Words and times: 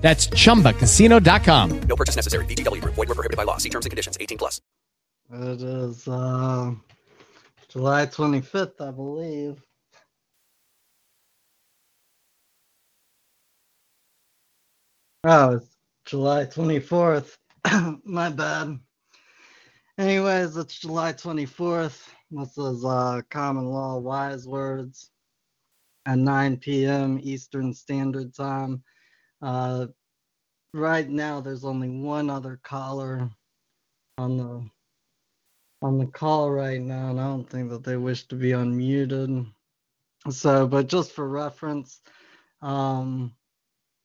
That's 0.00 0.28
chumbacasino.com. 0.28 1.80
No 1.82 1.96
purchase 1.96 2.16
necessary. 2.16 2.44
VGW 2.46 2.80
Group. 2.80 2.94
Void 2.94 3.08
were 3.08 3.14
prohibited 3.14 3.36
by 3.36 3.44
law. 3.44 3.58
See 3.58 3.68
terms 3.68 3.86
and 3.86 3.90
conditions. 3.90 4.16
18 4.20 4.38
plus. 4.38 4.60
It 5.32 5.62
is 5.62 6.08
uh, 6.08 6.72
July 7.68 8.06
25th, 8.06 8.80
I 8.80 8.90
believe. 8.90 9.62
Oh, 15.22 15.56
it's 15.56 15.76
July 16.06 16.46
24th. 16.46 17.36
My 18.04 18.30
bad. 18.30 18.78
Anyways, 19.98 20.56
it's 20.56 20.80
July 20.80 21.12
24th. 21.12 22.08
This 22.30 22.56
is 22.56 22.84
uh, 22.84 23.20
Common 23.28 23.66
Law 23.66 23.98
Wise 23.98 24.46
Wordz 24.46 25.10
at 26.06 26.18
9 26.18 26.56
p.m. 26.56 27.20
Eastern 27.22 27.74
Standard 27.74 28.34
Time. 28.34 28.82
Uh, 29.42 29.86
right 30.74 31.08
now, 31.08 31.40
there's 31.40 31.64
only 31.64 31.88
one 31.88 32.30
other 32.30 32.60
caller 32.62 33.30
on 34.18 34.36
the 34.36 34.70
on 35.82 35.98
the 35.98 36.06
call 36.06 36.50
right 36.50 36.80
now, 36.80 37.10
and 37.10 37.20
I 37.20 37.24
don't 37.24 37.48
think 37.48 37.70
that 37.70 37.84
they 37.84 37.96
wish 37.96 38.24
to 38.28 38.34
be 38.34 38.50
unmuted. 38.50 39.46
So, 40.28 40.66
but 40.66 40.88
just 40.88 41.12
for 41.12 41.26
reference, 41.28 42.00
um, 42.60 43.34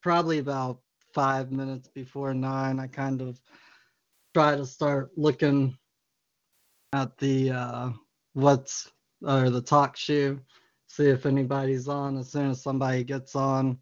probably 0.02 0.40
about 0.40 0.80
five 1.14 1.52
minutes 1.52 1.90
before 1.90 2.34
nine, 2.34 2.80
I 2.80 2.88
kind 2.88 3.22
of 3.22 3.42
try 4.34 4.56
to 4.56 4.66
start 4.66 5.12
looking 5.18 5.78
at 6.94 7.18
the 7.18 7.52
uh, 7.52 7.90
what's 8.34 8.90
or 9.22 9.50
the 9.50 9.62
TalkShoe, 9.62 10.40
see 10.88 11.08
if 11.08 11.26
anybody's 11.26 11.88
on. 11.88 12.18
As 12.18 12.32
soon 12.32 12.52
as 12.52 12.62
somebody 12.62 13.04
gets 13.04 13.36
on, 13.36 13.78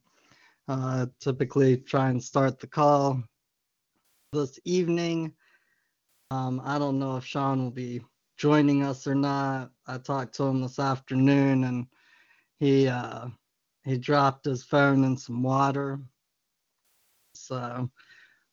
uh, 0.68 1.08
typically 1.20 1.78
try 1.78 2.10
and 2.10 2.24
start 2.24 2.60
the 2.60 2.68
call. 2.68 3.22
This 4.32 4.60
evening, 4.66 5.34
um, 6.32 6.62
I 6.64 6.80
don't 6.80 7.00
know 7.00 7.18
if 7.18 7.26
Sean 7.26 7.64
will 7.64 7.72
be 7.72 8.02
joining 8.38 8.84
us 8.84 9.06
or 9.06 9.16
not. 9.16 9.72
I 9.86 9.98
talked 9.98 10.36
to 10.36 10.44
him 10.44 10.62
this 10.62 10.80
afternoon, 10.80 11.66
and 11.66 11.86
he 12.60 12.88
uh, 12.88 13.28
he 13.84 13.98
dropped 13.98 14.46
his 14.46 14.64
phone 14.64 15.04
in 15.04 15.18
some 15.18 15.44
water. 15.44 16.00
So 17.36 17.90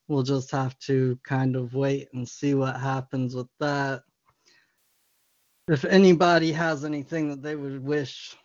we'll 0.08 0.22
just 0.22 0.50
have 0.50 0.78
to 0.80 1.18
kind 1.24 1.56
of 1.56 1.74
wait 1.74 2.08
and 2.12 2.28
see 2.28 2.54
what 2.54 2.78
happens 2.78 3.34
with 3.34 3.48
that. 3.60 4.02
If 5.68 5.84
anybody 5.84 6.50
has 6.52 6.84
anything 6.84 7.28
that 7.30 7.42
they 7.42 7.54
would 7.54 7.82
wish 7.82 8.36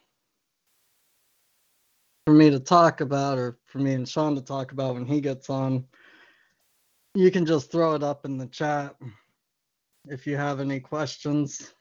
for 2.25 2.33
me 2.33 2.49
to 2.49 2.59
talk 2.59 3.01
about, 3.01 3.37
or 3.37 3.59
for 3.65 3.77
me 3.77 3.93
and 3.93 4.07
Sean 4.09 4.35
to 4.35 4.41
talk 4.41 4.71
about 4.71 4.95
when 4.95 5.05
he 5.05 5.21
gets 5.21 5.49
on, 5.49 5.85
you 7.13 7.29
can 7.31 7.45
just 7.45 7.71
throw 7.71 7.93
it 7.93 8.03
up 8.03 8.25
in 8.25 8.37
the 8.37 8.47
chat 8.47 8.95
if 10.07 10.25
you 10.25 10.35
have 10.35 10.59
any 10.59 10.79
questions. 10.79 11.73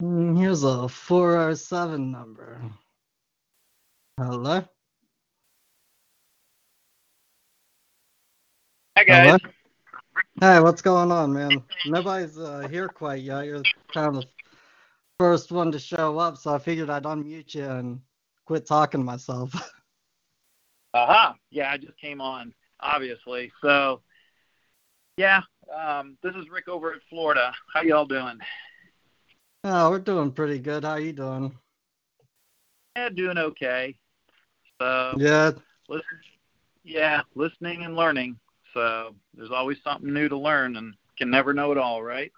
Mm, 0.00 0.38
Here's 0.38 0.62
a 0.62 0.88
407 0.88 2.12
number. 2.12 2.62
Hello? 4.16 4.64
Hi 8.96 9.04
guys. 9.04 9.26
Hello? 9.26 9.52
Hey, 10.40 10.60
what's 10.60 10.82
going 10.82 11.10
on, 11.10 11.32
man? 11.32 11.62
Nobody's 11.86 12.38
uh, 12.38 12.68
here 12.70 12.88
quite 12.88 13.22
yet. 13.22 13.44
You're 13.44 13.62
kind 13.92 14.16
of 14.16 14.22
the 14.22 14.28
first 15.18 15.50
one 15.50 15.72
to 15.72 15.78
show 15.78 16.18
up, 16.18 16.36
so 16.36 16.54
I 16.54 16.58
figured 16.58 16.90
I'd 16.90 17.02
unmute 17.02 17.54
you 17.54 17.64
and 17.64 18.00
quit 18.46 18.66
talking 18.66 19.00
to 19.00 19.04
myself. 19.04 19.52
Uh-huh. 20.94 21.34
Yeah, 21.50 21.70
I 21.70 21.76
just 21.76 22.00
came 22.00 22.20
on, 22.20 22.54
obviously. 22.80 23.52
So, 23.60 24.00
yeah, 25.18 25.42
um, 25.72 26.16
this 26.22 26.34
is 26.34 26.48
Rick 26.48 26.66
over 26.66 26.94
at 26.94 27.00
Florida. 27.10 27.52
How 27.74 27.82
y'all 27.82 28.06
doing? 28.06 28.38
oh, 29.64 29.90
we're 29.90 29.98
doing 29.98 30.32
pretty 30.32 30.58
good. 30.60 30.84
How 30.84 30.96
you 30.96 31.12
doing? 31.12 31.54
Yeah, 32.96 33.10
doing 33.10 33.36
okay. 33.36 33.96
So, 34.80 35.14
Yeah, 35.18 35.50
listen, 35.88 36.04
yeah, 36.84 37.20
listening 37.34 37.84
and 37.84 37.94
learning. 37.94 38.38
So 38.78 39.16
there's 39.34 39.50
always 39.50 39.78
something 39.82 40.14
new 40.14 40.28
to 40.28 40.38
learn, 40.38 40.76
and 40.76 40.94
can 41.16 41.30
never 41.30 41.52
know 41.52 41.72
it 41.72 41.78
all, 41.78 42.00
right? 42.00 42.30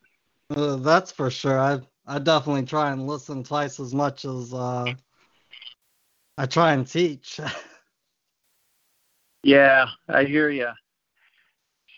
uh, 0.48 0.76
that's 0.76 1.12
for 1.12 1.30
sure. 1.30 1.60
I 1.60 1.80
I 2.06 2.18
definitely 2.18 2.64
try 2.64 2.92
and 2.92 3.06
listen 3.06 3.44
twice 3.44 3.78
as 3.78 3.92
much 3.92 4.24
as 4.24 4.54
uh, 4.54 4.94
I 6.38 6.46
try 6.46 6.72
and 6.72 6.86
teach. 6.86 7.38
Yeah, 9.42 9.86
I 10.06 10.24
hear 10.24 10.50
you. 10.50 10.68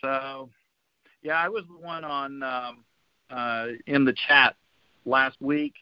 So, 0.01 0.49
yeah, 1.21 1.35
I 1.35 1.49
was 1.49 1.65
the 1.67 1.85
one 1.85 2.05
on 2.05 2.41
um, 2.41 2.85
uh, 3.29 3.67
in 3.85 4.05
the 4.05 4.13
chat 4.13 4.55
last 5.03 5.35
week 5.41 5.73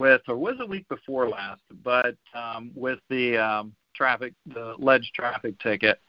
with, 0.00 0.22
or 0.26 0.36
was 0.36 0.56
it 0.58 0.68
week 0.68 0.88
before 0.88 1.28
last? 1.28 1.62
But 1.84 2.16
um, 2.34 2.72
with 2.74 2.98
the 3.08 3.38
um, 3.38 3.76
traffic, 3.94 4.34
the 4.44 4.74
alleged 4.74 5.14
traffic 5.14 5.56
ticket. 5.60 6.00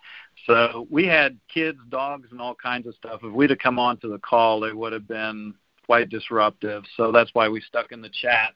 So 0.45 0.87
we 0.89 1.05
had 1.05 1.39
kids, 1.53 1.79
dogs, 1.89 2.29
and 2.31 2.39
all 2.39 2.55
kinds 2.55 2.87
of 2.87 2.95
stuff. 2.95 3.21
If 3.23 3.33
we'd 3.33 3.49
have 3.49 3.59
come 3.59 3.79
on 3.79 3.97
to 3.97 4.07
the 4.07 4.19
call, 4.19 4.63
it 4.63 4.75
would 4.75 4.93
have 4.93 5.07
been 5.07 5.53
quite 5.85 6.09
disruptive. 6.09 6.83
So 6.95 7.11
that's 7.11 7.33
why 7.33 7.49
we 7.49 7.61
stuck 7.61 7.91
in 7.91 8.01
the 8.01 8.09
chat. 8.09 8.53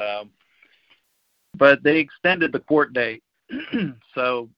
Um, 0.00 0.30
but 1.56 1.82
they 1.82 1.98
extended 1.98 2.52
the 2.52 2.60
court 2.60 2.92
date. 2.92 3.22
so 4.14 4.48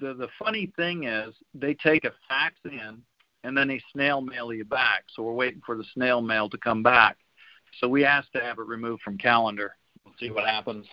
the 0.00 0.14
the 0.14 0.28
funny 0.38 0.72
thing 0.76 1.04
is 1.04 1.34
they 1.54 1.74
take 1.74 2.04
a 2.04 2.12
fax 2.28 2.56
in 2.64 3.02
and 3.44 3.56
then 3.56 3.68
they 3.68 3.80
snail 3.92 4.20
mail 4.20 4.52
you 4.52 4.64
back. 4.64 5.04
So 5.14 5.22
we're 5.22 5.32
waiting 5.32 5.62
for 5.64 5.76
the 5.76 5.84
snail 5.94 6.20
mail 6.20 6.48
to 6.50 6.58
come 6.58 6.82
back. 6.82 7.16
So 7.80 7.88
we 7.88 8.04
asked 8.04 8.32
to 8.34 8.40
have 8.40 8.58
it 8.58 8.66
removed 8.66 9.02
from 9.02 9.18
calendar. 9.18 9.76
We'll 10.04 10.14
see 10.20 10.30
what 10.30 10.44
happens. 10.46 10.86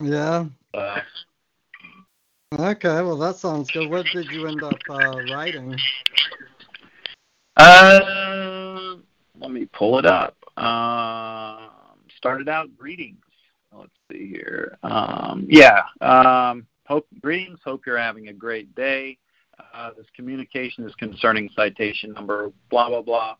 yeah. 0.00 0.46
Uh, 0.74 1.00
Okay. 2.52 3.02
Well, 3.02 3.18
that 3.18 3.36
sounds 3.36 3.70
good. 3.70 3.90
What 3.90 4.06
did 4.12 4.30
you 4.30 4.46
end 4.46 4.62
up 4.62 4.78
uh, 4.88 5.22
writing? 5.30 5.76
uh, 7.56 8.96
let 9.38 9.50
me 9.50 9.66
pull 9.66 9.98
it 9.98 10.06
up. 10.06 10.36
Um 10.56 11.68
started 12.18 12.48
out 12.48 12.76
greetings. 12.76 13.22
Let's 13.72 13.92
see 14.12 14.28
here. 14.28 14.76
Um, 14.82 15.46
yeah. 15.48 15.82
Um, 16.02 16.66
hope 16.86 17.06
greetings. 17.20 17.60
Hope 17.64 17.86
you're 17.86 17.96
having 17.96 18.28
a 18.28 18.32
great 18.32 18.74
day. 18.74 19.16
Uh, 19.72 19.90
this 19.96 20.06
communication 20.14 20.84
is 20.84 20.94
concerning 20.96 21.48
citation 21.56 22.12
number 22.12 22.52
blah 22.70 22.88
blah 22.88 23.02
blah. 23.02 23.36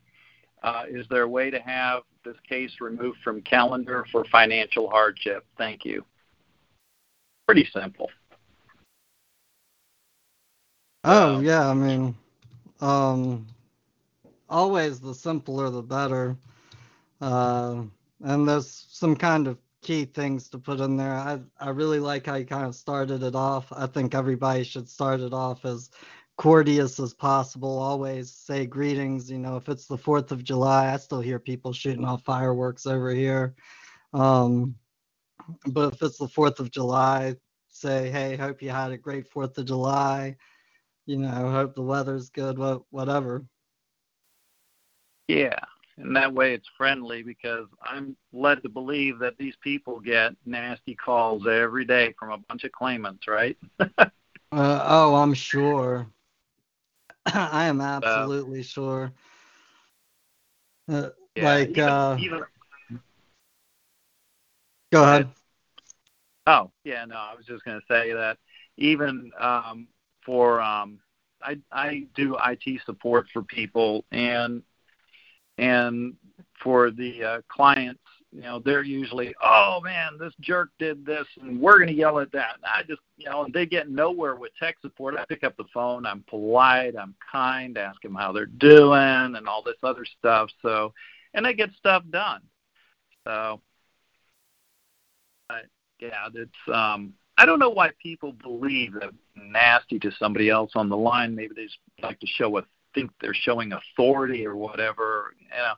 Uh, 0.62 0.84
is 0.88 1.06
there 1.10 1.22
a 1.22 1.28
way 1.28 1.50
to 1.50 1.60
have 1.60 2.02
this 2.24 2.36
case 2.48 2.72
removed 2.80 3.18
from 3.22 3.40
calendar 3.42 4.04
for 4.10 4.24
financial 4.32 4.88
hardship? 4.88 5.44
Thank 5.56 5.84
you. 5.84 6.04
Pretty 7.46 7.68
simple. 7.72 8.10
Oh 11.10 11.36
So- 11.36 11.40
yeah, 11.40 11.68
I 11.70 11.74
mean, 11.74 12.14
um, 12.82 13.46
always 14.48 15.00
the 15.00 15.14
simpler 15.14 15.70
the 15.70 15.82
better. 15.82 16.36
Uh, 17.20 17.84
and 18.22 18.46
there's 18.46 18.86
some 18.90 19.16
kind 19.16 19.46
of 19.46 19.58
key 19.80 20.04
things 20.04 20.50
to 20.50 20.58
put 20.58 20.80
in 20.80 20.96
there. 20.98 21.14
I 21.14 21.40
I 21.58 21.70
really 21.70 21.98
like 21.98 22.26
how 22.26 22.34
you 22.34 22.44
kind 22.44 22.66
of 22.66 22.74
started 22.74 23.22
it 23.22 23.34
off. 23.34 23.72
I 23.72 23.86
think 23.86 24.14
everybody 24.14 24.64
should 24.64 24.88
start 24.88 25.20
it 25.20 25.32
off 25.32 25.64
as 25.64 25.90
courteous 26.36 27.00
as 27.00 27.14
possible. 27.14 27.78
Always 27.78 28.30
say 28.30 28.66
greetings. 28.66 29.30
You 29.30 29.38
know, 29.38 29.56
if 29.56 29.68
it's 29.70 29.86
the 29.86 29.96
Fourth 29.98 30.30
of 30.30 30.44
July, 30.44 30.92
I 30.92 30.98
still 30.98 31.20
hear 31.22 31.38
people 31.38 31.72
shooting 31.72 32.04
off 32.04 32.22
fireworks 32.22 32.86
over 32.86 33.10
here. 33.14 33.54
Um, 34.12 34.74
but 35.68 35.94
if 35.94 36.02
it's 36.02 36.18
the 36.18 36.28
Fourth 36.28 36.60
of 36.60 36.70
July, 36.70 37.36
say, 37.70 38.10
hey, 38.10 38.36
hope 38.36 38.60
you 38.60 38.70
had 38.70 38.92
a 38.92 38.98
great 38.98 39.26
Fourth 39.26 39.56
of 39.56 39.64
July 39.66 40.36
you 41.08 41.16
know, 41.16 41.50
hope 41.50 41.74
the 41.74 41.82
weather's 41.82 42.28
good, 42.30 42.58
whatever. 42.90 43.44
Yeah, 45.26 45.58
and 45.96 46.14
that 46.16 46.32
way 46.34 46.52
it's 46.54 46.68
friendly 46.76 47.22
because 47.22 47.66
I'm 47.82 48.16
led 48.32 48.62
to 48.62 48.68
believe 48.68 49.18
that 49.20 49.38
these 49.38 49.56
people 49.62 50.00
get 50.00 50.34
nasty 50.44 50.94
calls 50.94 51.46
every 51.46 51.84
day 51.86 52.14
from 52.18 52.32
a 52.32 52.38
bunch 52.38 52.64
of 52.64 52.72
claimants, 52.72 53.26
right? 53.26 53.56
Uh, 54.50 54.82
oh, 54.88 55.14
I'm 55.16 55.34
sure. 55.34 56.06
I 57.34 57.66
am 57.66 57.80
absolutely 57.80 58.62
sure. 58.62 59.12
Uh, 60.88 61.10
Yeah, 61.36 61.44
like, 61.58 61.68
even- 61.70 61.88
uh, 61.88 62.16
even 62.18 62.42
go 64.90 65.02
ahead. 65.04 65.28
Oh, 66.46 66.70
yeah, 66.84 67.04
no, 67.04 67.16
I 67.16 67.34
was 67.34 67.44
just 67.46 67.64
going 67.64 67.78
to 67.78 67.86
say 67.88 68.12
that 68.12 68.38
even 68.78 69.30
um, 69.38 69.88
for 70.28 70.60
um, 70.60 70.98
I 71.42 71.56
I 71.72 72.06
do 72.14 72.36
IT 72.44 72.82
support 72.84 73.26
for 73.32 73.42
people 73.42 74.04
and 74.12 74.62
and 75.56 76.14
for 76.62 76.90
the 76.90 77.24
uh, 77.24 77.40
clients, 77.48 78.02
you 78.30 78.42
know, 78.42 78.60
they're 78.62 78.82
usually, 78.82 79.34
oh 79.42 79.80
man, 79.82 80.18
this 80.20 80.34
jerk 80.40 80.68
did 80.78 81.06
this, 81.06 81.26
and 81.40 81.58
we're 81.58 81.78
going 81.78 81.88
to 81.88 81.94
yell 81.94 82.18
at 82.18 82.30
that. 82.32 82.56
And 82.56 82.64
I 82.64 82.82
just, 82.82 83.00
you 83.16 83.24
know, 83.30 83.46
they 83.54 83.64
get 83.64 83.88
nowhere 83.88 84.36
with 84.36 84.52
tech 84.60 84.76
support. 84.82 85.16
I 85.16 85.24
pick 85.24 85.44
up 85.44 85.56
the 85.56 85.64
phone, 85.72 86.04
I'm 86.04 86.24
polite, 86.28 86.94
I'm 86.94 87.14
kind, 87.32 87.78
ask 87.78 88.00
them 88.02 88.14
how 88.14 88.32
they're 88.32 88.44
doing, 88.44 89.34
and 89.34 89.48
all 89.48 89.62
this 89.62 89.78
other 89.82 90.04
stuff. 90.04 90.50
So, 90.60 90.92
and 91.32 91.46
they 91.46 91.54
get 91.54 91.70
stuff 91.78 92.02
done. 92.10 92.42
So, 93.24 93.62
but 95.48 95.64
yeah, 95.98 96.28
it's 96.34 96.52
um 96.72 97.14
I 97.38 97.46
don't 97.46 97.60
know 97.60 97.70
why 97.70 97.90
people 98.02 98.32
believe 98.32 98.94
that 98.94 99.10
nasty 99.36 99.98
to 100.00 100.10
somebody 100.10 100.50
else 100.50 100.72
on 100.74 100.88
the 100.88 100.96
line. 100.96 101.36
Maybe 101.36 101.54
they 101.54 101.64
just 101.64 101.78
like 102.02 102.18
to 102.20 102.26
show 102.26 102.58
a 102.58 102.64
think 102.94 103.12
they're 103.20 103.32
showing 103.32 103.72
authority 103.72 104.44
or 104.44 104.56
whatever, 104.56 105.34
you 105.40 105.48
know. 105.56 105.74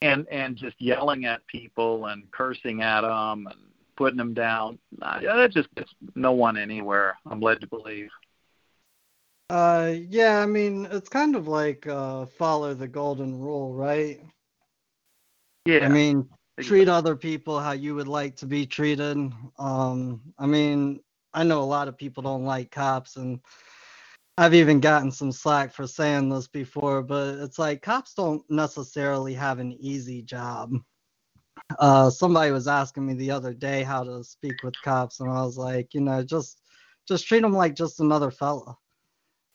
And 0.00 0.26
and 0.30 0.56
just 0.56 0.80
yelling 0.80 1.26
at 1.26 1.46
people 1.46 2.06
and 2.06 2.30
cursing 2.30 2.82
at 2.82 3.02
them 3.02 3.46
and 3.46 3.60
putting 3.96 4.16
them 4.16 4.32
down. 4.32 4.78
Uh, 5.02 5.20
that 5.20 5.52
just 5.52 5.72
gets 5.74 5.92
no 6.14 6.32
one 6.32 6.56
anywhere. 6.56 7.18
I'm 7.26 7.40
led 7.40 7.60
to 7.60 7.66
believe. 7.66 8.08
Uh, 9.50 9.94
yeah, 10.08 10.40
I 10.40 10.46
mean, 10.46 10.86
it's 10.90 11.08
kind 11.08 11.34
of 11.34 11.48
like 11.48 11.86
uh, 11.86 12.26
follow 12.26 12.74
the 12.74 12.88
golden 12.88 13.38
rule, 13.38 13.74
right? 13.74 14.20
Yeah. 15.64 15.84
I 15.84 15.88
mean, 15.88 16.28
treat 16.62 16.88
other 16.88 17.16
people 17.16 17.60
how 17.60 17.72
you 17.72 17.94
would 17.94 18.08
like 18.08 18.36
to 18.36 18.46
be 18.46 18.66
treated. 18.66 19.16
Um, 19.58 20.20
I 20.38 20.46
mean, 20.46 21.00
I 21.34 21.44
know 21.44 21.62
a 21.62 21.64
lot 21.64 21.88
of 21.88 21.96
people 21.96 22.22
don't 22.22 22.44
like 22.44 22.70
cops, 22.70 23.16
and 23.16 23.40
I've 24.36 24.54
even 24.54 24.80
gotten 24.80 25.10
some 25.10 25.32
slack 25.32 25.72
for 25.72 25.86
saying 25.86 26.28
this 26.28 26.48
before, 26.48 27.02
but 27.02 27.36
it's 27.40 27.58
like 27.58 27.82
cops 27.82 28.14
don't 28.14 28.42
necessarily 28.50 29.34
have 29.34 29.58
an 29.58 29.72
easy 29.80 30.22
job. 30.22 30.72
Uh, 31.78 32.10
somebody 32.10 32.50
was 32.50 32.68
asking 32.68 33.06
me 33.06 33.14
the 33.14 33.30
other 33.30 33.52
day 33.52 33.82
how 33.82 34.02
to 34.04 34.24
speak 34.24 34.62
with 34.62 34.80
cops, 34.82 35.20
and 35.20 35.30
I 35.30 35.42
was 35.42 35.58
like, 35.58 35.94
you 35.94 36.00
know, 36.00 36.22
just 36.22 36.60
just 37.06 37.26
treat 37.26 37.42
them 37.42 37.52
like 37.52 37.74
just 37.74 38.00
another 38.00 38.30
fella. 38.30 38.76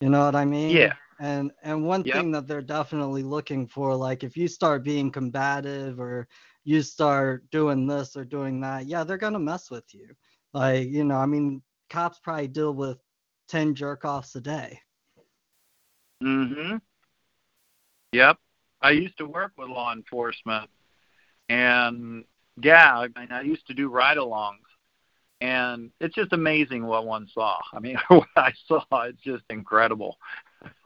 You 0.01 0.09
know 0.09 0.25
what 0.25 0.35
I 0.35 0.45
mean? 0.45 0.75
Yeah. 0.75 0.94
And 1.19 1.51
and 1.63 1.85
one 1.85 2.03
Yep. 2.05 2.13
thing 2.13 2.31
that 2.31 2.47
they're 2.47 2.61
definitely 2.61 3.23
looking 3.23 3.67
for, 3.67 3.95
like 3.95 4.23
if 4.23 4.35
you 4.35 4.47
start 4.47 4.83
being 4.83 5.11
combative 5.11 6.00
or 6.00 6.27
you 6.63 6.81
start 6.81 7.50
doing 7.51 7.88
this 7.88 8.15
or 8.15 8.24
doing 8.25 8.62
that, 8.62 8.88
yeah, 8.88 9.04
they're 9.04 9.18
gonna 9.18 9.39
mess 9.39 9.69
with 9.69 9.86
you. 9.94 10.10
Like, 10.54 10.88
you 10.88 11.04
know, 11.04 11.18
I 11.18 11.25
mean, 11.25 11.62
cops 11.89 12.19
probably 12.19 12.48
deal 12.48 12.74
with 12.74 12.98
ten 13.48 13.75
jerk 13.75 14.06
offs 14.06 14.36
a 14.36 14.42
day. 14.42 14.80
Mhm. 16.21 16.81
Yep. 18.13 18.38
I 18.81 18.92
used 18.92 19.18
to 19.18 19.25
work 19.25 19.54
with 19.57 19.69
law 19.69 19.94
enforcement, 19.94 20.69
and 21.50 22.25
yeah, 22.62 23.00
I 23.00 23.07
mean, 23.18 23.31
I 23.31 23.42
used 23.42 23.65
to 23.68 23.74
do 23.74 23.89
ride-alongs, 23.89 24.57
and 25.42 25.92
it's 26.00 26.15
just 26.15 26.33
amazing 26.33 26.86
what 26.86 27.06
one 27.06 27.27
saw. 27.27 27.60
I 27.74 27.80
mean, 27.80 27.98
what 28.10 28.27
I 28.36 28.51
saw, 28.68 28.83
it's 29.04 29.21
just 29.21 29.44
incredible. 29.50 30.18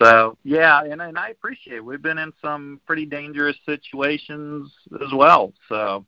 so 0.00 0.36
yeah, 0.44 0.82
and 0.82 1.00
and 1.00 1.18
I 1.18 1.28
appreciate. 1.28 1.76
It. 1.76 1.84
We've 1.84 2.02
been 2.02 2.18
in 2.18 2.32
some 2.42 2.80
pretty 2.86 3.06
dangerous 3.06 3.56
situations 3.64 4.72
as 4.94 5.12
well. 5.12 5.52
So, 5.68 6.04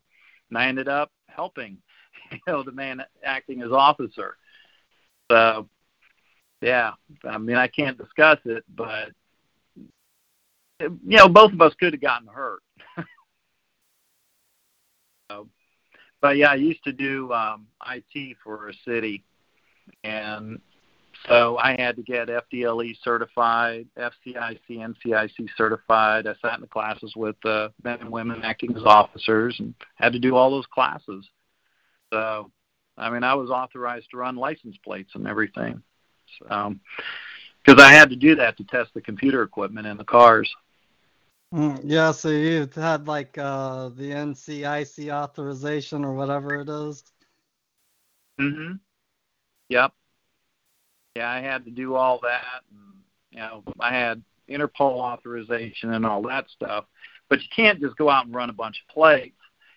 and 0.51 0.59
I 0.59 0.67
ended 0.67 0.89
up 0.89 1.11
helping, 1.29 1.79
you 2.33 2.39
know, 2.47 2.63
the 2.63 2.73
man 2.73 3.03
acting 3.25 3.63
as 3.63 3.73
officer. 3.73 4.37
So 5.31 5.69
yeah, 6.61 6.93
I 7.25 7.39
mean, 7.39 7.57
I 7.57 7.69
can't 7.69 7.97
discuss 7.97 8.39
it, 8.45 8.65
but 8.75 9.11
you 10.81 10.99
know, 11.05 11.29
both 11.29 11.53
of 11.53 11.61
us 11.61 11.75
could 11.79 11.93
have 11.93 12.03
gotten 12.03 12.29
hurt. 12.29 12.61
so, 15.31 15.49
but 16.21 16.37
yeah, 16.37 16.51
I 16.51 16.57
used 16.57 16.85
to 16.85 16.93
do 16.93 17.33
um, 17.33 17.67
IT 17.89 18.37
for 18.43 18.69
a 18.69 18.75
city, 18.85 19.25
and 20.05 20.61
so 21.27 21.59
I 21.59 21.77
had 21.79 21.97
to 21.97 22.03
get 22.03 22.29
FDLE 22.29 22.97
certified, 23.03 23.87
FCIC, 23.97 24.61
NCIC 24.71 25.49
certified. 25.57 26.27
I 26.27 26.35
sat 26.41 26.55
in 26.55 26.61
the 26.61 26.67
classes 26.67 27.15
with 27.17 27.37
uh, 27.45 27.71
men 27.83 28.01
and 28.01 28.11
women 28.11 28.43
acting 28.43 28.77
as 28.77 28.85
officers, 28.85 29.59
and 29.59 29.75
had 29.97 30.13
to 30.13 30.19
do 30.19 30.37
all 30.37 30.51
those 30.51 30.67
classes. 30.67 31.29
So, 32.13 32.51
I 32.97 33.11
mean, 33.11 33.25
I 33.25 33.35
was 33.35 33.51
authorized 33.51 34.11
to 34.11 34.17
run 34.17 34.37
license 34.37 34.77
plates 34.85 35.11
and 35.15 35.27
everything 35.27 35.83
So, 36.39 36.75
because 37.65 37.83
I 37.83 37.93
had 37.93 38.11
to 38.11 38.17
do 38.17 38.35
that 38.37 38.57
to 38.59 38.65
test 38.65 38.95
the 38.95 39.01
computer 39.01 39.43
equipment 39.43 39.87
in 39.87 39.97
the 39.97 40.05
cars. 40.05 40.55
Mm, 41.53 41.81
yeah, 41.85 42.13
so 42.13 42.29
you've 42.29 42.75
had 42.75 43.09
like 43.09 43.37
uh, 43.39 43.89
the 43.89 44.11
NCIC 44.11 45.13
authorization 45.13 46.05
or 46.05 46.13
whatever 46.13 46.61
it 46.61 46.69
is. 46.69 47.05
Mm-hmm. 48.39 48.75
Yep. 49.71 49.93
Yeah, 51.19 51.29
I 51.29 51.41
had 51.41 51.65
to 51.65 51.73
do 51.73 51.97
all 51.97 52.21
that. 52.23 52.63
And, 52.71 53.03
you 53.33 53.39
know, 53.41 53.65
I 53.81 53.93
had 53.93 54.23
Interpol 54.49 55.01
authorization 55.01 55.93
and 55.93 56.07
all 56.07 56.23
that 56.23 56.49
stuff. 56.49 56.85
But 57.29 57.43
you 57.43 57.49
can't 57.55 57.81
just 57.81 57.97
go 57.97 58.09
out 58.09 58.27
and 58.27 58.35
run 58.35 58.51
a 58.51 58.55
bunch 58.55 58.81
of 58.81 58.95
plates. 58.95 59.35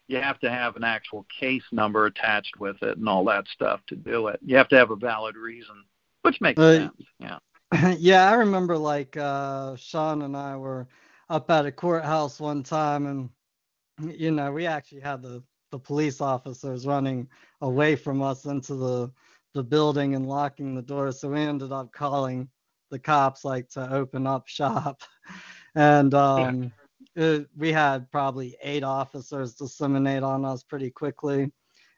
You 0.08 0.18
have 0.18 0.40
to 0.42 0.52
have 0.52 0.76
an 0.76 0.84
actual 0.84 1.26
case 1.40 1.64
number 1.72 2.06
attached 2.06 2.60
with 2.60 2.84
it 2.84 2.98
and 3.00 3.10
all 3.10 3.26
that 3.26 3.48
stuff 3.48 3.80
to 3.88 3.96
do 3.96 4.28
it. 4.28 4.40
You 4.46 4.56
have 4.58 4.68
to 4.70 4.78
have 4.78 4.92
a 4.92 4.96
valid 4.96 5.36
reason, 5.36 5.84
which 6.22 6.40
makes 6.42 6.62
Uh, 6.62 6.90
sense. 6.90 7.08
Yeah. 7.20 7.40
yeah, 7.98 8.30
I 8.30 8.36
remember 8.36 8.78
like 8.78 9.18
uh, 9.18 9.76
Sean 9.78 10.22
and 10.22 10.38
I 10.38 10.58
were 10.58 10.88
up 11.28 11.50
at 11.50 11.66
a 11.66 11.72
courthouse 11.72 12.40
one 12.40 12.62
time, 12.62 13.08
and 13.08 14.16
you 14.20 14.32
know 14.32 14.52
we 14.52 14.68
actually 14.68 15.02
had 15.02 15.22
the 15.22 15.42
the 15.72 15.80
police 15.80 16.20
officers 16.20 16.86
running 16.86 17.30
away 17.62 17.96
from 17.96 18.22
us 18.22 18.46
into 18.46 18.76
the 18.76 19.12
the 19.53 19.63
building 19.63 20.15
and 20.15 20.27
locking 20.27 20.75
the 20.75 20.81
door, 20.81 21.12
so 21.12 21.29
we 21.29 21.41
ended 21.41 21.72
up 21.72 21.91
calling 21.91 22.50
the 22.89 23.00
cops 23.00 23.43
like 23.46 23.70
to 23.70 23.93
open 23.93 24.27
up 24.27 24.48
shop, 24.48 25.01
and 25.75 26.13
um, 26.13 26.72
it, 27.15 27.48
we 27.58 27.72
had 27.72 28.12
probably 28.12 28.58
eight 28.62 28.84
officers 28.84 29.55
disseminate 29.55 30.24
on 30.24 30.46
us 30.46 30.63
pretty 30.63 30.91
quickly, 30.91 31.51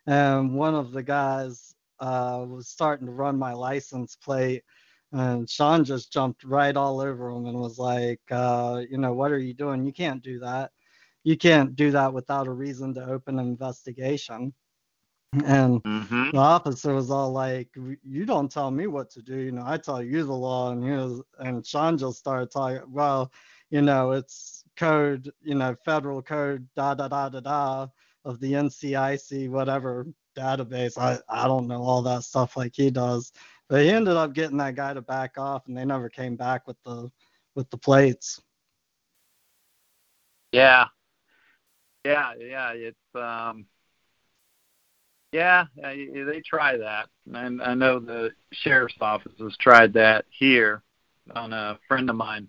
and 0.08 0.54
one 0.54 0.76
of 0.76 0.92
the 0.92 1.04
guys 1.04 1.74
uh, 2.00 2.44
was 2.48 2.68
starting 2.68 3.08
to 3.08 3.14
run 3.14 3.38
my 3.38 3.54
license 3.54 4.16
plate 4.16 4.64
and 5.14 5.48
Sean 5.48 5.86
just 5.86 6.12
jumped 6.12 6.44
right 6.44 6.76
all 6.76 7.00
over 7.00 7.30
him 7.30 7.46
and 7.46 7.60
was 7.60 7.78
like, 7.78 8.20
uh, 8.32 8.82
you 8.90 8.98
know, 8.98 9.14
what 9.14 9.32
are 9.32 9.38
you 9.38 9.54
doing? 9.54 9.86
You 9.86 9.94
can't 9.94 10.24
do 10.24 10.40
that. 10.40 10.72
You 11.24 11.38
can't 11.38 11.76
do 11.76 11.92
that 11.92 12.14
without 12.14 12.48
a 12.48 12.52
reason 12.52 12.96
to 12.96 13.06
open 13.06 13.38
an 13.38 13.46
investigation. 13.46 14.54
And 15.46 15.82
Mm-hmm. 15.86 16.30
the 16.32 16.38
officer 16.38 16.94
was 16.94 17.10
all 17.12 17.32
like, 17.32 17.70
"You 18.04 18.26
don't 18.26 18.52
tell 18.52 18.72
me 18.72 18.88
what 18.88 19.10
to 19.12 19.22
do. 19.22 19.38
You 19.38 19.52
know, 19.52 19.64
I 19.66 19.78
tell 19.78 20.02
you 20.02 20.24
the 20.24 20.34
law." 20.34 20.72
And 20.72 20.84
he 20.84 20.92
was, 20.92 21.22
and 21.40 21.66
Sean 21.66 21.98
just 21.98 22.20
started 22.20 22.52
talking. 22.52 22.82
Well, 22.92 23.32
you 23.70 23.82
know, 23.82 24.12
it's 24.12 24.64
code, 24.78 25.32
you 25.42 25.56
know, 25.56 25.76
federal 25.86 26.22
code, 26.22 26.68
da 26.76 26.94
da 26.96 27.08
da 27.08 27.30
da 27.30 27.40
da, 27.40 27.88
of 28.26 28.40
the 28.40 28.54
NCIC 28.56 29.48
whatever 29.50 30.06
database. 30.36 30.98
I 30.98 31.20
I 31.30 31.48
don't 31.48 31.68
know 31.68 31.82
all 31.84 32.02
that 32.04 32.24
stuff 32.24 32.56
like 32.58 32.74
he 32.76 32.90
does, 32.92 33.32
but 33.70 33.82
he 33.82 33.90
ended 33.90 34.16
up 34.16 34.34
getting 34.34 34.58
that 34.58 34.76
guy 34.76 34.94
to 34.94 35.02
back 35.02 35.38
off, 35.38 35.68
and 35.68 35.78
they 35.78 35.86
never 35.86 36.10
came 36.10 36.36
back 36.36 36.68
with 36.68 36.78
the 36.84 37.12
with 37.56 37.70
the 37.70 37.78
plates. 37.78 38.42
Yeah. 40.52 40.88
Yeah, 42.06 42.34
yeah, 42.40 42.72
it's 42.74 43.16
um 43.16 43.66
yeah, 45.34 45.66
they 45.76 46.42
try 46.48 46.78
that. 46.78 47.08
And 47.34 47.62
I 47.62 47.74
know 47.74 48.00
the 48.00 48.32
sheriff's 48.52 48.96
office 49.02 49.34
has 49.40 49.58
tried 49.60 49.94
that 49.94 50.26
here 50.30 50.84
on 51.36 51.54
a 51.54 51.80
friend 51.88 52.10
of 52.10 52.16
mine. 52.16 52.48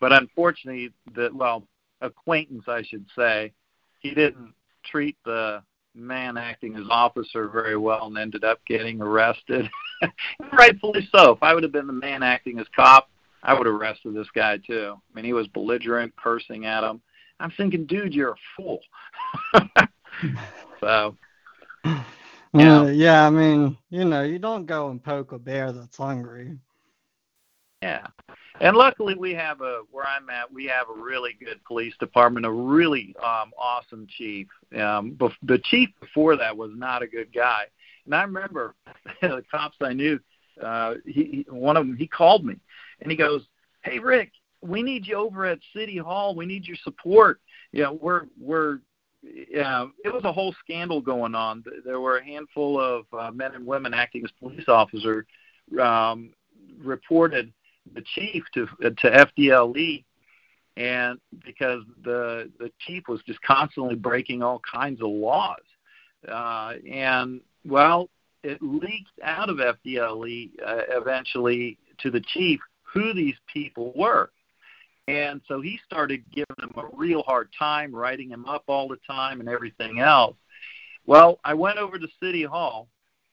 But 0.00 0.12
unfortunately 0.12 0.92
the 1.14 1.30
well, 1.32 1.66
acquaintance 2.00 2.64
I 2.66 2.82
should 2.82 3.06
say, 3.16 3.52
he 4.00 4.10
didn't 4.10 4.52
treat 4.84 5.16
the 5.24 5.62
man 5.94 6.36
acting 6.36 6.76
as 6.76 6.86
officer 6.90 7.48
very 7.48 7.76
well 7.76 8.06
and 8.06 8.18
ended 8.18 8.44
up 8.44 8.58
getting 8.66 9.00
arrested. 9.00 9.70
Rightfully 10.52 11.08
so. 11.14 11.32
If 11.32 11.42
I 11.42 11.54
would 11.54 11.62
have 11.62 11.72
been 11.72 11.86
the 11.86 11.92
man 11.92 12.22
acting 12.22 12.58
as 12.58 12.66
cop, 12.74 13.08
I 13.42 13.54
would 13.54 13.66
have 13.66 13.74
arrested 13.74 14.14
this 14.14 14.28
guy 14.34 14.58
too. 14.58 14.94
I 14.96 15.14
mean, 15.14 15.24
he 15.24 15.32
was 15.32 15.46
belligerent, 15.48 16.14
cursing 16.16 16.66
at 16.66 16.84
him. 16.84 17.00
I'm 17.38 17.52
thinking, 17.52 17.86
dude, 17.86 18.14
you're 18.14 18.32
a 18.32 18.36
fool. 18.56 18.80
so, 20.80 21.16
yeah. 22.58 22.80
Uh, 22.80 22.86
yeah, 22.86 23.26
I 23.26 23.30
mean, 23.30 23.76
you 23.90 24.04
know, 24.04 24.22
you 24.22 24.38
don't 24.38 24.66
go 24.66 24.90
and 24.90 25.02
poke 25.02 25.32
a 25.32 25.38
bear 25.38 25.72
that's 25.72 25.96
hungry. 25.96 26.56
Yeah. 27.82 28.06
And 28.60 28.76
luckily 28.76 29.14
we 29.14 29.34
have 29.34 29.60
a 29.60 29.82
where 29.90 30.06
I'm 30.06 30.30
at, 30.30 30.50
we 30.50 30.64
have 30.66 30.88
a 30.88 31.00
really 31.00 31.36
good 31.38 31.62
police 31.64 31.94
department, 31.98 32.46
a 32.46 32.50
really 32.50 33.14
um 33.22 33.52
awesome 33.58 34.06
chief. 34.08 34.48
Um 34.76 35.12
but 35.12 35.32
the 35.42 35.58
chief 35.58 35.90
before 36.00 36.36
that 36.36 36.56
was 36.56 36.70
not 36.74 37.02
a 37.02 37.06
good 37.06 37.32
guy. 37.34 37.64
And 38.06 38.14
I 38.14 38.22
remember 38.22 38.74
the 39.20 39.44
cops 39.50 39.76
I 39.80 39.92
knew 39.92 40.18
uh 40.62 40.94
he 41.04 41.44
one 41.50 41.76
of 41.76 41.86
them 41.86 41.96
he 41.96 42.06
called 42.06 42.44
me 42.44 42.56
and 43.00 43.10
he 43.10 43.16
goes, 43.16 43.42
"Hey 43.82 43.98
Rick, 43.98 44.32
we 44.62 44.82
need 44.82 45.06
you 45.06 45.16
over 45.16 45.44
at 45.44 45.58
City 45.74 45.98
Hall. 45.98 46.34
We 46.34 46.46
need 46.46 46.64
your 46.64 46.78
support. 46.82 47.40
You 47.72 47.82
know, 47.82 47.92
we're 47.92 48.22
we're 48.40 48.78
yeah, 49.50 49.86
it 50.04 50.12
was 50.12 50.24
a 50.24 50.32
whole 50.32 50.54
scandal 50.64 51.00
going 51.00 51.34
on. 51.34 51.64
There 51.84 52.00
were 52.00 52.18
a 52.18 52.24
handful 52.24 52.80
of 52.80 53.06
uh, 53.12 53.30
men 53.30 53.54
and 53.54 53.66
women 53.66 53.94
acting 53.94 54.24
as 54.24 54.30
police 54.38 54.68
officers 54.68 55.26
um, 55.80 56.30
reported 56.78 57.52
the 57.94 58.02
chief 58.14 58.44
to 58.54 58.66
to 58.80 59.26
FDLE, 59.38 60.04
and 60.76 61.18
because 61.44 61.82
the 62.04 62.50
the 62.58 62.70
chief 62.86 63.04
was 63.08 63.20
just 63.26 63.40
constantly 63.42 63.94
breaking 63.94 64.42
all 64.42 64.60
kinds 64.70 65.00
of 65.00 65.08
laws, 65.08 65.58
uh, 66.28 66.74
and 66.90 67.40
well, 67.64 68.08
it 68.42 68.58
leaked 68.60 69.18
out 69.22 69.48
of 69.48 69.56
FDLE 69.56 70.50
uh, 70.64 70.82
eventually 70.90 71.78
to 71.98 72.10
the 72.10 72.20
chief 72.20 72.60
who 72.82 73.12
these 73.12 73.36
people 73.52 73.92
were. 73.96 74.30
And 75.08 75.40
so 75.46 75.60
he 75.60 75.78
started 75.84 76.24
giving 76.32 76.56
them 76.58 76.72
a 76.76 76.86
real 76.92 77.22
hard 77.22 77.50
time, 77.56 77.94
writing 77.94 78.30
him 78.30 78.44
up 78.46 78.64
all 78.66 78.88
the 78.88 78.98
time 79.06 79.40
and 79.40 79.48
everything 79.48 80.00
else. 80.00 80.36
Well, 81.04 81.38
I 81.44 81.54
went 81.54 81.78
over 81.78 81.98
to 81.98 82.08
City 82.20 82.42
Hall 82.42 82.88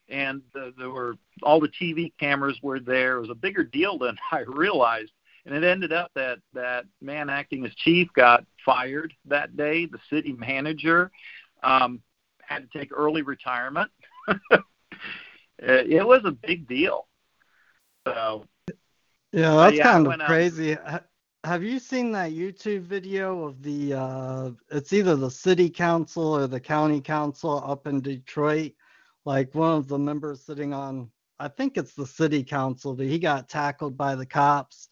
and 0.08 0.42
uh, 0.54 0.70
there 0.78 0.90
were 0.90 1.16
all 1.42 1.60
the 1.60 1.68
TV 1.68 2.12
cameras 2.18 2.58
were 2.62 2.80
there. 2.80 3.16
It 3.16 3.20
was 3.20 3.30
a 3.30 3.34
bigger 3.34 3.64
deal 3.64 3.98
than 3.98 4.16
I 4.32 4.40
realized, 4.40 5.12
and 5.46 5.54
it 5.54 5.64
ended 5.64 5.92
up 5.92 6.10
that 6.14 6.38
that 6.52 6.84
man 7.00 7.30
acting 7.30 7.64
as 7.64 7.74
chief 7.74 8.08
got 8.14 8.44
fired 8.64 9.12
that 9.26 9.56
day. 9.56 9.86
The 9.86 9.98
city 10.10 10.32
manager 10.32 11.10
um, 11.62 12.02
had 12.42 12.70
to 12.70 12.78
take 12.78 12.90
early 12.92 13.22
retirement. 13.22 13.90
it 15.58 16.06
was 16.06 16.22
a 16.24 16.32
big 16.32 16.68
deal. 16.68 17.06
So 18.06 18.44
yeah, 19.32 19.54
that's 19.56 19.76
yeah, 19.76 19.82
kind 19.82 20.06
of 20.06 20.20
crazy. 20.20 20.76
Out. 20.78 21.04
Have 21.44 21.62
you 21.62 21.78
seen 21.78 22.10
that 22.12 22.32
YouTube 22.32 22.82
video 22.82 23.44
of 23.44 23.62
the? 23.62 23.94
Uh, 23.94 24.50
it's 24.70 24.92
either 24.92 25.14
the 25.14 25.30
city 25.30 25.68
council 25.68 26.36
or 26.36 26.46
the 26.46 26.60
county 26.60 27.00
council 27.00 27.62
up 27.66 27.86
in 27.86 28.00
Detroit 28.00 28.72
like 29.26 29.54
one 29.54 29.76
of 29.76 29.88
the 29.88 29.98
members 29.98 30.42
sitting 30.42 30.72
on 30.72 31.10
I 31.38 31.48
think 31.48 31.76
it's 31.76 31.94
the 31.94 32.06
city 32.06 32.44
council, 32.44 32.94
but 32.94 33.06
he 33.06 33.18
got 33.18 33.48
tackled 33.48 33.96
by 33.96 34.14
the 34.14 34.26
cops 34.26 34.88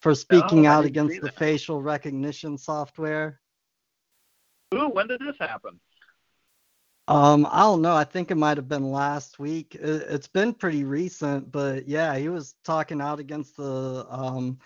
for 0.00 0.14
speaking 0.14 0.66
oh, 0.66 0.70
out 0.70 0.84
against 0.84 1.20
the 1.20 1.30
facial 1.30 1.82
recognition 1.82 2.56
software. 2.56 3.40
Ooh, 4.74 4.88
when 4.88 5.06
did 5.06 5.20
this 5.20 5.36
happen? 5.38 5.78
Um, 7.08 7.46
I 7.50 7.60
don't 7.60 7.82
know. 7.82 7.94
I 7.94 8.04
think 8.04 8.30
it 8.30 8.36
might 8.36 8.56
have 8.56 8.68
been 8.68 8.90
last 8.90 9.38
week. 9.38 9.74
It, 9.74 10.08
has 10.08 10.26
been 10.28 10.54
pretty 10.54 10.84
recent, 10.84 11.52
but 11.52 11.86
yeah, 11.86 12.16
he 12.16 12.28
was 12.28 12.54
talking 12.64 13.00
out 13.00 13.20
against 13.20 13.56
the 13.56 14.06
um, 14.08 14.58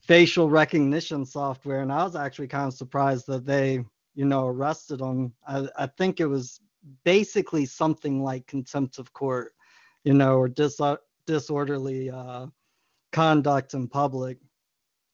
facial 0.00 0.48
recognition 0.48 1.24
software, 1.24 1.80
and 1.80 1.92
I 1.92 2.04
was 2.04 2.16
actually 2.16 2.48
kind 2.48 2.68
of 2.68 2.74
surprised 2.74 3.26
that 3.26 3.44
they, 3.44 3.84
you 4.14 4.24
know, 4.24 4.46
arrested 4.46 5.00
him. 5.00 5.32
I, 5.46 5.68
I 5.76 5.86
think 5.86 6.20
it 6.20 6.26
was 6.26 6.60
basically 7.04 7.66
something 7.66 8.22
like 8.22 8.46
contempt 8.46 8.98
of 8.98 9.12
court, 9.12 9.52
you 10.04 10.14
know, 10.14 10.36
or 10.36 10.48
dis- 10.48 10.80
disorderly 11.26 12.10
uh, 12.10 12.46
conduct 13.12 13.74
in 13.74 13.88
public. 13.88 14.38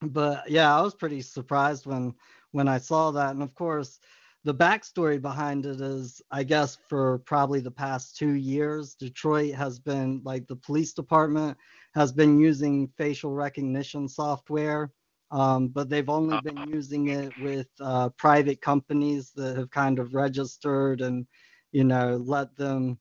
But 0.01 0.49
yeah, 0.49 0.77
I 0.77 0.81
was 0.81 0.93
pretty 0.93 1.21
surprised 1.21 1.85
when 1.85 2.13
when 2.51 2.67
I 2.67 2.77
saw 2.77 3.09
that, 3.11 3.31
and 3.31 3.41
of 3.41 3.55
course, 3.55 3.99
the 4.43 4.53
backstory 4.53 5.21
behind 5.21 5.65
it 5.65 5.81
is, 5.81 6.21
I 6.29 6.43
guess, 6.43 6.77
for 6.87 7.19
probably 7.19 7.61
the 7.61 7.71
past 7.71 8.17
two 8.17 8.33
years, 8.33 8.93
Detroit 8.93 9.55
has 9.55 9.79
been 9.79 10.21
like 10.23 10.47
the 10.47 10.57
police 10.57 10.93
department 10.93 11.57
has 11.93 12.11
been 12.11 12.39
using 12.39 12.87
facial 12.97 13.31
recognition 13.33 14.07
software. 14.07 14.91
Um, 15.31 15.69
but 15.69 15.89
they've 15.89 16.09
only 16.09 16.39
been 16.41 16.69
using 16.69 17.07
it 17.07 17.31
with 17.41 17.67
uh, 17.79 18.09
private 18.09 18.61
companies 18.61 19.31
that 19.35 19.57
have 19.57 19.71
kind 19.71 19.97
of 19.97 20.13
registered 20.13 21.01
and 21.01 21.25
you 21.73 21.83
know, 21.83 22.21
let 22.23 22.55
them 22.55 22.97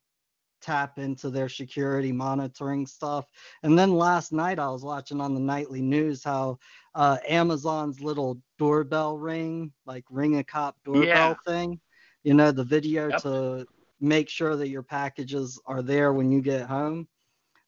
tap 0.61 0.99
into 0.99 1.31
their 1.31 1.49
security 1.49 2.11
monitoring 2.11 2.87
stuff. 2.87 3.27
And 3.63 3.79
then 3.79 3.93
last 3.93 4.33
night 4.33 4.59
I 4.59 4.69
was 4.71 4.83
watching 4.83 5.21
on 5.21 5.35
the 5.35 5.41
nightly 5.41 5.83
news 5.83 6.25
how 6.25 6.59
uh, 6.95 7.19
Amazon's 7.29 8.01
little 8.01 8.41
doorbell 8.59 9.19
ring, 9.19 9.73
like 9.87 10.05
ring 10.11 10.39
a 10.39 10.45
cop 10.45 10.77
doorbell 10.85 11.05
yeah. 11.07 11.35
thing, 11.47 11.81
you 12.25 12.35
know, 12.35 12.51
the 12.51 12.65
video 12.65 13.09
yep. 13.09 13.23
to 13.23 13.67
make 14.01 14.29
sure 14.29 14.57
that 14.57 14.69
your 14.69 14.83
packages 14.83 15.61
are 15.67 15.83
there 15.83 16.13
when 16.13 16.33
you 16.33 16.41
get 16.41 16.67
home. 16.67 17.07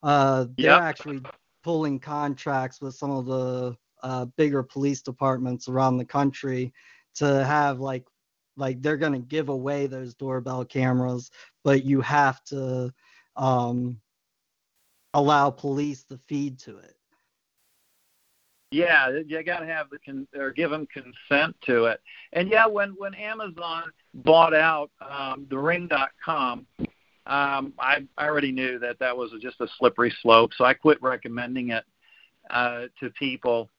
Uh, 0.04 0.44
they're 0.58 0.66
yep. 0.66 0.82
actually 0.82 1.22
pulling 1.62 1.98
contracts 1.98 2.80
with 2.80 2.94
some 2.94 3.10
of 3.10 3.24
the 3.24 3.74
uh, 4.02 4.26
bigger 4.36 4.62
police 4.62 5.00
departments 5.00 5.66
around 5.66 5.96
the 5.96 6.04
country 6.04 6.74
to 7.14 7.42
have 7.44 7.80
like 7.80 8.04
like 8.56 8.80
they're 8.82 8.98
going 8.98 9.14
to 9.14 9.18
give 9.18 9.48
away 9.48 9.86
those 9.86 10.14
doorbell 10.14 10.62
cameras 10.62 11.30
but 11.64 11.84
you 11.84 12.02
have 12.02 12.44
to 12.44 12.92
um, 13.36 13.98
allow 15.14 15.50
police 15.50 16.04
the 16.04 16.18
feed 16.28 16.58
to 16.58 16.76
it 16.76 16.96
yeah 18.70 19.08
you 19.26 19.42
got 19.42 19.60
to 19.60 19.66
have 19.66 19.88
the 19.88 19.98
con- 20.04 20.28
or 20.36 20.50
give 20.50 20.70
them 20.70 20.86
consent 20.92 21.56
to 21.62 21.86
it 21.86 21.98
and 22.34 22.50
yeah 22.50 22.66
when 22.66 22.90
when 22.98 23.14
amazon 23.14 23.84
bought 24.12 24.54
out 24.54 24.90
um, 25.00 25.46
the 25.48 25.58
ring.com 25.58 26.66
um, 27.26 27.72
I, 27.78 28.06
I 28.18 28.26
already 28.26 28.52
knew 28.52 28.78
that 28.80 28.98
that 28.98 29.16
was 29.16 29.30
just 29.40 29.60
a 29.60 29.68
slippery 29.78 30.14
slope 30.22 30.52
so 30.56 30.64
i 30.64 30.74
quit 30.74 31.02
recommending 31.02 31.70
it 31.70 31.84
uh, 32.50 32.86
to 33.00 33.10
people 33.10 33.70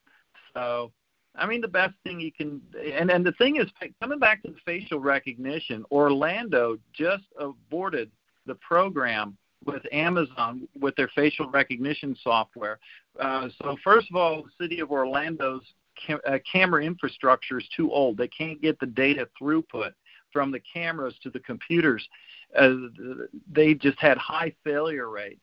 so 0.54 0.92
I 1.38 1.46
mean, 1.46 1.62
the 1.62 1.68
best 1.68 1.94
thing 2.04 2.20
you 2.20 2.32
can, 2.32 2.62
and 2.94 3.12
and 3.12 3.26
the 3.26 3.34
thing 3.34 3.58
is, 3.58 3.68
coming 4.02 4.20
back 4.20 4.42
to 4.44 4.52
the 4.52 4.58
facial 4.66 5.00
recognition, 5.00 5.84
Orlando 5.92 6.78
just 6.94 7.24
aborted 7.38 8.10
the 8.46 8.56
program 8.56 9.38
with 9.66 9.82
Amazon 9.92 10.68
with 10.80 10.96
their 10.96 11.10
facial 11.10 11.50
recognition 11.50 12.16
software. 12.24 12.80
Uh, 13.20 13.50
so 13.62 13.76
first 13.84 14.10
of 14.10 14.16
all, 14.16 14.44
the 14.44 14.64
city 14.64 14.80
of 14.80 14.92
Orlando's 14.92 15.64
cam- 16.06 16.20
uh, 16.28 16.38
camera 16.50 16.84
infrastructure 16.84 17.60
is 17.60 17.68
too 17.76 17.92
old. 17.92 18.18
They 18.18 18.28
can't 18.28 18.62
get 18.62 18.80
the 18.80 18.86
data 18.86 19.28
throughput 19.42 19.92
from 20.32 20.52
the 20.52 20.62
cameras 20.72 21.16
to 21.24 21.30
the 21.30 21.40
computers. 21.40 22.08
Uh, 22.58 22.76
they 23.52 23.74
just 23.74 24.00
had 24.00 24.18
high 24.18 24.54
failure 24.64 25.10
rate 25.10 25.40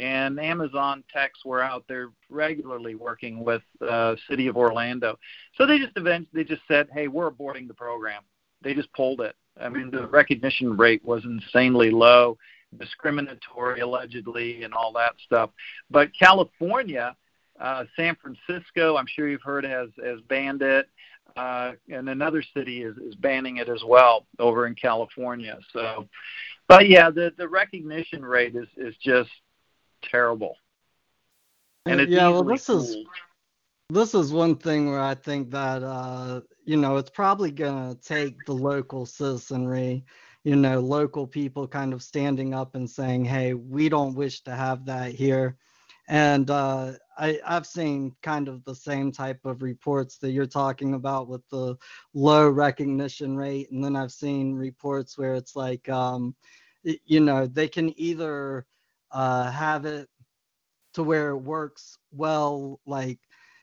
and 0.00 0.40
Amazon 0.40 1.04
techs 1.12 1.44
were 1.44 1.62
out 1.62 1.84
there 1.88 2.10
regularly 2.30 2.94
working 2.94 3.44
with 3.44 3.62
uh, 3.86 4.16
City 4.28 4.46
of 4.46 4.56
Orlando. 4.56 5.18
So 5.56 5.66
they 5.66 5.78
just 5.78 5.92
eventually 5.96 6.30
they 6.32 6.44
just 6.44 6.62
said, 6.66 6.88
"Hey, 6.92 7.08
we're 7.08 7.30
aborting 7.30 7.68
the 7.68 7.74
program." 7.74 8.22
They 8.62 8.74
just 8.74 8.92
pulled 8.92 9.20
it. 9.20 9.34
I 9.60 9.68
mean, 9.68 9.90
the 9.90 10.06
recognition 10.06 10.76
rate 10.76 11.04
was 11.04 11.24
insanely 11.24 11.90
low, 11.90 12.38
discriminatory 12.78 13.80
allegedly, 13.80 14.62
and 14.62 14.72
all 14.72 14.92
that 14.92 15.14
stuff. 15.26 15.50
But 15.90 16.10
California, 16.18 17.14
uh, 17.60 17.84
San 17.96 18.16
Francisco, 18.16 18.96
I'm 18.96 19.06
sure 19.06 19.28
you've 19.28 19.42
heard 19.42 19.64
has 19.64 19.90
has 20.02 20.20
banned 20.22 20.62
it. 20.62 20.88
Uh, 21.36 21.72
and 21.90 22.10
another 22.10 22.42
city 22.54 22.82
is, 22.82 22.96
is 22.98 23.14
banning 23.14 23.56
it 23.56 23.68
as 23.68 23.82
well 23.86 24.26
over 24.38 24.66
in 24.66 24.74
California. 24.74 25.58
So, 25.72 26.06
but 26.72 26.88
yeah, 26.88 27.10
the 27.10 27.32
the 27.36 27.48
recognition 27.48 28.24
rate 28.24 28.56
is 28.56 28.68
is 28.76 28.96
just 28.96 29.30
terrible. 30.02 30.56
And 31.84 32.00
it's 32.00 32.10
yeah, 32.10 32.28
well, 32.28 32.44
this 32.44 32.68
is 32.68 32.96
this 33.90 34.14
is 34.14 34.32
one 34.32 34.56
thing 34.56 34.88
where 34.88 35.02
I 35.02 35.14
think 35.14 35.50
that 35.50 35.82
uh, 35.82 36.40
you 36.64 36.78
know 36.78 36.96
it's 36.96 37.10
probably 37.10 37.50
gonna 37.50 37.94
take 37.96 38.44
the 38.46 38.54
local 38.54 39.04
citizenry, 39.04 40.04
you 40.44 40.56
know, 40.56 40.80
local 40.80 41.26
people 41.26 41.68
kind 41.68 41.92
of 41.92 42.02
standing 42.02 42.54
up 42.54 42.74
and 42.74 42.88
saying, 42.88 43.26
"Hey, 43.26 43.52
we 43.52 43.90
don't 43.90 44.14
wish 44.14 44.40
to 44.44 44.54
have 44.54 44.86
that 44.86 45.12
here." 45.12 45.58
And 46.08 46.50
uh, 46.50 46.92
I, 47.18 47.38
I've 47.46 47.66
seen 47.66 48.14
kind 48.22 48.48
of 48.48 48.64
the 48.64 48.74
same 48.74 49.12
type 49.12 49.44
of 49.44 49.62
reports 49.62 50.18
that 50.18 50.30
you're 50.32 50.46
talking 50.46 50.94
about 50.94 51.28
with 51.28 51.48
the 51.50 51.76
low 52.14 52.48
recognition 52.48 53.36
rate, 53.36 53.70
and 53.70 53.84
then 53.84 53.94
I've 53.94 54.12
seen 54.12 54.54
reports 54.54 55.16
where 55.16 55.34
it's 55.34 55.54
like, 55.54 55.88
um, 55.88 56.34
you 56.82 57.20
know, 57.20 57.46
they 57.46 57.68
can 57.68 57.98
either 57.98 58.66
uh, 59.10 59.50
have 59.50 59.84
it 59.84 60.08
to 60.94 61.02
where 61.02 61.30
it 61.30 61.38
works 61.38 61.98
well, 62.12 62.80
like, 62.86 63.18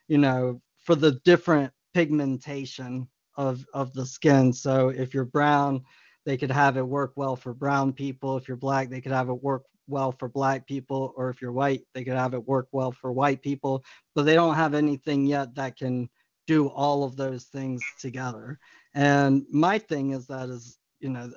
you 0.08 0.18
know, 0.18 0.62
for 0.78 0.96
the 0.96 1.12
different 1.24 1.72
pigmentation 1.94 3.08
of 3.36 3.66
of 3.74 3.94
the 3.94 4.06
skin. 4.06 4.52
So 4.54 4.90
if 4.90 5.14
you're 5.14 5.26
brown, 5.26 5.84
they 6.26 6.38
could 6.38 6.52
have 6.52 6.78
it 6.78 6.88
work 6.88 7.14
well 7.16 7.36
for 7.36 7.54
brown 7.54 7.94
people. 7.94 8.38
If 8.38 8.48
you're 8.48 8.58
black, 8.58 8.90
they 8.90 9.02
could 9.02 9.12
have 9.12 9.30
it 9.30 9.44
work 9.44 9.64
well 9.88 10.12
for 10.12 10.30
black 10.30 10.68
people. 10.68 11.14
Or 11.16 11.30
if 11.30 11.42
you're 11.42 11.52
white, 11.52 11.84
they 11.94 12.04
could 12.04 12.16
have 12.16 12.34
it 12.34 12.48
work 12.48 12.68
well 12.72 12.92
for 12.92 13.12
white 13.12 13.42
people. 13.42 13.84
But 14.16 14.24
they 14.24 14.36
don't 14.36 14.56
have 14.56 14.74
anything 14.74 15.26
yet 15.26 15.56
that 15.56 15.78
can 15.78 16.10
do 16.48 16.68
all 16.68 17.04
of 17.04 17.16
those 17.16 17.46
things 17.46 17.84
together. 18.00 18.60
And 18.94 19.46
my 19.52 19.78
thing 19.78 20.12
is 20.12 20.28
that 20.28 20.50
is, 20.50 20.80
you 21.00 21.10
know, 21.10 21.32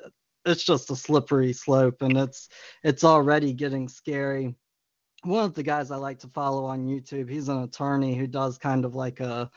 it's 0.45 0.65
just 0.65 0.91
a 0.91 0.97
slippery 0.97 1.53
slope 1.53 2.03
and 2.03 2.17
it's 2.17 2.49
it's 2.83 3.05
already 3.05 3.53
getting 3.53 3.89
scary. 3.89 4.55
One 5.25 5.45
of 5.45 5.55
the 5.55 5.63
guys 5.63 5.91
I 5.91 5.97
like 5.97 6.19
to 6.21 6.29
follow 6.29 6.65
on 6.65 6.87
YouTube, 6.87 7.31
he's 7.31 7.49
an 7.49 7.63
attorney 7.63 8.17
who 8.17 8.27
does 8.27 8.59
kind 8.59 8.85
of 8.85 8.95
like 8.95 9.21
a 9.21 9.51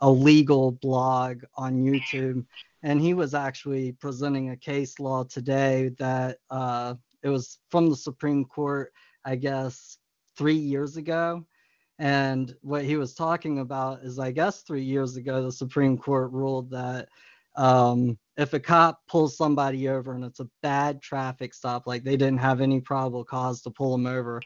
a 0.00 0.10
legal 0.10 0.72
blog 0.72 1.42
on 1.54 1.80
YouTube, 1.80 2.44
and 2.82 3.00
he 3.00 3.14
was 3.14 3.34
actually 3.34 3.92
presenting 3.92 4.50
a 4.50 4.56
case 4.56 4.98
law 4.98 5.22
today 5.22 5.92
that 5.98 6.38
uh, 6.50 6.94
it 7.22 7.28
was 7.28 7.60
from 7.70 7.88
the 7.88 7.96
Supreme 7.96 8.44
Court, 8.44 8.92
I 9.24 9.36
guess, 9.36 9.98
three 10.36 10.56
years 10.56 10.96
ago. 10.96 11.46
And 12.00 12.52
what 12.62 12.84
he 12.84 12.96
was 12.96 13.14
talking 13.14 13.60
about 13.60 14.00
is, 14.02 14.18
I 14.18 14.32
guess, 14.32 14.62
three 14.62 14.82
years 14.82 15.16
ago, 15.16 15.40
the 15.40 15.52
Supreme 15.52 15.96
Court 15.96 16.32
ruled 16.32 16.70
that 16.70 17.08
um, 17.56 18.18
if 18.36 18.54
a 18.54 18.60
cop 18.60 19.00
pulls 19.08 19.36
somebody 19.36 19.88
over 19.88 20.14
and 20.14 20.24
it's 20.24 20.40
a 20.40 20.48
bad 20.62 21.02
traffic 21.02 21.54
stop, 21.54 21.86
like 21.86 22.04
they 22.04 22.16
didn't 22.16 22.38
have 22.38 22.60
any 22.60 22.80
probable 22.80 23.24
cause 23.24 23.62
to 23.62 23.70
pull 23.70 23.92
them 23.92 24.06
over, 24.06 24.44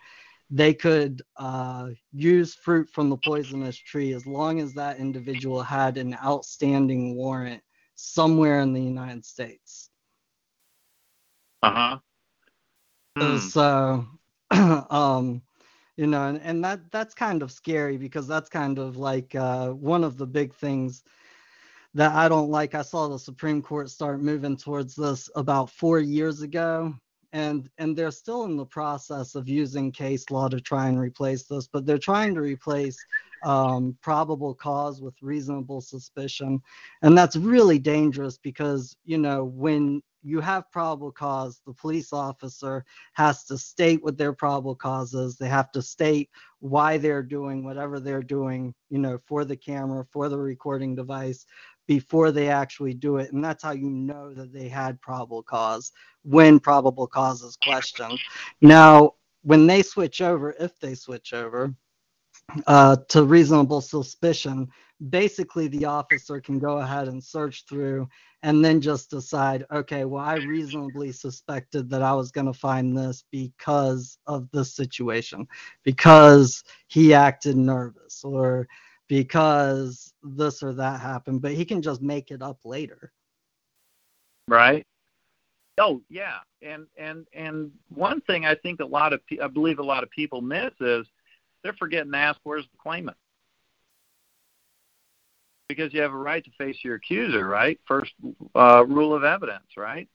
they 0.51 0.75
could 0.75 1.23
uh, 1.37 1.89
use 2.13 2.55
fruit 2.55 2.89
from 2.91 3.11
the 3.11 3.17
poisonous 3.17 3.77
tree 3.77 4.13
as 4.13 4.27
long 4.27 4.61
as 4.61 4.75
that 4.75 4.99
individual 4.99 5.63
had 5.63 5.97
an 5.99 6.17
outstanding 6.25 7.17
warrant 7.17 7.63
somewhere 7.95 8.61
in 8.61 8.73
the 8.73 8.83
United 8.83 9.25
States. 9.25 9.91
Uh 11.63 11.71
huh. 11.71 11.99
So, 13.39 14.07
um, 14.91 15.43
you 15.97 16.07
know, 16.07 16.29
and, 16.29 16.41
and 16.43 16.65
that 16.65 16.91
that's 16.93 17.15
kind 17.15 17.43
of 17.43 17.51
scary 17.51 17.97
because 17.97 18.27
that's 18.27 18.49
kind 18.49 18.79
of 18.79 18.97
like 18.97 19.35
uh, 19.35 19.71
one 19.71 20.05
of 20.05 20.17
the 20.19 20.27
big 20.27 20.55
things 20.55 21.03
that 21.97 22.15
I 22.15 22.29
don't 22.29 22.51
like. 22.51 22.75
I 22.75 22.83
saw 22.83 23.09
the 23.09 23.19
Supreme 23.19 23.63
Court 23.63 23.91
start 23.91 24.21
moving 24.23 24.57
towards 24.57 24.95
this 24.95 25.31
about 25.35 25.71
four 25.71 25.99
years 25.99 26.43
ago, 26.43 26.95
and 27.33 27.69
and 27.79 27.97
they're 27.97 28.11
still 28.11 28.45
in 28.45 28.57
the 28.57 28.65
process 28.65 29.35
of 29.35 29.49
using 29.49 29.93
case 29.93 30.31
law 30.31 30.49
to 30.49 30.61
try 30.61 30.89
and 30.89 30.99
replace 30.99 31.45
this 31.45 31.69
but 31.71 31.85
they're 31.85 31.99
trying 31.99 32.35
to 32.35 32.41
replace 32.41 32.97
um, 33.45 33.97
probable 34.01 34.55
cause 34.55 35.03
with 35.03 35.15
reasonable 35.21 35.81
suspicion 35.81 36.61
and 37.03 37.17
that's 37.17 37.37
really 37.37 37.79
dangerous 37.79 38.39
because 38.39 38.97
you 39.05 39.19
know 39.19 39.45
when 39.45 40.03
you 40.23 40.41
have 40.41 40.71
probable 40.73 41.13
cause 41.13 41.61
the 41.67 41.75
police 41.75 42.13
officer 42.13 42.85
has 43.13 43.45
to 43.45 43.59
state 43.59 44.03
what 44.03 44.17
their 44.17 44.33
probable 44.33 44.75
cause 44.75 45.13
is 45.13 45.37
they 45.37 45.49
have 45.49 45.71
to 45.71 45.83
state 45.83 46.31
why 46.61 46.97
they're 46.97 47.23
doing 47.23 47.63
whatever 47.65 48.01
they're 48.01 48.23
doing 48.23 48.75
you 48.89 48.99
know 48.99 49.19
for 49.27 49.45
the 49.45 49.57
camera 49.57 50.05
for 50.11 50.29
the 50.29 50.39
recording 50.39 50.95
device 50.95 51.45
before 51.87 52.33
they 52.33 52.49
actually 52.49 52.95
do 52.95 53.19
it. 53.19 53.33
And 53.33 53.45
that's 53.45 53.63
how 53.63 53.73
you 53.73 53.91
know 53.91 54.35
that 54.35 54.53
they 54.53 54.69
had 54.69 55.01
probable 55.01 55.43
cause 55.43 55.93
when 56.23 56.59
probable 56.59 57.07
cause 57.07 57.43
is 57.43 57.57
questioned. 57.57 58.19
Now, 58.61 59.15
when 59.43 59.67
they 59.67 59.83
switch 59.83 60.21
over, 60.21 60.55
if 60.59 60.79
they 60.81 60.95
switch 60.95 61.33
over 61.33 61.75
uh, 62.67 62.97
to 63.09 63.25
reasonable 63.25 63.81
suspicion, 63.81 64.69
basically 65.11 65.69
the 65.69 65.85
officer 65.85 66.41
can 66.41 66.59
go 66.59 66.79
ahead 66.79 67.09
and 67.09 67.23
search 67.23 67.65
through 67.69 68.09
and 68.43 68.65
then 68.65 68.81
just 68.81 69.11
decide, 69.11 69.65
okay, 69.73 70.05
well, 70.05 70.25
I 70.25 70.37
reasonably 70.37 71.13
suspected 71.13 71.91
that 71.91 72.03
I 72.03 72.13
was 72.13 72.31
going 72.31 72.47
to 72.47 72.53
find 72.53 72.97
this 72.97 73.25
because 73.31 74.19
of 74.27 74.49
this 74.53 74.75
situation, 74.75 75.47
because 75.83 76.63
he 76.87 77.13
acted 77.13 77.57
nervous 77.57 78.23
or 78.25 78.69
because 79.09 80.13
this 80.23 80.63
or 80.63 80.73
that 80.75 81.01
happened, 81.01 81.43
but 81.43 81.53
he 81.53 81.65
can 81.65 81.83
just 81.83 82.03
make 82.03 82.31
it 82.31 82.43
up 82.43 82.59
later. 82.65 83.13
Right. 84.49 84.87
Oh 85.79 86.01
yeah, 86.09 86.39
and 86.63 86.87
and 86.97 87.27
and 87.35 87.71
one 87.95 88.21
thing 88.23 88.47
I 88.47 88.55
think 88.55 88.81
a 88.81 88.87
lot 88.87 89.13
of 89.13 89.21
I 89.43 89.47
believe 89.49 89.79
a 89.79 89.85
lot 89.85 90.03
of 90.03 90.11
people 90.11 90.41
miss 90.41 90.73
is 90.81 91.07
they're 91.63 91.75
forgetting 91.75 92.13
to 92.13 92.19
ask 92.19 92.41
where's 92.45 92.65
the 92.65 92.79
claimant 92.79 93.17
because 95.69 95.93
you 95.93 96.01
have 96.01 96.13
a 96.13 96.17
right 96.17 96.45
to 96.45 96.51
face 96.53 96.79
your 96.83 96.95
accuser, 96.95 97.47
right? 97.47 97.79
First 97.87 98.13
uh, 98.55 98.85
rule 98.87 99.15
of 99.15 99.25
evidence, 99.25 99.67
right? 99.77 100.09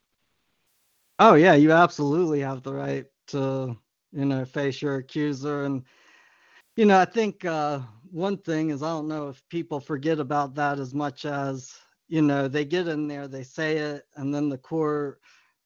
Oh 1.20 1.36
yeah, 1.36 1.54
you 1.54 1.72
absolutely 1.72 2.40
have 2.40 2.64
the 2.64 2.74
right 2.74 3.06
to 3.28 3.78
you 4.12 4.26
know 4.26 4.46
face 4.46 4.82
your 4.82 4.96
accuser, 4.96 5.66
and 5.66 5.84
you 6.76 6.86
know 6.86 7.00
I 7.00 7.06
think 7.06 7.46
uh, 7.46 7.80
one 8.12 8.38
thing 8.38 8.70
is 8.70 8.84
I 8.84 8.90
don't 8.90 9.08
know 9.08 9.30
if 9.30 9.44
people 9.50 9.80
forget 9.80 10.20
about 10.20 10.56
that 10.56 10.80
as 10.80 10.94
much 10.94 11.26
as 11.26 11.74
you 12.08 12.22
know 12.22 12.48
they 12.48 12.66
get 12.66 12.88
in 12.88 13.08
there, 13.08 13.28
they 13.28 13.44
say 13.44 13.78
it, 13.78 14.06
and 14.16 14.34
then 14.34 14.50
the 14.50 14.58
court 14.58 15.20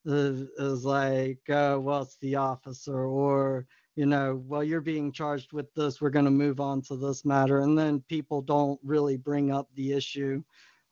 is, 0.04 0.42
is 0.58 0.84
like, 0.84 1.40
oh, 1.48 1.80
well, 1.80 2.02
it's 2.02 2.16
the 2.18 2.36
officer, 2.36 3.04
or 3.06 3.66
you 3.96 4.06
know, 4.06 4.42
well, 4.46 4.62
you're 4.62 4.80
being 4.80 5.10
charged 5.10 5.52
with 5.52 5.72
this. 5.74 6.00
We're 6.00 6.10
going 6.10 6.26
to 6.26 6.30
move 6.30 6.60
on 6.60 6.82
to 6.82 6.96
this 6.96 7.24
matter, 7.24 7.60
and 7.60 7.78
then 7.78 8.04
people 8.08 8.42
don't 8.42 8.78
really 8.84 9.16
bring 9.16 9.50
up 9.50 9.68
the 9.74 9.92
issue. 9.92 10.42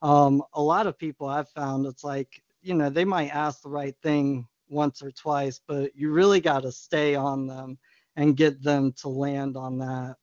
Um, 0.02 0.42
a 0.54 0.62
lot 0.62 0.86
of 0.86 0.98
people 0.98 1.28
I've 1.28 1.48
found 1.50 1.86
it's 1.86 2.04
like, 2.04 2.42
you 2.62 2.74
know, 2.74 2.90
they 2.90 3.04
might 3.04 3.34
ask 3.34 3.62
the 3.62 3.68
right 3.70 3.94
thing 4.02 4.46
once 4.68 5.02
or 5.02 5.10
twice, 5.10 5.60
but 5.66 5.94
you 5.94 6.10
really 6.12 6.40
got 6.40 6.62
to 6.62 6.72
stay 6.72 7.14
on 7.14 7.46
them 7.46 7.78
and 8.16 8.36
get 8.36 8.62
them 8.62 8.92
to 8.92 9.08
land 9.08 9.56
on 9.56 9.78
that 9.78 10.16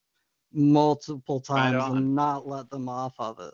multiple 0.54 1.40
times 1.40 1.76
Right 1.76 1.92
and 1.92 2.16
not 2.16 2.48
let 2.48 2.70
them 2.70 2.90
off 2.90 3.14
of 3.20 3.40
it. 3.40 3.54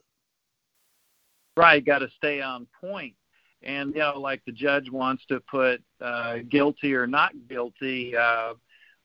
Right, 1.55 1.83
got 1.83 1.99
to 1.99 2.09
stay 2.15 2.41
on 2.41 2.67
point. 2.79 3.15
And 3.63 3.93
you 3.93 3.99
know, 3.99 4.19
like 4.19 4.43
the 4.45 4.51
judge 4.51 4.91
wants 4.91 5.25
to 5.27 5.39
put 5.39 5.81
uh, 5.99 6.37
guilty 6.49 6.93
or 6.93 7.07
not 7.07 7.33
guilty. 7.49 8.15
Uh, 8.15 8.53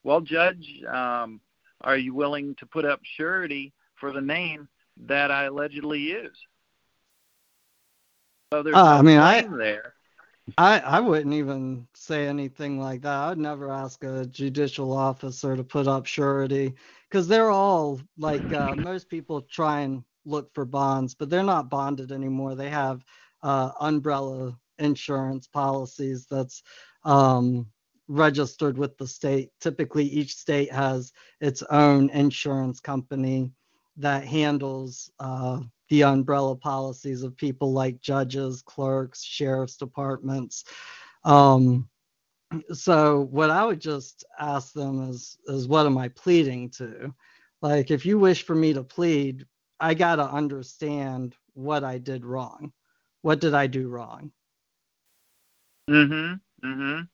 well, 0.03 0.21
judge, 0.21 0.83
um, 0.87 1.41
are 1.81 1.97
you 1.97 2.15
willing 2.15 2.55
to 2.57 2.67
put 2.67 2.85
up 2.85 3.01
surety 3.17 3.73
for 3.95 4.13
the 4.13 4.21
name 4.21 4.69
that 5.07 5.31
I 5.31 5.45
allegedly 5.45 6.01
used? 6.01 6.39
So 8.53 8.63
there's 8.63 8.77
Uh, 8.77 8.83
no 8.85 8.99
I 8.99 9.03
mean, 9.03 9.19
I- 9.19 9.43
there. 9.57 9.95
I, 10.59 10.81
I 10.81 11.01
wouldn't 11.01 11.35
even 11.35 11.87
say 11.95 12.27
anything 12.29 12.79
like 12.79 13.03
that. 13.03 13.19
I'd 13.31 13.39
never 13.39 13.71
ask 13.73 14.05
a 14.05 14.27
judicial 14.27 14.93
officer 14.93 15.57
to 15.57 15.65
put 15.65 15.89
up 15.89 16.07
surety 16.07 16.75
because 17.11 17.29
they're 17.29 17.51
all 17.51 18.01
like 18.19 18.53
uh, 18.53 18.75
most 18.77 19.09
people 19.09 19.43
try 19.43 19.81
and 19.81 20.05
look 20.25 20.53
for 20.55 20.65
bonds, 20.65 21.15
but 21.15 21.31
they're 21.31 21.43
not 21.43 21.71
bonded 21.71 22.13
anymore. 22.13 22.55
They 22.55 22.71
have 22.71 23.05
uh, 23.43 23.73
umbrella 23.81 24.57
insurance 24.79 25.49
policies 25.49 26.27
that's 26.31 26.63
um, 27.05 27.67
registered 28.09 28.79
with 28.79 28.97
the 28.99 29.07
state. 29.07 29.51
Typically, 29.61 30.05
each 30.05 30.35
state 30.37 30.73
has 30.73 31.13
its 31.41 31.63
own 31.65 32.11
insurance 32.11 32.81
company 32.81 33.51
that 33.97 34.25
handles 34.25 35.11
uh, 35.21 35.61
the 35.93 36.03
umbrella 36.05 36.57
policies 36.57 37.23
of 37.23 37.37
people 37.37 37.71
like 37.75 38.01
judges, 38.01 38.63
clerks, 38.63 39.23
sheriff's 39.23 39.77
departments. 39.77 40.65
Um, 41.23 41.87
so 42.73 43.29
what 43.31 43.51
I 43.51 43.67
would 43.67 43.79
just 43.79 44.25
ask 44.41 44.73
them 44.73 45.11
is, 45.11 45.37
is 45.49 45.69
what 45.69 45.85
am 45.85 45.99
I 45.99 46.09
pleading 46.09 46.71
to? 46.79 47.15
Like, 47.61 47.91
if 47.91 48.07
you 48.07 48.19
wish 48.19 48.43
for 48.43 48.55
me 48.55 48.73
to 48.73 48.83
plead, 48.83 49.45
I 49.81 49.93
gotta 49.93 50.25
understand 50.25 51.35
what 51.53 51.85
I 51.85 51.99
did 51.99 52.25
wrong. 52.25 52.73
What 53.21 53.41
did 53.41 53.53
I 53.53 53.67
do 53.67 53.89
wrong? 53.89 54.33
Mhm. 55.91 56.41
Mhm. 56.65 57.09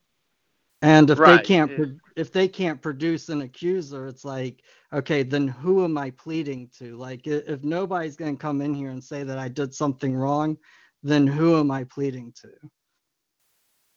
And 0.80 1.10
if 1.10 1.18
Right, 1.18 1.38
they 1.38 1.42
can't, 1.42 1.74
pro- 1.74 1.98
if 2.16 2.32
they 2.32 2.46
can't 2.46 2.80
produce 2.80 3.28
an 3.28 3.42
accuser, 3.42 4.06
it's 4.06 4.24
like, 4.24 4.62
okay, 4.92 5.22
then 5.24 5.48
who 5.48 5.84
am 5.84 5.98
I 5.98 6.10
pleading 6.10 6.70
to? 6.78 6.96
Like, 6.96 7.26
if 7.26 7.64
nobody's 7.64 8.16
going 8.16 8.36
to 8.36 8.40
come 8.40 8.60
in 8.60 8.74
here 8.74 8.90
and 8.90 9.02
say 9.02 9.24
that 9.24 9.38
I 9.38 9.48
did 9.48 9.74
something 9.74 10.14
wrong, 10.14 10.56
then 11.02 11.26
who 11.26 11.58
am 11.58 11.70
I 11.70 11.84
pleading 11.84 12.32
to? 12.42 12.50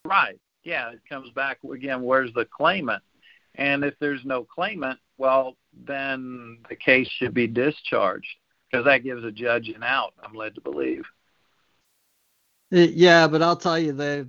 Right. 0.05 0.39
Yeah, 0.63 0.89
it 0.91 1.01
comes 1.07 1.29
back 1.31 1.59
again. 1.63 2.01
Where's 2.01 2.33
the 2.33 2.45
claimant? 2.45 3.03
And 3.55 3.83
if 3.83 3.95
there's 3.99 4.23
no 4.25 4.43
claimant, 4.43 4.99
well, 5.17 5.57
then 5.85 6.59
the 6.69 6.75
case 6.75 7.07
should 7.07 7.33
be 7.33 7.47
discharged 7.47 8.29
because 8.69 8.85
that 8.85 9.03
gives 9.03 9.23
a 9.23 9.31
judge 9.31 9.69
an 9.69 9.83
out. 9.83 10.13
I'm 10.23 10.33
led 10.33 10.55
to 10.55 10.61
believe. 10.61 11.03
Yeah, 12.71 13.27
but 13.27 13.41
I'll 13.41 13.57
tell 13.57 13.77
you, 13.77 13.91
they 13.91 14.25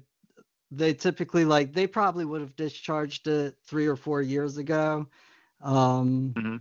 they 0.74 0.94
typically 0.94 1.44
like 1.44 1.72
they 1.72 1.87
probably 1.87 2.24
would 2.24 2.40
have 2.40 2.56
discharged 2.56 3.28
it 3.28 3.56
three 3.66 3.87
or 3.87 3.96
four 3.96 4.22
years 4.22 4.56
ago. 4.56 5.06
Um, 5.62 6.37
hmm 6.37 6.56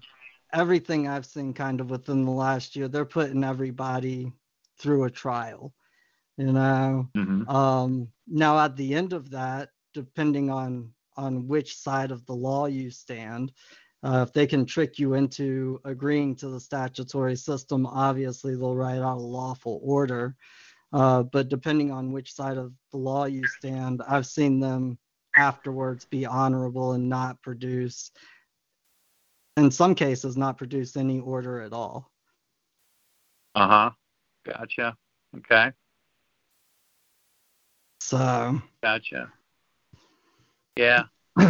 everything 0.54 1.08
I've 1.08 1.26
seen 1.26 1.54
kind 1.54 1.80
of 1.80 1.90
within 1.90 2.26
the 2.26 2.32
last 2.32 2.76
year, 2.76 2.88
they're 2.88 3.06
putting 3.06 3.44
everybody 3.44 4.32
through 4.78 5.06
a 5.06 5.12
trial. 5.12 5.74
You 6.38 6.54
know, 6.54 7.10
hmm 7.16 7.44
um, 7.48 8.10
now 8.28 8.60
at 8.60 8.76
the 8.76 8.94
end 8.96 9.14
of 9.14 9.30
that, 9.32 9.70
depending 9.94 10.50
on 10.50 10.92
on 11.18 11.48
which 11.48 11.76
side 11.78 12.12
of 12.12 12.26
the 12.26 12.36
law 12.36 12.66
you 12.68 12.90
stand, 12.90 13.52
uh, 14.04 14.26
if 14.28 14.34
they 14.34 14.48
can 14.48 14.66
trick 14.66 14.98
you 14.98 15.14
into 15.14 15.80
agreeing 15.86 16.36
to 16.38 16.50
the 16.50 16.60
statutory 16.60 17.36
system, 17.36 17.86
obviously 17.86 18.56
they'll 18.56 18.76
write 18.76 19.00
out 19.00 19.18
a 19.18 19.22
lawful 19.22 19.80
order. 19.84 20.36
Uh, 20.94 21.24
but 21.24 21.48
depending 21.50 21.92
on 21.92 22.12
which 22.12 22.34
side 22.34 22.58
of 22.58 22.74
the 22.92 22.98
law 22.98 23.26
you 23.26 23.46
stand, 23.48 24.02
I've 24.08 24.26
seen 24.26 24.60
them 24.60 24.98
afterwards 25.36 26.06
be 26.06 26.26
honorable 26.26 26.92
and 26.94 27.08
not 27.08 27.42
produce, 27.42 28.12
in 29.56 29.72
some 29.72 29.96
cases, 29.96 30.36
not 30.36 30.58
produce 30.58 30.98
any 30.98 31.20
order 31.20 31.62
at 31.62 31.72
all. 31.72 32.12
Uh 33.56 33.68
huh. 33.68 33.92
Gotcha. 34.46 34.98
Okay. 35.38 35.72
So, 38.02 38.62
Gotcha. 38.84 39.32
Yeah. 40.76 41.04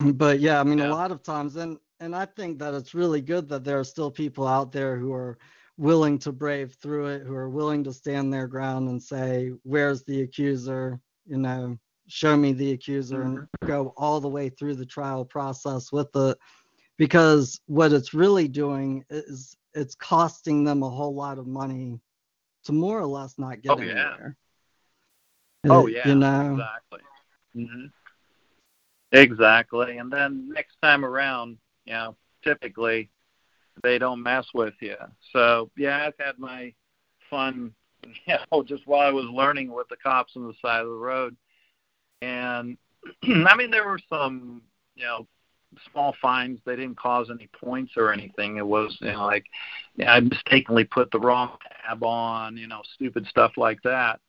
but 0.00 0.40
yeah, 0.40 0.60
I 0.60 0.64
mean, 0.64 0.78
Yeah. 0.78 0.88
a 0.88 0.92
lot 0.94 1.12
of 1.12 1.22
times, 1.22 1.56
and 1.56 1.78
and 2.00 2.16
I 2.16 2.24
think 2.24 2.58
that 2.58 2.74
it's 2.74 2.94
really 2.94 3.20
good 3.20 3.48
that 3.50 3.62
there 3.64 3.78
are 3.78 3.84
still 3.84 4.10
people 4.10 4.46
out 4.46 4.72
there 4.72 4.96
who 4.96 5.12
are 5.12 5.38
willing 5.80 6.18
to 6.18 6.30
brave 6.30 6.74
through 6.74 7.06
it, 7.06 7.22
who 7.26 7.34
are 7.34 7.48
willing 7.48 7.82
to 7.84 7.92
stand 7.92 8.32
their 8.32 8.46
ground 8.46 8.88
and 8.88 9.02
say, 9.02 9.50
"Where's 9.62 10.04
the 10.04 10.20
accuser?" 10.22 11.00
You 11.26 11.38
know, 11.38 11.78
show 12.06 12.36
me 12.36 12.52
the 12.52 12.72
accuser, 12.72 13.22
and 13.22 13.48
go 13.66 13.94
all 13.96 14.20
the 14.20 14.28
way 14.28 14.50
through 14.50 14.74
the 14.74 14.86
trial 14.86 15.24
process 15.24 15.90
with 15.90 16.14
it, 16.14 16.38
because 16.98 17.60
what 17.66 17.92
it's 17.92 18.12
really 18.12 18.46
doing 18.46 19.04
is 19.08 19.56
it's 19.74 19.94
costing 19.94 20.64
them 20.64 20.82
a 20.82 20.90
whole 20.90 21.14
lot 21.14 21.38
of 21.38 21.46
money 21.46 21.98
to 22.64 22.72
more 22.72 22.98
or 22.98 23.06
less 23.06 23.38
not 23.38 23.62
get 23.62 23.72
Oh, 23.72 23.80
yeah. 23.80 24.12
anywhere. 24.12 24.36
Oh 25.64 25.84
Uh, 25.84 25.86
yeah. 25.86 26.08
you 26.08 26.14
know. 26.14 26.52
Exactly. 26.52 27.00
hmm 27.54 27.86
Exactly. 29.12 29.98
And 29.98 30.12
then 30.12 30.48
next 30.48 30.76
time 30.82 31.04
around, 31.04 31.58
you 31.84 31.92
know, 31.94 32.16
typically 32.44 33.10
they 33.82 33.98
don't 33.98 34.22
mess 34.22 34.46
with 34.54 34.74
you. 34.80 34.96
So 35.32 35.70
yeah, 35.76 36.06
I've 36.06 36.24
had 36.24 36.38
my 36.38 36.72
fun, 37.28 37.72
you 38.26 38.34
know, 38.52 38.62
just 38.62 38.86
while 38.86 39.06
I 39.06 39.10
was 39.10 39.26
learning 39.26 39.72
with 39.72 39.88
the 39.88 39.96
cops 39.96 40.32
on 40.36 40.46
the 40.46 40.54
side 40.62 40.82
of 40.82 40.88
the 40.88 40.94
road. 40.94 41.36
And 42.22 42.76
I 43.22 43.56
mean, 43.56 43.70
there 43.70 43.88
were 43.88 44.00
some, 44.08 44.62
you 44.94 45.04
know, 45.04 45.26
small 45.90 46.14
fines. 46.20 46.58
They 46.64 46.76
didn't 46.76 46.98
cause 46.98 47.30
any 47.30 47.48
points 47.48 47.92
or 47.96 48.12
anything. 48.12 48.56
It 48.56 48.66
was, 48.66 48.96
you 49.00 49.12
know, 49.12 49.26
like 49.26 49.46
I 50.06 50.20
mistakenly 50.20 50.84
put 50.84 51.10
the 51.10 51.20
wrong 51.20 51.56
tab 51.86 52.02
on, 52.02 52.56
you 52.56 52.66
know, 52.66 52.82
stupid 52.94 53.26
stuff 53.26 53.52
like 53.56 53.80
that. 53.82 54.20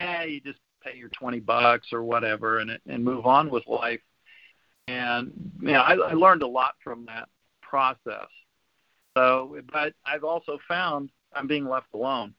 Yeah, 0.00 0.24
you 0.24 0.40
just 0.40 0.58
pay 0.82 0.96
your 0.96 1.08
twenty 1.10 1.40
bucks 1.40 1.88
or 1.92 2.02
whatever, 2.02 2.58
and 2.58 2.78
and 2.86 3.04
move 3.04 3.26
on 3.26 3.50
with 3.50 3.66
life. 3.66 4.00
And 4.88 5.32
you 5.60 5.72
know, 5.72 5.80
I, 5.80 5.94
I 5.94 6.12
learned 6.12 6.42
a 6.42 6.46
lot 6.46 6.74
from 6.82 7.06
that 7.06 7.28
process. 7.62 8.28
So, 9.16 9.58
but 9.72 9.94
I've 10.04 10.24
also 10.24 10.58
found 10.68 11.10
I'm 11.34 11.46
being 11.46 11.66
left 11.66 11.94
alone. 11.94 12.34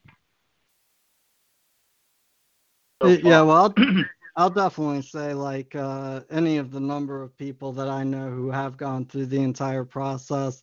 So 3.02 3.08
yeah, 3.10 3.42
well, 3.42 3.74
I'll, 3.76 3.76
I'll 4.36 4.50
definitely 4.52 5.02
say 5.02 5.34
like 5.34 5.76
uh, 5.76 6.22
any 6.30 6.58
of 6.58 6.70
the 6.70 6.80
number 6.80 7.24
of 7.24 7.36
people 7.36 7.74
that 7.74 7.88
I 7.88 8.04
know 8.04 8.30
who 8.30 8.52
have 8.52 8.78
gone 8.78 9.06
through 9.06 9.26
the 9.26 9.42
entire 9.42 9.86
process 9.86 10.62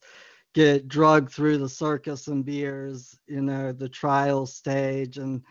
get 0.54 0.86
drugged 0.86 1.32
through 1.32 1.58
the 1.58 1.68
circus 1.68 2.28
and 2.28 2.44
beers, 2.44 3.18
you 3.26 3.42
know, 3.42 3.72
the 3.72 3.88
trial 3.88 4.46
stage, 4.46 5.18
and 5.18 5.42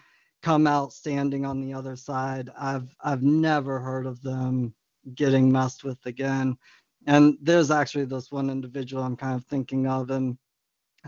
come 0.42 0.66
out 0.66 0.94
standing 0.94 1.46
on 1.46 1.60
the 1.60 1.74
other 1.74 1.98
side. 1.98 2.50
I've 2.58 2.96
I've 3.02 3.24
never 3.24 3.82
heard 3.82 4.06
of 4.06 4.22
them 4.22 4.74
getting 5.14 5.52
messed 5.52 5.84
with 5.84 6.00
again. 6.06 6.58
And 7.06 7.38
there's 7.42 7.70
actually 7.70 8.06
this 8.06 8.32
one 8.32 8.50
individual 8.50 9.04
I'm 9.04 9.18
kind 9.18 9.36
of 9.36 9.44
thinking 9.48 9.88
of, 9.88 10.10
and 10.10 10.38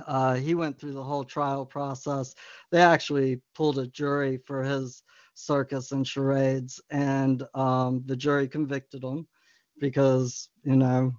uh, 0.05 0.35
he 0.35 0.55
went 0.55 0.79
through 0.79 0.93
the 0.93 1.03
whole 1.03 1.23
trial 1.23 1.65
process. 1.65 2.35
They 2.71 2.81
actually 2.81 3.41
pulled 3.53 3.79
a 3.79 3.87
jury 3.87 4.39
for 4.45 4.63
his 4.63 5.03
circus 5.33 5.91
and 5.91 6.07
charades, 6.07 6.81
and 6.89 7.43
um, 7.53 8.03
the 8.05 8.15
jury 8.15 8.47
convicted 8.47 9.03
him 9.03 9.27
because 9.79 10.49
you 10.63 10.75
know 10.75 11.13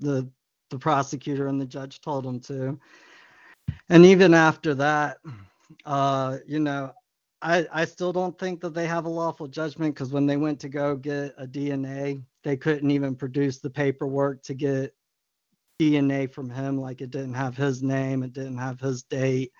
the 0.00 0.28
the 0.70 0.78
prosecutor 0.78 1.48
and 1.48 1.60
the 1.60 1.66
judge 1.66 2.00
told 2.00 2.26
him 2.26 2.40
to. 2.40 2.78
And 3.88 4.04
even 4.04 4.34
after 4.34 4.74
that, 4.74 5.18
uh, 5.84 6.38
you 6.46 6.60
know, 6.60 6.92
I 7.42 7.66
I 7.72 7.84
still 7.84 8.12
don't 8.12 8.38
think 8.38 8.60
that 8.60 8.74
they 8.74 8.86
have 8.86 9.04
a 9.04 9.10
lawful 9.10 9.46
judgment 9.46 9.94
because 9.94 10.12
when 10.12 10.26
they 10.26 10.36
went 10.36 10.60
to 10.60 10.68
go 10.68 10.96
get 10.96 11.34
a 11.38 11.46
DNA, 11.46 12.22
they 12.42 12.56
couldn't 12.56 12.90
even 12.90 13.14
produce 13.14 13.58
the 13.58 13.70
paperwork 13.70 14.42
to 14.44 14.54
get 14.54 14.94
DNA 15.92 16.32
from 16.32 16.50
him. 16.50 16.80
Like 16.80 17.00
it 17.00 17.10
didn't 17.10 17.34
have 17.34 17.56
his 17.56 17.82
name, 17.82 18.22
it 18.22 18.32
didn't 18.32 18.58
have 18.58 18.80
his 18.80 19.02
date. 19.04 19.52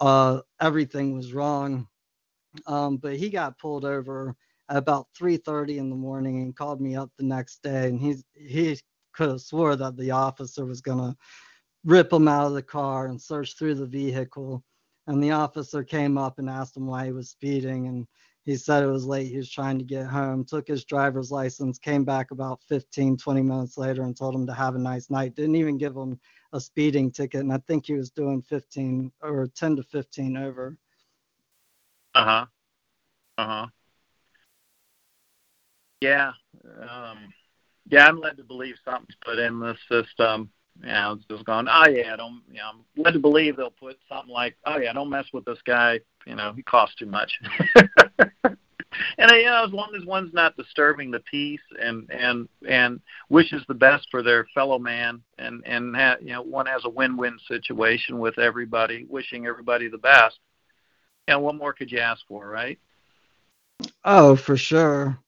Uh, 0.00 0.40
everything 0.60 1.14
was 1.14 1.32
wrong. 1.32 1.86
Um, 2.66 2.96
but 2.98 3.16
he 3.16 3.30
got 3.30 3.58
pulled 3.58 3.84
over 3.84 4.34
at 4.68 4.76
about 4.76 5.08
3:30 5.18 5.78
in 5.78 5.90
the 5.90 5.96
morning 5.96 6.42
and 6.42 6.56
called 6.56 6.80
me 6.80 6.96
up 6.96 7.10
the 7.18 7.24
next 7.24 7.62
day, 7.62 7.88
and 7.88 8.00
he's 8.00 8.24
he 8.34 8.78
could 9.12 9.28
have 9.30 9.40
swore 9.40 9.76
that 9.76 9.96
the 9.96 10.10
officer 10.12 10.64
was 10.64 10.80
gonna 10.80 11.16
rip 11.84 12.12
him 12.12 12.28
out 12.28 12.46
of 12.46 12.54
the 12.54 12.62
car 12.62 13.06
and 13.06 13.20
search 13.20 13.56
through 13.58 13.74
the 13.74 13.86
vehicle. 13.86 14.62
And 15.06 15.22
the 15.22 15.32
officer 15.32 15.84
came 15.84 16.16
up 16.18 16.38
and 16.38 16.48
asked 16.48 16.76
him 16.76 16.86
why 16.86 17.06
he 17.06 17.12
was 17.12 17.30
speeding, 17.30 17.86
and 17.88 18.06
he 18.44 18.56
said 18.56 18.82
it 18.82 18.88
was 18.88 19.06
late. 19.06 19.28
He 19.28 19.36
was 19.36 19.50
trying 19.50 19.78
to 19.78 19.84
get 19.84 20.06
home. 20.06 20.44
Took 20.44 20.68
his 20.68 20.84
driver's 20.84 21.30
license, 21.30 21.78
came 21.78 22.04
back 22.04 22.30
about 22.30 22.62
15, 22.68 23.16
20 23.16 23.42
minutes 23.42 23.78
later, 23.78 24.02
and 24.02 24.16
told 24.16 24.34
him 24.34 24.46
to 24.46 24.54
have 24.54 24.74
a 24.74 24.78
nice 24.78 25.10
night. 25.10 25.34
Didn't 25.34 25.56
even 25.56 25.78
give 25.78 25.96
him 25.96 26.20
a 26.52 26.60
speeding 26.60 27.10
ticket, 27.10 27.40
and 27.40 27.52
I 27.52 27.58
think 27.66 27.86
he 27.86 27.94
was 27.94 28.10
doing 28.10 28.42
15 28.42 29.10
or 29.22 29.46
10 29.54 29.76
to 29.76 29.82
15 29.82 30.36
over. 30.36 30.76
Uh 32.14 32.24
huh. 32.24 32.46
Uh 33.38 33.46
huh. 33.46 33.66
Yeah. 36.00 36.32
Um, 36.88 37.32
yeah, 37.88 38.06
I'm 38.06 38.20
led 38.20 38.36
to 38.36 38.44
believe 38.44 38.76
something's 38.84 39.16
put 39.24 39.38
in 39.38 39.58
the 39.58 39.76
system. 39.90 40.50
Know, 40.80 41.12
it's 41.12 41.24
just 41.26 41.44
going, 41.44 41.66
oh 41.68 41.88
yeah, 41.88 42.12
I 42.12 42.16
don't. 42.16 42.42
You 42.48 42.58
know, 42.58 42.70
I'm 42.74 43.02
led 43.02 43.12
to 43.12 43.20
believe 43.20 43.56
they'll 43.56 43.70
put 43.70 43.98
something 44.08 44.32
like, 44.32 44.56
oh 44.66 44.78
yeah, 44.78 44.92
don't 44.92 45.10
mess 45.10 45.26
with 45.32 45.44
this 45.44 45.60
guy. 45.64 46.00
You 46.26 46.34
know, 46.34 46.52
he 46.54 46.62
costs 46.62 46.96
too 46.96 47.06
much. 47.06 47.32
and 49.18 49.30
you 49.30 49.44
know, 49.44 49.64
as 49.64 49.72
long 49.72 49.92
as 49.96 50.04
one's 50.04 50.34
not 50.34 50.56
disturbing 50.56 51.10
the 51.10 51.20
peace 51.20 51.60
and 51.80 52.10
and 52.10 52.48
and 52.68 53.00
wishes 53.28 53.62
the 53.68 53.74
best 53.74 54.08
for 54.10 54.22
their 54.22 54.46
fellow 54.54 54.78
man, 54.78 55.22
and 55.38 55.62
and 55.64 55.94
ha, 55.94 56.16
you 56.20 56.32
know, 56.32 56.42
one 56.42 56.66
has 56.66 56.84
a 56.84 56.90
win-win 56.90 57.38
situation 57.48 58.18
with 58.18 58.38
everybody, 58.38 59.06
wishing 59.08 59.46
everybody 59.46 59.88
the 59.88 59.98
best. 59.98 60.38
Yeah, 61.28 61.36
what 61.36 61.54
more 61.54 61.72
could 61.72 61.90
you 61.90 62.00
ask 62.00 62.20
for, 62.28 62.46
right? 62.46 62.78
Oh, 64.04 64.36
for 64.36 64.56
sure. 64.56 65.18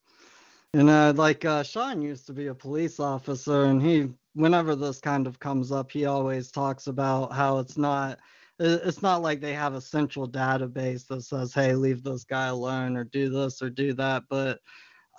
You 0.73 0.83
know, 0.83 1.13
like 1.13 1.45
uh, 1.45 1.63
Sean 1.63 2.03
used 2.03 2.27
to 2.27 2.33
be 2.33 2.49
a 2.49 2.55
police 2.55 3.01
officer, 3.01 3.65
and 3.65 3.81
he, 3.81 4.11
whenever 4.37 4.77
this 4.77 5.01
kind 5.01 5.27
of 5.27 5.41
comes 5.41 5.73
up, 5.73 5.91
he 5.91 6.05
always 6.05 6.51
talks 6.51 6.87
about 6.87 7.33
how 7.33 7.59
it's 7.59 7.77
not 7.79 8.19
it's 8.59 9.03
not 9.03 9.21
like 9.21 9.41
they 9.41 9.53
have 9.53 9.75
a 9.75 9.81
central 9.81 10.29
database 10.29 11.07
that 11.09 11.23
says, 11.23 11.53
"Hey, 11.53 11.75
leave 11.75 12.03
this 12.03 12.25
guy 12.25 12.47
alone," 12.47 12.97
or 12.97 13.05
"Do 13.05 13.29
this" 13.29 13.61
or 13.61 13.69
"Do 13.71 13.93
that." 13.95 14.25
But, 14.31 14.61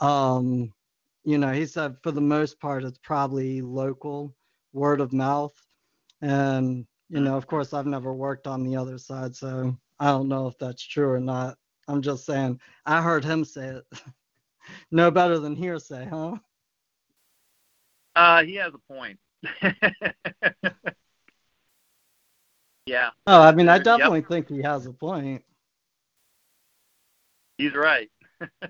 um, 0.01 0.73
you 1.23 1.37
know, 1.37 1.51
he 1.53 1.65
said 1.67 1.97
for 2.01 2.11
the 2.11 2.21
most 2.21 2.59
part, 2.59 2.83
it's 2.83 2.97
probably 2.99 3.61
local, 3.61 4.35
word 4.73 5.01
of 5.01 5.13
mouth, 5.13 5.53
and 6.21 6.85
you 7.09 7.19
know, 7.21 7.37
of 7.37 7.47
course, 7.47 7.73
I've 7.73 7.85
never 7.87 8.13
worked 8.13 8.47
on 8.47 8.63
the 8.63 8.75
other 8.75 8.97
side, 8.97 9.35
so 9.35 9.77
I 9.99 10.07
don't 10.07 10.29
know 10.29 10.47
if 10.47 10.57
that's 10.59 10.83
true 10.83 11.09
or 11.09 11.19
not. 11.19 11.57
I'm 11.87 12.01
just 12.01 12.25
saying, 12.25 12.59
I 12.85 13.01
heard 13.01 13.23
him 13.23 13.45
say 13.45 13.67
it. 13.67 13.85
no 14.91 15.11
better 15.11 15.39
than 15.39 15.55
hearsay, 15.55 16.05
huh? 16.05 16.37
Uh, 18.17 18.43
he 18.43 18.55
has 18.55 18.73
a 18.73 18.79
point. 18.91 19.19
yeah, 22.87 23.11
Oh, 23.27 23.41
I 23.43 23.51
mean, 23.51 23.69
I 23.69 23.75
Yep. 23.75 23.83
definitely 23.83 24.21
think 24.21 24.47
he 24.49 24.61
has 24.63 24.87
a 24.87 24.91
point. 24.91 25.43
he's 27.59 27.75
right. 27.75 28.09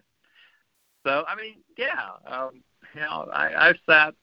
so, 1.05 1.23
I 1.27 1.35
mean, 1.35 1.55
yeah, 1.77 2.09
um, 2.25 2.61
you 2.93 3.01
know, 3.01 3.29
I, 3.33 3.69
I've 3.69 3.79
sat 3.85 4.15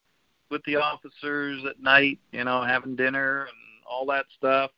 with 0.51 0.63
the 0.67 0.77
officers 0.77 1.65
at 1.65 1.81
night, 1.81 2.19
you 2.33 2.45
know, 2.45 2.63
having 2.63 2.97
dinner 2.97 3.45
and 3.45 3.57
all 3.89 4.05
that 4.07 4.27
stuff, 4.37 4.71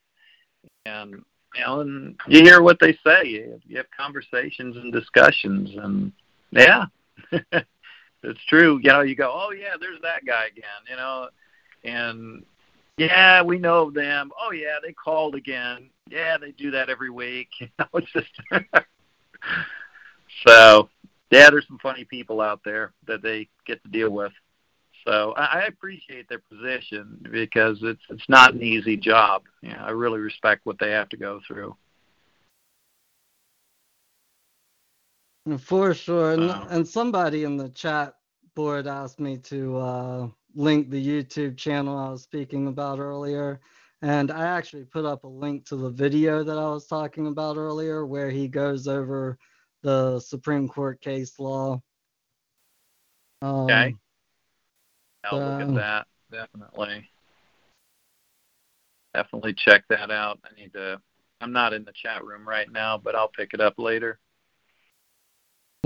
and 0.85 1.25
you 1.55 1.61
know, 1.65 1.81
and 1.81 2.17
you 2.29 2.43
hear 2.43 2.63
what 2.63 2.79
they 2.81 2.93
say. 3.05 3.25
You, 3.25 3.61
you 3.67 3.79
have 3.79 3.87
conversations 3.97 4.77
and 4.77 4.93
discussions, 4.93 5.71
and 5.77 6.13
yeah, 6.53 6.85
it's 8.27 8.45
true. 8.49 8.79
You 8.83 8.91
know, 8.91 9.01
you 9.03 9.15
go, 9.15 9.31
oh 9.33 9.53
yeah, 9.53 9.75
there's 9.81 10.01
that 10.03 10.25
guy 10.27 10.47
again. 10.47 10.65
You 10.91 10.97
know, 10.97 11.29
and 11.85 12.45
yeah, 12.99 13.43
we 13.43 13.59
know 13.59 13.91
them. 13.91 14.33
Oh 14.41 14.53
yeah, 14.53 14.77
they 14.83 14.93
called 14.93 15.35
again. 15.35 15.91
Yeah, 16.09 16.39
they 16.39 16.53
do 16.53 16.71
that 16.73 16.91
every 16.91 17.11
week. 17.11 17.49
You 17.61 17.69
know, 17.79 17.87
it's 17.95 18.13
just 18.13 18.31
so 20.47 20.89
yeah, 21.31 21.51
there's 21.51 21.67
some 21.67 21.79
funny 21.79 22.05
people 22.05 22.41
out 22.41 22.61
there 22.65 22.93
that 23.07 23.23
they 23.23 23.49
get 23.67 23.83
to 23.83 23.89
deal 23.91 24.11
with. 24.11 24.33
So 25.07 25.35
I, 25.37 25.61
I 25.61 25.63
appreciate 25.67 26.29
their 26.29 26.41
position 26.41 27.27
because 27.31 27.79
it's 27.83 28.03
it's 28.11 28.29
not 28.29 28.55
an 28.55 28.63
easy 28.63 28.97
job. 28.97 29.43
You 29.63 29.71
know, 29.71 29.79
I 29.81 29.91
really 29.91 30.19
respect 30.19 30.67
what 30.67 30.79
they 30.79 30.91
have 30.91 31.09
to 31.11 31.17
go 31.17 31.41
through. 31.47 31.77
For 35.59 35.95
sure. 35.95 36.33
And, 36.33 36.51
and 36.71 36.87
somebody 36.87 37.45
in 37.45 37.57
the 37.57 37.69
chat 37.69 38.15
board 38.55 38.87
asked 38.87 39.21
me 39.21 39.39
to 39.39 39.77
uh, 39.77 40.29
link 40.55 40.91
the 40.91 41.05
YouTube 41.05 41.57
channel 41.57 41.97
I 41.97 42.11
was 42.11 42.23
speaking 42.23 42.67
about 42.67 42.99
earlier. 42.99 43.61
And 44.03 44.31
I 44.31 44.47
actually 44.47 44.85
put 44.85 45.05
up 45.05 45.25
a 45.25 45.29
link 45.29 45.65
to 45.67 45.77
the 45.77 45.91
video 45.91 46.43
that 46.43 46.59
I 46.59 46.69
was 46.69 46.87
talking 46.87 47.29
about 47.29 47.57
earlier 47.57 48.05
where 48.05 48.31
he 48.31 48.49
goes 48.49 48.89
over 48.89 49.39
the 49.83 50.19
Supreme 50.19 50.69
Court 50.69 51.01
case 51.01 51.39
law. 51.39 51.81
Um, 53.41 53.71
Okay. 53.71 53.95
I'll 55.25 55.39
look 55.39 55.61
at 55.61 55.75
that. 55.75 56.07
Definitely. 56.31 57.09
Definitely 59.15 59.55
check 59.55 59.85
that 59.89 60.11
out. 60.11 60.39
I 60.45 60.61
need 60.61 60.73
to 60.75 61.01
I'm 61.41 61.53
not 61.53 61.73
in 61.73 61.85
the 61.85 61.93
chat 61.93 62.25
room 62.25 62.49
right 62.49 62.71
now, 62.71 62.99
but 62.99 63.15
I'll 63.15 63.29
pick 63.29 63.53
it 63.53 63.61
up 63.61 63.75
later. 63.79 64.19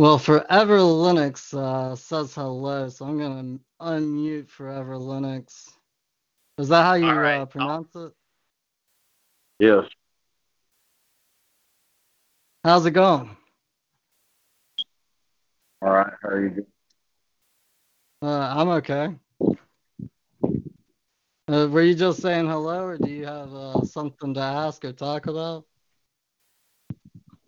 Well, 0.01 0.19
Forever 0.19 0.79
Linux 0.79 1.53
uh, 1.53 1.95
says 1.95 2.35
hello, 2.35 2.89
so 2.89 3.05
I'm 3.05 3.19
going 3.19 3.59
to 3.59 3.85
unmute 3.85 4.49
Forever 4.49 4.95
Linux. 4.95 5.69
Is 6.57 6.69
that 6.69 6.85
how 6.85 6.95
you 6.95 7.05
All 7.05 7.19
right, 7.19 7.35
uh, 7.35 7.41
I'll- 7.41 7.47
pronounce 7.47 7.95
it? 7.95 8.13
Yes. 9.59 9.85
How's 12.65 12.87
it 12.87 12.93
going? 12.93 13.37
All 15.83 15.91
right. 15.91 16.15
How 16.23 16.29
are 16.31 16.43
you 16.45 16.49
doing? 16.49 16.67
Uh, 18.23 18.55
I'm 18.57 18.69
okay. 18.71 19.15
Uh, 21.47 21.69
were 21.71 21.83
you 21.83 21.95
just 21.95 22.23
saying 22.23 22.49
hello, 22.49 22.85
or 22.85 22.97
do 22.97 23.11
you 23.11 23.27
have 23.27 23.53
uh, 23.53 23.83
something 23.85 24.33
to 24.33 24.41
ask 24.41 24.83
or 24.83 24.95
talk 24.95 25.27
about? 25.27 25.67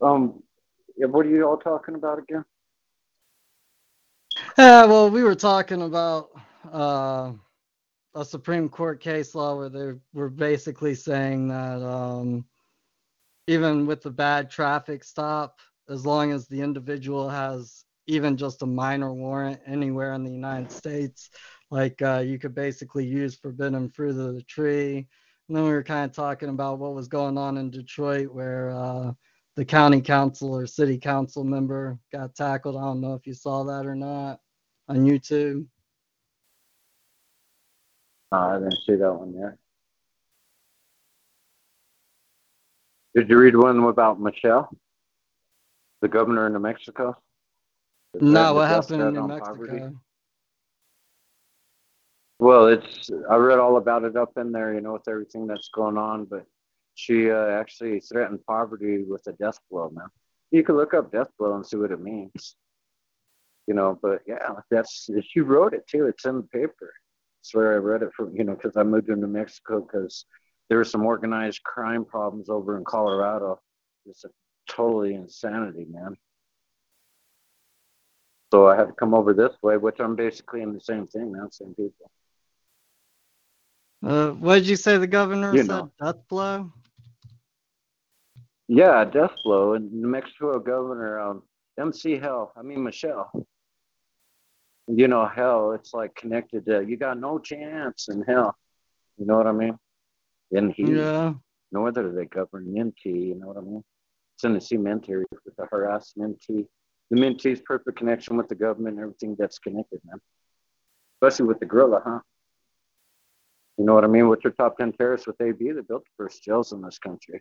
Um, 0.02 0.42
yeah, 0.42 0.51
what 0.96 1.26
are 1.26 1.30
you 1.30 1.44
all 1.46 1.56
talking 1.56 1.94
about 1.94 2.18
again? 2.18 2.44
Yeah, 4.58 4.84
well, 4.84 5.10
we 5.10 5.22
were 5.22 5.34
talking 5.34 5.82
about 5.82 6.30
uh, 6.72 7.32
a 8.14 8.24
Supreme 8.24 8.68
Court 8.68 9.00
case 9.00 9.34
law 9.34 9.56
where 9.56 9.68
they 9.68 9.98
were 10.12 10.30
basically 10.30 10.94
saying 10.94 11.48
that 11.48 11.82
um, 11.82 12.44
even 13.46 13.86
with 13.86 14.02
the 14.02 14.10
bad 14.10 14.50
traffic 14.50 15.04
stop, 15.04 15.60
as 15.88 16.06
long 16.06 16.32
as 16.32 16.46
the 16.46 16.60
individual 16.60 17.28
has 17.28 17.84
even 18.06 18.36
just 18.36 18.62
a 18.62 18.66
minor 18.66 19.12
warrant 19.12 19.60
anywhere 19.66 20.12
in 20.12 20.24
the 20.24 20.30
United 20.30 20.70
States, 20.70 21.30
like 21.70 22.00
uh, 22.02 22.22
you 22.24 22.38
could 22.38 22.54
basically 22.54 23.06
use 23.06 23.36
forbidden 23.36 23.88
fruit 23.88 24.18
of 24.18 24.34
the 24.34 24.42
tree. 24.42 25.08
And 25.48 25.56
then 25.56 25.64
we 25.64 25.70
were 25.70 25.82
kind 25.82 26.08
of 26.08 26.14
talking 26.14 26.48
about 26.48 26.78
what 26.78 26.94
was 26.94 27.08
going 27.08 27.36
on 27.36 27.58
in 27.58 27.70
Detroit, 27.70 28.32
where 28.32 28.70
uh, 28.70 29.12
the 29.56 29.64
county 29.64 30.00
council 30.00 30.54
or 30.54 30.66
city 30.66 30.98
council 30.98 31.44
member 31.44 31.98
got 32.10 32.34
tackled. 32.34 32.76
I 32.76 32.80
don't 32.80 33.00
know 33.00 33.14
if 33.14 33.26
you 33.26 33.34
saw 33.34 33.64
that 33.64 33.86
or 33.86 33.94
not 33.94 34.40
on 34.88 35.04
YouTube. 35.04 35.66
No, 38.32 38.38
I 38.38 38.58
didn't 38.58 38.78
see 38.86 38.94
that 38.94 39.12
one 39.12 39.34
yet. 39.34 39.58
Did 43.14 43.28
you 43.28 43.38
read 43.38 43.54
one 43.54 43.78
about 43.84 44.20
Michelle, 44.20 44.70
the 46.00 46.08
governor 46.08 46.46
in 46.46 46.54
New 46.54 46.60
Mexico? 46.60 47.14
The 48.14 48.24
No, 48.24 48.54
what 48.54 48.68
happened 48.68 49.02
in 49.02 49.12
New 49.14 49.20
on 49.20 49.38
poverty? 49.38 49.72
Mexico? 49.72 50.00
Well, 52.38 52.66
it's 52.68 53.10
I 53.30 53.36
read 53.36 53.58
all 53.58 53.76
about 53.76 54.04
it 54.04 54.16
up 54.16 54.32
in 54.38 54.50
there, 54.50 54.74
you 54.74 54.80
know, 54.80 54.94
with 54.94 55.06
everything 55.06 55.46
that's 55.46 55.68
going 55.68 55.98
on. 55.98 56.24
But 56.24 56.46
she 56.94 57.30
uh, 57.30 57.48
actually 57.48 58.00
threatened 58.00 58.44
poverty 58.46 59.04
with 59.04 59.26
a 59.26 59.32
death 59.32 59.58
blow, 59.70 59.90
man. 59.90 60.08
You 60.50 60.62
can 60.62 60.76
look 60.76 60.94
up 60.94 61.12
death 61.12 61.30
blow 61.38 61.54
and 61.54 61.66
see 61.66 61.76
what 61.76 61.90
it 61.90 62.00
means, 62.00 62.56
you 63.66 63.74
know. 63.74 63.98
But 64.00 64.20
yeah, 64.26 64.54
that's 64.70 65.08
she 65.22 65.40
wrote 65.40 65.74
it 65.74 65.86
too. 65.86 66.06
It's 66.06 66.24
in 66.26 66.36
the 66.36 66.42
paper. 66.42 66.92
That's 67.40 67.54
where 67.54 67.72
I 67.72 67.76
read 67.76 68.02
it 68.02 68.10
from, 68.14 68.36
you 68.36 68.44
know, 68.44 68.54
because 68.54 68.76
I 68.76 68.82
moved 68.82 69.06
to 69.06 69.16
New 69.16 69.26
Mexico 69.26 69.80
because 69.80 70.26
there 70.68 70.78
were 70.78 70.84
some 70.84 71.04
organized 71.04 71.62
crime 71.64 72.04
problems 72.04 72.48
over 72.48 72.76
in 72.76 72.84
Colorado. 72.84 73.60
It's 74.06 74.24
a 74.24 74.28
totally 74.68 75.14
insanity, 75.14 75.86
man. 75.90 76.16
So 78.52 78.68
I 78.68 78.76
had 78.76 78.88
to 78.88 78.92
come 78.92 79.14
over 79.14 79.32
this 79.32 79.54
way, 79.62 79.78
which 79.78 79.98
I'm 79.98 80.14
basically 80.14 80.60
in 80.60 80.74
the 80.74 80.80
same 80.80 81.06
thing, 81.06 81.32
man, 81.32 81.50
same 81.50 81.74
people. 81.74 82.10
Uh, 84.02 84.30
what 84.32 84.56
did 84.56 84.68
you 84.68 84.76
say 84.76 84.96
the 84.96 85.06
governor 85.06 85.52
You 85.54 85.62
said? 85.62 85.68
know. 85.68 85.92
Death 86.02 86.16
blow? 86.28 86.72
Yeah, 88.68 89.04
death 89.04 89.32
blow. 89.44 89.74
And 89.74 89.92
New 89.92 90.08
Mexico 90.08 90.58
governor, 90.58 91.20
um, 91.20 91.42
MC 91.78 92.18
Hell, 92.18 92.52
I 92.56 92.62
mean 92.62 92.82
Michelle. 92.82 93.30
You 94.88 95.08
know, 95.08 95.26
hell, 95.26 95.72
it's 95.72 95.94
like 95.94 96.14
connected 96.16 96.66
to 96.66 96.84
you 96.86 96.96
got 96.96 97.18
no 97.18 97.38
chance 97.38 98.08
in 98.08 98.22
hell. 98.22 98.56
You 99.18 99.26
know 99.26 99.36
what 99.36 99.46
I 99.46 99.52
mean? 99.52 99.78
And 100.50 100.72
he, 100.72 100.84
Yeah. 100.84 101.34
northern 101.70 102.06
of 102.06 102.14
the 102.14 102.26
governor, 102.26 102.64
Minty, 102.66 103.10
you 103.28 103.34
know 103.36 103.46
what 103.48 103.56
I 103.56 103.60
mean? 103.60 103.84
It's 104.34 104.44
in 104.44 104.50
Tennessee 104.50 104.76
Minty 104.78 105.16
with 105.16 105.56
the 105.56 105.66
harassment. 105.70 106.42
The 106.48 106.66
Minty's 107.10 107.60
perfect 107.60 107.96
connection 107.98 108.36
with 108.36 108.48
the 108.48 108.54
government 108.54 108.96
and 108.96 109.02
everything 109.04 109.36
that's 109.38 109.58
connected, 109.58 110.00
man. 110.04 110.20
Especially 111.20 111.46
with 111.46 111.60
the 111.60 111.66
gorilla, 111.66 112.02
huh? 112.04 112.18
You 113.78 113.84
know 113.84 113.94
what 113.94 114.04
I 114.04 114.08
mean? 114.08 114.28
With 114.28 114.44
your 114.44 114.52
top 114.52 114.78
10 114.78 114.92
terrorists 114.92 115.26
with 115.26 115.40
AB, 115.40 115.72
they 115.72 115.80
built 115.80 116.04
the 116.04 116.10
first 116.24 116.42
jails 116.44 116.72
in 116.72 116.82
this 116.82 116.98
country. 116.98 117.40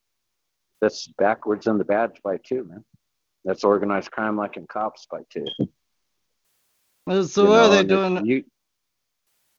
That's 0.79 1.07
backwards 1.17 1.67
in 1.67 1.77
the 1.77 1.83
bad 1.85 2.17
by 2.23 2.37
two, 2.37 2.63
man. 2.63 2.83
That's 3.45 3.63
organized 3.63 4.11
crime 4.11 4.37
like 4.37 4.57
in 4.57 4.65
cops 4.67 5.07
by 5.11 5.21
two. 5.29 5.45
So 7.25 7.43
You 7.43 7.49
what 7.49 7.55
know, 7.55 7.63
are 7.65 7.69
they 7.69 7.83
doing 7.83 8.25
You, 8.25 8.43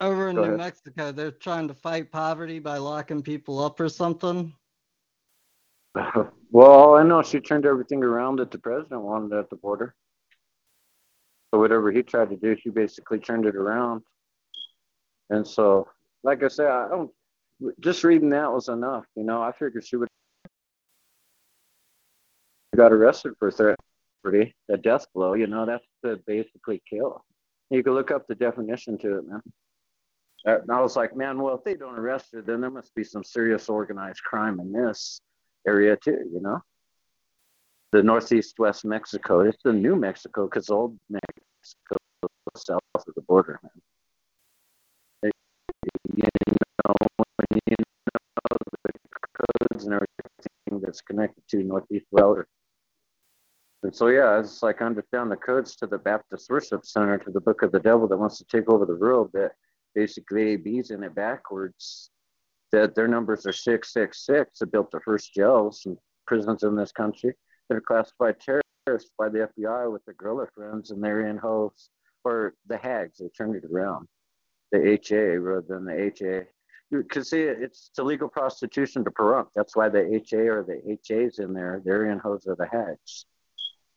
over 0.01 0.29
in 0.29 0.35
New 0.35 0.43
ahead. 0.43 0.57
Mexico? 0.57 1.11
They're 1.11 1.31
trying 1.31 1.67
to 1.67 1.73
fight 1.73 2.11
poverty 2.11 2.59
by 2.59 2.77
locking 2.77 3.21
people 3.21 3.63
up 3.63 3.79
or 3.79 3.89
something? 3.89 4.53
well, 6.51 6.95
I 6.95 7.03
know 7.03 7.21
she 7.21 7.39
turned 7.39 7.65
everything 7.65 8.03
around 8.03 8.37
that 8.37 8.51
the 8.51 8.57
president 8.57 9.01
wanted 9.01 9.37
at 9.37 9.49
the 9.49 9.55
border. 9.57 9.93
So 11.53 11.59
whatever 11.59 11.91
he 11.91 12.01
tried 12.01 12.31
to 12.31 12.35
do, 12.35 12.55
she 12.59 12.69
basically 12.69 13.19
turned 13.19 13.45
it 13.45 13.55
around. 13.55 14.01
And 15.29 15.45
so, 15.47 15.87
like 16.23 16.43
I 16.43 16.47
said, 16.47 16.67
I 16.67 16.87
don't. 16.89 17.11
Just 17.79 18.03
reading 18.03 18.29
that 18.31 18.51
was 18.51 18.67
enough. 18.67 19.05
You 19.15 19.23
know, 19.23 19.41
I 19.41 19.51
figured 19.51 19.85
she 19.85 19.95
would 19.95 20.09
got 22.75 22.91
arrested 22.91 23.33
for 23.37 23.51
threat, 23.51 23.77
pretty 24.23 24.53
a 24.69 24.77
death 24.77 25.05
blow. 25.13 25.33
You 25.33 25.47
know, 25.47 25.65
that's 25.65 25.85
to 26.03 26.19
basically 26.25 26.81
kill. 26.89 27.23
You 27.69 27.83
can 27.83 27.93
look 27.93 28.11
up 28.11 28.27
the 28.27 28.35
definition 28.35 28.97
to 28.99 29.19
it, 29.19 29.27
man. 29.27 29.41
And 30.45 30.71
I 30.71 30.81
was 30.81 30.95
like, 30.95 31.15
man, 31.15 31.41
well, 31.41 31.55
if 31.55 31.63
they 31.63 31.75
don't 31.75 31.97
arrest 31.97 32.27
her, 32.33 32.41
then 32.41 32.59
there 32.61 32.69
must 32.69 32.93
be 32.95 33.03
some 33.03 33.23
serious 33.23 33.69
organized 33.69 34.21
crime 34.23 34.59
in 34.59 34.73
this 34.73 35.21
area 35.65 35.95
too, 35.95 36.19
you 36.33 36.41
know? 36.41 36.59
The 37.93 38.03
northeast 38.03 38.59
west 38.59 38.83
Mexico. 38.83 39.41
It's 39.41 39.63
the 39.63 39.71
New 39.71 39.95
Mexico 39.95 40.45
because 40.45 40.69
old 40.69 40.97
Mexico 41.09 41.97
south 42.57 42.79
of 42.95 43.13
the 43.15 43.21
border, 43.21 43.59
man. 43.63 43.71
You 46.15 46.23
know, 46.85 46.95
when 47.37 47.59
you 47.67 47.75
know 47.79 48.57
the 48.83 48.91
codes 49.33 49.85
and 49.85 49.93
everything 49.93 50.81
that's 50.81 51.01
connected 51.01 51.43
to 51.49 51.63
northeast 51.63 52.05
router. 52.11 52.47
And 53.81 53.95
so, 53.95 54.07
yeah, 54.07 54.39
it's 54.39 54.61
like 54.61 54.81
understand 54.81 55.31
the 55.31 55.35
codes 55.35 55.75
to 55.77 55.87
the 55.87 55.97
Baptist 55.97 56.49
Worship 56.49 56.85
Center, 56.85 57.17
to 57.17 57.31
the 57.31 57.41
Book 57.41 57.63
of 57.63 57.71
the 57.71 57.79
Devil 57.79 58.07
that 58.07 58.17
wants 58.17 58.37
to 58.37 58.45
take 58.45 58.69
over 58.69 58.85
the 58.85 58.95
world. 58.95 59.31
That 59.33 59.51
basically 59.95 60.53
AB's 60.53 60.91
in 60.91 61.03
it 61.03 61.15
backwards. 61.15 62.11
That 62.71 62.95
their 62.95 63.07
numbers 63.07 63.45
are 63.45 63.51
666 63.51 64.59
that 64.59 64.71
built 64.71 64.91
the 64.91 65.01
first 65.01 65.33
jails 65.33 65.83
and 65.85 65.97
prisons 66.27 66.63
in 66.63 66.75
this 66.75 66.91
country. 66.91 67.33
They're 67.69 67.81
classified 67.81 68.35
terrorists 68.39 69.11
by 69.17 69.29
the 69.29 69.49
FBI 69.57 69.91
with 69.91 70.05
their 70.05 70.15
guerrilla 70.15 70.47
friends, 70.55 70.91
and 70.91 71.03
they're 71.03 71.27
in 71.27 71.37
hosts 71.37 71.89
or 72.23 72.53
the 72.67 72.77
hags. 72.77 73.17
They 73.17 73.29
turned 73.29 73.55
it 73.55 73.65
around. 73.71 74.07
The 74.73 74.99
HA 75.01 75.37
rather 75.37 75.65
than 75.67 75.85
the 75.85 76.11
HA. 76.13 76.47
You 76.89 77.03
can 77.03 77.23
see 77.23 77.41
it, 77.43 77.59
it's 77.61 77.91
illegal 77.97 78.27
prostitution 78.27 79.05
to 79.05 79.11
Pahrump. 79.11 79.47
That's 79.55 79.75
why 79.75 79.87
the 79.87 80.15
HA 80.15 80.47
or 80.49 80.63
the 80.63 80.97
HA's 81.07 81.39
in 81.39 81.53
there. 81.53 81.81
They're 81.85 82.11
in 82.11 82.19
hosts 82.19 82.47
of 82.47 82.57
the 82.57 82.67
hags. 82.67 83.25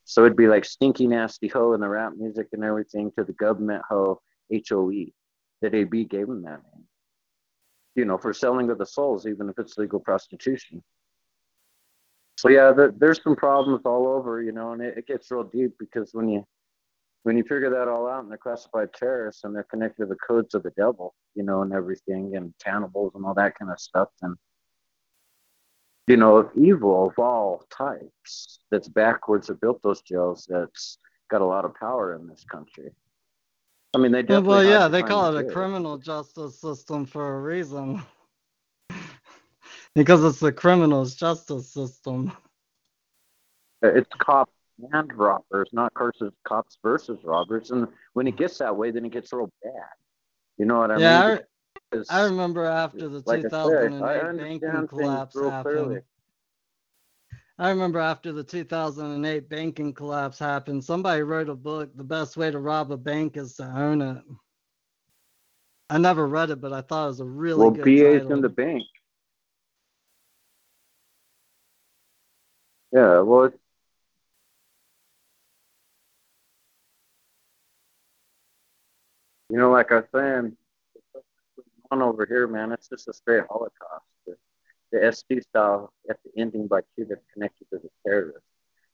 So 0.05 0.25
it'd 0.25 0.37
be 0.37 0.47
like 0.47 0.65
stinky 0.65 1.09
nasty 1.09 1.49
hoe 1.49 1.73
in 1.73 1.81
the 1.81 1.89
rap 1.89 2.13
music 2.17 2.49
and 2.53 2.63
everything 2.63 3.11
to 3.19 3.25
the 3.25 3.33
government 3.33 3.83
hoe 3.89 4.21
H 4.53 4.71
O 4.71 4.91
E. 4.93 5.13
That 5.63 5.75
AB 5.75 6.05
gave 6.05 6.29
him 6.29 6.43
that 6.43 6.61
name. 6.63 6.85
You 7.97 8.05
know, 8.05 8.19
for 8.19 8.33
selling 8.33 8.71
of 8.71 8.79
the 8.79 8.87
souls, 8.87 9.27
even 9.27 9.49
if 9.49 9.59
it's 9.59 9.79
legal 9.79 9.99
prostitution. 9.99 10.85
So 12.37 12.51
yeah, 12.51 12.73
there, 12.73 12.93
there's 12.97 13.23
some 13.23 13.35
problems 13.35 13.81
all 13.87 14.07
over, 14.07 14.43
you 14.43 14.53
know, 14.53 14.73
and 14.73 14.83
it, 14.83 14.99
it 14.99 15.07
gets 15.07 15.31
real 15.31 15.45
deep 15.45 15.73
because 15.79 16.11
when 16.13 16.29
you 16.29 16.47
when 17.27 17.37
you 17.37 17.43
figure 17.43 17.71
that 17.71 17.89
all 17.89 18.09
out 18.09 18.23
and 18.23 18.31
they're 18.31 18.39
classified 18.39 18.89
terrorists 18.95 19.43
and 19.43 19.53
they're 19.53 19.65
connected 19.65 20.03
to 20.03 20.07
the 20.07 20.15
codes 20.15 20.55
of 20.55 20.63
the 20.63 20.71
devil, 20.77 21.13
you 21.35 21.43
know, 21.43 21.63
and 21.63 21.73
everything 21.73 22.37
and 22.37 22.55
cannibals 22.65 23.11
and 23.17 23.27
all 23.27 23.35
that 23.35 23.59
kind 23.59 23.69
of 23.69 23.81
stuff, 23.81 24.11
then 24.23 24.37
you 26.07 26.17
know, 26.17 26.37
of 26.37 26.51
evil 26.55 27.09
of 27.09 27.19
all 27.19 27.65
types 27.69 28.61
that's 28.71 28.87
backwards 28.87 29.49
that 29.49 29.61
built 29.61 29.83
those 29.83 30.03
jails 30.03 30.47
that's 30.49 30.99
got 31.29 31.41
a 31.41 31.45
lot 31.45 31.65
of 31.65 31.75
power 31.75 32.15
in 32.15 32.29
this 32.29 32.45
country. 32.45 32.93
I 33.93 33.99
mean, 33.99 34.13
they 34.13 34.23
definitely 34.23 34.49
well, 34.49 34.65
yeah, 34.65 34.87
they 34.87 35.03
call 35.03 35.37
it 35.37 35.45
a 35.45 35.51
criminal 35.51 35.99
justice 35.99 36.61
system 36.61 37.07
for 37.07 37.39
a 37.39 37.41
reason. 37.41 38.03
because 39.97 40.23
it's 40.23 40.39
the 40.39 40.53
criminal's 40.53 41.17
justice 41.17 41.69
system. 41.73 42.31
It's 43.83 44.09
cops 44.17 44.53
and 44.93 45.13
robbers, 45.15 45.69
not 45.73 45.95
curses 45.95 46.33
cops 46.47 46.79
versus 46.83 47.19
robbers. 47.25 47.71
And 47.71 47.89
when 48.15 48.27
it 48.27 48.37
gets 48.37 48.59
that 48.59 48.77
way, 48.77 48.91
then 48.91 49.05
it 49.05 49.13
gets 49.13 49.33
real 49.33 49.51
bad. 49.63 49.73
You 50.59 50.67
know 50.67 50.79
what 50.79 50.91
I 50.91 50.99
Yeah, 50.99 51.23
mean? 51.25 51.39
Because, 51.91 52.09
I 52.11 52.23
remember 52.25 52.65
after 52.65 53.09
the 53.09 53.23
like 53.25 53.43
2008 53.43 54.31
banking 54.31 54.87
collapse 54.87 55.41
happened. 55.41 55.73
clearly. 55.73 56.01
I 57.59 57.71
remember 57.71 57.99
after 57.99 58.33
the 58.33 58.45
2008 58.45 59.49
banking 59.49 59.93
collapse 59.95 60.39
happened, 60.39 60.85
somebody 60.85 61.23
wrote 61.23 61.49
a 61.49 61.55
book, 61.55 61.97
The 61.97 62.05
Best 62.05 62.37
Way 62.37 62.51
to 62.51 62.59
Rob 62.59 62.93
a 62.93 62.97
Bank 62.97 63.37
is 63.37 63.55
to 63.57 63.65
Own 63.65 64.03
It. 64.03 64.23
I 65.89 65.99
never 65.99 66.27
read 66.27 66.51
it, 66.51 66.61
but 66.61 66.73
I 66.73 66.83
thought 66.83 67.05
it 67.05 67.09
was 67.09 67.21
a 67.21 67.25
really 67.25 67.71
good 67.71 67.73
well, 67.79 67.95
good 67.95 67.97
BA's 67.97 68.23
title. 68.23 68.31
in 68.31 68.41
the 68.43 68.49
bank. 68.49 68.85
Yeah, 72.93 73.21
well, 73.21 73.45
it's, 73.45 73.59
you 79.49 79.59
know, 79.59 79.71
like 79.71 79.93
I 79.93 79.97
was 79.97 80.05
saying, 80.15 80.57
on 81.91 82.03
over 82.03 82.27
here, 82.27 82.49
man, 82.49 82.73
it's 82.73 82.89
just 82.89 83.09
a 83.09 83.13
straight 83.13 83.45
Holocaust. 83.49 84.05
The, 84.27 84.37
the 84.93 84.99
SD 84.99 85.43
style 85.43 85.93
at 86.11 86.19
the 86.25 86.41
ending 86.41 86.67
by 86.67 86.81
Q 86.95 87.07
that's 87.09 87.25
connected 87.33 87.67
to 87.73 87.79
the 87.79 87.91
terrorists. 88.05 88.49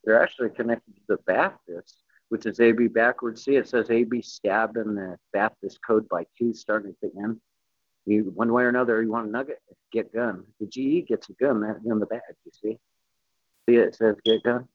They're 0.05 0.23
actually 0.23 0.51
connected 0.51 0.95
to 0.97 1.03
the 1.09 1.19
Baptists, 1.27 2.03
which 2.29 2.47
is 2.47 2.61
AB 2.61 2.89
backwards. 2.89 3.45
See, 3.45 3.57
it 3.57 3.69
says 3.69 3.91
AB 3.91 4.21
stabbed 4.23 4.77
in 4.77 4.95
the 4.95 5.17
Baptist 5.33 5.79
code 5.87 6.09
by 6.09 6.27
Q 6.37 6.53
starting 6.55 6.91
at 6.91 7.01
the 7.01 7.23
end. 7.23 7.41
You 8.05 8.33
one 8.35 8.53
way 8.53 8.65
or 8.65 8.69
another, 8.69 9.01
you 9.03 9.13
want 9.13 9.29
a 9.29 9.31
nugget, 9.31 9.61
get 9.93 10.13
gun. 10.13 10.45
The 10.59 10.67
GE 10.67 11.07
gets 11.07 11.29
a 11.29 11.35
gun 11.35 11.61
that 11.61 11.79
in 11.87 11.99
the 12.01 12.07
badge, 12.07 12.21
you 12.45 12.53
see. 12.53 12.79
See 13.69 13.77
it 13.77 13.95
says 13.95 14.17
get 14.25 14.43
gun. 14.43 14.67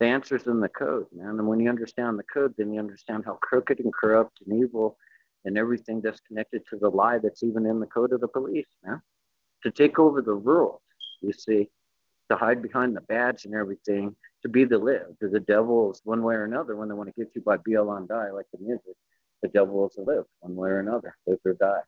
The 0.00 0.06
answer's 0.06 0.46
in 0.46 0.60
the 0.60 0.68
code, 0.68 1.06
man. 1.12 1.38
And 1.38 1.48
when 1.48 1.58
you 1.60 1.68
understand 1.70 2.18
the 2.18 2.24
code, 2.24 2.54
then 2.58 2.72
you 2.72 2.80
understand 2.80 3.24
how 3.24 3.34
crooked 3.42 3.80
and 3.80 3.92
corrupt 3.92 4.40
and 4.46 4.62
evil 4.62 4.98
and 5.44 5.56
everything 5.56 6.00
that's 6.02 6.20
connected 6.20 6.62
to 6.68 6.76
the 6.76 6.90
lie 6.90 7.18
that's 7.18 7.42
even 7.42 7.64
in 7.66 7.80
the 7.80 7.86
code 7.86 8.12
of 8.12 8.20
the 8.20 8.28
police, 8.28 8.66
man. 8.84 9.00
To 9.62 9.70
take 9.70 9.98
over 9.98 10.20
the 10.20 10.36
world, 10.36 10.80
you 11.22 11.32
see, 11.32 11.70
to 12.30 12.36
hide 12.36 12.60
behind 12.60 12.94
the 12.94 13.00
badge 13.02 13.46
and 13.46 13.54
everything, 13.54 14.14
to 14.42 14.48
be 14.48 14.64
the 14.64 14.78
live. 14.78 15.18
To 15.20 15.28
the 15.28 15.40
devils 15.40 16.02
one 16.04 16.22
way 16.22 16.34
or 16.34 16.44
another 16.44 16.76
when 16.76 16.88
they 16.88 16.94
want 16.94 17.08
to 17.08 17.14
get 17.18 17.34
you 17.34 17.40
by 17.40 17.56
BL 17.56 17.88
on 17.88 18.06
die, 18.06 18.30
like 18.32 18.46
the 18.52 18.58
music. 18.58 18.94
The 19.42 19.48
devil 19.48 19.86
is 19.88 19.96
a 19.96 20.02
live, 20.02 20.24
one 20.40 20.56
way 20.56 20.68
or 20.70 20.80
another, 20.80 21.16
live 21.26 21.38
or 21.44 21.54
die. 21.54 21.80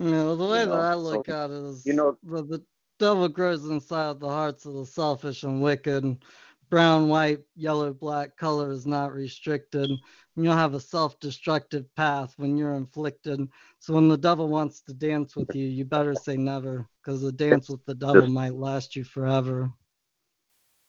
You 0.00 0.10
know, 0.10 0.36
the 0.36 0.44
way 0.46 0.60
You 0.60 0.66
know, 0.66 0.76
that 0.76 0.80
I 0.80 0.92
so, 0.94 0.98
look 0.98 1.28
at 1.28 1.50
it 1.50 1.62
is 1.64 1.86
you 1.86 1.92
know- 1.92 2.16
the, 2.24 2.42
the 2.42 2.64
devil 2.98 3.28
grows 3.28 3.64
inside 3.66 4.18
the 4.20 4.28
hearts 4.28 4.66
of 4.66 4.74
the 4.74 4.86
selfish 4.86 5.42
and 5.44 5.62
wicked. 5.62 6.24
Brown, 6.70 7.08
white, 7.08 7.40
yellow, 7.56 7.92
black 7.92 8.36
color 8.36 8.70
is 8.70 8.86
not 8.86 9.12
restricted. 9.12 9.90
You'll 10.36 10.54
have 10.54 10.74
a 10.74 10.80
self 10.80 11.18
destructive 11.20 11.92
path 11.94 12.34
when 12.36 12.56
you're 12.56 12.74
inflicted. 12.74 13.48
So 13.78 13.94
when 13.94 14.08
the 14.08 14.16
devil 14.16 14.48
wants 14.48 14.80
to 14.82 14.94
dance 14.94 15.36
with 15.36 15.54
you, 15.54 15.66
you 15.66 15.84
better 15.84 16.14
say 16.14 16.36
never, 16.36 16.86
because 17.02 17.22
the 17.22 17.32
dance 17.32 17.68
with 17.68 17.84
the 17.84 17.94
devil 17.94 18.26
might 18.26 18.54
last 18.54 18.96
you 18.96 19.04
forever. 19.04 19.70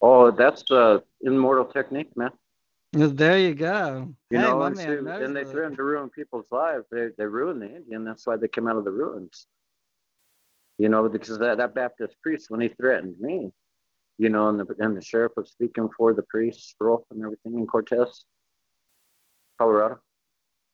Oh, 0.01 0.31
that's 0.31 0.63
the 0.63 1.03
immortal 1.21 1.65
technique, 1.65 2.15
man. 2.15 2.31
There 2.93 3.37
you 3.37 3.53
go. 3.55 4.13
You 4.29 4.37
hey, 4.37 4.43
know, 4.43 4.61
and, 4.63 4.75
man 4.75 5.07
and 5.07 5.35
they 5.35 5.41
it. 5.41 5.47
threaten 5.49 5.75
to 5.75 5.83
ruin 5.83 6.09
people's 6.09 6.51
lives. 6.51 6.85
They 6.91 7.09
they 7.17 7.25
ruin 7.25 7.59
the 7.59 7.75
Indian. 7.75 8.05
That's 8.05 8.25
why 8.25 8.37
they 8.37 8.47
came 8.47 8.67
out 8.67 8.77
of 8.77 8.85
the 8.85 8.91
ruins. 8.91 9.47
You 10.77 10.89
know, 10.89 11.07
because 11.07 11.37
that, 11.39 11.57
that 11.57 11.73
Baptist 11.73 12.15
priest, 12.21 12.49
when 12.49 12.61
he 12.61 12.69
threatened 12.69 13.19
me, 13.19 13.51
you 14.17 14.29
know, 14.29 14.49
and 14.49 14.59
the 14.59 14.65
and 14.79 14.95
the 14.95 15.01
sheriff 15.01 15.33
was 15.35 15.51
speaking 15.51 15.89
for 15.97 16.13
the 16.13 16.23
priest, 16.23 16.75
Rolf, 16.79 17.03
and 17.11 17.23
everything 17.23 17.59
in 17.59 17.67
Cortez, 17.67 18.25
Colorado, 19.57 19.99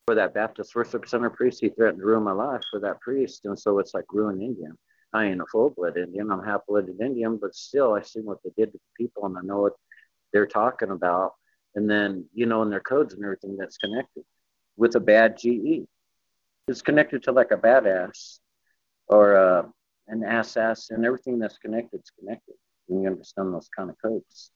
for 0.06 0.14
that 0.14 0.34
Baptist 0.34 0.74
worship 0.74 1.08
center 1.08 1.30
priest, 1.30 1.60
he 1.60 1.68
threatened 1.68 2.00
to 2.00 2.06
ruin 2.06 2.22
my 2.22 2.32
life 2.32 2.62
for 2.70 2.80
that 2.80 3.00
priest, 3.00 3.44
and 3.44 3.58
so 3.58 3.78
it's 3.78 3.94
like 3.94 4.04
ruin 4.12 4.42
Indian. 4.42 4.76
I 5.12 5.26
ain't 5.26 5.40
a 5.40 5.46
full-blood 5.52 5.96
Indian. 5.96 6.30
I'm 6.30 6.40
a 6.40 6.46
half-blooded 6.46 7.00
Indian, 7.00 7.36
but 7.36 7.54
still, 7.54 7.92
I 7.92 8.02
see 8.02 8.20
what 8.20 8.38
they 8.42 8.50
did 8.56 8.72
to 8.72 8.78
the 8.78 9.04
people, 9.04 9.26
and 9.26 9.36
I 9.36 9.42
know 9.42 9.60
what 9.60 9.74
they're 10.32 10.46
talking 10.46 10.90
about. 10.90 11.32
And 11.74 11.88
then, 11.88 12.26
you 12.34 12.46
know, 12.46 12.62
in 12.62 12.70
their 12.70 12.80
codes 12.80 13.14
and 13.14 13.22
everything 13.22 13.56
that's 13.56 13.76
connected 13.76 14.24
with 14.76 14.94
a 14.96 15.00
bad 15.00 15.38
GE. 15.38 15.86
It's 16.68 16.82
connected 16.82 17.22
to 17.24 17.32
like 17.32 17.50
a 17.50 17.56
badass 17.56 18.38
or 19.08 19.36
uh, 19.36 19.62
an 20.08 20.24
ass 20.24 20.56
ass, 20.56 20.90
and 20.90 21.04
everything 21.04 21.38
that's 21.38 21.58
connected 21.58 22.00
is 22.00 22.10
connected. 22.18 22.54
You 23.00 23.08
understand 23.08 23.52
those 23.54 23.68
kind 23.76 23.90
of 23.90 23.96
codes. 24.00 24.50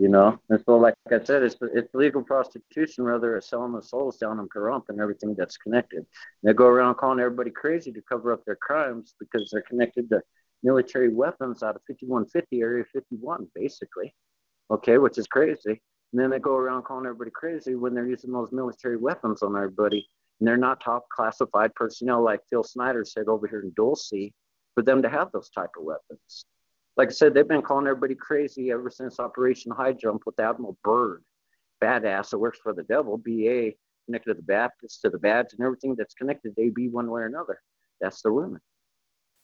You 0.00 0.08
know, 0.08 0.36
and 0.50 0.60
so 0.66 0.78
like 0.78 0.94
I 1.12 1.22
said, 1.22 1.44
it's 1.44 1.56
it's 1.74 1.94
legal 1.94 2.24
prostitution 2.24 3.04
rather 3.04 3.32
than 3.32 3.42
selling 3.42 3.72
the 3.72 3.82
souls 3.82 4.16
down 4.16 4.40
in 4.40 4.48
Pahrump 4.48 4.84
and 4.88 5.00
everything 5.00 5.36
that's 5.38 5.56
connected. 5.56 5.98
And 5.98 6.06
they 6.42 6.54
go 6.54 6.66
around 6.66 6.96
calling 6.96 7.20
everybody 7.20 7.50
crazy 7.50 7.92
to 7.92 8.02
cover 8.08 8.32
up 8.32 8.44
their 8.44 8.56
crimes 8.56 9.14
because 9.20 9.48
they're 9.52 9.62
connected 9.62 10.08
to 10.10 10.20
military 10.64 11.08
weapons 11.08 11.62
out 11.62 11.76
of 11.76 11.82
5150 11.86 12.60
Area 12.60 12.84
51, 12.92 13.46
basically. 13.54 14.12
Okay, 14.70 14.98
which 14.98 15.18
is 15.18 15.26
crazy. 15.28 15.80
And 16.12 16.20
then 16.20 16.30
they 16.30 16.38
go 16.38 16.56
around 16.56 16.84
calling 16.84 17.06
everybody 17.06 17.30
crazy 17.30 17.74
when 17.74 17.94
they're 17.94 18.06
using 18.06 18.32
those 18.32 18.52
military 18.52 18.96
weapons 18.96 19.42
on 19.42 19.56
everybody. 19.56 20.06
And 20.40 20.48
they're 20.48 20.56
not 20.56 20.82
top 20.82 21.06
classified 21.14 21.74
personnel 21.74 22.22
like 22.22 22.40
Phil 22.50 22.64
Schneider 22.64 23.04
said 23.04 23.28
over 23.28 23.46
here 23.46 23.60
in 23.60 23.72
Dulce 23.76 24.32
for 24.74 24.82
them 24.82 25.02
to 25.02 25.08
have 25.08 25.30
those 25.32 25.50
type 25.50 25.70
of 25.78 25.84
weapons. 25.84 26.44
Like 26.96 27.08
I 27.08 27.12
said, 27.12 27.34
they've 27.34 27.48
been 27.48 27.62
calling 27.62 27.86
everybody 27.86 28.14
crazy 28.14 28.70
ever 28.70 28.90
since 28.90 29.18
Operation 29.18 29.72
High 29.72 29.92
Jump 29.92 30.22
with 30.26 30.38
Admiral 30.38 30.76
Byrd, 30.84 31.22
badass 31.82 32.30
that 32.30 32.38
works 32.38 32.58
for 32.62 32.72
the 32.74 32.82
devil, 32.82 33.16
BA, 33.16 33.72
connected 34.06 34.30
to 34.30 34.34
the 34.34 34.42
Baptist, 34.42 35.00
to 35.02 35.10
the 35.10 35.18
badge, 35.18 35.48
and 35.52 35.64
everything 35.64 35.94
that's 35.96 36.14
connected 36.14 36.54
to 36.56 36.62
AB 36.62 36.88
one 36.88 37.10
way 37.10 37.22
or 37.22 37.26
another. 37.26 37.60
That's 38.00 38.20
the 38.22 38.32
women. 38.32 38.60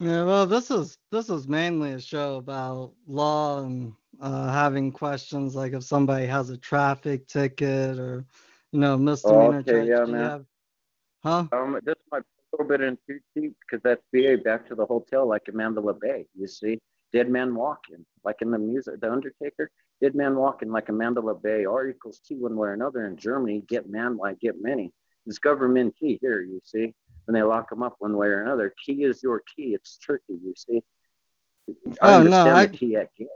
Yeah, 0.00 0.24
well, 0.24 0.46
this 0.46 0.70
is 0.70 0.96
this 1.10 1.28
is 1.28 1.48
mainly 1.48 1.92
a 1.92 2.00
show 2.00 2.36
about 2.36 2.92
law 3.08 3.64
and 3.64 3.92
uh, 4.20 4.52
having 4.52 4.92
questions 4.92 5.56
like 5.56 5.72
if 5.72 5.82
somebody 5.82 6.26
has 6.26 6.50
a 6.50 6.56
traffic 6.56 7.26
ticket 7.26 7.98
or 7.98 8.24
you 8.70 8.78
know 8.78 8.96
misdemeanor 8.96 9.58
okay, 9.58 9.72
charge. 9.72 9.88
yeah, 9.88 10.04
man. 10.04 10.20
have- 10.20 10.44
huh? 11.24 11.44
Um, 11.50 11.80
this 11.84 11.96
might 12.12 12.20
be 12.20 12.26
a 12.37 12.37
little 12.52 12.68
bit 12.68 12.80
in 12.80 12.96
too 13.06 13.18
deep 13.34 13.54
because 13.60 13.82
that's 13.82 14.02
BA 14.12 14.38
back 14.42 14.66
to 14.68 14.74
the 14.74 14.86
hotel 14.86 15.28
like 15.28 15.48
in 15.48 15.56
Mandalay 15.56 15.94
Bay. 16.00 16.26
You 16.38 16.46
see, 16.46 16.78
dead 17.12 17.28
man 17.30 17.54
walking 17.54 18.04
like 18.24 18.36
in 18.42 18.50
the 18.50 18.58
music, 18.58 19.00
The 19.00 19.10
Undertaker. 19.12 19.70
Dead 20.00 20.14
man 20.14 20.36
walking 20.36 20.70
like 20.70 20.88
a 20.88 20.92
Mandalay 20.92 21.34
Bay. 21.42 21.64
R 21.64 21.88
equals 21.88 22.20
T 22.26 22.36
one 22.36 22.56
way 22.56 22.68
or 22.68 22.72
another 22.72 23.06
in 23.06 23.16
Germany. 23.16 23.62
Get 23.68 23.88
man 23.90 24.16
like 24.16 24.38
get 24.40 24.54
many. 24.62 24.92
It's 25.26 25.38
government 25.38 25.94
key 25.98 26.18
here. 26.22 26.40
You 26.40 26.60
see, 26.64 26.94
when 27.24 27.34
they 27.34 27.42
lock 27.42 27.68
them 27.70 27.82
up 27.82 27.96
one 27.98 28.16
way 28.16 28.28
or 28.28 28.42
another. 28.42 28.72
Key 28.84 29.04
is 29.04 29.22
your 29.22 29.42
key. 29.54 29.74
It's 29.74 29.98
tricky. 29.98 30.38
You 30.42 30.54
see. 30.56 30.82
I 32.00 32.14
Oh, 32.14 32.22
no, 32.22 32.46
I- 32.46 32.66
key 32.68 32.96
at 32.96 33.14
get. 33.16 33.28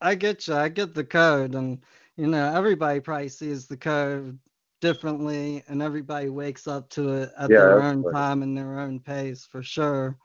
I 0.00 0.14
get 0.14 0.46
you. 0.46 0.54
I 0.54 0.68
get 0.68 0.94
the 0.94 1.04
code, 1.04 1.54
and 1.54 1.80
you 2.16 2.26
know 2.26 2.52
everybody 2.54 3.00
probably 3.00 3.28
sees 3.28 3.66
the 3.66 3.76
code 3.76 4.38
differently, 4.84 5.64
and 5.68 5.80
everybody 5.82 6.28
wakes 6.28 6.68
up 6.68 6.90
to 6.90 7.14
it 7.14 7.30
at 7.38 7.50
Yeah, 7.50 7.56
their 7.56 7.80
own 7.80 8.04
right. 8.04 8.14
time 8.14 8.42
and 8.42 8.56
their 8.56 8.78
own 8.80 9.00
pace 9.00 9.44
for 9.44 9.62
sure. 9.62 10.18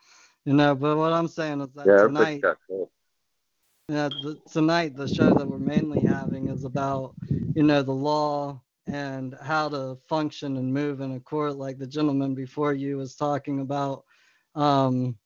You 0.46 0.54
know, 0.54 0.76
but 0.76 0.98
what 0.98 1.14
I'm 1.14 1.30
saying 1.30 1.62
is 1.62 1.74
that 1.76 1.86
Yeah, 1.88 1.98
tonight. 1.98 2.44
Yeah, 3.88 4.10
the, 4.10 4.38
tonight 4.52 4.96
the 4.96 5.08
show 5.08 5.34
that 5.34 5.48
we're 5.48 5.58
mainly 5.60 6.02
having 6.02 6.50
is 6.50 6.64
about, 6.66 7.16
you 7.56 7.64
know, 7.64 7.82
the 7.82 7.94
law 7.94 8.62
and 8.88 9.36
how 9.42 9.70
to 9.70 9.98
function 10.10 10.58
and 10.58 10.74
move 10.74 11.00
in 11.02 11.14
a 11.14 11.20
court. 11.20 11.56
Like 11.56 11.78
the 11.80 11.88
gentleman 11.88 12.36
before 12.36 12.74
you 12.74 12.98
was 12.98 13.16
talking 13.16 13.62
about, 13.62 14.04
um, 14.56 15.18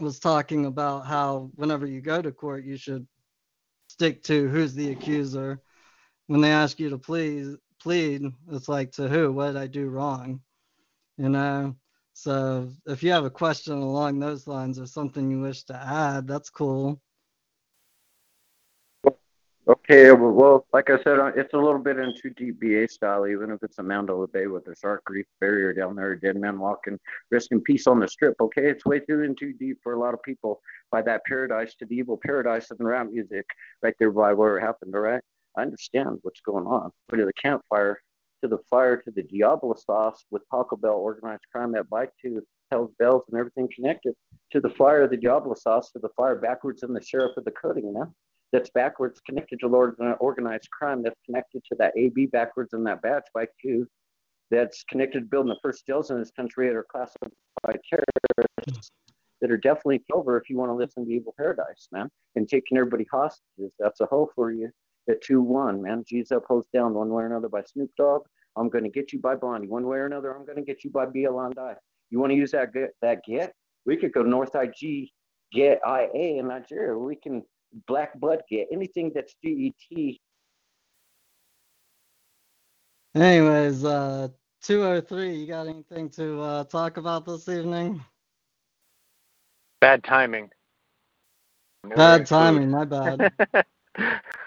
was 0.00 0.18
talking 0.18 0.66
about 0.66 1.06
how 1.06 1.50
whenever 1.54 1.86
you 1.86 2.00
go 2.00 2.22
to 2.22 2.32
court, 2.32 2.64
you 2.64 2.76
should 2.76 3.06
stick 3.88 4.22
to 4.24 4.48
who's 4.48 4.74
the 4.74 4.90
accuser. 4.90 5.60
When 6.26 6.40
they 6.40 6.50
ask 6.50 6.80
you 6.80 6.90
to 6.90 6.98
please 6.98 7.56
plead, 7.84 8.22
it's 8.50 8.68
like 8.68 8.92
to 8.92 9.08
who? 9.08 9.30
What 9.30 9.48
did 9.48 9.56
I 9.58 9.66
do 9.66 9.88
wrong? 9.88 10.40
You 11.18 11.28
know. 11.28 11.76
So 12.14 12.70
if 12.86 13.02
you 13.02 13.12
have 13.12 13.26
a 13.26 13.30
question 13.30 13.74
along 13.74 14.18
those 14.18 14.46
lines 14.46 14.78
or 14.78 14.86
something 14.86 15.30
you 15.30 15.40
wish 15.40 15.64
to 15.64 15.76
add, 15.76 16.26
that's 16.26 16.48
cool. 16.48 17.00
Okay, 19.66 20.12
well, 20.12 20.66
like 20.74 20.90
I 20.90 21.02
said, 21.02 21.18
uh, 21.18 21.32
it's 21.34 21.54
a 21.54 21.58
little 21.58 21.78
bit 21.78 21.98
into 21.98 22.30
deep 22.30 22.60
BA 22.60 22.86
style, 22.86 23.26
even 23.26 23.50
if 23.50 23.62
it's 23.62 23.78
a 23.78 23.82
Mandalay 23.82 24.26
Bay 24.30 24.46
with 24.46 24.68
a 24.68 24.76
shark 24.76 25.02
reef 25.08 25.26
barrier 25.40 25.72
down 25.72 25.96
there, 25.96 26.14
dead 26.16 26.36
man 26.36 26.58
walking, 26.58 26.98
resting 27.30 27.62
peace 27.62 27.86
on 27.86 27.98
the 27.98 28.06
strip. 28.06 28.36
Okay, 28.40 28.68
it's 28.68 28.84
way 28.84 29.00
too 29.00 29.22
in 29.22 29.34
too 29.34 29.54
deep 29.54 29.78
for 29.82 29.94
a 29.94 29.98
lot 29.98 30.12
of 30.12 30.22
people. 30.22 30.60
By 30.90 31.00
that 31.02 31.24
paradise 31.26 31.74
to 31.76 31.86
the 31.86 31.96
evil 31.96 32.20
paradise 32.22 32.70
of 32.70 32.78
the 32.78 32.84
rap 32.84 33.08
music, 33.10 33.46
right 33.82 33.94
there 33.98 34.10
by 34.10 34.34
where 34.34 34.58
it 34.58 34.60
happened. 34.60 34.94
All 34.94 35.00
right, 35.00 35.22
I 35.56 35.62
understand 35.62 36.18
what's 36.22 36.40
going 36.40 36.66
on. 36.66 36.90
But 37.08 37.16
to 37.16 37.24
the 37.24 37.32
campfire, 37.34 38.00
to 38.42 38.48
the 38.48 38.58
fire, 38.70 38.96
to 39.02 39.10
the 39.10 39.22
Diablo 39.22 39.74
sauce 39.74 40.24
with 40.30 40.42
Taco 40.50 40.76
Bell 40.76 40.94
organized 40.94 41.44
crime, 41.52 41.72
that 41.72 41.88
bike 41.88 42.10
to 42.22 42.42
Hell's 42.70 42.92
Bells 42.98 43.22
and 43.30 43.38
everything 43.38 43.68
connected, 43.74 44.14
to 44.52 44.60
the 44.60 44.70
fire, 44.70 45.02
of 45.02 45.10
the 45.10 45.16
Diablo 45.16 45.54
sauce, 45.54 45.90
to 45.92 45.98
the 45.98 46.08
fire 46.16 46.36
backwards 46.36 46.82
in 46.82 46.92
the 46.92 47.02
sheriff 47.02 47.36
of 47.36 47.44
the 47.44 47.52
coding, 47.52 47.86
you 47.86 47.92
know 47.92 48.12
that's 48.54 48.70
backwards 48.70 49.20
connected 49.26 49.58
to 49.58 49.66
Lord 49.66 49.96
uh, 50.00 50.12
organized 50.20 50.70
crime 50.70 51.02
that's 51.02 51.18
connected 51.26 51.60
to 51.64 51.76
that 51.80 51.92
AB 51.96 52.26
backwards 52.26 52.72
in 52.72 52.84
that 52.84 53.02
batch 53.02 53.26
by 53.34 53.46
Q 53.60 53.84
that's 54.48 54.84
connected 54.88 55.20
to 55.20 55.26
building 55.26 55.48
the 55.48 55.58
first 55.60 55.84
jails 55.84 56.12
in 56.12 56.20
this 56.20 56.30
country 56.30 56.68
that 56.68 56.76
are 56.76 56.86
classified 56.88 57.32
by 57.64 57.74
terrorists 57.90 58.92
that 59.40 59.50
are 59.50 59.56
definitely 59.56 60.04
over 60.12 60.38
if 60.38 60.48
you 60.48 60.56
want 60.56 60.70
to 60.70 60.74
listen 60.74 61.04
to 61.04 61.12
Evil 61.12 61.34
Paradise, 61.36 61.88
man, 61.90 62.08
and 62.36 62.48
taking 62.48 62.78
everybody 62.78 63.04
hostages. 63.10 63.72
That's 63.80 64.00
a 64.00 64.06
hoe 64.06 64.30
for 64.36 64.52
you. 64.52 64.70
At 65.08 65.22
2 65.22 65.42
1, 65.42 65.82
man. 65.82 66.04
G's 66.08 66.32
up, 66.32 66.44
hoes 66.48 66.66
down, 66.72 66.94
one 66.94 67.10
way 67.10 67.24
or 67.24 67.26
another 67.26 67.48
by 67.48 67.62
Snoop 67.62 67.90
Dogg. 67.98 68.22
I'm 68.56 68.70
going 68.70 68.84
to 68.84 68.90
get 68.90 69.12
you 69.12 69.20
by 69.20 69.34
Bonnie. 69.36 69.68
One 69.68 69.86
way 69.86 69.98
or 69.98 70.06
another, 70.06 70.34
I'm 70.36 70.46
going 70.46 70.56
to 70.56 70.62
get 70.64 70.84
you 70.84 70.90
by 70.90 71.06
BLM 71.06 71.54
You 72.10 72.20
want 72.20 72.32
to 72.32 72.36
use 72.36 72.52
that 72.52 72.72
get, 72.72 72.90
that 73.02 73.20
get? 73.26 73.52
We 73.86 73.96
could 73.96 74.12
go 74.12 74.22
North 74.22 74.54
IG, 74.54 75.10
get 75.52 75.80
IA 75.86 76.38
in 76.38 76.48
Nigeria. 76.48 76.96
We 76.98 77.16
can 77.16 77.42
black 77.88 78.18
bud 78.20 78.42
get 78.50 78.68
anything 78.72 79.12
that's 79.14 79.34
GET. 79.44 80.16
Anyways, 83.14 83.84
uh, 83.84 84.28
203, 84.62 85.34
you 85.36 85.46
got 85.48 85.68
anything 85.68 86.10
to 86.10 86.40
uh, 86.42 86.64
talk 86.64 86.96
about 86.98 87.26
this 87.26 87.48
evening? 87.48 88.04
Bad 89.80 90.04
timing. 90.04 90.50
No 91.84 91.96
bad 91.96 92.26
timing, 92.26 92.70
my 92.70 92.84
bad. 92.84 93.28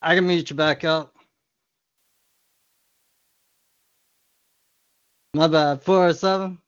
I 0.00 0.14
can 0.14 0.26
mute 0.26 0.50
you 0.50 0.56
back 0.56 0.84
up. 0.84 1.14
My 5.34 5.48
bad. 5.48 5.82
407. 5.82 6.58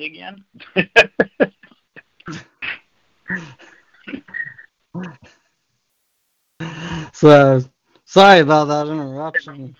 again? 0.00 0.44
so 7.12 7.62
sorry 8.04 8.40
about 8.40 8.64
that 8.66 8.88
interruption. 8.88 9.76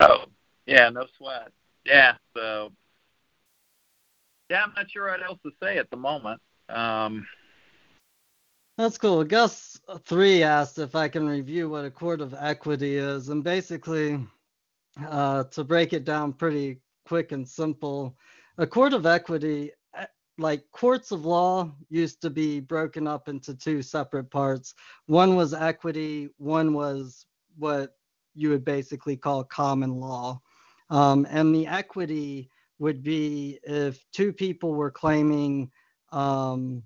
Oh, 0.00 0.26
yeah, 0.66 0.90
no 0.90 1.06
sweat. 1.16 1.50
Yeah, 1.84 2.16
so 2.36 2.72
yeah, 4.50 4.64
I'm 4.64 4.74
not 4.76 4.90
sure 4.90 5.08
what 5.08 5.22
else 5.22 5.38
to 5.44 5.52
say 5.62 5.78
at 5.78 5.88
the 5.90 5.96
moment. 5.96 6.42
Um, 6.68 7.26
that's 8.76 8.98
cool. 8.98 9.22
Gus 9.24 9.80
three 10.04 10.42
asked 10.42 10.78
if 10.78 10.94
I 10.94 11.08
can 11.08 11.28
review 11.28 11.68
what 11.68 11.84
a 11.84 11.90
court 11.90 12.20
of 12.20 12.34
equity 12.38 12.96
is, 12.96 13.28
and 13.28 13.44
basically, 13.44 14.18
uh, 15.08 15.44
to 15.44 15.64
break 15.64 15.92
it 15.92 16.04
down 16.04 16.32
pretty 16.32 16.80
quick 17.06 17.32
and 17.32 17.48
simple, 17.48 18.16
a 18.58 18.66
court 18.66 18.92
of 18.92 19.06
equity 19.06 19.70
eh, 19.96 20.06
like 20.38 20.64
courts 20.72 21.12
of 21.12 21.24
law 21.24 21.70
used 21.88 22.20
to 22.22 22.30
be 22.30 22.58
broken 22.60 23.06
up 23.06 23.28
into 23.28 23.54
two 23.54 23.82
separate 23.82 24.30
parts. 24.30 24.74
One 25.06 25.36
was 25.36 25.54
equity 25.54 26.30
one 26.38 26.72
was 26.74 27.26
what 27.56 27.96
you 28.34 28.50
would 28.50 28.64
basically 28.64 29.16
call 29.16 29.44
common 29.44 30.00
law. 30.00 30.40
Um, 30.90 31.26
and 31.30 31.54
the 31.54 31.66
equity 31.66 32.50
would 32.78 33.02
be 33.02 33.58
if 33.62 34.04
two 34.12 34.32
people 34.32 34.74
were 34.74 34.90
claiming 34.90 35.70
um, 36.14 36.82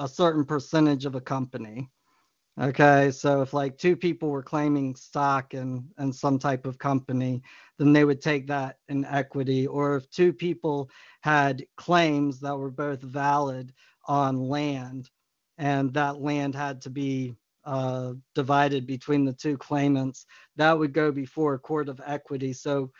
a 0.00 0.08
certain 0.08 0.44
percentage 0.44 1.04
of 1.04 1.14
a 1.14 1.20
company 1.20 1.88
Okay, 2.60 3.10
so 3.10 3.40
if 3.40 3.54
like 3.54 3.78
two 3.78 3.96
people 3.96 4.28
were 4.28 4.42
claiming 4.42 4.94
stock 4.94 5.54
in, 5.54 5.88
in 5.98 6.12
some 6.12 6.38
type 6.38 6.66
of 6.66 6.76
company, 6.76 7.42
then 7.78 7.94
they 7.94 8.04
would 8.04 8.20
take 8.20 8.46
that 8.48 8.76
in 8.88 9.06
equity. 9.06 9.66
Or 9.66 9.96
if 9.96 10.10
two 10.10 10.34
people 10.34 10.90
had 11.22 11.64
claims 11.78 12.40
that 12.40 12.54
were 12.54 12.70
both 12.70 13.00
valid 13.00 13.72
on 14.06 14.36
land, 14.36 15.08
and 15.56 15.94
that 15.94 16.20
land 16.20 16.54
had 16.54 16.82
to 16.82 16.90
be 16.90 17.34
uh, 17.64 18.12
divided 18.34 18.86
between 18.86 19.24
the 19.24 19.32
two 19.32 19.56
claimants, 19.56 20.26
that 20.56 20.78
would 20.78 20.92
go 20.92 21.10
before 21.10 21.54
a 21.54 21.58
court 21.58 21.88
of 21.88 22.02
equity. 22.04 22.52
So 22.52 22.90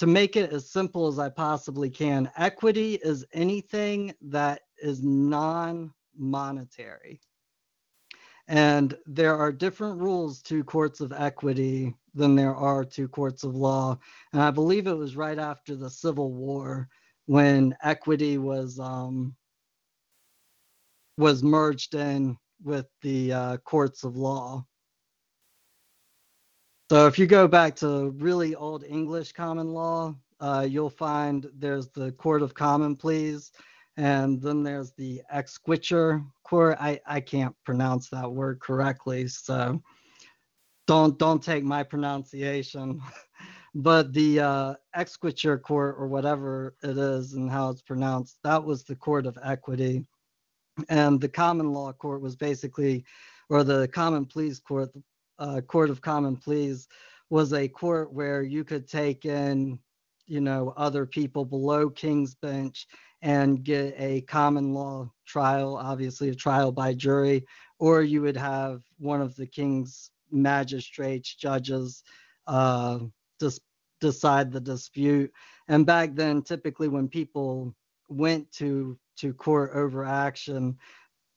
to 0.00 0.06
make 0.06 0.34
it 0.34 0.50
as 0.50 0.70
simple 0.70 1.08
as 1.08 1.18
I 1.18 1.28
possibly 1.28 1.90
can, 1.90 2.30
equity 2.38 2.94
is 2.94 3.26
anything 3.34 4.14
that 4.22 4.62
is 4.78 5.02
non 5.02 5.92
monetary. 6.16 7.20
And 8.48 8.96
there 9.04 9.36
are 9.36 9.52
different 9.52 10.00
rules 10.00 10.40
to 10.44 10.64
courts 10.64 11.02
of 11.02 11.12
equity 11.12 11.94
than 12.14 12.34
there 12.34 12.56
are 12.56 12.82
to 12.82 13.08
courts 13.08 13.44
of 13.44 13.54
law. 13.54 13.98
And 14.32 14.40
I 14.40 14.50
believe 14.50 14.86
it 14.86 14.96
was 14.96 15.16
right 15.16 15.38
after 15.38 15.76
the 15.76 15.90
Civil 15.90 16.32
War 16.32 16.88
when 17.26 17.76
equity 17.82 18.38
was 18.38 18.80
um, 18.80 19.36
was 21.18 21.42
merged 21.42 21.94
in 21.94 22.38
with 22.64 22.86
the 23.02 23.34
uh, 23.34 23.56
courts 23.58 24.02
of 24.04 24.16
law. 24.16 24.64
So 26.90 27.06
if 27.06 27.20
you 27.20 27.26
go 27.28 27.46
back 27.46 27.76
to 27.76 28.10
really 28.18 28.56
old 28.56 28.82
English 28.82 29.30
common 29.30 29.72
law, 29.72 30.12
uh, 30.40 30.66
you'll 30.68 30.90
find 30.90 31.48
there's 31.56 31.86
the 31.90 32.10
Court 32.10 32.42
of 32.42 32.52
Common 32.52 32.96
Pleas, 32.96 33.52
and 33.96 34.42
then 34.42 34.64
there's 34.64 34.90
the 34.94 35.22
exquiture 35.32 36.20
court. 36.42 36.78
I, 36.80 37.00
I 37.06 37.20
can't 37.20 37.54
pronounce 37.64 38.08
that 38.08 38.28
word 38.28 38.58
correctly, 38.58 39.28
so 39.28 39.80
don't 40.88 41.16
don't 41.16 41.40
take 41.40 41.62
my 41.62 41.84
pronunciation. 41.84 43.00
but 43.76 44.12
the 44.12 44.40
uh, 44.40 44.74
court 45.62 45.94
or 45.96 46.08
whatever 46.08 46.74
it 46.82 46.98
is 46.98 47.34
and 47.34 47.48
how 47.48 47.70
it's 47.70 47.82
pronounced, 47.82 48.38
that 48.42 48.64
was 48.64 48.82
the 48.82 48.96
court 48.96 49.26
of 49.26 49.38
equity, 49.44 50.04
and 50.88 51.20
the 51.20 51.28
common 51.28 51.72
law 51.72 51.92
court 51.92 52.20
was 52.20 52.34
basically, 52.34 53.04
or 53.48 53.62
the 53.62 53.86
common 53.86 54.26
pleas 54.26 54.58
court, 54.58 54.90
uh, 55.40 55.60
court 55.62 55.90
of 55.90 56.00
common 56.00 56.36
pleas 56.36 56.86
was 57.30 57.52
a 57.52 57.68
court 57.68 58.12
where 58.12 58.42
you 58.42 58.64
could 58.64 58.86
take 58.88 59.24
in 59.24 59.78
you 60.26 60.40
know 60.40 60.72
other 60.76 61.06
people 61.06 61.44
below 61.44 61.90
king's 61.90 62.34
bench 62.34 62.86
and 63.22 63.64
get 63.64 63.94
a 63.98 64.22
common 64.22 64.72
law 64.72 65.10
trial, 65.26 65.76
obviously 65.76 66.30
a 66.30 66.34
trial 66.34 66.72
by 66.72 66.94
jury, 66.94 67.44
or 67.78 68.02
you 68.02 68.22
would 68.22 68.36
have 68.36 68.82
one 68.98 69.20
of 69.20 69.36
the 69.36 69.46
king's 69.46 70.10
magistrates, 70.30 71.34
judges, 71.34 72.02
uh, 72.46 72.98
dis- 73.38 73.60
decide 74.00 74.50
the 74.50 74.60
dispute. 74.60 75.30
And 75.68 75.84
back 75.84 76.14
then, 76.14 76.42
typically 76.42 76.88
when 76.88 77.08
people 77.08 77.74
went 78.08 78.50
to 78.52 78.98
to 79.18 79.34
court 79.34 79.72
over 79.74 80.04
action, 80.04 80.78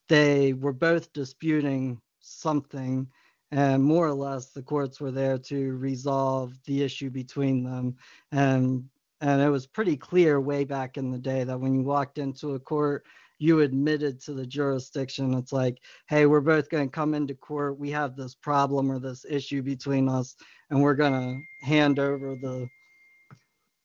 they 0.08 0.54
were 0.54 0.74
both 0.74 1.12
disputing 1.12 2.00
something 2.22 3.08
and 3.54 3.84
more 3.84 4.08
or 4.08 4.14
less 4.14 4.48
the 4.48 4.64
courts 4.64 5.00
were 5.00 5.12
there 5.12 5.38
to 5.38 5.74
resolve 5.78 6.58
the 6.66 6.82
issue 6.82 7.12
between 7.12 7.64
them 7.64 7.96
and 8.32 8.84
and 9.22 9.42
it 9.42 9.50
was 9.50 9.68
pretty 9.68 9.96
clear 9.96 10.42
way 10.42 10.66
back 10.66 10.98
in 10.98 11.12
the 11.12 11.20
day 11.20 11.46
that 11.46 11.58
when 11.58 11.74
you 11.74 11.82
walked 11.82 12.18
into 12.18 12.56
a 12.56 12.60
court, 12.60 13.06
you 13.40 13.62
admitted 13.62 14.20
to 14.22 14.34
the 14.34 14.46
jurisdiction. 14.46 15.34
It's 15.36 15.54
like, 15.54 15.78
hey, 16.10 16.26
we're 16.26 16.42
both 16.42 16.70
going 16.70 16.90
to 16.90 16.92
come 16.92 17.14
into 17.14 17.34
court. 17.34 17.80
We 17.80 17.90
have 17.92 18.18
this 18.18 18.36
problem 18.36 18.92
or 18.92 19.00
this 19.00 19.26
issue 19.30 19.62
between 19.62 20.10
us, 20.10 20.36
and 20.70 20.82
we're 20.82 20.96
going 20.96 21.14
to 21.14 21.66
hand 21.66 22.00
over 22.00 22.36
the, 22.36 22.68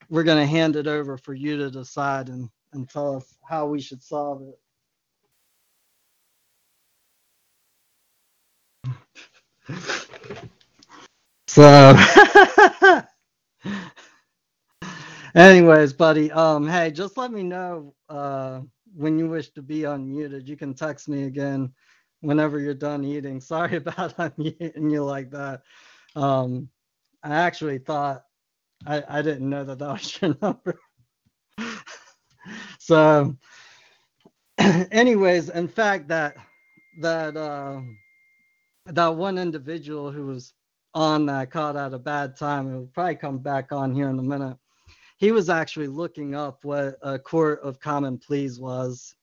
we're 0.09 0.25
going 0.25 0.41
to 0.43 0.47
hand 0.47 0.75
it 0.75 0.89
over 0.89 1.17
for 1.17 1.35
you 1.35 1.57
to 1.59 1.71
decide 1.71 2.31
and, 2.31 2.49
and 2.73 2.91
tell 2.91 3.15
us 3.15 3.37
how 3.49 3.67
we 3.67 3.81
should 3.81 4.03
solve 4.03 4.43
it. 4.43 4.59
So 11.49 11.95
Anyways, 15.35 15.93
buddy, 15.93 16.33
um, 16.33 16.67
hey, 16.67 16.91
just 16.91 17.17
let 17.17 17.33
me 17.33 17.43
know 17.43 17.95
uh, 18.09 18.61
when 18.95 19.19
you 19.19 19.29
wish 19.29 19.51
to 19.51 19.63
be 19.63 19.81
unmuted. 19.81 20.47
You 20.49 20.57
can 20.57 20.75
text 20.75 21.09
me 21.09 21.25
again 21.25 21.73
whenever 22.21 22.59
you're 22.59 22.75
done 22.75 23.05
eating. 23.05 23.41
Sorry 23.43 23.77
about 23.77 24.17
unmuting 24.17 24.91
you 24.91 25.05
like 25.05 25.31
that. 25.31 25.63
Um, 26.17 26.69
I 27.23 27.35
actually 27.35 27.79
thought 27.79 28.23
I, 28.87 29.03
I 29.09 29.23
didn't 29.23 29.49
know 29.49 29.65
that 29.65 29.79
that 29.79 29.93
was 29.93 30.21
your 30.21 30.37
number. 30.43 30.79
so, 32.79 33.37
anyways, 34.59 35.51
in 35.51 35.69
fact, 35.69 36.09
that 36.09 36.37
that 37.01 37.37
uh, 37.37 37.81
that 38.93 39.15
one 39.15 39.39
individual 39.39 40.11
who 40.11 40.27
was 40.27 40.55
on 40.95 41.27
that 41.27 41.51
caught 41.51 41.77
at 41.77 41.95
a 41.95 41.99
bad 41.99 42.37
time, 42.37 42.73
it 42.73 42.77
will 42.77 42.87
probably 42.87 43.17
come 43.17 43.39
back 43.39 43.73
on 43.73 43.95
here 43.95 44.09
in 44.09 44.19
a 44.19 44.23
minute. 44.23 44.57
He 45.19 45.33
was 45.33 45.51
actually 45.51 45.89
looking 45.89 46.35
up 46.35 46.65
what 46.65 46.97
a 47.03 47.19
court 47.19 47.61
of 47.63 47.81
common 47.81 48.19
pleas 48.19 48.59
was. 48.59 49.15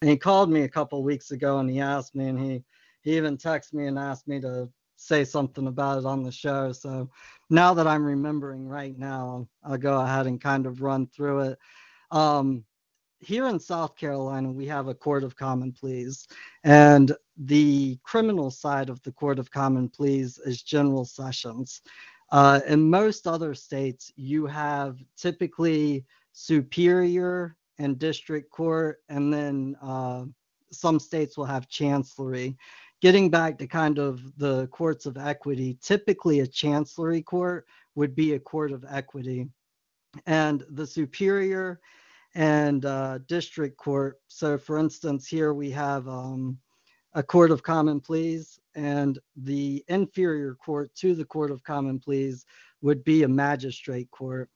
And 0.00 0.10
he 0.10 0.16
called 0.16 0.50
me 0.50 0.62
a 0.62 0.68
couple 0.68 1.02
weeks 1.02 1.30
ago 1.30 1.58
and 1.58 1.70
he 1.70 1.80
asked 1.80 2.14
me, 2.14 2.28
and 2.28 2.40
he 2.40 2.64
he 3.02 3.16
even 3.16 3.36
texted 3.36 3.74
me 3.74 3.86
and 3.86 3.98
asked 3.98 4.28
me 4.28 4.40
to 4.40 4.68
say 4.96 5.24
something 5.24 5.66
about 5.66 5.98
it 5.98 6.04
on 6.04 6.22
the 6.22 6.32
show. 6.32 6.72
So 6.72 7.08
now 7.48 7.72
that 7.74 7.86
I'm 7.86 8.04
remembering 8.04 8.68
right 8.68 8.98
now, 8.98 9.48
I'll 9.64 9.78
go 9.78 10.00
ahead 10.00 10.26
and 10.26 10.40
kind 10.40 10.66
of 10.66 10.82
run 10.82 11.06
through 11.06 11.40
it. 11.40 11.58
Um, 12.10 12.64
here 13.20 13.46
in 13.46 13.58
South 13.58 13.96
Carolina, 13.96 14.50
we 14.50 14.66
have 14.66 14.88
a 14.88 14.94
court 14.94 15.24
of 15.24 15.36
common 15.36 15.72
pleas, 15.72 16.26
and 16.64 17.12
the 17.40 17.98
criminal 18.02 18.50
side 18.50 18.90
of 18.90 19.02
the 19.02 19.12
court 19.12 19.38
of 19.38 19.50
common 19.50 19.88
pleas 19.88 20.38
is 20.44 20.62
general 20.62 21.06
sessions. 21.06 21.80
Uh, 22.30 22.60
in 22.68 22.88
most 22.88 23.26
other 23.26 23.54
states, 23.54 24.12
you 24.16 24.46
have 24.46 24.98
typically 25.16 26.04
superior 26.32 27.56
and 27.78 27.98
district 27.98 28.50
court, 28.50 28.98
and 29.08 29.32
then 29.32 29.74
uh, 29.82 30.24
some 30.70 31.00
states 31.00 31.36
will 31.36 31.46
have 31.46 31.68
chancellery. 31.68 32.56
Getting 33.00 33.30
back 33.30 33.56
to 33.58 33.66
kind 33.66 33.98
of 33.98 34.20
the 34.36 34.66
courts 34.66 35.06
of 35.06 35.16
equity, 35.16 35.78
typically 35.80 36.40
a 36.40 36.46
chancellery 36.46 37.22
court 37.22 37.66
would 37.94 38.14
be 38.14 38.34
a 38.34 38.38
court 38.38 38.70
of 38.70 38.84
equity. 38.88 39.48
And 40.26 40.64
the 40.68 40.86
superior 40.86 41.80
and 42.34 42.84
uh, 42.84 43.18
district 43.26 43.78
court. 43.78 44.20
So, 44.28 44.58
for 44.58 44.78
instance, 44.78 45.26
here 45.26 45.54
we 45.54 45.70
have 45.70 46.06
um, 46.06 46.58
a 47.14 47.22
court 47.22 47.50
of 47.50 47.62
common 47.62 48.00
pleas, 48.00 48.58
and 48.74 49.18
the 49.36 49.84
inferior 49.88 50.54
court 50.54 50.94
to 50.94 51.14
the 51.14 51.24
court 51.24 51.50
of 51.50 51.62
common 51.62 51.98
pleas 51.98 52.46
would 52.82 53.02
be 53.04 53.22
a 53.22 53.28
magistrate 53.28 54.10
court. 54.10 54.48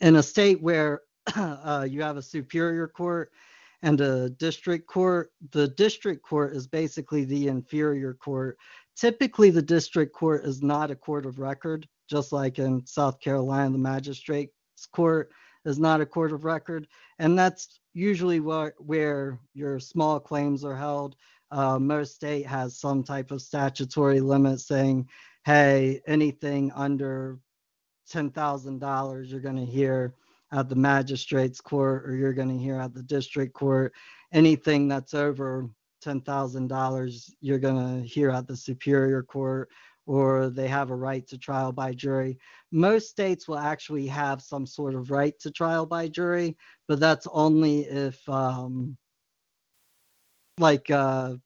In 0.00 0.16
a 0.16 0.22
state 0.22 0.62
where 0.62 1.02
uh, 1.36 1.86
you 1.88 2.02
have 2.02 2.16
a 2.16 2.22
superior 2.22 2.88
court 2.88 3.32
and 3.82 4.00
a 4.00 4.30
district 4.30 4.86
court, 4.86 5.32
the 5.50 5.68
district 5.68 6.22
court 6.22 6.54
is 6.54 6.66
basically 6.66 7.24
the 7.24 7.48
inferior 7.48 8.14
court. 8.14 8.58
Typically, 8.96 9.50
the 9.50 9.62
district 9.62 10.14
court 10.14 10.44
is 10.44 10.62
not 10.62 10.90
a 10.90 10.96
court 10.96 11.26
of 11.26 11.38
record, 11.38 11.86
just 12.08 12.32
like 12.32 12.58
in 12.58 12.86
South 12.86 13.20
Carolina, 13.20 13.70
the 13.70 13.78
magistrate's 13.78 14.52
court 14.92 15.30
is 15.66 15.78
not 15.78 16.00
a 16.00 16.06
court 16.06 16.32
of 16.32 16.44
record. 16.44 16.86
And 17.18 17.38
that's 17.38 17.80
usually 17.92 18.40
where, 18.40 18.74
where 18.78 19.38
your 19.52 19.78
small 19.80 20.20
claims 20.20 20.64
are 20.64 20.76
held. 20.76 21.16
Uh, 21.56 21.78
most 21.78 22.14
state 22.14 22.44
has 22.44 22.78
some 22.78 23.02
type 23.02 23.30
of 23.30 23.40
statutory 23.40 24.20
limit 24.20 24.60
saying, 24.60 25.08
hey, 25.46 26.02
anything 26.06 26.70
under 26.72 27.38
$10,000 28.12 29.30
you're 29.30 29.40
going 29.40 29.56
to 29.56 29.64
hear 29.64 30.12
at 30.52 30.68
the 30.68 30.74
magistrate's 30.74 31.62
court 31.62 32.04
or 32.06 32.14
you're 32.14 32.34
going 32.34 32.50
to 32.50 32.62
hear 32.62 32.78
at 32.78 32.92
the 32.92 33.02
district 33.02 33.54
court. 33.54 33.94
Anything 34.34 34.86
that's 34.86 35.14
over 35.14 35.70
$10,000 36.04 37.30
you're 37.40 37.58
going 37.58 38.02
to 38.02 38.06
hear 38.06 38.28
at 38.28 38.46
the 38.46 38.56
superior 38.56 39.22
court 39.22 39.70
or 40.04 40.50
they 40.50 40.68
have 40.68 40.90
a 40.90 40.94
right 40.94 41.26
to 41.26 41.38
trial 41.38 41.72
by 41.72 41.94
jury. 41.94 42.38
Most 42.70 43.08
states 43.08 43.48
will 43.48 43.58
actually 43.58 44.06
have 44.08 44.42
some 44.42 44.66
sort 44.66 44.94
of 44.94 45.10
right 45.10 45.32
to 45.40 45.50
trial 45.50 45.86
by 45.86 46.08
jury, 46.08 46.54
but 46.86 47.00
that's 47.00 47.26
only 47.32 47.86
if, 47.86 48.28
um, 48.28 48.98
like, 50.58 50.90
uh, 50.90 51.36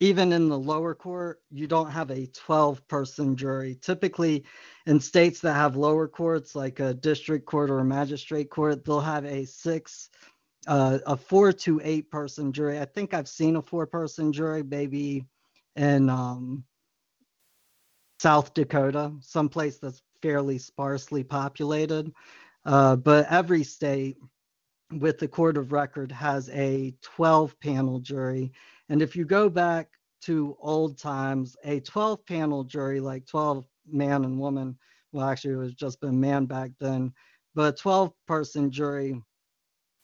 even 0.00 0.32
in 0.32 0.48
the 0.48 0.58
lower 0.58 0.94
court, 0.94 1.42
you 1.50 1.66
don't 1.66 1.90
have 1.90 2.10
a 2.10 2.26
12 2.26 2.86
person 2.88 3.36
jury. 3.36 3.76
Typically, 3.80 4.44
in 4.86 4.98
states 4.98 5.40
that 5.40 5.52
have 5.52 5.76
lower 5.76 6.08
courts, 6.08 6.54
like 6.54 6.80
a 6.80 6.94
district 6.94 7.44
court 7.44 7.70
or 7.70 7.80
a 7.80 7.84
magistrate 7.84 8.48
court, 8.48 8.84
they'll 8.84 9.00
have 9.00 9.26
a 9.26 9.44
six, 9.44 10.08
uh, 10.66 10.98
a 11.06 11.16
four 11.16 11.52
to 11.52 11.80
eight 11.84 12.10
person 12.10 12.50
jury. 12.50 12.80
I 12.80 12.86
think 12.86 13.12
I've 13.12 13.28
seen 13.28 13.56
a 13.56 13.62
four 13.62 13.86
person 13.86 14.32
jury, 14.32 14.62
maybe 14.62 15.26
in 15.76 16.08
um, 16.08 16.64
South 18.20 18.54
Dakota, 18.54 19.12
someplace 19.20 19.78
that's 19.78 20.02
fairly 20.22 20.58
sparsely 20.58 21.24
populated. 21.24 22.10
Uh, 22.64 22.96
but 22.96 23.26
every 23.30 23.64
state 23.64 24.16
with 24.92 25.18
the 25.18 25.28
court 25.28 25.56
of 25.56 25.72
record 25.72 26.10
has 26.10 26.48
a 26.50 26.94
12 27.02 27.58
panel 27.60 28.00
jury. 28.00 28.52
And 28.90 29.00
if 29.00 29.14
you 29.14 29.24
go 29.24 29.48
back 29.48 29.88
to 30.22 30.56
old 30.60 30.98
times, 30.98 31.56
a 31.64 31.78
12 31.80 32.26
panel 32.26 32.64
jury, 32.64 32.98
like 33.00 33.24
12 33.24 33.64
man 33.90 34.24
and 34.24 34.38
woman, 34.38 34.76
well, 35.12 35.28
actually, 35.28 35.54
it 35.54 35.58
was 35.58 35.74
just 35.74 36.00
been 36.00 36.20
man 36.20 36.44
back 36.44 36.72
then, 36.80 37.12
but 37.54 37.74
a 37.74 37.76
12 37.76 38.12
person 38.26 38.70
jury 38.70 39.20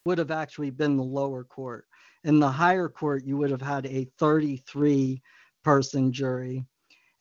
would 0.04 0.18
have 0.18 0.30
actually 0.30 0.70
been 0.70 0.96
the 0.96 1.02
lower 1.02 1.42
court. 1.42 1.86
In 2.22 2.38
the 2.38 2.48
higher 2.48 2.88
court, 2.88 3.24
you 3.24 3.36
would 3.36 3.50
have 3.50 3.60
had 3.60 3.86
a 3.86 4.08
33 4.18 5.20
person 5.64 6.12
jury. 6.12 6.64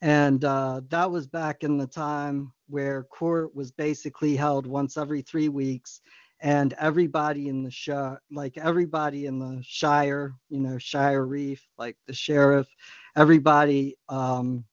And 0.02 0.44
uh, 0.44 0.82
that 0.90 1.10
was 1.10 1.26
back 1.26 1.64
in 1.64 1.78
the 1.78 1.86
time 1.86 2.52
where 2.68 3.02
court 3.04 3.54
was 3.56 3.72
basically 3.72 4.36
held 4.36 4.66
once 4.68 4.96
every 4.96 5.22
three 5.22 5.48
weeks. 5.48 6.00
And 6.40 6.74
everybody 6.74 7.48
in 7.48 7.62
the 7.62 7.70
shire, 7.70 8.20
like 8.30 8.58
everybody 8.58 9.26
in 9.26 9.38
the 9.38 9.62
shire, 9.64 10.34
you 10.50 10.60
know, 10.60 10.78
Shire 10.78 11.24
Reef, 11.26 11.66
like 11.78 11.96
the 12.06 12.12
sheriff, 12.14 12.68
everybody 13.16 13.96
um, 14.08 14.64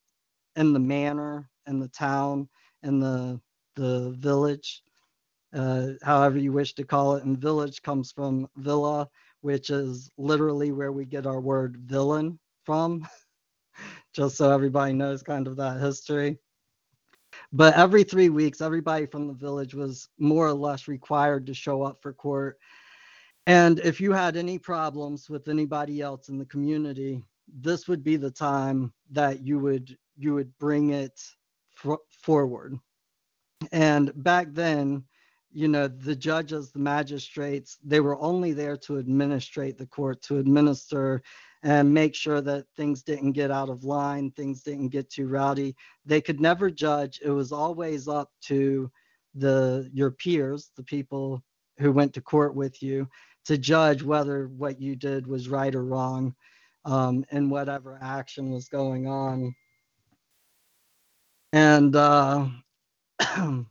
in 0.57 0.73
the 0.73 0.79
manor 0.79 1.49
and 1.67 1.81
the 1.81 1.89
town 1.89 2.49
and 2.83 3.01
the 3.01 3.41
the 3.75 4.11
village, 4.19 4.83
uh, 5.55 5.89
however 6.03 6.37
you 6.39 6.53
wish 6.53 6.73
to 6.75 6.83
call 6.85 7.15
it. 7.15 7.23
And 7.25 7.37
village 7.37 7.81
comes 7.83 8.11
from 8.11 8.49
villa, 8.57 9.09
which 9.41 9.69
is 9.71 10.11
literally 10.17 10.71
where 10.73 10.91
we 10.93 11.05
get 11.05 11.27
our 11.27 11.41
word 11.41 11.77
villain 11.77 12.39
from. 12.65 13.07
just 14.13 14.37
so 14.37 14.51
everybody 14.51 14.93
knows 14.93 15.23
kind 15.23 15.47
of 15.47 15.57
that 15.57 15.79
history. 15.81 16.39
But 17.51 17.75
every 17.75 18.03
three 18.03 18.29
weeks, 18.29 18.61
everybody 18.61 19.05
from 19.05 19.27
the 19.27 19.33
village 19.33 19.73
was 19.73 20.09
more 20.17 20.47
or 20.47 20.53
less 20.53 20.87
required 20.87 21.45
to 21.47 21.53
show 21.53 21.83
up 21.83 22.01
for 22.01 22.13
court. 22.13 22.57
And 23.45 23.79
if 23.79 23.99
you 23.99 24.13
had 24.13 24.37
any 24.37 24.57
problems 24.57 25.29
with 25.29 25.47
anybody 25.47 26.01
else 26.01 26.29
in 26.29 26.37
the 26.37 26.45
community, 26.45 27.21
this 27.47 27.87
would 27.87 28.03
be 28.03 28.15
the 28.15 28.31
time 28.31 28.93
that 29.11 29.45
you 29.45 29.59
would 29.59 29.97
you 30.15 30.33
would 30.33 30.57
bring 30.59 30.91
it 30.91 31.19
forward. 32.21 32.77
And 33.71 34.11
back 34.23 34.47
then, 34.51 35.03
you 35.51 35.67
know, 35.67 35.87
the 35.87 36.15
judges, 36.15 36.71
the 36.71 36.79
magistrates, 36.79 37.77
they 37.83 37.99
were 37.99 38.19
only 38.19 38.53
there 38.53 38.77
to 38.77 38.99
administrate 38.99 39.77
the 39.77 39.87
court, 39.87 40.21
to 40.23 40.37
administer 40.37 41.21
and 41.63 41.93
make 41.93 42.13
sure 42.13 42.41
that 42.41 42.65
things 42.75 43.03
didn't 43.03 43.31
get 43.31 43.49
out 43.49 43.69
of 43.69 43.85
line, 43.85 44.31
things 44.31 44.61
didn't 44.61 44.89
get 44.89 45.09
too 45.09 45.27
rowdy. 45.27 45.75
They 46.05 46.19
could 46.19 46.41
never 46.41 46.69
judge. 46.69 47.21
It 47.23 47.29
was 47.29 47.53
always 47.53 48.07
up 48.07 48.31
to 48.43 48.91
the 49.35 49.89
your 49.93 50.11
peers, 50.11 50.71
the 50.75 50.83
people 50.83 51.41
who 51.79 51.91
went 51.91 52.13
to 52.13 52.21
court 52.21 52.53
with 52.53 52.83
you, 52.83 53.07
to 53.45 53.57
judge 53.57 54.03
whether 54.03 54.47
what 54.49 54.79
you 54.79 54.95
did 54.95 55.25
was 55.25 55.47
right 55.47 55.73
or 55.73 55.85
wrong, 55.85 56.35
um, 56.85 57.25
and 57.31 57.49
whatever 57.49 57.97
action 58.01 58.51
was 58.51 58.67
going 58.67 59.07
on. 59.07 59.55
And 61.53 61.95
uh, 61.95 62.47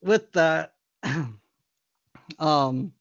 with 0.00 0.30
that, 0.32 0.74
um, 2.38 2.92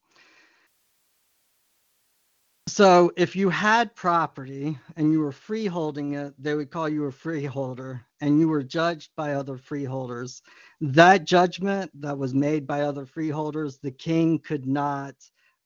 so 2.67 3.11
if 3.17 3.35
you 3.35 3.49
had 3.49 3.95
property 3.95 4.77
and 4.95 5.11
you 5.11 5.19
were 5.19 5.31
freeholding 5.31 6.13
it, 6.15 6.33
they 6.39 6.55
would 6.55 6.71
call 6.71 6.89
you 6.89 7.05
a 7.05 7.11
freeholder 7.11 8.05
and 8.21 8.39
you 8.39 8.47
were 8.47 8.63
judged 8.63 9.11
by 9.15 9.33
other 9.33 9.57
freeholders. 9.57 10.41
That 10.81 11.25
judgment 11.25 11.91
that 12.01 12.17
was 12.17 12.33
made 12.33 12.67
by 12.67 12.81
other 12.81 13.05
freeholders, 13.05 13.77
the 13.77 13.91
king 13.91 14.39
could 14.39 14.67
not 14.67 15.15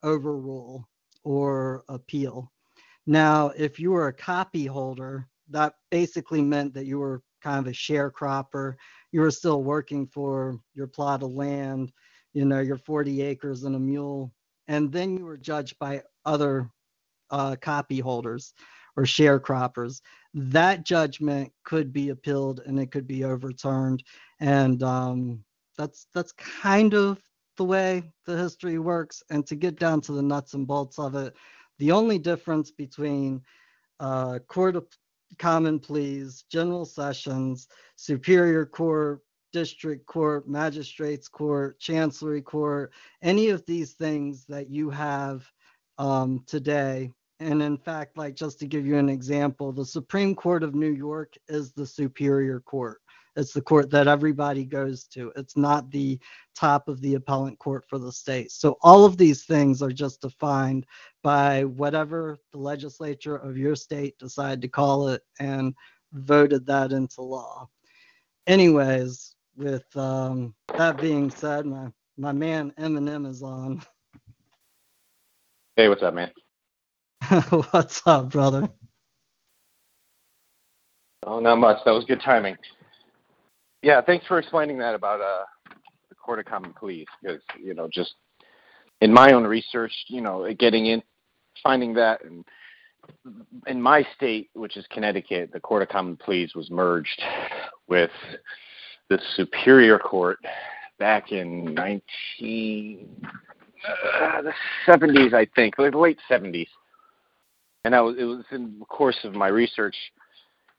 overrule 0.03 0.87
or 1.23 1.83
appeal. 1.89 2.51
Now, 3.07 3.51
if 3.57 3.79
you 3.79 3.91
were 3.91 4.07
a 4.07 4.13
copy 4.13 4.65
holder, 4.65 5.27
that 5.49 5.73
basically 5.91 6.41
meant 6.41 6.73
that 6.73 6.85
you 6.85 6.99
were 6.99 7.23
kind 7.41 7.59
of 7.59 7.67
a 7.67 7.75
sharecropper. 7.75 8.75
You 9.11 9.21
were 9.21 9.31
still 9.31 9.63
working 9.63 10.05
for 10.05 10.59
your 10.75 10.87
plot 10.87 11.23
of 11.23 11.31
land, 11.31 11.91
you 12.33 12.45
know, 12.45 12.59
your 12.59 12.77
40 12.77 13.21
acres 13.21 13.63
and 13.63 13.75
a 13.75 13.79
mule. 13.79 14.31
And 14.67 14.91
then 14.91 15.17
you 15.17 15.25
were 15.25 15.37
judged 15.37 15.79
by 15.79 16.03
other 16.25 16.69
uh, 17.31 17.55
copy 17.61 17.99
holders 17.99 18.53
or 18.95 19.03
sharecroppers. 19.03 20.01
That 20.33 20.85
judgment 20.85 21.51
could 21.63 21.91
be 21.93 22.09
appealed 22.09 22.61
and 22.65 22.79
it 22.79 22.91
could 22.91 23.07
be 23.07 23.23
overturned. 23.23 24.03
And 24.39 24.83
um, 24.83 25.43
that's 25.77 26.07
that's 26.13 26.33
kind 26.33 26.93
of 26.93 27.21
the 27.57 27.65
way 27.65 28.03
the 28.25 28.37
history 28.37 28.79
works. 28.79 29.23
And 29.29 29.45
to 29.47 29.55
get 29.55 29.79
down 29.79 30.01
to 30.01 30.11
the 30.11 30.21
nuts 30.21 30.53
and 30.53 30.67
bolts 30.67 30.99
of 30.99 31.15
it, 31.15 31.35
the 31.77 31.91
only 31.91 32.19
difference 32.19 32.71
between 32.71 33.41
uh, 33.99 34.39
court 34.47 34.75
of 34.75 34.87
common 35.37 35.79
pleas, 35.79 36.45
general 36.51 36.85
sessions, 36.85 37.67
superior 37.95 38.65
court, 38.65 39.21
district 39.51 40.05
court, 40.05 40.47
magistrates 40.47 41.27
court, 41.27 41.79
chancellery 41.79 42.41
court, 42.41 42.91
any 43.21 43.49
of 43.49 43.65
these 43.65 43.93
things 43.93 44.45
that 44.45 44.69
you 44.69 44.89
have 44.89 45.49
um, 45.97 46.43
today. 46.47 47.11
And 47.39 47.61
in 47.61 47.77
fact, 47.77 48.17
like 48.17 48.35
just 48.35 48.59
to 48.59 48.67
give 48.67 48.85
you 48.85 48.97
an 48.97 49.09
example, 49.09 49.71
the 49.71 49.85
Supreme 49.85 50.35
Court 50.35 50.63
of 50.63 50.75
New 50.75 50.91
York 50.91 51.35
is 51.47 51.71
the 51.71 51.85
superior 51.85 52.59
court. 52.59 53.01
It's 53.35 53.53
the 53.53 53.61
court 53.61 53.89
that 53.91 54.07
everybody 54.07 54.65
goes 54.65 55.05
to. 55.05 55.31
It's 55.37 55.55
not 55.55 55.89
the 55.91 56.19
top 56.55 56.89
of 56.89 56.99
the 56.99 57.15
appellant 57.15 57.57
court 57.57 57.85
for 57.87 57.97
the 57.97 58.11
state. 58.11 58.51
So 58.51 58.77
all 58.81 59.05
of 59.05 59.17
these 59.17 59.45
things 59.45 59.81
are 59.81 59.91
just 59.91 60.21
defined 60.21 60.85
by 61.23 61.63
whatever 61.63 62.39
the 62.51 62.57
legislature 62.57 63.37
of 63.37 63.57
your 63.57 63.75
state 63.75 64.17
decided 64.17 64.61
to 64.63 64.67
call 64.67 65.07
it 65.07 65.21
and 65.39 65.73
voted 66.11 66.65
that 66.65 66.91
into 66.91 67.21
law. 67.21 67.69
Anyways, 68.47 69.35
with 69.55 69.85
um, 69.95 70.53
that 70.75 70.99
being 70.99 71.29
said, 71.29 71.65
my, 71.65 71.87
my 72.17 72.33
man 72.33 72.73
Eminem 72.77 73.25
is 73.25 73.41
on. 73.41 73.81
Hey, 75.77 75.87
what's 75.87 76.03
up, 76.03 76.13
man? 76.13 76.31
What's 77.71 78.01
up, 78.05 78.31
brother? 78.31 78.69
Oh, 81.25 81.39
not 81.39 81.57
much. 81.57 81.77
That 81.85 81.91
was 81.91 82.05
good 82.05 82.21
timing. 82.23 82.55
Yeah, 83.81 84.01
thanks 84.01 84.25
for 84.25 84.39
explaining 84.39 84.77
that 84.79 84.95
about 84.95 85.21
uh, 85.21 85.45
the 86.09 86.15
Court 86.15 86.39
of 86.39 86.45
Common 86.45 86.73
Pleas, 86.73 87.05
because 87.21 87.41
you 87.61 87.73
know, 87.73 87.87
just 87.91 88.15
in 89.01 89.13
my 89.13 89.33
own 89.33 89.45
research, 89.45 89.93
you 90.07 90.21
know, 90.21 90.51
getting 90.57 90.87
in, 90.87 91.03
finding 91.61 91.93
that, 91.93 92.23
and 92.23 92.43
in 93.67 93.81
my 93.81 94.05
state, 94.15 94.49
which 94.53 94.75
is 94.75 94.85
Connecticut, 94.89 95.51
the 95.53 95.59
Court 95.59 95.83
of 95.83 95.89
Common 95.89 96.17
Pleas 96.17 96.55
was 96.55 96.71
merged 96.71 97.21
with 97.87 98.11
the 99.09 99.19
Superior 99.35 99.99
Court 99.99 100.39
back 100.97 101.31
in 101.31 101.73
19 101.73 103.27
uh, 103.87 104.41
the 104.41 104.53
70s, 104.87 105.33
I 105.33 105.47
think, 105.55 105.75
the 105.77 105.83
late 105.83 106.19
70s. 106.29 106.67
And 107.83 107.95
I 107.95 108.01
was 108.01 108.15
it 108.17 108.25
was 108.25 108.43
in 108.51 108.79
the 108.79 108.85
course 108.85 109.17
of 109.23 109.33
my 109.33 109.47
research 109.47 109.95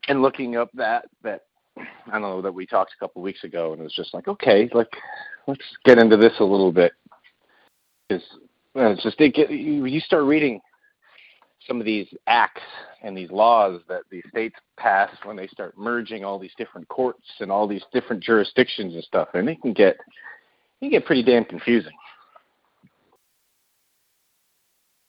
and 0.09 0.22
looking 0.22 0.57
up 0.57 0.70
that 0.74 1.07
that 1.22 1.42
I 1.78 2.12
don't 2.12 2.22
know 2.22 2.42
that 2.42 2.53
we 2.53 2.66
talked 2.66 2.92
a 2.96 3.05
couple 3.05 3.22
of 3.22 3.24
weeks 3.24 3.44
ago, 3.44 3.72
and 3.72 3.80
it 3.80 3.84
was 3.84 3.94
just 3.94 4.14
like, 4.14 4.28
okay, 4.28 4.68
like 4.72 4.90
let's 5.46 5.64
get 5.84 5.98
into 5.98 6.16
this 6.16 6.34
a 6.40 6.44
little 6.44 6.72
bit 6.72 6.92
because 8.09 8.24
uh, 8.76 8.90
it's 8.90 9.03
just 9.03 9.20
it 9.20 9.34
get, 9.34 9.51
you, 9.51 9.84
you 9.86 10.01
start 10.01 10.24
reading 10.24 10.61
some 11.66 11.78
of 11.78 11.86
these 11.86 12.07
acts 12.26 12.62
and 13.03 13.16
these 13.16 13.30
laws 13.30 13.80
that 13.88 14.03
these 14.11 14.24
states 14.30 14.57
pass 14.76 15.11
when 15.24 15.36
they 15.36 15.46
start 15.48 15.76
merging 15.76 16.24
all 16.24 16.38
these 16.38 16.55
different 16.57 16.88
courts 16.88 17.24
and 17.40 17.51
all 17.51 17.68
these 17.68 17.82
different 17.92 18.22
jurisdictions 18.22 18.94
and 18.94 19.05
stuff, 19.05 19.28
and 19.34 19.48
it 19.48 19.61
can 19.62 19.72
get 19.72 19.96
it 19.96 20.80
can 20.80 20.90
get 20.90 21.07
pretty 21.07 21.22
damn 21.22 21.44
confusing. 21.44 21.92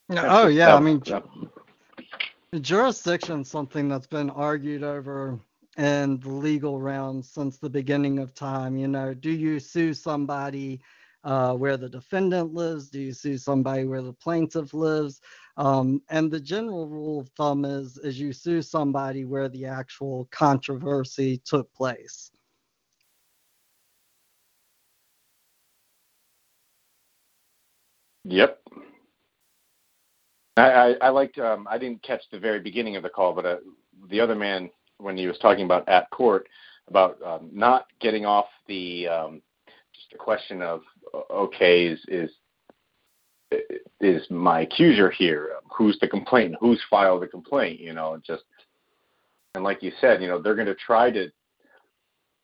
Oh 0.10 0.48
yeah, 0.48 0.76
I 0.76 0.80
mean, 0.80 1.02
Yep. 1.06 1.26
Jurisdiction 2.60 3.42
is 3.42 3.48
something 3.50 3.88
that's 3.88 4.08
been 4.08 4.30
argued 4.30 4.84
over 4.84 5.40
in 5.78 6.20
the 6.20 6.30
legal 6.30 6.82
realm 6.82 7.24
since 7.24 7.58
the 7.58 7.70
beginning 7.70 8.20
of 8.20 8.34
time. 8.34 8.76
You 8.76 8.90
know, 8.90 9.14
do 9.14 9.32
you 9.32 9.58
sue 9.60 9.94
somebody 9.94 10.82
uh, 11.24 11.54
where 11.54 11.78
the 11.78 11.88
defendant 11.88 12.54
lives? 12.54 12.90
Do 12.90 13.00
you 13.00 13.14
sue 13.14 13.38
somebody 13.38 13.86
where 13.86 14.02
the 14.02 14.12
plaintiff 14.12 14.74
lives? 14.74 15.22
Um, 15.56 16.02
and 16.10 16.30
the 16.30 16.42
general 16.42 16.88
rule 16.90 17.22
of 17.22 17.30
thumb 17.38 17.64
is 17.64 17.98
is 18.00 18.20
you 18.20 18.34
sue 18.34 18.62
somebody 18.62 19.24
where 19.24 19.48
the 19.48 19.66
actual 19.66 20.28
controversy 20.32 21.42
took 21.46 21.74
place. 21.74 22.32
Yep. 28.26 28.60
I, 30.58 30.62
I, 30.62 30.94
I 31.02 31.10
liked. 31.10 31.38
Um, 31.40 31.68
I 31.70 31.78
didn't 31.78 32.04
catch 32.04 32.22
the 32.32 32.40
very 32.40 32.60
beginning 32.60 32.96
of 32.96 33.04
the 33.04 33.10
call, 33.10 33.34
but 33.34 33.46
uh, 33.46 33.58
the 34.10 34.20
other 34.20 34.36
man 34.36 34.70
when 34.98 35.18
he 35.18 35.28
was 35.28 35.38
talking 35.40 35.66
about 35.66 35.88
at 35.88 36.10
court 36.12 36.48
about 36.88 37.22
um, 37.24 37.50
not 37.52 37.88
getting 38.00 38.26
off 38.26 38.46
the 38.68 39.08
um, 39.08 39.42
just 39.94 40.14
a 40.14 40.18
question 40.18 40.62
of 40.62 40.82
okay 41.32 41.86
is 41.86 42.00
is 42.08 42.32
is 44.00 44.26
my 44.30 44.62
accuser 44.62 45.10
here? 45.10 45.52
Who's 45.76 45.98
the 46.00 46.08
complainant? 46.08 46.58
Who's 46.60 46.82
filed 46.90 47.22
the 47.22 47.28
complaint? 47.28 47.80
You 47.80 47.94
know, 47.94 48.20
just 48.26 48.44
and 49.56 49.64
like 49.64 49.84
you 49.84 49.92
said, 50.00 50.22
you 50.22 50.28
know, 50.28 50.42
they're 50.42 50.56
going 50.56 50.68
to 50.68 50.76
try 50.76 51.12
to 51.12 51.30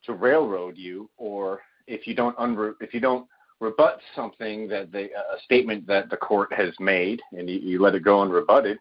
to 0.04 0.14
railroad 0.14 0.78
you, 0.78 1.10
or 1.18 1.62
if 1.88 2.08
you 2.08 2.16
don't 2.16 2.38
unre- 2.38 2.76
if 2.82 2.94
you 2.94 3.00
don't 3.00 3.28
rebut 3.60 4.00
something 4.16 4.68
that 4.68 4.92
they 4.92 5.06
a 5.06 5.40
statement 5.44 5.88
that 5.88 6.10
the 6.10 6.18
court 6.18 6.52
has 6.54 6.74
made 6.80 7.22
and 7.32 7.50
you, 7.50 7.60
you 7.60 7.82
let 7.82 7.96
it 7.96 8.04
go 8.04 8.18
unrebutted, 8.18 8.78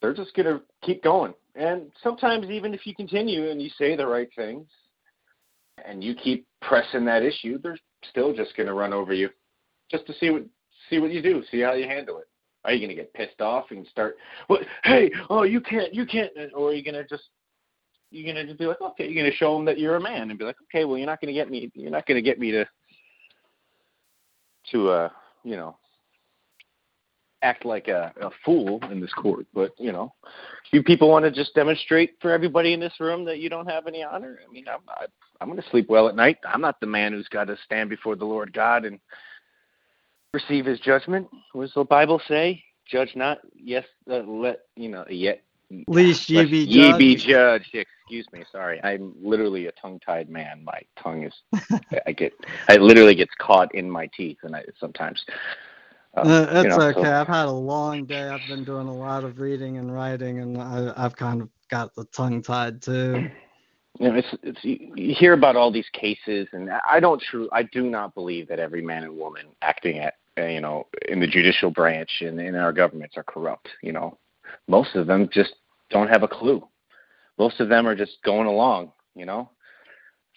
they're 0.00 0.14
just 0.14 0.34
going 0.34 0.46
to 0.46 0.62
keep 0.82 1.02
going. 1.02 1.34
And 1.54 1.90
sometimes 2.02 2.48
even 2.48 2.72
if 2.72 2.86
you 2.86 2.94
continue 2.94 3.50
and 3.50 3.60
you 3.60 3.68
say 3.76 3.96
the 3.96 4.06
right 4.06 4.28
things 4.34 4.66
and 5.84 6.02
you 6.02 6.14
keep 6.14 6.46
pressing 6.62 7.04
that 7.06 7.22
issue, 7.22 7.58
they're 7.58 7.78
still 8.08 8.34
just 8.34 8.56
going 8.56 8.68
to 8.68 8.74
run 8.74 8.92
over 8.92 9.12
you 9.12 9.28
just 9.90 10.06
to 10.06 10.14
see 10.14 10.30
what 10.30 10.44
see 10.88 10.98
what 10.98 11.10
you 11.10 11.20
do, 11.20 11.42
see 11.50 11.60
how 11.60 11.74
you 11.74 11.84
handle 11.84 12.18
it. 12.18 12.28
Are 12.64 12.72
you 12.72 12.78
going 12.78 12.96
to 12.96 13.02
get 13.02 13.12
pissed 13.14 13.40
off 13.40 13.66
and 13.70 13.86
start, 13.86 14.16
well, 14.48 14.60
hey, 14.84 15.10
oh, 15.30 15.44
you 15.44 15.60
can't, 15.60 15.94
you 15.94 16.04
can't, 16.04 16.30
or 16.54 16.70
are 16.70 16.74
you 16.74 16.84
going 16.84 16.94
to 16.94 17.04
just 17.04 17.24
you're 18.10 18.26
gonna 18.26 18.46
just 18.46 18.58
be 18.58 18.66
like, 18.66 18.80
okay, 18.80 19.08
you're 19.08 19.22
gonna 19.22 19.34
show 19.34 19.54
them 19.54 19.64
that 19.64 19.78
you're 19.78 19.96
a 19.96 20.00
man, 20.00 20.30
and 20.30 20.38
be 20.38 20.44
like, 20.44 20.56
okay, 20.64 20.84
well, 20.84 20.98
you're 20.98 21.06
not 21.06 21.20
gonna 21.20 21.32
get 21.32 21.50
me, 21.50 21.70
you're 21.74 21.90
not 21.90 22.06
gonna 22.06 22.20
get 22.20 22.38
me 22.38 22.50
to, 22.50 22.66
to, 24.72 24.88
uh, 24.88 25.08
you 25.44 25.56
know, 25.56 25.76
act 27.42 27.64
like 27.64 27.88
a, 27.88 28.12
a 28.20 28.30
fool 28.44 28.80
in 28.90 29.00
this 29.00 29.12
court. 29.14 29.46
But 29.54 29.72
you 29.78 29.92
know, 29.92 30.12
you 30.72 30.82
people 30.82 31.08
want 31.08 31.24
to 31.24 31.30
just 31.30 31.54
demonstrate 31.54 32.16
for 32.20 32.30
everybody 32.30 32.72
in 32.72 32.80
this 32.80 33.00
room 33.00 33.24
that 33.24 33.38
you 33.38 33.48
don't 33.48 33.70
have 33.70 33.86
any 33.86 34.02
honor. 34.02 34.38
I 34.46 34.52
mean, 34.52 34.66
I'm, 34.68 34.80
I, 34.88 35.06
I'm 35.40 35.48
gonna 35.48 35.62
sleep 35.70 35.88
well 35.88 36.08
at 36.08 36.16
night. 36.16 36.38
I'm 36.44 36.60
not 36.60 36.80
the 36.80 36.86
man 36.86 37.12
who's 37.12 37.28
got 37.28 37.44
to 37.44 37.56
stand 37.64 37.90
before 37.90 38.16
the 38.16 38.24
Lord 38.24 38.52
God 38.52 38.84
and 38.84 38.98
receive 40.34 40.66
His 40.66 40.80
judgment. 40.80 41.28
What 41.52 41.64
does 41.64 41.74
the 41.74 41.84
Bible 41.84 42.20
say? 42.28 42.62
Judge 42.90 43.12
not, 43.14 43.38
yes, 43.54 43.84
uh, 44.10 44.18
let 44.18 44.62
you 44.76 44.88
know, 44.88 45.04
yet 45.08 45.42
Least 45.86 46.28
ye 46.28 46.44
be 46.46 46.58
ye 46.58 46.92
be 46.98 47.14
judged. 47.14 47.74
Excuse 47.74 48.26
me. 48.32 48.44
Sorry, 48.50 48.82
I'm 48.82 49.14
literally 49.22 49.66
a 49.66 49.72
tongue-tied 49.72 50.28
man. 50.28 50.64
My 50.64 50.80
tongue 51.00 51.22
is, 51.24 51.32
I 52.06 52.12
get, 52.12 52.32
I 52.68 52.76
literally 52.76 53.14
gets 53.14 53.30
caught 53.38 53.72
in 53.74 53.88
my 53.90 54.08
teeth, 54.16 54.38
and 54.42 54.56
I 54.56 54.64
sometimes. 54.78 55.24
Uh, 56.16 56.22
Uh, 56.22 56.62
you 56.64 56.68
know, 56.70 56.80
okay. 56.80 57.02
so- 57.02 57.12
I've 57.12 57.28
had 57.28 57.46
a 57.46 57.52
long 57.52 58.04
day. 58.04 58.28
I've 58.28 58.46
been 58.48 58.64
doing 58.64 58.88
a 58.88 58.94
lot 58.94 59.22
of 59.22 59.38
reading 59.38 59.78
and 59.78 59.94
writing, 59.94 60.40
and 60.40 60.58
I, 60.58 60.92
I've 60.96 61.14
kind 61.14 61.40
of 61.40 61.48
got 61.68 61.94
the 61.94 62.04
tongue 62.06 62.42
tied 62.42 62.82
too. 62.82 63.30
you 64.00 64.08
know, 64.08 64.14
it's, 64.16 64.28
it's 64.42 64.64
you 64.64 64.92
you 64.96 65.14
hear 65.14 65.34
about 65.34 65.54
all 65.54 65.70
these 65.70 65.88
cases, 65.92 66.48
and 66.52 66.68
I 66.88 66.98
don't 66.98 67.22
true. 67.22 67.48
I 67.52 67.62
do 67.62 67.88
not 67.88 68.14
believe 68.16 68.48
that 68.48 68.58
every 68.58 68.82
man 68.82 69.04
and 69.04 69.16
woman 69.16 69.46
acting 69.62 69.98
at, 70.00 70.14
uh, 70.36 70.46
you 70.46 70.60
know, 70.60 70.88
in 71.08 71.20
the 71.20 71.28
judicial 71.28 71.70
branch 71.70 72.10
and 72.22 72.40
in 72.40 72.56
our 72.56 72.72
governments 72.72 73.16
are 73.16 73.22
corrupt. 73.22 73.68
You 73.82 73.92
know, 73.92 74.18
most 74.66 74.96
of 74.96 75.06
them 75.06 75.28
just 75.32 75.54
don't 75.90 76.08
have 76.08 76.22
a 76.22 76.28
clue. 76.28 76.66
Most 77.38 77.60
of 77.60 77.68
them 77.68 77.86
are 77.86 77.96
just 77.96 78.22
going 78.24 78.46
along. 78.46 78.92
You 79.14 79.26
know. 79.26 79.50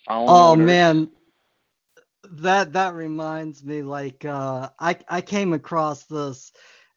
following 0.07 0.29
Oh 0.29 0.51
orders. 0.51 0.65
man, 0.67 1.09
that 2.31 2.73
that 2.73 2.93
reminds 2.95 3.63
me. 3.63 3.81
Like 3.81 4.25
uh, 4.25 4.69
I 4.79 4.97
I 5.09 5.21
came 5.21 5.53
across 5.53 6.05
this, 6.05 6.51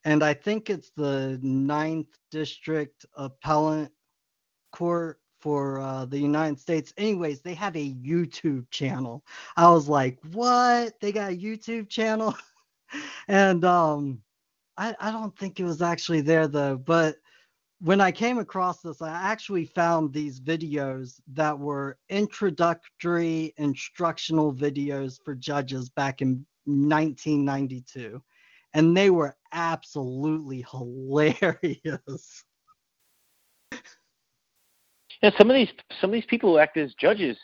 and 0.04 0.22
I 0.22 0.34
think 0.34 0.70
it's 0.70 0.90
the 0.96 1.38
Ninth 1.42 2.16
District 2.30 3.04
Appellant 3.16 3.92
Court 4.72 5.20
for 5.40 5.80
uh, 5.80 6.04
the 6.06 6.18
United 6.18 6.58
States. 6.58 6.92
Anyways, 6.96 7.40
they 7.42 7.54
have 7.54 7.76
a 7.76 7.94
YouTube 7.94 8.70
channel. 8.70 9.24
I 9.56 9.70
was 9.70 9.88
like, 9.88 10.18
what? 10.32 10.98
They 11.00 11.12
got 11.12 11.32
a 11.32 11.36
YouTube 11.36 11.88
channel? 11.88 12.34
and 13.28 13.64
um, 13.64 14.22
I 14.76 14.94
I 15.00 15.10
don't 15.10 15.36
think 15.38 15.60
it 15.60 15.64
was 15.64 15.82
actually 15.82 16.22
there 16.22 16.48
though, 16.48 16.76
but 16.76 17.16
when 17.80 18.00
I 18.00 18.10
came 18.10 18.38
across 18.38 18.80
this, 18.80 19.02
I 19.02 19.10
actually 19.10 19.66
found 19.66 20.12
these 20.12 20.40
videos 20.40 21.20
that 21.34 21.58
were 21.58 21.98
introductory 22.08 23.52
instructional 23.58 24.52
videos 24.52 25.18
for 25.24 25.34
judges 25.34 25.88
back 25.90 26.22
in 26.22 26.46
1992. 26.64 28.22
And 28.74 28.96
they 28.96 29.10
were 29.10 29.36
absolutely 29.52 30.64
hilarious. 30.70 32.44
Yeah, 35.22 35.30
some 35.38 35.50
of 35.50 35.54
these 35.56 35.70
some 36.00 36.10
of 36.10 36.14
these 36.14 36.26
people 36.26 36.52
who 36.52 36.58
act 36.58 36.76
as 36.76 36.92
judges, 36.94 37.38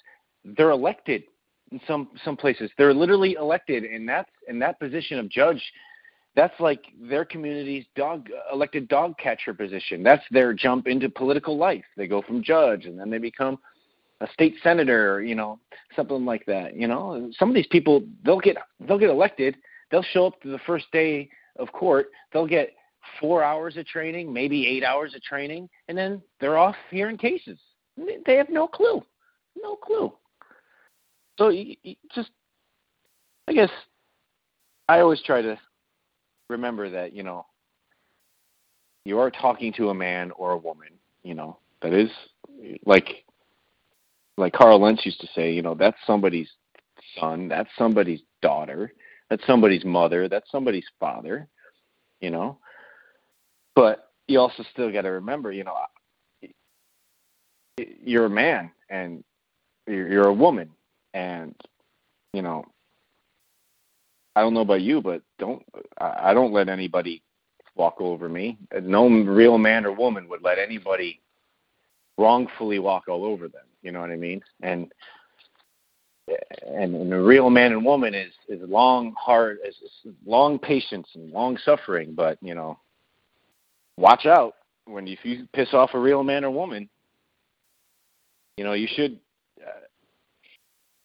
they're 0.44 0.70
elected 0.70 1.24
in 1.70 1.80
some 1.86 2.10
some 2.22 2.36
places. 2.36 2.70
They're 2.76 2.92
literally 2.92 3.32
elected, 3.32 3.84
and 3.84 4.06
that's 4.08 4.30
in 4.48 4.58
that 4.58 4.78
position 4.78 5.18
of 5.18 5.28
judge. 5.30 5.62
That's 6.34 6.58
like 6.60 6.86
their 7.00 7.24
community's 7.24 7.84
dog 7.94 8.28
elected 8.52 8.88
dog 8.88 9.18
catcher 9.18 9.52
position. 9.52 10.02
That's 10.02 10.24
their 10.30 10.54
jump 10.54 10.86
into 10.86 11.10
political 11.10 11.58
life. 11.58 11.84
They 11.96 12.06
go 12.06 12.22
from 12.22 12.42
judge, 12.42 12.86
and 12.86 12.98
then 12.98 13.10
they 13.10 13.18
become 13.18 13.58
a 14.22 14.28
state 14.32 14.54
senator, 14.62 15.22
you 15.22 15.34
know, 15.34 15.58
something 15.94 16.24
like 16.24 16.46
that. 16.46 16.74
You 16.74 16.88
know, 16.88 17.30
some 17.38 17.50
of 17.50 17.54
these 17.54 17.66
people 17.66 18.02
they'll 18.24 18.40
get 18.40 18.56
they'll 18.80 18.98
get 18.98 19.10
elected. 19.10 19.56
They'll 19.90 20.02
show 20.02 20.26
up 20.26 20.40
to 20.42 20.48
the 20.48 20.60
first 20.66 20.86
day 20.90 21.28
of 21.56 21.70
court. 21.72 22.10
They'll 22.32 22.46
get 22.46 22.72
four 23.20 23.42
hours 23.42 23.76
of 23.76 23.86
training, 23.86 24.32
maybe 24.32 24.66
eight 24.66 24.84
hours 24.84 25.14
of 25.14 25.22
training, 25.22 25.68
and 25.88 25.98
then 25.98 26.22
they're 26.40 26.56
off 26.56 26.76
hearing 26.90 27.18
cases. 27.18 27.58
They 28.26 28.36
have 28.36 28.48
no 28.48 28.66
clue, 28.66 29.02
no 29.60 29.76
clue. 29.76 30.12
So 31.38 31.50
you, 31.50 31.76
you 31.82 31.96
just, 32.14 32.30
I 33.48 33.52
guess, 33.52 33.70
I 34.88 35.00
always 35.00 35.22
try 35.22 35.42
to 35.42 35.58
remember 36.52 36.88
that 36.90 37.12
you 37.12 37.22
know 37.22 37.46
you 39.04 39.18
are 39.18 39.30
talking 39.30 39.72
to 39.74 39.88
a 39.88 39.94
man 39.94 40.30
or 40.32 40.52
a 40.52 40.56
woman, 40.56 40.88
you 41.22 41.34
know, 41.34 41.58
that 41.82 41.92
is 41.92 42.10
like 42.86 43.24
like 44.38 44.52
Karl 44.52 44.80
Lentz 44.80 45.04
used 45.04 45.20
to 45.20 45.28
say, 45.34 45.52
you 45.52 45.62
know, 45.62 45.74
that's 45.74 45.96
somebody's 46.06 46.48
son, 47.18 47.48
that's 47.48 47.68
somebody's 47.76 48.20
daughter, 48.40 48.92
that's 49.28 49.46
somebody's 49.46 49.84
mother, 49.84 50.28
that's 50.28 50.50
somebody's 50.50 50.86
father, 50.98 51.48
you 52.20 52.30
know. 52.30 52.58
But 53.74 54.10
you 54.28 54.38
also 54.38 54.64
still 54.72 54.92
got 54.92 55.02
to 55.02 55.10
remember, 55.10 55.52
you 55.52 55.64
know, 55.64 55.76
you're 57.76 58.26
a 58.26 58.30
man 58.30 58.70
and 58.88 59.24
you're 59.86 60.28
a 60.28 60.32
woman, 60.32 60.70
and 61.14 61.54
you 62.32 62.42
know, 62.42 62.64
I 64.34 64.40
don't 64.40 64.54
know 64.54 64.60
about 64.60 64.82
you, 64.82 65.02
but 65.02 65.22
don't 65.38 65.62
I 65.98 66.32
don't 66.32 66.52
let 66.52 66.68
anybody 66.68 67.22
walk 67.74 68.00
over 68.00 68.28
me. 68.28 68.58
No 68.80 69.08
real 69.08 69.58
man 69.58 69.84
or 69.84 69.92
woman 69.92 70.28
would 70.28 70.42
let 70.42 70.58
anybody 70.58 71.20
wrongfully 72.18 72.78
walk 72.78 73.08
all 73.08 73.24
over 73.24 73.48
them. 73.48 73.66
You 73.82 73.92
know 73.92 74.00
what 74.00 74.10
I 74.10 74.16
mean? 74.16 74.42
And 74.62 74.92
and, 76.66 76.94
and 76.94 77.12
a 77.12 77.20
real 77.20 77.50
man 77.50 77.72
and 77.72 77.84
woman 77.84 78.14
is 78.14 78.32
is 78.48 78.60
long, 78.68 79.14
hard, 79.18 79.58
is, 79.66 79.76
long 80.24 80.58
patience 80.58 81.08
and 81.14 81.32
long 81.32 81.58
suffering. 81.64 82.14
But 82.14 82.38
you 82.40 82.54
know, 82.54 82.78
watch 83.96 84.26
out 84.26 84.54
when 84.84 85.06
if 85.08 85.20
you 85.24 85.46
piss 85.52 85.72
off 85.72 85.90
a 85.94 85.98
real 85.98 86.22
man 86.22 86.44
or 86.44 86.50
woman. 86.50 86.88
You 88.56 88.64
know, 88.64 88.74
you 88.74 88.86
should. 88.94 89.18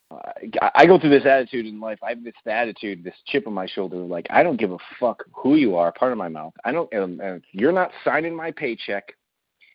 I, 0.10 0.72
I 0.76 0.86
go 0.86 1.00
through 1.00 1.10
this 1.10 1.26
attitude 1.26 1.66
in 1.66 1.80
life. 1.80 2.00
I 2.02 2.10
have 2.10 2.24
this 2.24 2.34
attitude, 2.46 3.04
this 3.04 3.16
chip 3.26 3.48
on 3.48 3.54
my 3.54 3.68
shoulder, 3.68 3.98
like 3.98 4.28
I 4.30 4.44
don't 4.44 4.60
give 4.60 4.72
a 4.72 4.78
fuck 5.00 5.24
who 5.34 5.56
you 5.56 5.76
are. 5.76 5.92
Part 5.92 6.12
of 6.12 6.18
my 6.18 6.30
mouth. 6.30 6.54
I 6.64 6.72
don't. 6.72 6.92
And, 6.94 7.20
and 7.20 7.44
you're 7.52 7.72
not 7.72 7.92
signing 8.04 8.36
my 8.36 8.52
paycheck. 8.52 9.14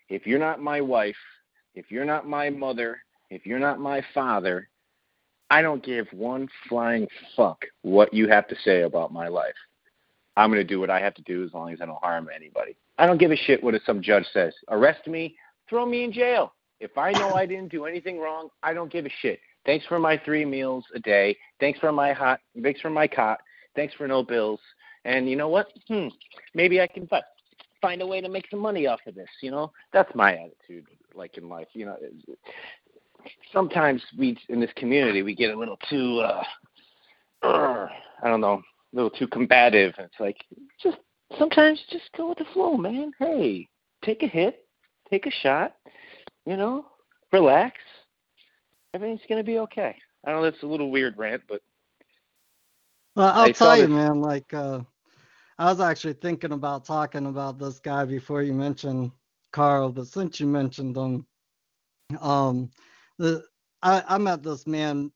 If 0.08 0.26
you're 0.26 0.38
not 0.38 0.60
my 0.60 0.80
wife, 0.80 1.16
if 1.74 1.90
you're 1.90 2.04
not 2.04 2.28
my 2.28 2.50
mother, 2.50 3.02
if 3.30 3.46
you're 3.46 3.58
not 3.58 3.80
my 3.80 4.02
father, 4.14 4.68
I 5.50 5.60
don't 5.62 5.84
give 5.84 6.06
one 6.12 6.48
flying 6.68 7.06
fuck 7.36 7.64
what 7.82 8.12
you 8.14 8.28
have 8.28 8.48
to 8.48 8.56
say 8.64 8.82
about 8.82 9.12
my 9.12 9.28
life. 9.28 9.54
I'm 10.36 10.50
going 10.50 10.60
to 10.60 10.64
do 10.64 10.80
what 10.80 10.88
I 10.88 11.00
have 11.00 11.14
to 11.14 11.22
do 11.22 11.44
as 11.44 11.52
long 11.52 11.72
as 11.72 11.80
I 11.82 11.86
don't 11.86 12.02
harm 12.02 12.28
anybody. 12.34 12.74
I 12.98 13.06
don't 13.06 13.18
give 13.18 13.32
a 13.32 13.36
shit 13.36 13.62
what 13.62 13.74
some 13.84 14.00
judge 14.00 14.24
says. 14.32 14.54
Arrest 14.70 15.06
me, 15.06 15.36
throw 15.68 15.84
me 15.84 16.04
in 16.04 16.12
jail. 16.12 16.54
If 16.80 16.96
I 16.96 17.12
know 17.12 17.34
I 17.34 17.46
didn't 17.46 17.68
do 17.68 17.84
anything 17.84 18.18
wrong, 18.18 18.48
I 18.62 18.72
don't 18.72 18.90
give 18.90 19.06
a 19.06 19.12
shit. 19.20 19.40
Thanks 19.64 19.86
for 19.86 19.98
my 19.98 20.20
three 20.24 20.44
meals 20.44 20.84
a 20.94 20.98
day. 20.98 21.36
Thanks 21.60 21.78
for 21.78 21.92
my 21.92 22.12
hot. 22.12 22.40
Thanks 22.62 22.80
for 22.80 22.90
my 22.90 23.06
cot. 23.06 23.38
Thanks 23.76 23.94
for 23.94 24.08
no 24.08 24.22
bills. 24.22 24.60
And 25.04 25.28
you 25.28 25.36
know 25.36 25.48
what? 25.48 25.68
Hmm, 25.88 26.08
maybe 26.54 26.80
I 26.80 26.86
can 26.86 27.08
find 27.80 28.02
a 28.02 28.06
way 28.06 28.20
to 28.20 28.28
make 28.28 28.46
some 28.50 28.60
money 28.60 28.86
off 28.86 29.00
of 29.06 29.14
this. 29.14 29.28
You 29.40 29.50
know, 29.50 29.72
that's 29.92 30.12
my 30.14 30.34
attitude. 30.34 30.86
Like 31.14 31.36
in 31.36 31.48
life, 31.48 31.68
you 31.72 31.86
know, 31.86 31.96
sometimes 33.52 34.02
we 34.18 34.36
in 34.48 34.60
this 34.60 34.70
community 34.76 35.22
we 35.22 35.34
get 35.34 35.54
a 35.54 35.58
little 35.58 35.78
too. 35.88 36.20
uh 36.20 36.42
I 38.22 38.28
don't 38.28 38.40
know 38.40 38.62
a 38.92 38.96
little 38.96 39.10
too 39.10 39.26
combative. 39.26 39.94
It's 39.98 40.20
like 40.20 40.38
just 40.82 40.98
sometimes 41.38 41.80
just 41.90 42.04
go 42.16 42.28
with 42.28 42.38
the 42.38 42.44
flow, 42.52 42.76
man. 42.76 43.12
Hey, 43.18 43.68
take 44.04 44.22
a 44.22 44.26
hit, 44.26 44.66
take 45.10 45.26
a 45.26 45.30
shot, 45.42 45.74
you 46.46 46.56
know, 46.56 46.86
relax. 47.32 47.76
Everything's 48.94 49.22
gonna 49.28 49.44
be 49.44 49.58
okay. 49.60 49.96
I 50.26 50.32
know 50.32 50.42
that's 50.42 50.62
a 50.62 50.66
little 50.66 50.90
weird 50.90 51.16
rant, 51.16 51.42
but 51.48 51.62
well, 53.16 53.32
I'll 53.34 53.50
tell 53.50 53.76
you, 53.76 53.88
man. 53.88 54.20
Like, 54.20 54.52
uh, 54.54 54.80
I 55.58 55.66
was 55.66 55.80
actually 55.80 56.14
thinking 56.14 56.52
about 56.52 56.84
talking 56.84 57.26
about 57.26 57.58
this 57.58 57.80
guy 57.80 58.04
before 58.04 58.42
you 58.42 58.52
mentioned 58.54 59.12
Karl, 59.52 59.90
but 59.90 60.06
since 60.06 60.40
you 60.40 60.46
mentioned 60.46 60.96
him, 60.96 61.26
um, 62.20 62.70
the 63.18 63.44
I, 63.82 64.02
I 64.08 64.18
met 64.18 64.42
this 64.42 64.66
man. 64.66 65.10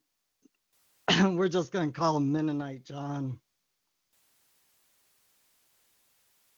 we're 1.23 1.49
just 1.49 1.71
gonna 1.71 1.91
call 1.91 2.17
him 2.17 2.31
Mennonite 2.31 2.83
John. 2.83 3.39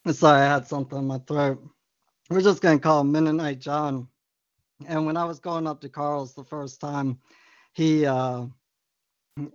Sorry, 0.09 0.41
I 0.41 0.45
had 0.53 0.67
something 0.67 0.97
in 0.99 1.07
my 1.07 1.19
throat. 1.19 1.63
We're 2.29 2.41
just 2.41 2.61
gonna 2.61 2.79
call 2.79 3.01
him 3.01 3.11
Mennonite 3.11 3.59
John. 3.59 4.07
And 4.87 5.05
when 5.05 5.17
I 5.17 5.25
was 5.25 5.39
going 5.39 5.67
up 5.67 5.81
to 5.81 5.89
Karl's 5.89 6.33
the 6.33 6.43
first 6.43 6.79
time, 6.79 7.19
he 7.73 8.05
uh, 8.05 8.45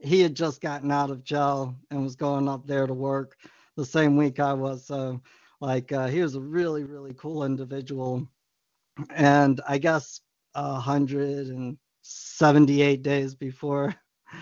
he 0.03 0.21
had 0.21 0.35
just 0.35 0.61
gotten 0.61 0.91
out 0.91 1.11
of 1.11 1.25
jail 1.25 1.77
and 1.91 2.03
was 2.03 2.17
going 2.17 2.49
up 2.49 2.67
there 2.67 2.87
to 2.87 2.95
work 2.95 3.37
the 3.77 3.85
same 3.85 4.17
week 4.17 4.41
I 4.41 4.53
was. 4.53 4.87
So, 4.87 5.21
like, 5.61 5.93
uh, 5.93 6.09
he 6.09 6.23
was 6.23 6.35
a 6.35 6.41
really 6.41 6.85
really 6.85 7.15
cool 7.15 7.45
individual. 7.45 8.29
And 9.11 9.61
I 9.67 9.79
guess 9.79 10.21
uh, 10.55 10.75
178 10.75 13.03
days 13.03 13.35
before 13.35 13.95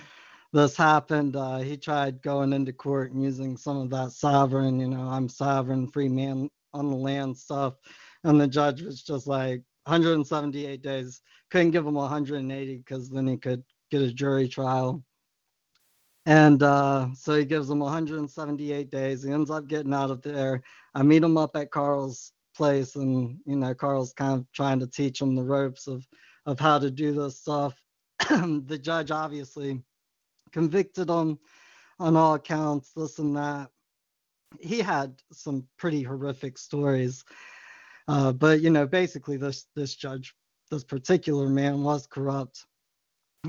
this 0.53 0.77
happened, 0.77 1.37
uh, 1.37 1.59
he 1.59 1.77
tried 1.77 2.23
going 2.23 2.53
into 2.53 2.73
court 2.73 3.13
and 3.13 3.23
using 3.23 3.57
some 3.57 3.79
of 3.79 3.91
that 3.91 4.13
sovereign, 4.13 4.81
you 4.81 4.89
know, 4.89 5.09
I'm 5.09 5.29
sovereign, 5.29 5.89
free 5.89 6.09
man 6.09 6.51
on 6.75 6.91
the 6.91 6.97
land 6.97 7.37
stuff. 7.37 7.75
And 8.25 8.41
the 8.41 8.47
judge 8.47 8.83
was 8.83 9.03
just 9.03 9.27
like 9.27 9.63
178 9.85 10.83
days. 10.83 11.23
Couldn't 11.51 11.71
give 11.73 11.87
him 11.87 11.95
180 11.95 12.77
because 12.79 13.11
then 13.11 13.27
he 13.27 13.37
could 13.37 13.63
get 13.91 14.03
a 14.03 14.13
jury 14.13 14.49
trial. 14.49 15.05
And 16.25 16.63
uh, 16.63 17.09
so 17.15 17.35
he 17.35 17.45
gives 17.45 17.69
him 17.69 17.81
178 17.81 18.91
days. 18.91 19.23
He 19.25 19.33
ends 19.33 19.51
up 19.51 19.67
getting 19.67 19.93
out 19.93 20.11
of 20.11 20.23
there. 20.23 20.63
I 20.95 21.03
meet 21.03 21.23
him 21.23 21.37
up 21.37 21.57
at 21.57 21.71
Karl's 21.71 22.33
place, 22.55 22.95
and 22.97 23.39
you 23.45 23.57
know, 23.57 23.75
Karl's 23.75 24.13
kind 24.13 24.41
of 24.41 24.47
trying 24.53 24.79
to 24.81 24.87
teach 24.87 25.21
him 25.21 25.35
the 25.35 25.43
ropes 25.43 25.87
of 25.87 26.07
of 26.47 26.61
how 26.61 26.79
to 26.79 26.91
do 26.91 27.13
this 27.13 27.41
stuff. 27.41 27.81
the 28.29 28.79
judge 28.81 29.11
obviously 29.11 29.83
convicted 30.53 31.09
him 31.09 31.39
on 31.99 32.17
all 32.17 32.35
accounts, 32.35 32.93
this 32.95 33.19
and 33.19 33.37
that. 33.37 33.71
He 34.61 34.81
had 34.81 35.15
some 35.33 35.67
pretty 35.79 36.03
horrific 36.03 36.59
stories. 36.59 37.25
Uh, 38.09 38.33
but 38.33 38.61
you 38.61 38.71
know, 38.71 38.87
basically 38.87 39.37
this 39.37 39.67
this 39.75 39.95
judge, 39.95 40.35
this 40.71 40.85
particular 40.85 41.49
man 41.49 41.83
was 41.83 42.07
corrupt. 42.07 42.67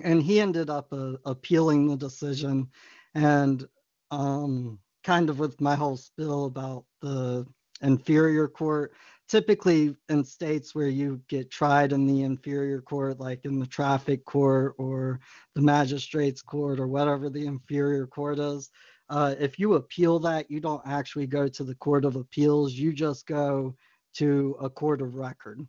And 0.04 0.22
he 0.24 0.39
ended 0.39 0.70
up 0.70 0.91
uh, 0.91 1.14
appealing 1.26 1.88
the 1.88 1.97
decision 1.97 2.68
and 3.14 3.68
um, 4.10 4.80
kind 5.04 5.30
of 5.30 5.39
with 5.39 5.62
my 5.62 5.76
whole 5.76 5.97
spill 5.97 6.45
about 6.45 6.86
the 7.01 7.45
inferior 7.82 8.47
court 8.47 8.93
typically 9.34 9.95
in 10.10 10.24
states 10.24 10.76
where 10.76 10.89
you 10.89 11.22
get 11.28 11.49
tried 11.49 11.91
in 11.91 12.06
the 12.06 12.22
inferior 12.22 12.82
court, 12.82 13.20
like 13.20 13.45
in 13.45 13.60
the 13.60 13.66
traffic 13.66 14.24
court 14.26 14.76
or 14.78 15.20
the 15.56 15.62
magistrate's 15.62 16.41
court 16.41 16.80
or 16.80 16.88
whatever 16.88 17.30
the 17.30 17.45
inferior 17.45 18.06
court 18.06 18.38
is, 18.38 18.70
uh, 19.10 19.36
if 19.39 19.60
you 19.60 19.74
appeal 19.74 20.20
that, 20.20 20.49
you 20.49 20.60
don't 20.60 20.86
actually 20.86 21.28
go 21.28 21.47
to 21.47 21.64
the 21.64 21.76
court 21.76 22.06
of 22.06 22.16
appeals. 22.16 22.74
You 22.74 22.93
just 22.93 23.26
go 23.26 23.76
to 24.14 24.55
a 24.61 24.70
court 24.70 25.01
of 25.01 25.16
record. 25.16 25.66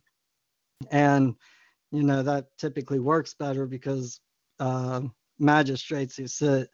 And, 0.91 1.35
you 1.91 2.03
know, 2.03 2.23
that 2.23 2.57
typically 2.57 2.99
works 2.99 3.33
better 3.33 3.65
because 3.65 4.19
uh, 4.59 5.01
magistrates 5.39 6.15
who 6.15 6.27
sit 6.27 6.69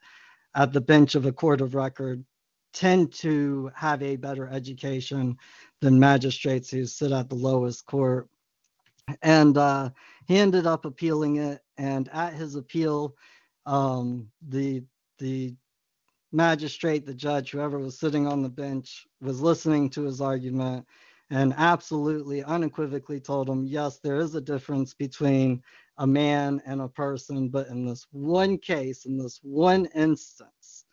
at 0.54 0.72
the 0.72 0.80
bench 0.80 1.14
of 1.14 1.26
a 1.26 1.32
court 1.32 1.60
of 1.60 1.74
record 1.74 2.24
tend 2.72 3.12
to 3.12 3.70
have 3.74 4.02
a 4.02 4.16
better 4.16 4.48
education 4.48 5.36
than 5.80 5.98
magistrates 5.98 6.70
who 6.70 6.86
sit 6.86 7.12
at 7.12 7.28
the 7.28 7.34
lowest 7.34 7.86
court. 7.86 8.28
And 9.22 9.58
uh, 9.58 9.90
he 10.26 10.38
ended 10.38 10.66
up 10.66 10.84
appealing 10.84 11.36
it. 11.36 11.60
And 11.76 12.08
at 12.12 12.34
his 12.34 12.54
appeal, 12.54 13.16
um, 13.66 14.28
the 14.48 14.84
the 15.18 15.54
magistrate, 16.32 17.04
the 17.04 17.14
judge, 17.14 17.50
whoever 17.50 17.78
was 17.78 17.98
sitting 17.98 18.26
on 18.26 18.42
the 18.42 18.48
bench, 18.48 19.06
was 19.20 19.40
listening 19.40 19.90
to 19.90 20.02
his 20.02 20.20
argument 20.20 20.86
and 21.32 21.54
absolutely 21.56 22.44
unequivocally 22.44 23.18
told 23.18 23.48
him, 23.48 23.64
yes, 23.64 23.98
there 23.98 24.16
is 24.16 24.34
a 24.34 24.40
difference 24.40 24.92
between 24.92 25.62
a 25.96 26.06
man 26.06 26.60
and 26.66 26.82
a 26.82 26.88
person, 26.88 27.48
but 27.48 27.68
in 27.68 27.86
this 27.86 28.06
one 28.12 28.58
case, 28.58 29.06
in 29.06 29.16
this 29.16 29.40
one 29.42 29.86
instance, 29.94 30.84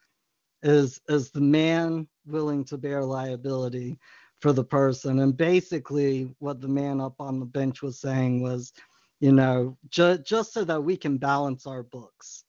is 0.64 1.02
is 1.10 1.30
the 1.32 1.42
man 1.42 2.08
willing 2.26 2.64
to 2.66 2.78
bear 2.78 3.04
liability 3.04 4.00
for 4.40 4.54
the 4.54 4.64
person? 4.64 5.20
And 5.20 5.36
basically, 5.36 6.34
what 6.40 6.62
the 6.62 6.70
man 6.70 7.02
up 7.02 7.20
on 7.20 7.42
the 7.42 7.46
bench 7.46 7.82
was 7.82 8.00
saying 8.00 8.42
was, 8.42 8.72
you 9.20 9.34
know, 9.34 9.78
ju- 9.90 10.20
just 10.20 10.54
so 10.54 10.64
that 10.64 10.82
we 10.82 10.96
can 10.96 11.18
balance 11.18 11.68
our 11.68 11.84
books, 11.84 12.46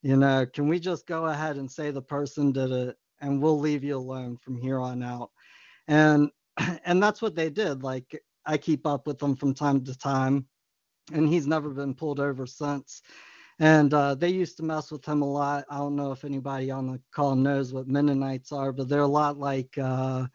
you 0.00 0.16
know, 0.16 0.46
can 0.46 0.68
we 0.68 0.80
just 0.80 1.06
go 1.06 1.26
ahead 1.26 1.56
and 1.56 1.70
say 1.70 1.90
the 1.90 2.00
person 2.00 2.50
did 2.50 2.70
it, 2.70 2.96
and 3.20 3.42
we'll 3.42 3.60
leave 3.60 3.84
you 3.84 3.98
alone 3.98 4.38
from 4.38 4.56
here 4.56 4.80
on 4.80 5.02
out? 5.02 5.30
And 5.88 6.30
and 6.84 7.02
that's 7.02 7.22
what 7.22 7.34
they 7.34 7.50
did. 7.50 7.82
Like 7.82 8.22
I 8.44 8.56
keep 8.58 8.86
up 8.86 9.06
with 9.06 9.18
them 9.18 9.36
from 9.36 9.54
time 9.54 9.84
to 9.84 9.96
time 9.96 10.46
and 11.12 11.28
he's 11.28 11.46
never 11.46 11.70
been 11.70 11.94
pulled 11.94 12.20
over 12.20 12.46
since. 12.46 13.02
And 13.58 13.92
uh, 13.94 14.14
they 14.14 14.28
used 14.28 14.58
to 14.58 14.62
mess 14.62 14.90
with 14.90 15.04
him 15.04 15.22
a 15.22 15.30
lot. 15.30 15.64
I 15.70 15.78
don't 15.78 15.96
know 15.96 16.12
if 16.12 16.24
anybody 16.24 16.70
on 16.70 16.86
the 16.86 17.00
call 17.14 17.34
knows 17.34 17.72
what 17.72 17.88
Mennonites 17.88 18.52
are, 18.52 18.72
but 18.72 18.88
they're 18.88 19.00
a 19.00 19.06
lot 19.06 19.38
like 19.38 19.76
uh, 19.78 20.26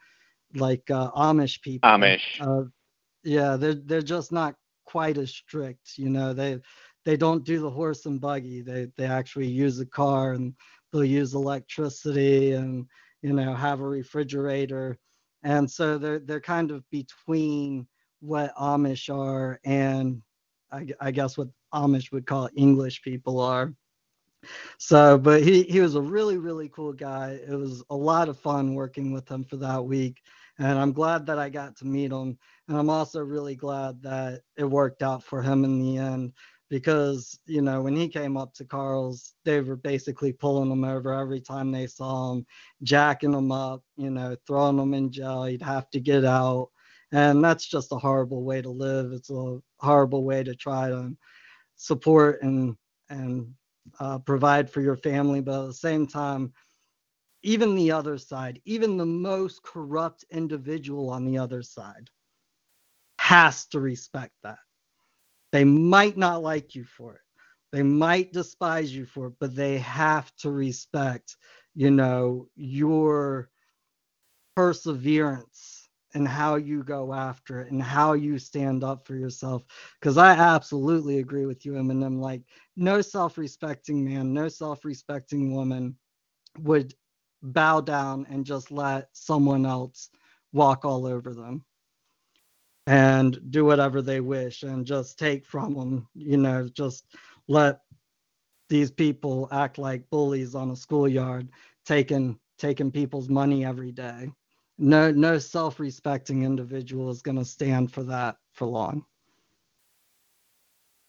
like 0.55 0.89
uh, 0.89 1.11
Amish 1.11 1.61
people. 1.61 1.89
Amish. 1.89 2.39
Uh, 2.39 2.63
yeah, 3.23 3.57
they're 3.57 3.75
they're 3.75 4.01
just 4.01 4.31
not 4.31 4.55
quite 4.85 5.17
as 5.19 5.31
strict. 5.31 5.97
You 5.97 6.09
know, 6.09 6.33
they 6.33 6.59
they 7.05 7.15
don't 7.15 7.43
do 7.45 7.59
the 7.59 7.69
horse 7.69 8.07
and 8.07 8.19
buggy. 8.19 8.61
They 8.61 8.87
they 8.97 9.05
actually 9.05 9.47
use 9.47 9.79
a 9.79 9.85
car 9.85 10.33
and 10.33 10.55
they'll 10.91 11.03
use 11.03 11.35
electricity 11.35 12.53
and 12.53 12.87
you 13.21 13.33
know 13.33 13.53
have 13.53 13.81
a 13.81 13.87
refrigerator. 13.87 14.97
And 15.43 15.69
so 15.69 15.97
they're 15.97 16.19
they're 16.19 16.41
kind 16.41 16.71
of 16.71 16.87
between 16.89 17.87
what 18.19 18.55
Amish 18.55 19.13
are 19.13 19.59
and 19.63 20.21
I, 20.71 20.87
I 20.99 21.11
guess 21.11 21.37
what 21.37 21.49
Amish 21.73 22.11
would 22.11 22.25
call 22.25 22.49
English 22.55 23.01
people 23.01 23.39
are. 23.39 23.73
So, 24.77 25.17
but 25.17 25.43
he, 25.43 25.63
he 25.63 25.79
was 25.79 25.95
a 25.95 26.01
really, 26.01 26.37
really 26.37 26.69
cool 26.69 26.93
guy. 26.93 27.39
It 27.47 27.55
was 27.55 27.83
a 27.89 27.95
lot 27.95 28.29
of 28.29 28.39
fun 28.39 28.73
working 28.73 29.11
with 29.11 29.29
him 29.29 29.43
for 29.43 29.57
that 29.57 29.83
week. 29.83 30.21
And 30.57 30.79
I'm 30.79 30.93
glad 30.93 31.25
that 31.27 31.39
I 31.39 31.49
got 31.49 31.75
to 31.77 31.85
meet 31.85 32.11
him. 32.11 32.37
And 32.67 32.77
I'm 32.77 32.89
also 32.89 33.19
really 33.21 33.55
glad 33.55 34.01
that 34.03 34.41
it 34.57 34.63
worked 34.63 35.03
out 35.03 35.23
for 35.23 35.41
him 35.41 35.63
in 35.63 35.79
the 35.79 35.97
end 35.97 36.33
because, 36.71 37.37
you 37.45 37.61
know, 37.61 37.81
when 37.81 37.97
he 37.97 38.07
came 38.07 38.37
up 38.37 38.53
to 38.53 38.63
Karl's, 38.63 39.33
they 39.43 39.59
were 39.59 39.75
basically 39.75 40.31
pulling 40.31 40.71
him 40.71 40.85
over 40.85 41.13
every 41.13 41.41
time 41.41 41.69
they 41.69 41.85
saw 41.85 42.31
him, 42.31 42.45
jacking 42.81 43.33
him 43.33 43.51
up, 43.51 43.83
you 43.97 44.09
know, 44.09 44.37
throwing 44.47 44.79
him 44.79 44.93
in 44.93 45.11
jail. 45.11 45.43
He'd 45.43 45.61
have 45.61 45.89
to 45.89 45.99
get 45.99 46.23
out. 46.23 46.69
And 47.11 47.43
that's 47.43 47.67
just 47.67 47.91
a 47.91 47.97
horrible 47.97 48.45
way 48.45 48.61
to 48.61 48.69
live. 48.69 49.11
It's 49.11 49.29
a 49.29 49.59
horrible 49.79 50.23
way 50.23 50.45
to 50.45 50.55
try 50.55 50.87
to 50.87 51.11
support 51.75 52.41
and 52.41 52.77
and 53.09 53.53
uh, 53.99 54.19
provide 54.19 54.69
for 54.69 54.79
your 54.79 54.95
family. 54.95 55.41
But 55.41 55.63
at 55.63 55.67
the 55.67 55.73
same 55.73 56.07
time 56.07 56.53
even 57.43 57.73
the 57.73 57.91
other 57.91 58.19
side 58.19 58.61
even 58.65 58.97
the 58.97 59.05
most 59.05 59.63
corrupt 59.63 60.23
individual 60.29 61.09
on 61.09 61.25
the 61.25 61.39
other 61.39 61.63
side 61.63 62.07
has 63.17 63.65
to 63.65 63.79
respect 63.79 64.33
that 64.43 64.59
they 65.51 65.63
might 65.63 66.17
not 66.17 66.41
like 66.43 66.75
you 66.75 66.83
for 66.83 67.15
it 67.15 67.21
they 67.71 67.83
might 67.83 68.33
despise 68.33 68.95
you 68.95 69.05
for 69.05 69.27
it 69.27 69.33
but 69.39 69.55
they 69.55 69.77
have 69.77 70.33
to 70.35 70.51
respect 70.51 71.37
you 71.75 71.91
know 71.91 72.47
your 72.55 73.49
perseverance 74.55 75.89
and 76.13 76.27
how 76.27 76.55
you 76.55 76.83
go 76.83 77.13
after 77.13 77.61
it 77.61 77.71
and 77.71 77.81
how 77.81 78.13
you 78.13 78.37
stand 78.37 78.83
up 78.83 79.07
for 79.07 79.15
yourself. 79.15 79.63
Because 79.99 80.17
I 80.17 80.31
absolutely 80.33 81.19
agree 81.19 81.45
with 81.45 81.65
you, 81.65 81.73
Eminem. 81.73 82.19
Like, 82.19 82.43
no 82.75 83.01
self 83.01 83.37
respecting 83.37 84.03
man, 84.03 84.33
no 84.33 84.49
self 84.49 84.83
respecting 84.83 85.55
woman 85.55 85.95
would 86.59 86.93
bow 87.41 87.81
down 87.81 88.27
and 88.29 88.45
just 88.45 88.71
let 88.71 89.09
someone 89.13 89.65
else 89.65 90.09
walk 90.53 90.83
all 90.85 91.07
over 91.07 91.33
them 91.33 91.63
and 92.91 93.39
do 93.51 93.63
whatever 93.63 94.01
they 94.01 94.19
wish 94.19 94.63
and 94.63 94.85
just 94.85 95.17
take 95.17 95.45
from 95.45 95.73
them, 95.75 96.07
you 96.13 96.35
know, 96.35 96.67
just 96.67 97.05
let 97.47 97.79
these 98.67 98.91
people 98.91 99.47
act 99.49 99.77
like 99.77 100.09
bullies 100.09 100.55
on 100.55 100.71
a 100.71 100.75
schoolyard, 100.75 101.47
taking 101.85 102.37
taking 102.57 102.91
people's 102.91 103.29
money 103.29 103.63
every 103.63 103.93
day. 103.93 104.29
No 104.77 105.09
no 105.09 105.37
self-respecting 105.39 106.43
individual 106.43 107.09
is 107.09 107.21
going 107.21 107.37
to 107.37 107.45
stand 107.45 107.93
for 107.93 108.03
that 108.03 108.35
for 108.51 108.67
long. 108.67 109.05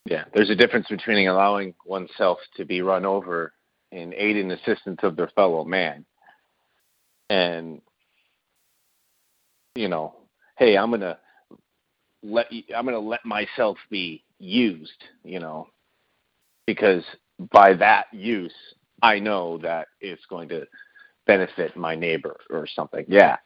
Yeah 0.08 0.26
there's 0.34 0.50
a 0.50 0.54
difference 0.54 0.86
between 0.88 1.26
allowing 1.26 1.74
oneself 1.84 2.38
to 2.58 2.64
be 2.64 2.80
run 2.80 3.04
over 3.04 3.54
in 3.90 4.14
aid 4.14 4.36
and 4.36 4.52
assistance 4.52 5.00
of 5.02 5.16
their 5.16 5.32
fellow 5.34 5.64
man 5.64 6.06
and 7.28 7.82
you 9.74 9.88
know 9.88 10.14
hey 10.58 10.76
i'm 10.76 10.92
to 10.92 11.18
let 12.22 12.46
i'm 12.76 12.84
going 12.84 12.94
to 12.94 13.00
let 13.00 13.24
myself 13.24 13.76
be 13.90 14.22
used 14.38 15.04
you 15.24 15.38
know 15.38 15.66
because 16.66 17.02
by 17.52 17.72
that 17.72 18.06
use 18.12 18.54
i 19.02 19.18
know 19.18 19.58
that 19.58 19.88
it's 20.00 20.24
going 20.26 20.48
to 20.48 20.66
benefit 21.26 21.76
my 21.76 21.94
neighbor 21.94 22.36
or 22.50 22.66
something 22.66 23.04
yeah 23.08 23.36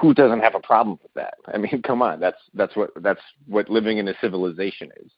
who 0.00 0.14
doesn't 0.14 0.40
have 0.40 0.54
a 0.54 0.60
problem 0.60 0.98
with 1.02 1.12
that? 1.14 1.34
I 1.52 1.58
mean, 1.58 1.82
come 1.82 2.02
on, 2.02 2.20
that's 2.20 2.38
that's 2.54 2.74
what 2.76 2.90
that's 3.02 3.20
what 3.46 3.68
living 3.68 3.98
in 3.98 4.08
a 4.08 4.14
civilization 4.20 4.90
is. 5.02 5.10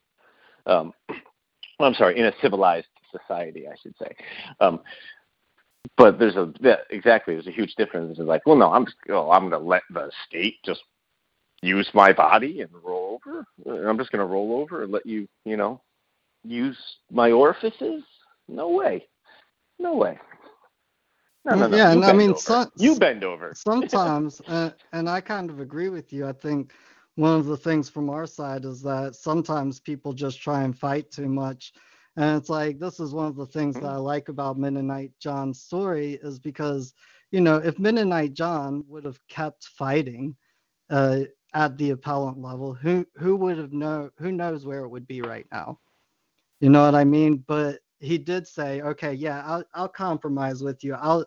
Um, 0.65 0.93
I'm 1.79 1.93
sorry, 1.93 2.17
in 2.17 2.25
a 2.25 2.33
civilized 2.41 2.87
society, 3.11 3.67
I 3.67 3.75
should 3.81 3.95
say. 3.99 4.15
Um, 4.59 4.79
but 5.95 6.19
there's 6.19 6.35
a 6.35 6.51
yeah, 6.59 6.77
exactly 6.89 7.35
there's 7.35 7.47
a 7.47 7.51
huge 7.51 7.75
difference. 7.75 8.17
It's 8.17 8.27
like, 8.27 8.41
well, 8.45 8.55
no, 8.55 8.71
I'm 8.71 8.85
oh, 9.09 9.31
I'm 9.31 9.49
going 9.49 9.61
to 9.61 9.67
let 9.67 9.83
the 9.91 10.11
state 10.27 10.55
just 10.65 10.81
use 11.61 11.89
my 11.93 12.13
body 12.13 12.61
and 12.61 12.71
roll 12.83 13.19
over. 13.25 13.45
I'm 13.87 13.97
just 13.97 14.11
going 14.11 14.19
to 14.19 14.31
roll 14.31 14.59
over 14.61 14.83
and 14.83 14.91
let 14.91 15.05
you, 15.05 15.27
you 15.45 15.57
know, 15.57 15.81
use 16.43 16.77
my 17.11 17.31
orifices. 17.31 18.03
No 18.47 18.69
way, 18.69 19.07
no 19.79 19.95
way. 19.95 20.19
No, 21.45 21.55
no, 21.55 21.67
no. 21.67 21.77
Yeah, 21.77 21.91
you 21.91 21.97
and 21.97 22.05
I 22.05 22.13
mean, 22.13 22.35
so, 22.35 22.65
you 22.77 22.97
bend 22.97 23.23
over. 23.23 23.53
Sometimes, 23.55 24.41
uh, 24.47 24.71
and 24.93 25.09
I 25.09 25.21
kind 25.21 25.49
of 25.49 25.59
agree 25.59 25.89
with 25.89 26.11
you. 26.11 26.27
I 26.27 26.33
think 26.33 26.73
one 27.15 27.39
of 27.39 27.45
the 27.45 27.57
things 27.57 27.89
from 27.89 28.09
our 28.09 28.27
side 28.27 28.65
is 28.65 28.81
that 28.83 29.15
sometimes 29.15 29.79
people 29.79 30.13
just 30.13 30.41
try 30.41 30.63
and 30.63 30.77
fight 30.77 31.09
too 31.09 31.27
much. 31.27 31.73
And 32.15 32.37
it's 32.37 32.49
like, 32.49 32.79
this 32.79 32.99
is 32.99 33.13
one 33.13 33.27
of 33.27 33.35
the 33.35 33.45
things 33.45 33.75
mm-hmm. 33.75 33.85
that 33.85 33.93
I 33.93 33.97
like 33.97 34.29
about 34.29 34.57
Mennonite 34.57 35.13
John's 35.19 35.61
story 35.61 36.19
is 36.21 36.37
because, 36.37 36.93
you 37.31 37.41
know, 37.41 37.57
if 37.57 37.79
Mennonite 37.79 38.33
John 38.33 38.83
would 38.87 39.05
have 39.05 39.19
kept 39.29 39.65
fighting 39.65 40.35
uh, 40.89 41.21
at 41.57 41.75
the 41.75 41.89
appellant 41.89 42.39
level, 42.39 42.71
who 42.71 43.03
who 43.17 43.35
would 43.35 43.57
have 43.57 43.73
know 43.73 44.11
who 44.19 44.31
knows 44.31 44.63
where 44.63 44.81
it 44.81 44.89
would 44.89 45.07
be 45.07 45.23
right 45.23 45.47
now? 45.51 45.79
You 46.59 46.69
know 46.69 46.85
what 46.85 46.93
I 46.93 47.03
mean? 47.03 47.43
But 47.47 47.79
he 47.99 48.19
did 48.19 48.47
say, 48.47 48.81
okay, 48.81 49.13
yeah, 49.13 49.41
I'll, 49.43 49.63
I'll 49.73 49.89
compromise 49.89 50.61
with 50.61 50.83
you. 50.83 50.93
I'll 50.93 51.25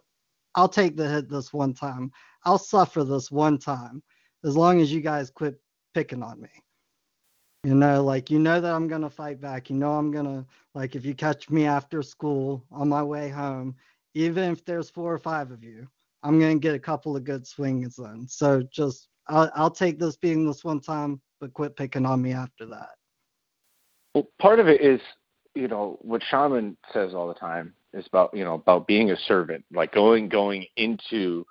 I'll 0.55 0.69
take 0.69 0.97
the 0.97 1.09
hit 1.09 1.29
this 1.29 1.53
one 1.53 1.75
time. 1.75 2.13
I'll 2.45 2.59
suffer 2.59 3.03
this 3.03 3.33
one 3.33 3.59
time 3.59 4.05
as 4.45 4.57
long 4.57 4.81
as 4.81 4.93
you 4.93 5.01
guys 5.01 5.31
quit 5.31 5.61
picking 5.95 6.23
on 6.23 6.41
me. 6.41 6.49
You 7.65 7.75
know, 7.75 8.05
like 8.05 8.31
you 8.31 8.39
know 8.39 8.61
that 8.61 8.73
I'm 8.73 8.87
gonna 8.87 9.11
fight 9.11 9.41
back. 9.41 9.69
You 9.69 9.75
know 9.75 9.95
I'm 9.95 10.13
gonna 10.13 10.47
like 10.77 10.95
if 10.95 11.05
you 11.05 11.13
catch 11.13 11.51
me 11.51 11.67
after 11.67 12.03
school 12.05 12.65
on 12.71 12.89
my 12.89 13.03
way 13.03 13.31
home, 13.31 13.75
even 14.15 14.53
if 14.53 14.65
there's 14.65 14.91
four 14.91 15.13
or 15.13 15.19
five 15.19 15.51
of 15.51 15.65
you, 15.65 15.89
I'm 16.23 16.39
gonna 16.39 16.61
get 16.61 16.77
a 16.77 16.79
couple 16.79 17.17
of 17.17 17.25
good 17.25 17.49
swings 17.49 17.99
in. 17.99 18.29
So 18.29 18.63
just 18.63 19.09
I'll, 19.29 19.51
I'll 19.55 19.71
take 19.71 19.99
this 19.99 20.17
being 20.17 20.47
this 20.47 20.65
one 20.65 20.81
time, 20.81 21.21
but 21.41 21.55
quit 21.55 21.77
picking 21.77 22.07
on 22.07 22.21
me 22.23 22.33
after 22.33 22.67
that. 22.67 22.91
Well, 24.15 24.29
part 24.41 24.59
of 24.59 24.69
it 24.69 24.81
is, 24.81 25.01
you 25.55 25.69
know, 25.69 25.99
what 26.03 26.23
Shaman 26.31 26.77
says 26.93 27.15
all 27.15 27.29
the 27.29 27.35
time 27.35 27.75
is 27.93 28.07
about 28.07 28.31
you 28.35 28.45
know 28.45 28.55
about 28.55 28.87
being 28.87 29.11
a 29.11 29.17
servant, 29.17 29.65
like 29.73 29.93
going 29.93 30.29
going 30.29 30.67
into 30.77 31.45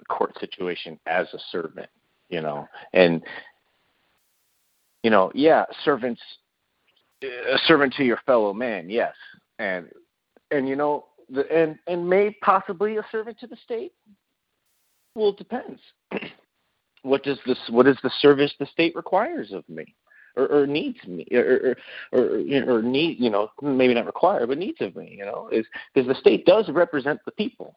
a 0.00 0.04
court 0.06 0.38
situation 0.40 0.98
as 1.06 1.26
a 1.32 1.38
servant, 1.50 1.88
you 2.28 2.40
know, 2.40 2.66
and 2.92 3.22
you 5.02 5.10
know, 5.10 5.32
yeah, 5.34 5.64
servants, 5.84 6.20
a 7.22 7.58
servant 7.66 7.94
to 7.94 8.04
your 8.04 8.18
fellow 8.26 8.52
man, 8.52 8.88
yes, 8.88 9.14
and 9.58 9.88
and 10.50 10.68
you 10.68 10.76
know 10.76 11.06
the, 11.28 11.50
and 11.52 11.78
and 11.86 12.08
may 12.08 12.36
possibly 12.42 12.96
a 12.96 13.06
servant 13.10 13.38
to 13.40 13.46
the 13.46 13.56
state. 13.56 13.92
Well, 15.14 15.30
it 15.30 15.36
depends. 15.36 15.80
what 17.02 17.22
does 17.22 17.38
this? 17.46 17.58
What 17.68 17.86
is 17.86 17.96
the 18.02 18.10
service 18.20 18.52
the 18.58 18.66
state 18.66 18.94
requires 18.94 19.52
of 19.52 19.68
me, 19.68 19.94
or, 20.36 20.46
or 20.46 20.66
needs 20.66 20.98
me, 21.06 21.26
or 21.32 21.76
or 22.12 22.20
or, 22.20 22.76
or 22.76 22.82
need 22.82 23.18
you 23.20 23.30
know 23.30 23.48
maybe 23.60 23.94
not 23.94 24.06
require, 24.06 24.46
but 24.46 24.58
needs 24.58 24.80
of 24.80 24.96
me. 24.96 25.16
You 25.18 25.24
know, 25.24 25.48
is 25.50 25.66
because 25.92 26.08
the 26.08 26.20
state 26.20 26.46
does 26.46 26.68
represent 26.68 27.20
the 27.24 27.32
people. 27.32 27.76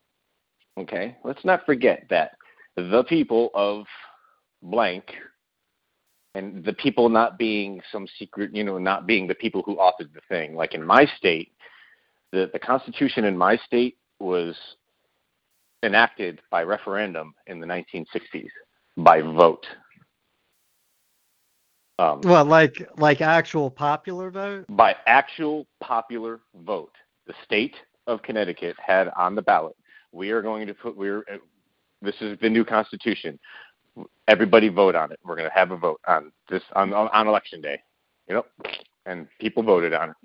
Okay, 0.78 1.16
let's 1.24 1.44
not 1.46 1.66
forget 1.66 2.06
that 2.10 2.32
the 2.76 3.04
people 3.08 3.50
of 3.54 3.86
blank 4.62 5.06
and 6.36 6.66
the 6.66 6.74
people 6.74 7.08
not 7.08 7.38
being 7.38 7.82
some 7.92 8.06
secret, 8.20 8.54
you 8.54 8.64
know, 8.64 8.78
not 8.78 9.08
being 9.08 9.26
the 9.26 9.36
people 9.36 9.64
who 9.66 9.78
authored 9.78 10.14
the 10.14 10.22
thing. 10.28 10.54
Like 10.54 10.74
in 10.74 10.84
my 10.84 11.06
state, 11.18 11.54
the, 12.34 12.50
the 12.52 12.60
Constitution 12.60 13.24
in 13.24 13.38
my 13.38 13.56
state 13.66 13.98
was 14.20 14.54
enacted 15.82 16.42
by 16.52 16.64
referendum 16.64 17.34
in 17.48 17.62
the 17.62 17.68
1960s 17.68 18.50
by 18.98 19.22
vote. 19.22 19.66
Um, 21.98 22.22
well, 22.24 22.44
like 22.44 22.88
like 22.98 23.22
actual 23.22 23.72
popular 23.72 24.30
vote? 24.30 24.66
By 24.70 24.96
actual 25.06 25.66
popular 25.82 26.42
vote. 26.66 26.94
The 27.26 27.34
state 27.46 27.76
of 28.08 28.22
Connecticut 28.22 28.76
had 28.86 29.10
on 29.18 29.36
the 29.36 29.42
ballot, 29.42 29.76
we 30.12 30.32
are 30.32 30.42
going 30.42 30.68
to 30.68 30.74
put 30.74 30.98
we're 30.98 31.24
this 32.02 32.16
is 32.22 32.38
the 32.42 32.50
new 32.50 32.66
constitution 32.66 33.40
everybody 34.28 34.70
vote 34.70 34.96
on 34.96 35.12
it. 35.12 35.20
We're 35.24 35.36
going 35.36 35.50
to 35.50 35.56
have 35.56 35.72
a 35.72 35.78
vote 35.78 36.02
on 36.08 36.32
this 36.50 36.64
on 36.76 36.94
on 36.94 37.28
election 37.28 37.62
day. 37.62 37.82
You 38.28 38.36
know, 38.36 38.46
and 39.06 39.28
people 39.40 39.64
voted 39.64 39.94
on 39.94 40.10
it. 40.10 40.16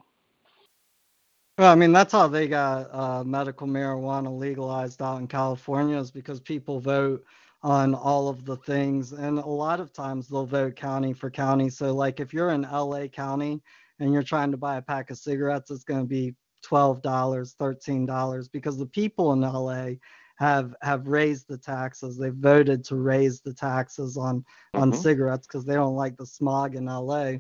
Well, 1.58 1.70
I 1.70 1.74
mean, 1.74 1.92
that's 1.92 2.12
how 2.12 2.26
they 2.26 2.48
got 2.48 2.88
uh, 2.94 3.22
medical 3.22 3.66
marijuana 3.66 4.36
legalized 4.36 5.02
out 5.02 5.20
in 5.20 5.26
California 5.26 5.98
is 5.98 6.10
because 6.10 6.40
people 6.40 6.80
vote 6.80 7.22
on 7.62 7.94
all 7.94 8.28
of 8.28 8.44
the 8.44 8.56
things, 8.56 9.12
and 9.12 9.38
a 9.38 9.46
lot 9.46 9.80
of 9.80 9.92
times 9.92 10.28
they'll 10.28 10.46
vote 10.46 10.76
county 10.76 11.12
for 11.12 11.30
county. 11.30 11.68
So, 11.68 11.94
like, 11.94 12.20
if 12.20 12.32
you're 12.32 12.50
in 12.50 12.62
LA 12.62 13.06
County 13.06 13.60
and 13.98 14.12
you're 14.12 14.22
trying 14.22 14.50
to 14.50 14.56
buy 14.56 14.76
a 14.76 14.82
pack 14.82 15.10
of 15.10 15.18
cigarettes, 15.18 15.70
it's 15.70 15.84
going 15.84 16.00
to 16.00 16.06
be 16.06 16.34
twelve 16.62 17.02
dollars, 17.02 17.54
thirteen 17.58 18.06
dollars 18.06 18.48
because 18.48 18.78
the 18.78 18.86
people 18.86 19.32
in 19.32 19.40
LA 19.40 19.92
have 20.36 20.74
have 20.80 21.06
raised 21.06 21.48
the 21.48 21.58
taxes. 21.58 22.16
They 22.16 22.30
voted 22.30 22.82
to 22.86 22.96
raise 22.96 23.42
the 23.42 23.52
taxes 23.52 24.16
on 24.16 24.44
on 24.72 24.90
mm-hmm. 24.90 25.00
cigarettes 25.00 25.46
because 25.46 25.66
they 25.66 25.74
don't 25.74 25.96
like 25.96 26.16
the 26.16 26.26
smog 26.26 26.76
in 26.76 26.86
LA. 26.86 27.34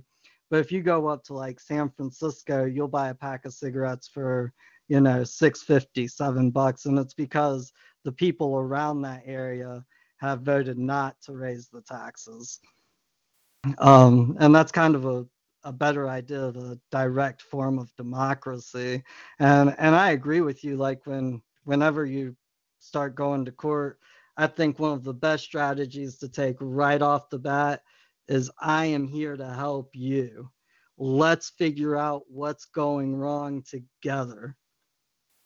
But 0.50 0.60
if 0.60 0.70
you 0.70 0.82
go 0.82 1.06
up 1.06 1.24
to 1.24 1.34
like 1.34 1.60
San 1.60 1.88
Francisco, 1.90 2.66
you'll 2.66 2.88
buy 2.88 3.08
a 3.08 3.14
pack 3.14 3.46
of 3.46 3.54
cigarettes 3.54 4.06
for 4.06 4.52
you 4.88 5.00
know 5.00 5.24
six 5.24 5.62
fifty, 5.62 6.06
seven 6.08 6.50
bucks, 6.50 6.84
and 6.84 6.98
it's 6.98 7.14
because 7.14 7.72
the 8.04 8.12
people 8.12 8.58
around 8.58 9.00
that 9.02 9.22
area 9.24 9.82
have 10.20 10.42
voted 10.42 10.78
not 10.78 11.20
to 11.22 11.34
raise 11.34 11.68
the 11.68 11.82
taxes. 11.82 12.60
Um, 13.78 14.36
and 14.40 14.54
that's 14.54 14.72
kind 14.72 14.94
of 14.96 15.06
a 15.06 15.26
a 15.64 15.72
better 15.72 16.08
idea 16.08 16.40
of 16.42 16.56
a 16.56 16.78
direct 16.90 17.42
form 17.42 17.78
of 17.78 17.94
democracy. 17.96 19.02
And 19.40 19.74
and 19.78 19.94
I 19.94 20.10
agree 20.12 20.40
with 20.40 20.64
you. 20.64 20.76
Like 20.76 21.06
when 21.06 21.42
whenever 21.64 22.06
you 22.06 22.36
start 22.80 23.14
going 23.16 23.44
to 23.46 23.52
court. 23.52 23.98
I 24.36 24.46
think 24.46 24.78
one 24.78 24.92
of 24.92 25.04
the 25.04 25.14
best 25.14 25.44
strategies 25.44 26.18
to 26.18 26.28
take 26.28 26.56
right 26.60 27.02
off 27.02 27.30
the 27.30 27.38
bat 27.38 27.82
is 28.28 28.50
I 28.60 28.86
am 28.86 29.08
here 29.08 29.36
to 29.36 29.46
help 29.54 29.90
you. 29.94 30.50
Let's 30.98 31.50
figure 31.50 31.96
out 31.96 32.22
what's 32.28 32.66
going 32.66 33.16
wrong 33.16 33.62
together. 33.62 34.56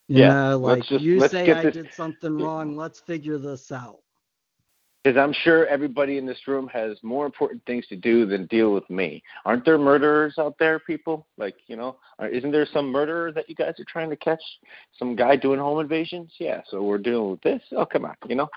You 0.09 0.25
yeah, 0.25 0.27
know, 0.27 0.57
like 0.59 0.89
just, 0.89 1.05
you 1.05 1.19
say 1.21 1.51
I 1.51 1.63
this, 1.63 1.75
did 1.75 1.93
something 1.93 2.33
wrong, 2.39 2.77
let's 2.77 2.99
figure 3.01 3.37
this 3.37 3.71
out 3.71 3.99
because 5.05 5.19
I'm 5.19 5.33
sure 5.43 5.67
everybody 5.67 6.17
in 6.17 6.25
this 6.25 6.47
room 6.47 6.67
has 6.69 6.97
more 7.03 7.27
important 7.27 7.63
things 7.67 7.85
to 7.87 7.95
do 7.95 8.25
than 8.25 8.47
deal 8.47 8.73
with 8.73 8.89
me. 8.89 9.21
Aren't 9.45 9.63
there 9.63 9.77
murderers 9.77 10.39
out 10.39 10.55
there, 10.57 10.79
people? 10.79 11.27
Like, 11.37 11.55
you 11.67 11.75
know, 11.75 11.97
isn't 12.31 12.51
there 12.51 12.65
some 12.73 12.91
murderer 12.91 13.31
that 13.33 13.47
you 13.47 13.53
guys 13.53 13.75
are 13.79 13.85
trying 13.87 14.09
to 14.09 14.15
catch? 14.15 14.41
Some 14.97 15.15
guy 15.15 15.35
doing 15.35 15.59
home 15.59 15.79
invasions? 15.79 16.31
Yeah, 16.39 16.61
so 16.69 16.81
we're 16.81 16.97
dealing 16.97 17.29
with 17.29 17.41
this? 17.41 17.61
Oh, 17.73 17.85
come 17.85 18.05
on, 18.05 18.15
you 18.27 18.33
know? 18.35 18.49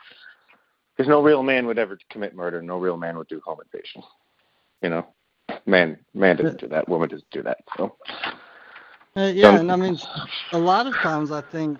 Because 0.96 1.06
no 1.06 1.22
real 1.22 1.42
man 1.42 1.66
would 1.66 1.78
ever 1.78 1.98
commit 2.10 2.34
murder. 2.34 2.62
No 2.62 2.78
real 2.78 2.96
man 2.96 3.18
would 3.18 3.28
do 3.28 3.42
home 3.44 3.58
invasion. 3.70 4.02
You 4.80 4.88
know, 4.88 5.06
man, 5.66 5.98
man 6.14 6.36
doesn't 6.36 6.60
do 6.60 6.68
that. 6.68 6.88
Woman 6.88 7.10
doesn't 7.10 7.30
do 7.30 7.42
that. 7.42 7.58
So. 7.76 7.96
Uh, 9.14 9.26
yeah, 9.34 9.58
and 9.58 9.70
I 9.70 9.76
mean, 9.76 9.98
a 10.52 10.58
lot 10.58 10.86
of 10.86 10.94
times 10.94 11.30
I 11.30 11.42
think 11.52 11.78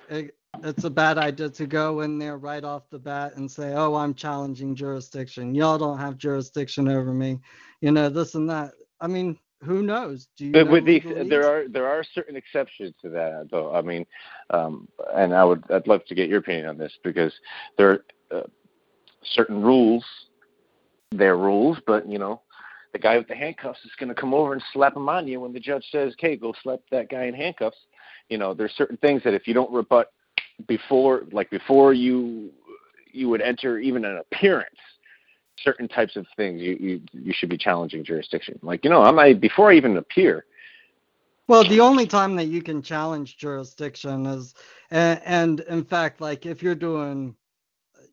it's 0.63 0.85
a 0.85 0.91
bad 0.91 1.19
idea 1.19 1.51
to 1.51 1.67
go 1.67 2.01
in 2.01 2.19
there 2.19 2.37
right 2.37 2.65
off 2.65 2.89
the 2.91 2.99
bat 2.99 3.37
and 3.37 3.51
say, 3.51 3.75
"Oh, 3.75 3.95
I'm 3.95 4.15
challenging 4.15 4.75
jurisdiction. 4.75 5.55
Y'all 5.55 5.79
don't 5.79 5.99
have 5.99 6.17
jurisdiction 6.17 6.89
over 6.89 7.13
me." 7.13 7.41
You 7.81 7.93
know, 7.93 8.09
this 8.09 8.35
and 8.35 8.49
that. 8.51 8.73
I 9.01 9.07
mean, 9.07 9.39
who 9.63 9.83
knows? 9.83 10.29
Do 10.37 10.47
you 10.47 10.53
but 10.53 10.69
with 10.69 10.85
these, 10.85 11.03
there 11.29 11.47
are 11.47 11.69
there 11.69 11.87
are 11.87 12.03
certain 12.15 12.37
exceptions 12.37 12.95
to 13.03 13.09
that, 13.11 13.49
though. 13.51 13.75
I 13.75 13.83
mean, 13.83 14.07
um, 14.51 14.89
and 15.15 15.35
I 15.35 15.45
would 15.45 15.65
I'd 15.71 15.87
love 15.87 16.05
to 16.07 16.15
get 16.15 16.29
your 16.29 16.39
opinion 16.39 16.67
on 16.67 16.79
this 16.79 16.93
because 17.05 17.33
there 17.77 17.91
are 17.91 18.05
uh, 18.39 18.47
certain 19.35 19.63
rules. 19.63 20.05
They're 21.11 21.39
rules, 21.39 21.79
but 21.87 22.09
you 22.09 22.19
know, 22.19 22.43
the 22.93 22.99
guy 22.99 23.17
with 23.17 23.29
the 23.29 23.35
handcuffs 23.35 23.81
is 23.85 23.93
going 23.99 24.09
to 24.09 24.15
come 24.15 24.35
over 24.35 24.53
and 24.53 24.63
slap 24.73 24.97
him 24.97 25.09
on 25.09 25.27
you 25.27 25.41
when 25.41 25.53
the 25.53 25.61
judge 25.61 25.85
says, 25.91 26.13
"Okay, 26.15 26.37
go 26.37 26.55
slap 26.63 26.81
that 26.91 27.09
guy 27.09 27.25
in 27.25 27.35
handcuffs." 27.35 27.79
You 28.29 28.37
know, 28.37 28.53
there's 28.53 28.73
certain 28.77 28.99
things 28.99 29.23
that 29.25 29.33
if 29.33 29.47
you 29.49 29.55
don't 29.55 29.73
rebut 29.73 30.13
before 30.67 31.25
like 31.31 31.51
before 31.51 31.93
you 31.93 32.51
you 33.11 33.29
would 33.29 33.41
enter 33.41 33.79
even 33.79 34.05
an 34.05 34.19
appearance 34.19 34.77
certain 35.63 35.89
types 35.89 36.17
of 36.17 36.27
things 36.37 36.61
you 36.61 36.77
you, 36.81 37.01
you 37.13 37.33
should 37.33 37.49
be 37.49 37.59
challenging 37.59 38.05
jurisdiction. 38.05 38.59
Like 38.63 38.85
you 38.85 38.91
know 38.91 39.03
i'm 39.03 39.17
not 39.17 39.41
before 39.41 39.71
i 39.71 39.75
even 39.75 39.97
appear. 39.97 40.45
Well 41.47 41.67
the 41.67 41.81
only 41.81 42.07
time 42.07 42.37
that 42.37 42.47
you 42.47 42.63
can 42.63 42.83
challenge 42.83 43.39
jurisdiction 43.39 44.27
is 44.27 44.55
and, 44.91 45.21
and 45.25 45.61
in 45.61 45.85
fact 45.85 46.21
like 46.21 46.47
if 46.47 46.63
you're 46.63 46.75
doing 46.75 47.35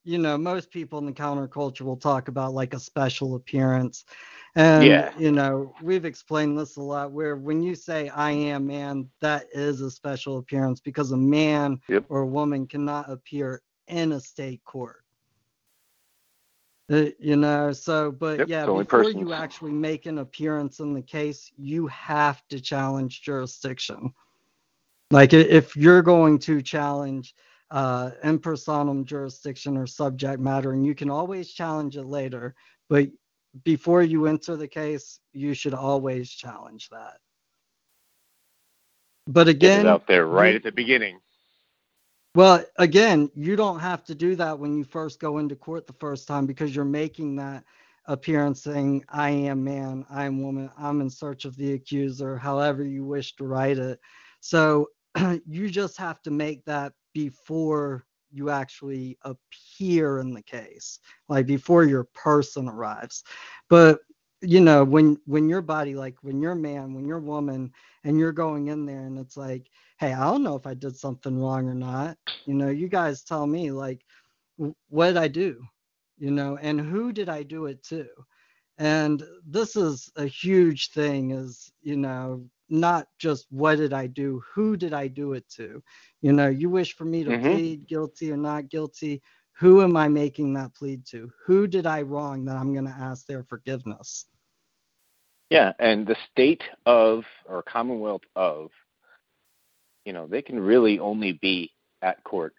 you 0.05 0.17
know 0.17 0.37
most 0.37 0.71
people 0.71 0.99
in 0.99 1.05
the 1.05 1.11
counterculture 1.11 1.81
will 1.81 1.97
talk 1.97 2.29
about 2.29 2.53
like 2.53 2.73
a 2.73 2.79
special 2.79 3.35
appearance 3.35 4.05
and 4.55 4.85
yeah. 4.85 5.11
you 5.17 5.31
know, 5.33 5.73
we've 5.81 6.05
explained 6.05 6.57
this 6.57 6.77
a 6.77 6.81
lot 6.81 7.11
where 7.11 7.35
when 7.35 7.61
you 7.61 7.75
say 7.75 8.07
I 8.09 8.31
am 8.31 8.67
man, 8.67 9.09
that 9.19 9.47
is 9.53 9.81
a 9.81 9.91
special 9.91 10.37
appearance 10.37 10.79
because 10.79 11.11
a 11.11 11.17
man 11.17 11.81
yep. 11.89 12.05
or 12.07 12.21
a 12.21 12.27
woman 12.27 12.65
cannot 12.65 13.11
appear 13.11 13.61
in 13.87 14.13
a 14.13 14.19
state 14.19 14.63
court. 14.63 15.03
Uh, 16.89 17.07
you 17.19 17.35
know, 17.35 17.73
so 17.73 18.11
but 18.11 18.39
yep, 18.39 18.47
yeah, 18.47 18.65
before 18.65 18.85
person. 18.85 19.19
you 19.19 19.33
actually 19.33 19.71
make 19.71 20.05
an 20.05 20.19
appearance 20.19 20.79
in 20.79 20.93
the 20.93 21.01
case, 21.01 21.51
you 21.57 21.87
have 21.87 22.41
to 22.47 22.59
challenge 22.59 23.23
jurisdiction. 23.23 24.13
Like 25.11 25.33
if 25.33 25.75
you're 25.75 26.01
going 26.01 26.39
to 26.39 26.61
challenge 26.61 27.35
uh, 27.71 28.11
in 28.23 28.39
personam 28.39 29.05
jurisdiction 29.05 29.77
or 29.77 29.87
subject 29.87 30.39
matter, 30.39 30.71
and 30.71 30.85
you 30.85 30.95
can 30.95 31.09
always 31.09 31.51
challenge 31.51 31.97
it 31.97 32.05
later, 32.05 32.55
but 32.89 33.07
before 33.63 34.03
you 34.03 34.27
enter 34.27 34.55
the 34.55 34.67
case, 34.67 35.19
you 35.33 35.53
should 35.53 35.73
always 35.73 36.29
challenge 36.29 36.89
that. 36.89 37.17
But 39.27 39.47
again, 39.47 39.87
out 39.87 40.07
there 40.07 40.27
right 40.27 40.51
you, 40.51 40.57
at 40.57 40.63
the 40.63 40.71
beginning. 40.71 41.19
Well, 42.35 42.63
again, 42.77 43.29
you 43.33 43.55
don't 43.55 43.79
have 43.79 44.03
to 44.05 44.15
do 44.15 44.35
that 44.35 44.59
when 44.59 44.77
you 44.77 44.83
first 44.83 45.19
go 45.19 45.37
into 45.37 45.55
court 45.55 45.87
the 45.87 45.93
first 45.93 46.27
time 46.27 46.45
because 46.45 46.75
you're 46.75 46.85
making 46.85 47.37
that 47.37 47.63
appearance 48.07 48.61
saying, 48.61 49.05
I 49.09 49.29
am 49.29 49.63
man, 49.63 50.05
I 50.09 50.25
am 50.25 50.43
woman, 50.43 50.69
I'm 50.77 51.01
in 51.01 51.09
search 51.09 51.45
of 51.45 51.55
the 51.55 51.73
accuser, 51.73 52.37
however 52.37 52.83
you 52.83 53.05
wish 53.05 53.35
to 53.37 53.45
write 53.45 53.77
it. 53.77 53.99
So 54.41 54.89
you 55.47 55.69
just 55.69 55.97
have 55.97 56.21
to 56.23 56.31
make 56.31 56.65
that 56.65 56.93
before 57.15 58.05
you 58.29 58.49
actually 58.49 59.17
appear 59.23 60.19
in 60.19 60.33
the 60.33 60.43
case, 60.43 60.99
like 61.29 61.47
before 61.47 61.85
your 61.85 62.03
person 62.13 62.67
arrives. 62.67 63.23
But 63.69 63.99
you 64.41 64.59
know, 64.59 64.83
when 64.83 65.17
when 65.25 65.47
your 65.49 65.61
body, 65.61 65.95
like 65.95 66.17
when 66.21 66.41
you're 66.41 66.55
man, 66.55 66.93
when 66.93 67.07
you're 67.07 67.19
woman, 67.19 67.71
and 68.03 68.19
you're 68.19 68.33
going 68.33 68.67
in 68.67 68.85
there, 68.85 69.05
and 69.05 69.17
it's 69.17 69.37
like, 69.37 69.67
hey, 69.97 70.13
I 70.13 70.25
don't 70.25 70.43
know 70.43 70.55
if 70.55 70.67
I 70.67 70.73
did 70.73 70.97
something 70.97 71.39
wrong 71.39 71.67
or 71.67 71.73
not. 71.73 72.17
You 72.45 72.53
know, 72.53 72.69
you 72.69 72.89
guys 72.89 73.23
tell 73.23 73.47
me, 73.47 73.71
like, 73.71 74.01
what 74.89 75.07
did 75.07 75.17
I 75.17 75.29
do? 75.29 75.63
You 76.17 76.31
know, 76.31 76.57
and 76.61 76.79
who 76.79 77.13
did 77.13 77.29
I 77.29 77.43
do 77.43 77.65
it 77.67 77.81
to? 77.85 78.07
And 78.77 79.23
this 79.47 79.77
is 79.77 80.11
a 80.17 80.25
huge 80.25 80.91
thing, 80.91 81.31
is 81.31 81.71
you 81.81 81.95
know, 81.95 82.45
not 82.69 83.07
just 83.19 83.45
what 83.49 83.75
did 83.75 83.93
I 83.93 84.07
do, 84.07 84.41
who 84.53 84.77
did 84.77 84.93
I 84.93 85.07
do 85.07 85.33
it 85.33 85.47
to? 85.55 85.83
You 86.21 86.33
know, 86.33 86.47
you 86.47 86.69
wish 86.69 86.95
for 86.95 87.05
me 87.05 87.23
to 87.23 87.31
mm-hmm. 87.31 87.51
plead 87.51 87.87
guilty 87.87 88.31
or 88.31 88.37
not 88.37 88.69
guilty. 88.69 89.21
Who 89.59 89.81
am 89.81 89.95
I 89.95 90.07
making 90.07 90.53
that 90.55 90.73
plead 90.73 91.05
to? 91.07 91.31
Who 91.45 91.67
did 91.67 91.85
I 91.85 92.01
wrong 92.01 92.45
that 92.45 92.57
I'm 92.57 92.73
going 92.73 92.85
to 92.85 92.91
ask 92.91 93.25
their 93.25 93.43
forgiveness? 93.43 94.25
Yeah, 95.49 95.73
and 95.79 96.07
the 96.07 96.15
state 96.31 96.63
of 96.85 97.23
or 97.47 97.61
commonwealth 97.63 98.23
of, 98.35 98.71
you 100.03 100.11
know, 100.11 100.27
they 100.27 100.41
can 100.41 100.59
really 100.59 100.99
only 100.99 101.33
be 101.33 101.71
at 102.01 102.23
court 102.23 102.53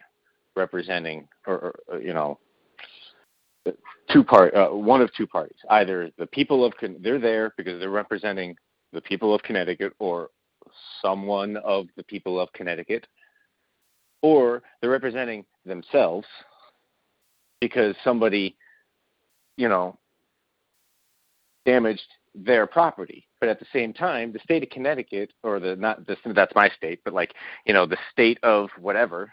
representing, 0.54 1.28
or, 1.46 1.74
or 1.88 2.00
you 2.00 2.14
know, 2.14 2.38
two 4.10 4.24
part, 4.24 4.54
uh, 4.54 4.68
one 4.68 5.02
of 5.02 5.12
two 5.14 5.26
parties. 5.26 5.58
Either 5.68 6.10
the 6.16 6.26
people 6.26 6.64
of 6.64 6.72
they're 7.00 7.18
there 7.18 7.52
because 7.56 7.80
they're 7.80 7.90
representing 7.90 8.56
the 8.96 9.02
people 9.02 9.34
of 9.34 9.42
Connecticut, 9.42 9.92
or 9.98 10.30
someone 11.02 11.58
of 11.58 11.86
the 11.96 12.02
people 12.02 12.40
of 12.40 12.50
Connecticut, 12.54 13.06
or 14.22 14.62
they're 14.80 14.90
representing 14.90 15.44
themselves 15.66 16.26
because 17.60 17.94
somebody, 18.02 18.56
you 19.58 19.68
know, 19.68 19.98
damaged 21.66 22.08
their 22.34 22.66
property. 22.66 23.28
But 23.38 23.50
at 23.50 23.60
the 23.60 23.66
same 23.70 23.92
time, 23.92 24.32
the 24.32 24.38
state 24.38 24.62
of 24.62 24.70
Connecticut, 24.70 25.30
or 25.42 25.60
the 25.60 25.76
not 25.76 26.06
this, 26.06 26.16
that's 26.34 26.54
my 26.54 26.70
state, 26.70 27.00
but 27.04 27.12
like 27.12 27.34
you 27.66 27.74
know, 27.74 27.84
the 27.84 27.98
state 28.10 28.38
of 28.42 28.70
whatever, 28.80 29.30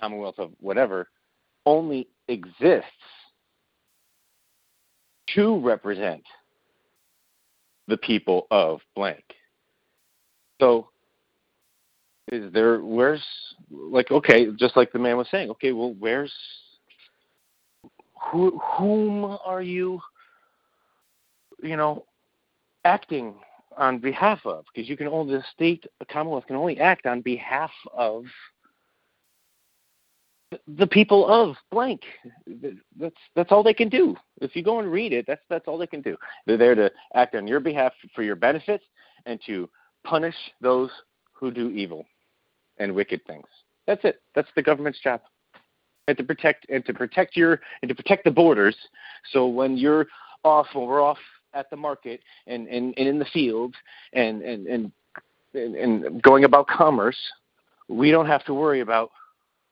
Commonwealth 0.00 0.40
of 0.40 0.50
whatever, 0.58 1.08
only 1.64 2.08
exists 2.26 2.90
to 5.36 5.60
represent 5.60 6.24
the 7.88 7.96
people 7.96 8.46
of 8.50 8.80
blank. 8.94 9.24
So 10.60 10.88
is 12.32 12.52
there 12.52 12.80
where's 12.80 13.24
like 13.70 14.10
okay, 14.10 14.46
just 14.58 14.76
like 14.76 14.92
the 14.92 14.98
man 14.98 15.16
was 15.16 15.28
saying, 15.30 15.50
okay, 15.50 15.72
well 15.72 15.94
where's 15.98 16.32
who 18.30 18.58
whom 18.58 19.38
are 19.44 19.62
you 19.62 20.00
you 21.62 21.76
know 21.76 22.04
acting 22.84 23.34
on 23.76 23.98
behalf 23.98 24.40
of? 24.44 24.64
Because 24.72 24.88
you 24.88 24.96
can 24.96 25.08
only 25.08 25.36
the 25.36 25.44
state 25.52 25.84
Commonwealth 26.10 26.46
can 26.46 26.56
only 26.56 26.78
act 26.78 27.06
on 27.06 27.20
behalf 27.20 27.70
of 27.92 28.24
the 30.76 30.86
people 30.86 31.26
of 31.26 31.56
blank. 31.70 32.02
That's 32.98 33.16
that's 33.34 33.52
all 33.52 33.62
they 33.62 33.74
can 33.74 33.88
do. 33.88 34.16
If 34.40 34.54
you 34.56 34.62
go 34.62 34.80
and 34.80 34.90
read 34.90 35.12
it, 35.12 35.26
that's 35.26 35.42
that's 35.48 35.66
all 35.66 35.78
they 35.78 35.86
can 35.86 36.02
do. 36.02 36.16
They're 36.46 36.56
there 36.56 36.74
to 36.74 36.90
act 37.14 37.34
on 37.34 37.46
your 37.46 37.60
behalf 37.60 37.92
for 38.14 38.22
your 38.22 38.36
benefit 38.36 38.82
and 39.26 39.40
to 39.46 39.68
punish 40.04 40.36
those 40.60 40.90
who 41.32 41.50
do 41.50 41.70
evil 41.70 42.06
and 42.78 42.94
wicked 42.94 43.24
things. 43.26 43.46
That's 43.86 44.04
it. 44.04 44.20
That's 44.34 44.48
the 44.56 44.62
government's 44.62 45.00
job. 45.00 45.20
And 46.08 46.16
to 46.18 46.24
protect 46.24 46.66
and 46.68 46.84
to 46.86 46.94
protect 46.94 47.36
your 47.36 47.60
and 47.82 47.88
to 47.88 47.94
protect 47.94 48.24
the 48.24 48.30
borders. 48.30 48.76
So 49.32 49.46
when 49.46 49.76
you're 49.76 50.06
off 50.44 50.66
when 50.74 50.86
we're 50.86 51.02
off 51.02 51.18
at 51.54 51.70
the 51.70 51.76
market 51.76 52.20
and, 52.46 52.66
and, 52.68 52.92
and 52.96 53.08
in 53.08 53.18
the 53.18 53.24
field 53.26 53.74
and, 54.12 54.42
and, 54.42 54.66
and 54.66 54.92
and 55.54 56.20
going 56.20 56.44
about 56.44 56.66
commerce, 56.66 57.16
we 57.88 58.10
don't 58.10 58.26
have 58.26 58.44
to 58.44 58.54
worry 58.54 58.80
about 58.80 59.10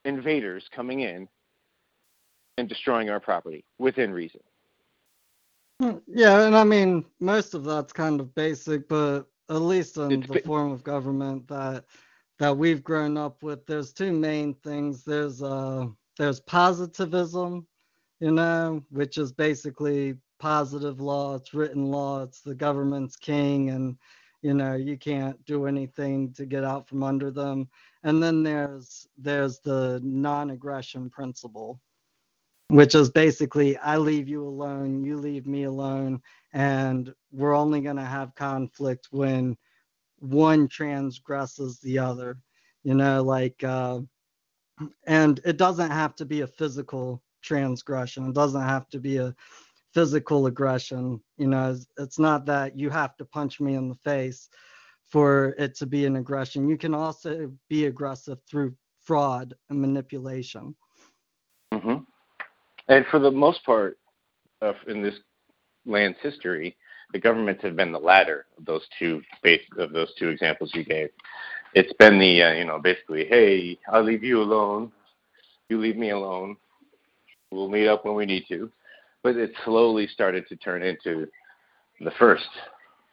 invaders 0.04 0.68
coming 0.70 1.00
in 1.00 1.28
and 2.58 2.68
destroying 2.68 3.10
our 3.10 3.20
property 3.20 3.64
within 3.78 4.12
reason. 4.12 4.40
Hmm, 5.80 5.98
yeah, 6.06 6.42
and 6.42 6.56
I 6.56 6.64
mean 6.64 7.04
most 7.20 7.54
of 7.54 7.64
that's 7.64 7.92
kind 7.92 8.20
of 8.20 8.34
basic, 8.34 8.88
but 8.88 9.24
at 9.50 9.56
least 9.62 9.96
in 9.96 10.12
it's, 10.12 10.28
the 10.28 10.40
form 10.40 10.70
of 10.70 10.84
government 10.84 11.48
that 11.48 11.84
that 12.38 12.56
we've 12.56 12.82
grown 12.82 13.16
up 13.16 13.42
with, 13.42 13.66
there's 13.66 13.92
two 13.92 14.12
main 14.12 14.54
things. 14.54 15.04
There's 15.04 15.42
uh 15.42 15.86
there's 16.18 16.40
positivism, 16.40 17.66
you 18.20 18.30
know, 18.30 18.82
which 18.90 19.18
is 19.18 19.32
basically 19.32 20.16
positive 20.38 21.00
law, 21.00 21.36
it's 21.36 21.54
written 21.54 21.86
law, 21.86 22.22
it's 22.22 22.40
the 22.40 22.54
government's 22.54 23.16
king 23.16 23.70
and 23.70 23.96
you 24.42 24.54
know, 24.54 24.74
you 24.74 24.96
can't 24.96 25.42
do 25.44 25.66
anything 25.66 26.32
to 26.32 26.44
get 26.44 26.64
out 26.64 26.88
from 26.88 27.04
under 27.04 27.30
them 27.30 27.68
and 28.04 28.22
then 28.22 28.42
there's 28.42 29.06
there's 29.18 29.58
the 29.60 30.00
non-aggression 30.02 31.10
principle 31.10 31.80
which 32.68 32.94
is 32.94 33.10
basically 33.10 33.76
i 33.78 33.96
leave 33.96 34.28
you 34.28 34.46
alone 34.46 35.04
you 35.04 35.16
leave 35.16 35.46
me 35.46 35.64
alone 35.64 36.20
and 36.52 37.14
we're 37.32 37.54
only 37.54 37.80
going 37.80 37.96
to 37.96 38.04
have 38.04 38.34
conflict 38.34 39.08
when 39.10 39.56
one 40.18 40.68
transgresses 40.68 41.78
the 41.80 41.98
other 41.98 42.38
you 42.84 42.94
know 42.94 43.22
like 43.22 43.62
uh, 43.64 44.00
and 45.06 45.40
it 45.44 45.56
doesn't 45.56 45.90
have 45.90 46.14
to 46.14 46.24
be 46.24 46.40
a 46.40 46.46
physical 46.46 47.22
transgression 47.42 48.28
it 48.28 48.34
doesn't 48.34 48.62
have 48.62 48.88
to 48.88 48.98
be 48.98 49.16
a 49.18 49.34
physical 49.92 50.46
aggression 50.46 51.20
you 51.36 51.46
know 51.46 51.72
it's, 51.72 51.86
it's 51.98 52.18
not 52.18 52.46
that 52.46 52.78
you 52.78 52.88
have 52.88 53.16
to 53.16 53.24
punch 53.24 53.60
me 53.60 53.74
in 53.74 53.88
the 53.88 53.94
face 53.96 54.48
for 55.10 55.54
it 55.58 55.76
to 55.76 55.86
be 55.86 56.06
an 56.06 56.16
aggression. 56.16 56.68
You 56.68 56.78
can 56.78 56.94
also 56.94 57.52
be 57.68 57.86
aggressive 57.86 58.38
through 58.50 58.74
fraud 59.04 59.54
and 59.68 59.80
manipulation. 59.80 60.74
Mm-hmm. 61.72 62.04
And 62.88 63.06
for 63.10 63.18
the 63.18 63.30
most 63.30 63.64
part, 63.64 63.98
in 64.86 65.02
this 65.02 65.14
land's 65.86 66.18
history, 66.22 66.76
the 67.12 67.18
governments 67.18 67.62
have 67.62 67.76
been 67.76 67.92
the 67.92 67.98
latter 67.98 68.46
of 68.56 68.64
those 68.64 68.82
two 68.98 69.22
of 69.78 69.92
those 69.92 70.12
two 70.18 70.28
examples 70.28 70.70
you 70.74 70.84
gave. 70.84 71.10
It's 71.74 71.92
been 71.98 72.18
the 72.18 72.42
uh, 72.42 72.52
you 72.52 72.64
know 72.64 72.78
basically, 72.78 73.26
hey, 73.26 73.78
I'll 73.88 74.04
leave 74.04 74.22
you 74.22 74.40
alone, 74.40 74.92
you 75.68 75.80
leave 75.80 75.96
me 75.96 76.10
alone. 76.10 76.56
We'll 77.50 77.68
meet 77.68 77.88
up 77.88 78.04
when 78.04 78.14
we 78.14 78.24
need 78.24 78.44
to. 78.48 78.70
But 79.22 79.36
it 79.36 79.52
slowly 79.64 80.08
started 80.08 80.48
to 80.48 80.56
turn 80.56 80.82
into 80.82 81.28
the 82.00 82.10
first 82.18 82.48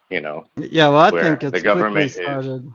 you 0.09 0.21
know. 0.21 0.45
Yeah, 0.57 0.89
well, 0.89 0.99
I 0.99 1.11
think 1.11 1.43
it's 1.43 1.51
the 1.51 1.61
government 1.61 2.11
started. 2.11 2.65
Is, 2.65 2.71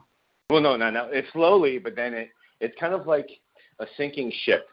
well, 0.51 0.61
no, 0.61 0.77
no, 0.77 0.91
no. 0.91 1.09
It's 1.11 1.31
slowly, 1.33 1.79
but 1.79 1.97
then 1.97 2.15
it 2.15 2.31
it's 2.61 2.79
kind 2.79 2.95
of 2.95 3.07
like 3.07 3.29
a 3.81 3.87
sinking 3.97 4.33
ship 4.45 4.69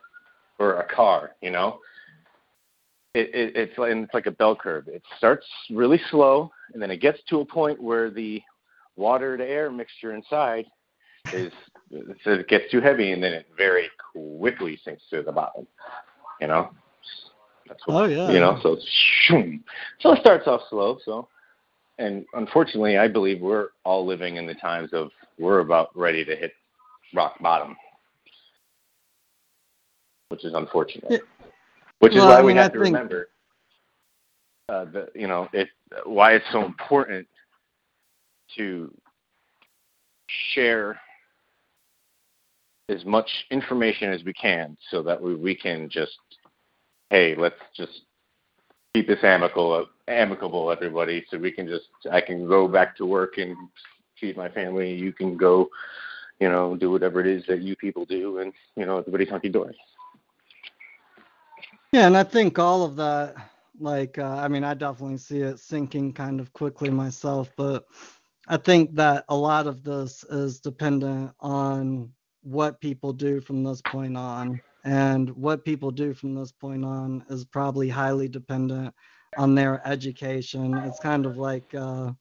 or 0.59 0.80
a 0.80 0.95
car, 0.95 1.32
you 1.41 1.51
know. 1.51 1.80
It, 3.14 3.34
it 3.34 3.55
it's 3.55 3.78
like 3.78 3.93
it's 3.95 4.14
like 4.14 4.26
a 4.28 4.32
bell 4.32 4.55
curve. 4.55 4.88
It 4.88 5.03
starts 5.18 5.45
really 5.70 5.99
slow, 6.09 6.51
and 6.74 6.82
then 6.82 6.91
it 6.91 7.01
gets 7.01 7.20
to 7.30 7.41
a 7.41 7.45
point 7.45 7.82
where 7.82 8.09
the 8.09 8.41
water 8.95 9.38
to 9.38 9.45
air 9.45 9.72
mixture 9.72 10.14
inside 10.14 10.66
is 11.34 11.51
so 12.24 12.32
it 12.32 12.47
gets 12.47 12.72
too 12.72 12.82
heavy, 12.82 13.12
and 13.12 13.22
then 13.22 13.34
it 13.34 13.47
very 13.57 13.89
quickly 14.14 14.80
sinks 14.84 15.03
to 15.09 15.24
the 15.24 15.32
bottom. 15.32 15.68
You 16.39 16.47
know. 16.47 16.72
That's 17.68 17.88
what, 17.88 18.03
oh 18.03 18.05
yeah. 18.05 18.32
You 18.32 18.39
know, 18.39 18.59
so 18.62 18.74
it's, 18.74 18.86
so 19.99 20.12
it 20.12 20.20
starts 20.20 20.45
off 20.47 20.62
slow. 20.70 20.99
So 21.05 21.28
and 22.02 22.26
unfortunately, 22.34 22.97
I 22.97 23.08
believe 23.08 23.39
we're 23.39 23.70
all 23.86 24.06
living 24.06 24.38
in 24.38 24.47
the 24.47 24.56
times 24.56 24.89
of 24.91 25.12
we're 25.38 25.60
about 25.60 25.95
ready 25.95 26.26
to 26.26 26.36
hit 26.36 26.54
rock 27.14 27.39
bottom, 27.39 27.76
which 30.30 30.43
is 30.43 30.54
unfortunate. 30.54 31.22
Which 31.99 32.14
is 32.14 32.18
well, 32.18 32.30
why 32.30 32.36
I 32.36 32.38
mean, 32.39 32.45
we 32.47 32.56
have 32.56 32.72
I 32.72 32.74
to 32.74 32.84
think... 32.84 32.95
remember 32.95 33.30
uh, 34.70 34.86
the 34.86 35.10
you 35.14 35.28
know 35.28 35.47
it 35.54 35.68
why 36.06 36.34
it's 36.34 36.45
so 36.52 36.66
important 36.66 37.28
to 38.58 38.91
share 40.54 40.99
as 42.89 43.06
much 43.06 43.30
information 43.52 44.12
as 44.12 44.24
we 44.24 44.34
can 44.34 44.76
so 44.89 45.04
that 45.04 45.22
we, 45.22 45.36
we 45.36 45.56
can 45.56 45.89
just 45.89 46.18
hey 47.10 47.36
let's 47.38 47.56
just 47.76 48.02
keep 48.94 49.08
this 49.08 49.24
amicable, 49.24 49.88
amicable, 50.08 50.72
everybody, 50.72 51.26
so 51.30 51.38
we 51.38 51.52
can 51.52 51.68
just 51.68 51.88
I 52.11 52.22
can 52.22 52.48
go 52.48 52.68
back 52.68 52.95
to 52.98 53.06
work 53.06 53.38
and 53.38 53.56
feed 54.20 54.38
my 54.38 54.49
family. 54.49 54.94
You 54.94 55.14
can 55.14 55.38
go, 55.38 55.70
you 56.40 56.49
know, 56.49 56.76
do 56.76 56.91
whatever 56.91 57.22
it 57.22 57.28
is 57.28 57.45
that 57.48 57.61
you 57.61 57.76
people 57.76 58.06
do, 58.06 58.40
and 58.40 58.53
you 58.76 58.86
know, 58.86 58.98
everybody's 58.98 59.30
hunky 59.30 59.49
dory. 59.49 59.78
Yeah, 61.94 62.07
and 62.07 62.18
I 62.18 62.24
think 62.24 62.57
all 62.57 62.84
of 62.84 62.95
that, 62.98 63.36
like, 63.80 64.18
uh, 64.18 64.38
I 64.38 64.48
mean, 64.48 64.64
I 64.64 64.74
definitely 64.74 65.18
see 65.18 65.41
it 65.41 65.60
sinking 65.60 66.14
kind 66.14 66.40
of 66.40 66.53
quickly 66.53 66.90
myself, 66.90 67.52
but 67.57 67.86
I 68.48 68.57
think 68.57 68.95
that 68.95 69.26
a 69.28 69.36
lot 69.36 69.68
of 69.68 69.84
this 69.84 70.24
is 70.30 70.60
dependent 70.60 71.32
on 71.41 72.11
what 72.44 72.80
people 72.80 73.14
do 73.14 73.41
from 73.41 73.64
this 73.64 73.82
point 73.82 74.18
on. 74.18 74.61
And 74.84 75.30
what 75.32 75.66
people 75.66 75.91
do 75.91 76.14
from 76.14 76.34
this 76.34 76.52
point 76.52 76.84
on 76.84 77.24
is 77.30 77.45
probably 77.45 77.90
highly 77.90 78.28
dependent 78.28 78.94
on 79.38 79.56
their 79.56 79.86
education. 79.88 80.74
It's 80.76 80.99
kind 80.99 81.26
of 81.26 81.38
like 81.38 81.74
uh, 81.76 82.12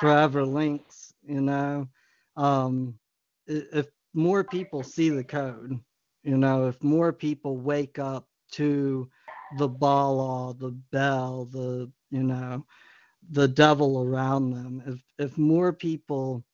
forever 0.00 0.44
links, 0.44 1.12
you 1.26 1.42
know. 1.42 1.88
Um, 2.36 2.98
if 3.46 3.86
more 4.14 4.44
people 4.44 4.82
see 4.82 5.10
the 5.10 5.24
code, 5.24 5.78
you 6.22 6.36
know, 6.36 6.66
if 6.68 6.82
more 6.82 7.12
people 7.12 7.58
wake 7.58 7.98
up 7.98 8.26
to 8.52 9.08
the 9.58 9.68
ball 9.68 10.54
the 10.54 10.70
bell, 10.90 11.44
the, 11.52 11.90
you 12.10 12.22
know, 12.22 12.64
the 13.30 13.48
devil 13.48 14.02
around 14.02 14.50
them, 14.50 14.82
if, 14.86 15.30
if 15.30 15.38
more 15.38 15.72
people 15.72 16.44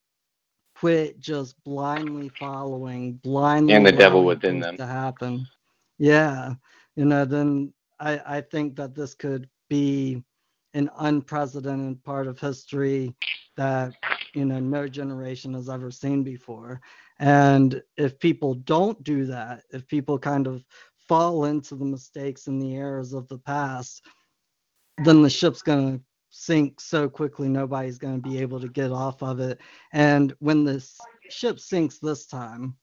quit 0.82 1.20
just 1.20 1.54
blindly 1.62 2.28
following, 2.40 3.12
blindly 3.22 3.72
and 3.72 3.86
the 3.86 3.92
devil 3.92 4.24
within 4.24 4.58
them. 4.58 4.76
to 4.76 4.84
happen. 4.84 5.46
Yeah, 5.98 6.54
you 6.96 7.04
know, 7.04 7.24
then 7.24 7.72
I 8.00 8.20
I 8.26 8.40
think 8.40 8.74
that 8.76 8.92
this 8.96 9.14
could 9.14 9.48
be 9.70 10.24
an 10.74 10.90
unprecedented 10.98 12.02
part 12.02 12.26
of 12.26 12.40
history 12.40 13.14
that 13.56 13.94
you 14.34 14.44
know 14.44 14.58
no 14.58 14.88
generation 14.88 15.54
has 15.54 15.68
ever 15.70 15.92
seen 15.92 16.24
before. 16.24 16.80
And 17.20 17.80
if 17.96 18.18
people 18.18 18.54
don't 18.54 19.00
do 19.04 19.26
that 19.26 19.62
if 19.70 19.86
people 19.86 20.18
kind 20.18 20.48
of 20.48 20.64
fall 21.06 21.44
into 21.44 21.76
the 21.76 21.84
mistakes 21.84 22.48
and 22.48 22.60
the 22.60 22.74
errors 22.74 23.12
of 23.12 23.28
the 23.28 23.38
past 23.38 24.02
then 25.04 25.22
the 25.22 25.30
ship's 25.30 25.62
going 25.62 25.98
to 25.98 26.04
sink 26.32 26.80
so 26.80 27.08
quickly 27.08 27.48
nobody's 27.48 27.98
going 27.98 28.20
to 28.20 28.28
be 28.28 28.38
able 28.38 28.58
to 28.58 28.68
get 28.68 28.90
off 28.90 29.22
of 29.22 29.38
it. 29.38 29.60
And 29.92 30.34
when 30.40 30.64
this 30.64 30.98
ship 31.30 31.60
sinks 31.60 31.98
this 31.98 32.26
time 32.26 32.74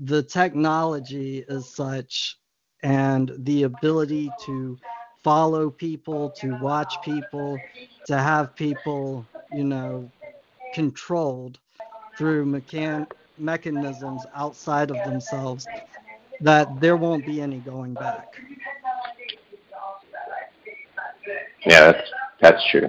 the 0.00 0.22
technology 0.22 1.44
is 1.48 1.74
such 1.74 2.38
and 2.82 3.32
the 3.38 3.62
ability 3.62 4.30
to 4.44 4.78
follow 5.24 5.70
people 5.70 6.30
to 6.30 6.58
watch 6.60 6.94
people 7.02 7.58
to 8.04 8.18
have 8.18 8.54
people 8.54 9.26
you 9.52 9.64
know 9.64 10.10
controlled 10.74 11.58
through 12.18 12.44
mechan- 12.44 13.10
mechanisms 13.38 14.24
outside 14.34 14.90
of 14.90 14.96
themselves 15.04 15.66
that 16.40 16.68
there 16.80 16.96
won't 16.96 17.24
be 17.24 17.40
any 17.40 17.58
going 17.60 17.94
back. 17.94 18.26
Yeah, 21.64 22.00
that's 22.40 22.62
true. 22.70 22.88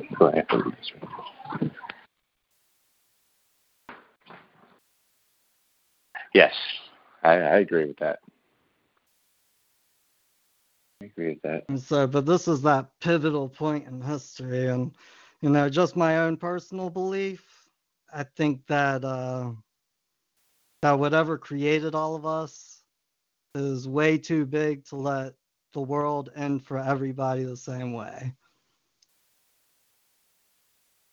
Yes, 6.33 6.53
I, 7.23 7.33
I 7.33 7.57
agree 7.57 7.85
with 7.85 7.97
that. 7.97 8.19
I 11.01 11.05
agree 11.05 11.29
with 11.29 11.41
that. 11.43 11.65
And 11.69 11.79
so, 11.79 12.07
but 12.07 12.25
this 12.25 12.47
is 12.47 12.61
that 12.63 12.89
pivotal 13.01 13.49
point 13.49 13.87
in 13.87 14.01
history, 14.01 14.67
and 14.67 14.91
you 15.41 15.49
know, 15.49 15.69
just 15.69 15.95
my 15.95 16.17
own 16.19 16.37
personal 16.37 16.89
belief. 16.89 17.45
I 18.13 18.23
think 18.23 18.65
that 18.67 19.03
uh, 19.03 19.51
that 20.81 20.99
whatever 20.99 21.37
created 21.37 21.95
all 21.95 22.15
of 22.15 22.25
us 22.25 22.83
is 23.55 23.87
way 23.87 24.17
too 24.17 24.45
big 24.45 24.85
to 24.85 24.95
let 24.95 25.33
the 25.73 25.81
world 25.81 26.29
end 26.35 26.63
for 26.63 26.77
everybody 26.77 27.43
the 27.43 27.57
same 27.57 27.93
way. 27.93 28.33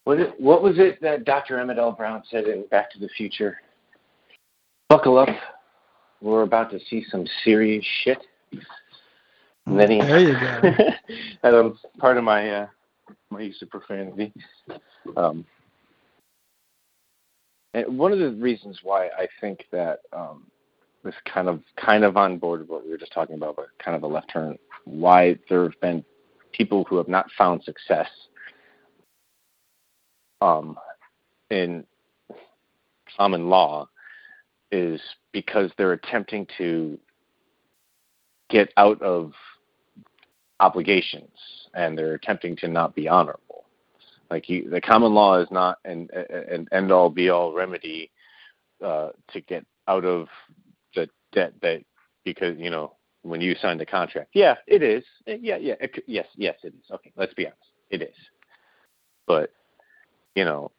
What 0.04 0.20
it, 0.20 0.40
what 0.40 0.62
was 0.62 0.78
it 0.78 1.00
that 1.00 1.24
Dr. 1.24 1.58
Emmett 1.58 1.78
L. 1.78 1.92
Brown 1.92 2.22
said 2.30 2.44
in 2.44 2.66
Back 2.70 2.90
to 2.92 2.98
the 2.98 3.08
Future? 3.16 3.58
Buckle 4.88 5.18
up. 5.18 5.28
We're 6.20 6.42
about 6.42 6.70
to 6.72 6.78
see 6.90 7.04
some 7.10 7.26
serious 7.42 7.84
shit. 8.02 8.18
And 9.66 9.80
then 9.80 9.90
he 9.90 9.98
There 9.98 10.20
you 10.20 10.32
go. 10.32 10.60
that 11.42 11.52
was 11.52 11.78
part 11.98 12.18
of 12.18 12.24
my 12.24 12.50
uh, 12.50 12.66
my 13.30 13.40
use 13.40 13.60
of 13.62 13.70
profanity. 13.70 14.32
Um, 15.16 15.44
and 17.72 17.98
one 17.98 18.12
of 18.12 18.18
the 18.18 18.30
reasons 18.32 18.80
why 18.82 19.06
I 19.06 19.26
think 19.40 19.64
that 19.72 20.00
um, 20.12 20.44
this 21.02 21.14
kind 21.24 21.48
of 21.48 21.60
kind 21.76 22.04
of 22.04 22.16
on 22.16 22.38
board 22.38 22.60
with 22.60 22.68
what 22.68 22.84
we 22.84 22.90
were 22.90 22.98
just 22.98 23.12
talking 23.12 23.36
about, 23.36 23.56
but 23.56 23.68
kind 23.82 23.96
of 23.96 24.02
a 24.02 24.06
left 24.06 24.30
turn. 24.30 24.58
Why 24.84 25.38
there 25.48 25.62
have 25.62 25.80
been 25.80 26.04
people 26.52 26.84
who 26.84 26.96
have 26.98 27.08
not 27.08 27.26
found 27.36 27.64
success 27.64 28.08
um, 30.44 30.76
in 31.50 31.84
common 33.16 33.48
law 33.48 33.88
is 34.70 35.00
because 35.32 35.70
they're 35.76 35.92
attempting 35.92 36.46
to 36.58 36.98
get 38.50 38.72
out 38.76 39.00
of 39.00 39.32
obligations 40.60 41.30
and 41.74 41.96
they're 41.96 42.14
attempting 42.14 42.56
to 42.56 42.68
not 42.68 42.94
be 42.94 43.08
honorable. 43.08 43.64
Like 44.30 44.48
you, 44.48 44.68
the 44.68 44.80
common 44.80 45.14
law 45.14 45.40
is 45.40 45.48
not 45.50 45.78
an, 45.84 46.08
an 46.12 46.68
end 46.72 46.92
all 46.92 47.10
be 47.10 47.30
all 47.30 47.52
remedy 47.52 48.10
uh, 48.84 49.10
to 49.32 49.40
get 49.40 49.64
out 49.88 50.04
of 50.04 50.28
the 50.94 51.08
debt 51.32 51.52
that 51.62 51.84
because 52.24 52.56
you 52.58 52.70
know 52.70 52.94
when 53.22 53.40
you 53.40 53.54
signed 53.60 53.80
the 53.80 53.86
contract. 53.86 54.30
Yeah, 54.34 54.56
it 54.66 54.82
is. 54.82 55.04
Yeah, 55.26 55.56
yeah, 55.56 55.74
it, 55.80 56.02
yes, 56.06 56.26
yes, 56.36 56.56
it 56.62 56.74
is. 56.74 56.90
Okay, 56.90 57.12
let's 57.16 57.34
be 57.34 57.46
honest, 57.46 57.60
it 57.90 58.02
is. 58.02 58.16
But 59.26 59.50
you 60.34 60.44
know, 60.44 60.70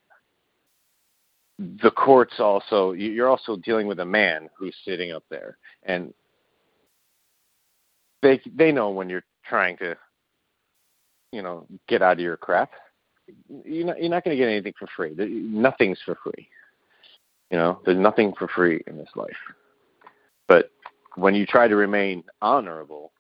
the 1.58 1.92
courts 1.92 2.34
also 2.40 2.92
you're 2.92 3.30
also 3.30 3.56
dealing 3.58 3.88
with 3.88 4.00
a 4.00 4.06
man 4.06 4.50
who's 4.58 4.76
sitting 4.84 5.12
up 5.12 5.24
there. 5.30 5.58
And 5.84 6.14
they 8.22 8.42
they 8.56 8.72
know 8.72 8.90
when 8.90 9.10
you're 9.10 9.24
trying 9.48 9.78
to 9.78 9.96
you 11.32 11.42
know 11.42 11.66
get 11.88 12.02
out 12.02 12.14
of 12.14 12.20
your 12.20 12.38
crap. 12.38 12.72
You're 13.64 13.86
not 13.88 14.00
you're 14.00 14.10
not 14.10 14.24
going 14.24 14.36
to 14.36 14.42
get 14.42 14.50
anything 14.50 14.74
for 14.78 14.88
free. 14.96 15.14
Nothing's 15.18 16.00
for 16.06 16.18
free. 16.24 16.48
You 17.52 17.58
know 17.58 17.80
there's 17.86 17.98
nothing 17.98 18.34
for 18.38 18.48
free 18.50 18.84
in 18.88 18.98
this 18.98 19.10
life. 19.16 19.38
But 20.48 20.72
when 21.16 21.36
you 21.36 21.46
try 21.46 21.68
to 21.68 21.76
remain 21.76 22.24
honorable 22.42 23.12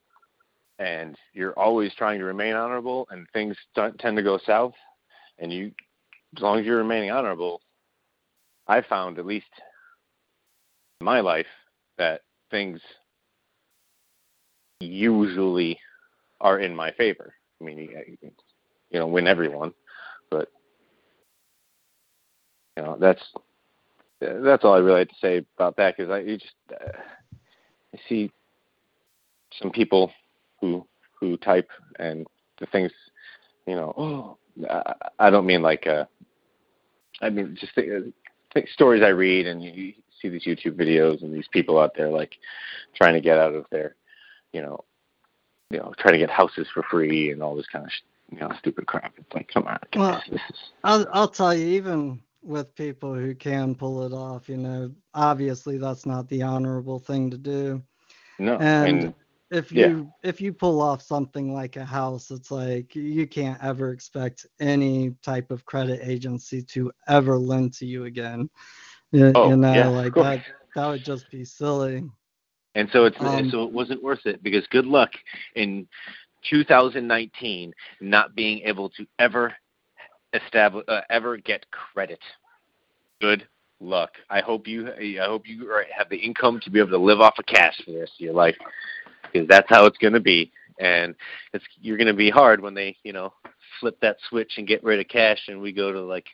and 0.79 1.15
you're 1.33 1.57
always 1.57 1.93
trying 1.95 2.19
to 2.19 2.25
remain 2.25 2.53
honorable 2.53 3.07
and 3.09 3.25
things 3.31 3.55
tend 3.75 4.17
to 4.17 4.23
go 4.23 4.37
south 4.45 4.73
and 5.39 5.51
you 5.51 5.71
as 6.35 6.41
long 6.41 6.59
as 6.59 6.65
you're 6.65 6.77
remaining 6.77 7.11
honorable 7.11 7.61
I 8.67 8.81
found, 8.81 9.19
at 9.19 9.25
least 9.25 9.45
in 10.99 11.05
my 11.05 11.19
life, 11.19 11.45
that 11.97 12.21
things 12.49 12.79
usually 14.79 15.79
are 16.41 16.59
in 16.59 16.75
my 16.75 16.91
favor. 16.91 17.33
I 17.61 17.63
mean, 17.63 17.77
you, 17.77 18.31
you 18.89 18.99
know, 18.99 19.07
win 19.07 19.27
everyone, 19.27 19.73
but 20.29 20.49
you 22.75 22.83
know, 22.83 22.97
that's 22.99 23.21
that's 24.19 24.63
all 24.63 24.73
I 24.73 24.79
really 24.79 24.99
had 24.99 25.09
to 25.09 25.15
say 25.21 25.45
about 25.57 25.77
that 25.77 25.95
because 25.95 26.11
I 26.11 26.19
you 26.19 26.37
just 26.37 26.53
uh, 26.71 26.91
I 27.93 27.99
see 28.09 28.31
some 29.61 29.71
people 29.71 30.11
who 30.59 30.85
who 31.19 31.37
type 31.37 31.69
and 31.99 32.25
the 32.59 32.65
things, 32.67 32.91
you 33.67 33.75
know, 33.75 33.93
oh, 33.97 34.37
I 35.19 35.29
don't 35.29 35.45
mean 35.45 35.61
like 35.61 35.87
uh 35.87 36.05
I 37.21 37.29
mean 37.29 37.57
just 37.59 37.75
the, 37.75 38.13
stories 38.73 39.03
I 39.03 39.09
read 39.09 39.47
and 39.47 39.61
you 39.61 39.93
see 40.21 40.29
these 40.29 40.45
YouTube 40.45 40.75
videos 40.75 41.21
and 41.21 41.33
these 41.33 41.47
people 41.51 41.77
out 41.77 41.93
there 41.95 42.09
like 42.09 42.37
trying 42.95 43.13
to 43.15 43.21
get 43.21 43.37
out 43.37 43.53
of 43.53 43.65
their, 43.69 43.95
you 44.53 44.61
know, 44.61 44.85
you 45.69 45.77
know, 45.79 45.93
trying 45.99 46.13
to 46.13 46.19
get 46.19 46.29
houses 46.29 46.67
for 46.73 46.83
free 46.83 47.31
and 47.31 47.43
all 47.43 47.55
this 47.55 47.67
kind 47.67 47.85
of 47.85 47.91
you 48.31 48.39
know 48.39 48.51
stupid 48.59 48.87
crap. 48.87 49.13
It's 49.17 49.33
like, 49.33 49.49
come 49.53 49.67
on. 49.67 49.79
Well, 49.95 50.21
I'll 50.83 51.05
I'll 51.11 51.27
tell 51.27 51.53
you, 51.53 51.67
even 51.67 52.21
with 52.41 52.75
people 52.75 53.13
who 53.13 53.35
can 53.35 53.75
pull 53.75 54.03
it 54.03 54.13
off, 54.13 54.47
you 54.47 54.57
know, 54.57 54.91
obviously 55.13 55.77
that's 55.77 56.05
not 56.05 56.29
the 56.29 56.43
honorable 56.43 56.99
thing 56.99 57.29
to 57.31 57.37
do. 57.37 57.81
No, 58.39 58.57
and. 58.57 59.03
and 59.03 59.13
if 59.55 59.71
you 59.71 60.09
yeah. 60.23 60.29
if 60.29 60.41
you 60.41 60.51
pull 60.51 60.81
off 60.81 61.01
something 61.01 61.53
like 61.53 61.77
a 61.77 61.85
house 61.85 62.29
it's 62.29 62.51
like 62.51 62.93
you 62.95 63.25
can't 63.25 63.61
ever 63.63 63.91
expect 63.91 64.45
any 64.59 65.15
type 65.23 65.49
of 65.49 65.65
credit 65.65 66.01
agency 66.03 66.61
to 66.61 66.91
ever 67.07 67.37
lend 67.37 67.73
to 67.73 67.85
you 67.85 68.05
again. 68.05 68.49
You, 69.11 69.31
oh, 69.33 69.49
you 69.49 69.55
know 69.55 69.73
yeah, 69.73 69.87
like 69.87 70.13
that 70.15 70.43
that 70.75 70.87
would 70.87 71.03
just 71.03 71.31
be 71.31 71.45
silly. 71.45 72.03
And 72.75 72.89
so 72.91 73.05
it's 73.05 73.15
Um, 73.19 73.49
so 73.49 73.63
it 73.63 73.71
wasn't 73.71 74.03
worth 74.03 74.25
it 74.25 74.43
because 74.43 74.67
good 74.67 74.85
luck 74.85 75.11
in 75.55 75.87
2019 76.49 77.73
not 78.01 78.35
being 78.35 78.61
able 78.65 78.89
to 78.89 79.05
ever 79.19 79.53
establish 80.33 80.83
uh, 80.89 81.01
ever 81.09 81.37
get 81.37 81.65
credit. 81.71 82.19
Good 83.21 83.47
luck. 83.79 84.11
I 84.29 84.41
hope 84.41 84.67
you 84.67 84.89
i 84.91 85.25
hope 85.25 85.47
you 85.47 85.69
have 85.95 86.09
the 86.09 86.17
income 86.17 86.59
to 86.63 86.69
be 86.69 86.79
able 86.79 86.91
to 86.91 86.97
live 86.97 87.21
off 87.21 87.39
of 87.39 87.45
cash 87.45 87.75
for 87.83 87.91
the 87.91 87.99
rest 87.99 88.13
of 88.19 88.19
your 88.19 88.33
life 88.33 88.55
because 89.31 89.47
that's 89.47 89.69
how 89.69 89.85
it's 89.85 89.97
going 89.97 90.13
to 90.13 90.19
be. 90.19 90.51
And 90.79 91.15
it's 91.53 91.65
you're 91.81 91.97
going 91.97 92.07
to 92.07 92.13
be 92.13 92.29
hard 92.29 92.61
when 92.61 92.73
they, 92.73 92.97
you 93.03 93.13
know, 93.13 93.33
flip 93.79 93.97
that 94.01 94.17
switch 94.29 94.53
and 94.57 94.67
get 94.67 94.83
rid 94.83 94.99
of 94.99 95.07
cash, 95.07 95.39
and 95.47 95.61
we 95.61 95.71
go 95.71 95.91
to 95.91 96.01
like, 96.01 96.25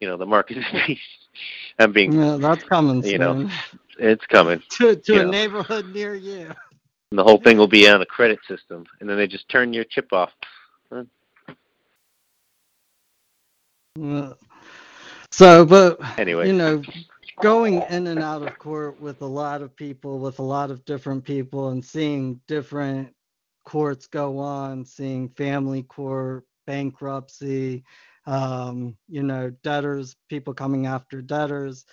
you 0.00 0.08
know, 0.08 0.16
the 0.16 0.26
market 0.26 0.58
space. 0.68 0.98
I'm 1.78 1.92
being, 1.92 2.12
yeah, 2.12 2.36
that's 2.40 2.64
coming 2.64 3.02
you 3.02 3.18
soon. 3.18 3.20
know, 3.20 3.48
it's 3.98 4.26
coming. 4.26 4.62
to 4.70 4.96
to 4.96 5.20
a 5.20 5.24
know. 5.24 5.30
neighborhood 5.30 5.86
near 5.94 6.14
you 6.14 6.50
And 7.10 7.18
the 7.18 7.24
whole 7.24 7.40
thing 7.42 7.56
will 7.56 7.68
be 7.68 7.88
on 7.88 8.02
a 8.02 8.06
credit 8.06 8.38
system, 8.48 8.84
and 9.00 9.08
then 9.08 9.16
they 9.16 9.26
just 9.26 9.48
turn 9.48 9.72
your 9.72 9.84
chip 9.84 10.12
off. 10.12 10.30
So 15.30 15.64
but 15.64 15.98
Anyway, 16.18 16.46
you 16.46 16.52
know 16.52 16.82
going 17.42 17.82
in 17.90 18.06
and 18.06 18.20
out 18.22 18.42
of 18.42 18.58
court 18.58 19.00
with 19.00 19.22
a 19.22 19.26
lot 19.26 19.62
of 19.62 19.74
people 19.76 20.18
with 20.18 20.38
a 20.38 20.42
lot 20.42 20.70
of 20.70 20.84
different 20.84 21.24
people 21.24 21.70
and 21.70 21.84
seeing 21.84 22.40
different 22.46 23.12
courts 23.64 24.06
go 24.06 24.38
on 24.38 24.84
seeing 24.84 25.28
family 25.30 25.82
court 25.84 26.44
bankruptcy 26.66 27.84
um, 28.26 28.96
you 29.08 29.22
know 29.22 29.50
debtors 29.62 30.16
people 30.28 30.52
coming 30.52 30.86
after 30.86 31.22
debtors 31.22 31.84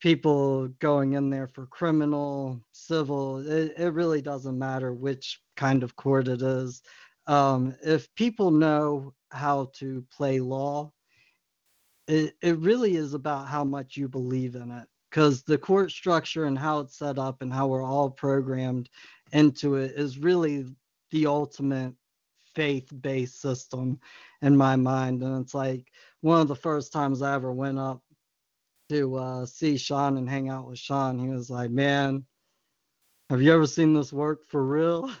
people 0.00 0.68
going 0.80 1.12
in 1.14 1.30
there 1.30 1.46
for 1.46 1.66
criminal 1.66 2.60
civil 2.72 3.38
it, 3.38 3.72
it 3.78 3.92
really 3.94 4.20
doesn't 4.20 4.58
matter 4.58 4.92
which 4.92 5.40
kind 5.56 5.82
of 5.82 5.96
court 5.96 6.28
it 6.28 6.42
is. 6.42 6.82
Um, 7.26 7.74
if 7.84 8.12
people 8.16 8.50
know 8.50 9.14
how 9.30 9.70
to 9.76 10.04
play 10.14 10.40
law 10.40 10.92
it, 12.08 12.34
it 12.42 12.58
really 12.58 12.96
is 12.96 13.14
about 13.14 13.48
how 13.48 13.64
much 13.64 13.96
you 13.96 14.08
believe 14.08 14.54
in 14.54 14.70
it 14.70 14.86
because 15.10 15.42
the 15.42 15.58
court 15.58 15.90
structure 15.90 16.44
and 16.44 16.58
how 16.58 16.80
it's 16.80 16.98
set 16.98 17.18
up 17.18 17.42
and 17.42 17.52
how 17.52 17.66
we're 17.66 17.84
all 17.84 18.10
programmed 18.10 18.88
into 19.32 19.76
it 19.76 19.92
is 19.92 20.18
really 20.18 20.64
the 21.10 21.26
ultimate 21.26 21.94
faith-based 22.54 23.40
system 23.40 23.98
in 24.40 24.56
my 24.56 24.76
mind. 24.76 25.22
And 25.22 25.42
it's 25.42 25.54
like 25.54 25.86
one 26.22 26.40
of 26.40 26.48
the 26.48 26.56
first 26.56 26.92
times 26.92 27.22
i 27.22 27.34
ever 27.34 27.52
went 27.52 27.78
up 27.78 28.00
to 28.88 29.16
uh, 29.16 29.46
see 29.46 29.76
sean 29.76 30.16
and 30.16 30.28
hang 30.28 30.48
out 30.48 30.66
with 30.66 30.78
sean 30.78 31.18
he 31.18 31.28
was 31.28 31.50
like 31.50 31.70
man 31.70 32.24
have 33.30 33.40
you 33.40 33.52
ever 33.52 33.66
seen 33.66 33.94
this 33.94 34.12
work 34.12 34.44
for 34.46 34.64
real? 34.64 35.10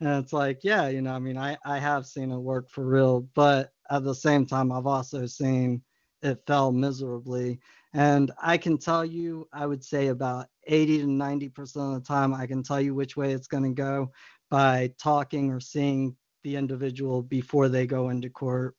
And 0.00 0.22
it's 0.22 0.32
like 0.32 0.64
yeah 0.64 0.88
you 0.88 1.00
know 1.00 1.14
i 1.14 1.20
mean 1.20 1.38
i 1.38 1.56
i 1.64 1.78
have 1.78 2.04
seen 2.04 2.32
it 2.32 2.36
work 2.36 2.68
for 2.68 2.84
real 2.84 3.28
but 3.34 3.72
at 3.90 4.04
the 4.04 4.14
same 4.14 4.46
time 4.46 4.72
i've 4.72 4.86
also 4.86 5.26
seen 5.26 5.82
it 6.22 6.42
fell 6.46 6.72
miserably. 6.72 7.60
And 7.92 8.32
i 8.42 8.56
can 8.56 8.78
tell 8.78 9.04
you 9.04 9.48
i 9.52 9.66
would 9.66 9.84
say 9.84 10.08
about 10.08 10.46
80 10.66 10.98
to 11.02 11.06
90 11.06 11.48
percent 11.50 11.94
of 11.94 12.02
the 12.02 12.06
time 12.06 12.34
i 12.34 12.46
can 12.46 12.62
tell 12.62 12.80
you 12.80 12.94
which 12.94 13.16
way 13.16 13.32
it's 13.32 13.46
going 13.46 13.64
to 13.64 13.70
go 13.70 14.10
by 14.50 14.92
talking 14.98 15.50
or 15.50 15.60
seeing 15.60 16.16
the 16.44 16.56
individual 16.56 17.22
before 17.22 17.68
they 17.68 17.86
go 17.86 18.10
into 18.10 18.30
court 18.30 18.76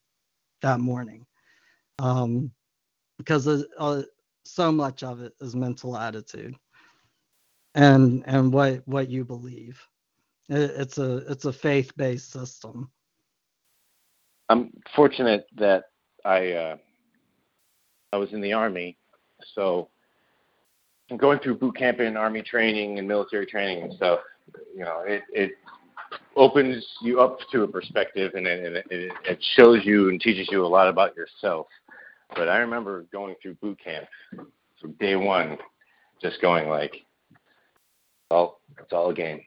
that 0.62 0.80
morning. 0.80 1.26
Um, 2.00 2.52
because 3.18 3.48
uh, 3.48 4.04
so 4.44 4.72
much 4.72 5.04
of 5.04 5.22
it 5.22 5.34
is 5.42 5.56
mental 5.56 5.98
attitude 5.98 6.56
and 7.74 8.24
and 8.26 8.54
what 8.54 8.82
what 8.88 9.10
you 9.10 9.26
believe. 9.26 9.82
It, 10.50 10.72
it's 10.78 10.98
a 10.98 11.18
it's 11.30 11.46
a 11.46 11.54
faith-based 11.54 12.32
system 12.32 12.92
I'm 14.50 14.72
fortunate 14.96 15.48
that 15.58 15.86
I 16.24 16.52
uh, 16.52 16.78
I 18.14 18.18
was 18.18 18.32
in 18.34 18.42
the 18.42 18.54
army, 18.54 18.98
so 19.54 19.90
I'm 21.10 21.18
going 21.18 21.40
through 21.40 21.58
boot 21.58 21.78
camp 21.78 22.00
and 22.00 22.18
army 22.18 22.42
training 22.42 22.98
and 22.98 23.08
military 23.08 23.46
training 23.46 23.84
and 23.84 23.94
stuff, 23.94 24.20
you 24.76 24.84
know, 24.84 25.04
it 25.06 25.24
it 25.32 25.52
opens 26.36 26.86
you 27.02 27.22
up 27.22 27.38
to 27.52 27.64
a 27.64 27.68
perspective 27.68 28.34
and 28.36 28.46
it, 28.48 28.86
it, 28.90 29.12
it 29.24 29.46
shows 29.56 29.80
you 29.84 30.10
and 30.10 30.20
teaches 30.20 30.48
you 30.52 30.66
a 30.66 30.68
lot 30.68 30.88
about 30.88 31.16
yourself. 31.16 31.68
But 32.36 32.50
I 32.50 32.58
remember 32.58 33.06
going 33.12 33.36
through 33.42 33.56
boot 33.56 33.80
camp 33.84 34.08
from 34.82 34.92
day 34.94 35.16
one, 35.16 35.58
just 36.22 36.42
going 36.42 36.68
like, 36.70 36.96
"Oh, 38.32 38.58
it's 38.80 38.92
all 38.92 39.12
a 39.12 39.14
game. 39.14 39.42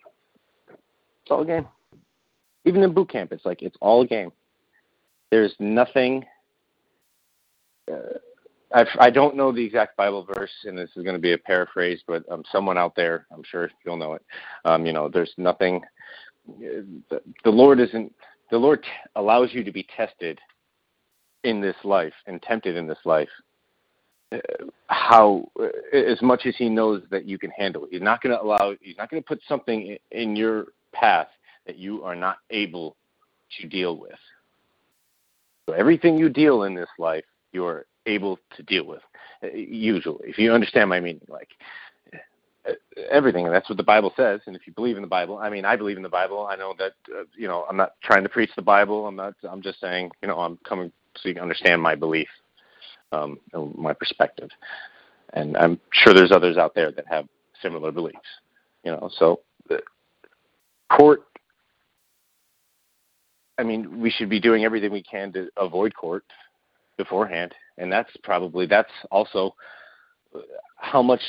It's 0.68 1.30
all 1.30 1.42
a 1.42 1.46
game." 1.46 1.66
Even 2.64 2.82
in 2.82 2.94
boot 2.94 3.10
camp, 3.10 3.32
it's 3.32 3.44
like 3.44 3.62
it's 3.62 3.76
all 3.80 4.02
a 4.02 4.06
game. 4.06 4.30
There's 5.30 5.54
nothing. 5.58 6.24
Uh, 7.90 8.18
I, 8.72 8.84
I 8.98 9.10
don't 9.10 9.36
know 9.36 9.52
the 9.52 9.64
exact 9.64 9.96
Bible 9.96 10.26
verse, 10.34 10.50
and 10.64 10.76
this 10.76 10.90
is 10.96 11.02
going 11.02 11.16
to 11.16 11.20
be 11.20 11.32
a 11.32 11.38
paraphrase, 11.38 12.00
but 12.06 12.22
um, 12.30 12.42
someone 12.50 12.76
out 12.76 12.94
there, 12.94 13.26
I'm 13.32 13.42
sure 13.42 13.70
you'll 13.84 13.96
know 13.96 14.14
it. 14.14 14.22
Um, 14.64 14.84
you 14.84 14.92
know, 14.92 15.08
there's 15.08 15.32
nothing. 15.38 15.82
The, 16.58 17.20
the 17.44 17.50
Lord 17.50 17.80
isn't. 17.80 18.14
The 18.50 18.58
Lord 18.58 18.82
t- 18.82 18.88
allows 19.16 19.50
you 19.52 19.62
to 19.64 19.72
be 19.72 19.86
tested 19.94 20.38
in 21.44 21.60
this 21.60 21.76
life 21.84 22.14
and 22.26 22.42
tempted 22.42 22.76
in 22.76 22.86
this 22.86 22.98
life. 23.04 23.28
Uh, 24.32 24.38
how, 24.88 25.46
uh, 25.60 25.66
as 25.94 26.20
much 26.22 26.46
as 26.46 26.54
He 26.56 26.68
knows 26.68 27.02
that 27.10 27.26
you 27.26 27.38
can 27.38 27.50
handle 27.50 27.84
it, 27.84 27.90
He's 27.92 28.02
not 28.02 28.22
going 28.22 28.34
to 28.34 28.42
allow. 28.42 28.74
He's 28.80 28.96
not 28.96 29.10
going 29.10 29.22
to 29.22 29.26
put 29.26 29.40
something 29.48 29.98
in, 30.10 30.20
in 30.22 30.36
your 30.36 30.68
path 30.92 31.28
that 31.66 31.76
you 31.76 32.02
are 32.02 32.16
not 32.16 32.38
able 32.50 32.96
to 33.60 33.66
deal 33.66 33.96
with. 33.96 34.18
So 35.68 35.74
everything 35.74 36.16
you 36.16 36.30
deal 36.30 36.62
in 36.62 36.74
this 36.74 36.88
life, 36.98 37.26
you're 37.52 37.84
able 38.06 38.38
to 38.56 38.62
deal 38.62 38.86
with. 38.86 39.02
uh, 39.44 39.48
Usually, 39.48 40.26
if 40.26 40.38
you 40.38 40.50
understand 40.50 40.88
my 40.88 40.98
meaning, 40.98 41.20
like 41.28 41.50
uh, 42.66 42.72
everything, 43.10 43.44
and 43.44 43.54
that's 43.54 43.68
what 43.68 43.76
the 43.76 43.82
Bible 43.82 44.14
says. 44.16 44.40
And 44.46 44.56
if 44.56 44.66
you 44.66 44.72
believe 44.72 44.96
in 44.96 45.02
the 45.02 45.08
Bible, 45.08 45.36
I 45.36 45.50
mean, 45.50 45.66
I 45.66 45.76
believe 45.76 45.98
in 45.98 46.02
the 46.02 46.08
Bible. 46.08 46.48
I 46.50 46.56
know 46.56 46.72
that 46.78 46.92
uh, 47.14 47.24
you 47.36 47.48
know 47.48 47.66
I'm 47.68 47.76
not 47.76 47.92
trying 48.02 48.22
to 48.22 48.30
preach 48.30 48.48
the 48.56 48.62
Bible. 48.62 49.06
I'm 49.06 49.16
not. 49.16 49.34
I'm 49.46 49.60
just 49.60 49.78
saying, 49.78 50.10
you 50.22 50.28
know, 50.28 50.38
I'm 50.40 50.56
coming 50.66 50.90
so 51.18 51.28
you 51.28 51.34
can 51.34 51.42
understand 51.42 51.82
my 51.82 51.94
belief, 51.94 52.28
um, 53.12 53.38
and 53.52 53.74
my 53.74 53.92
perspective. 53.92 54.48
And 55.34 55.54
I'm 55.58 55.78
sure 55.92 56.14
there's 56.14 56.32
others 56.32 56.56
out 56.56 56.74
there 56.74 56.92
that 56.92 57.06
have 57.08 57.26
similar 57.60 57.92
beliefs. 57.92 58.16
You 58.84 58.92
know, 58.92 59.10
so 59.18 59.40
the 59.68 59.82
court 60.90 61.24
I 63.58 63.62
mean, 63.64 64.00
we 64.00 64.10
should 64.10 64.28
be 64.30 64.40
doing 64.40 64.64
everything 64.64 64.92
we 64.92 65.02
can 65.02 65.32
to 65.32 65.48
avoid 65.56 65.94
court 65.94 66.24
beforehand, 66.96 67.54
and 67.78 67.90
that's 67.92 68.10
probably 68.22 68.66
that's 68.66 68.92
also 69.10 69.54
how 70.76 71.02
much 71.02 71.20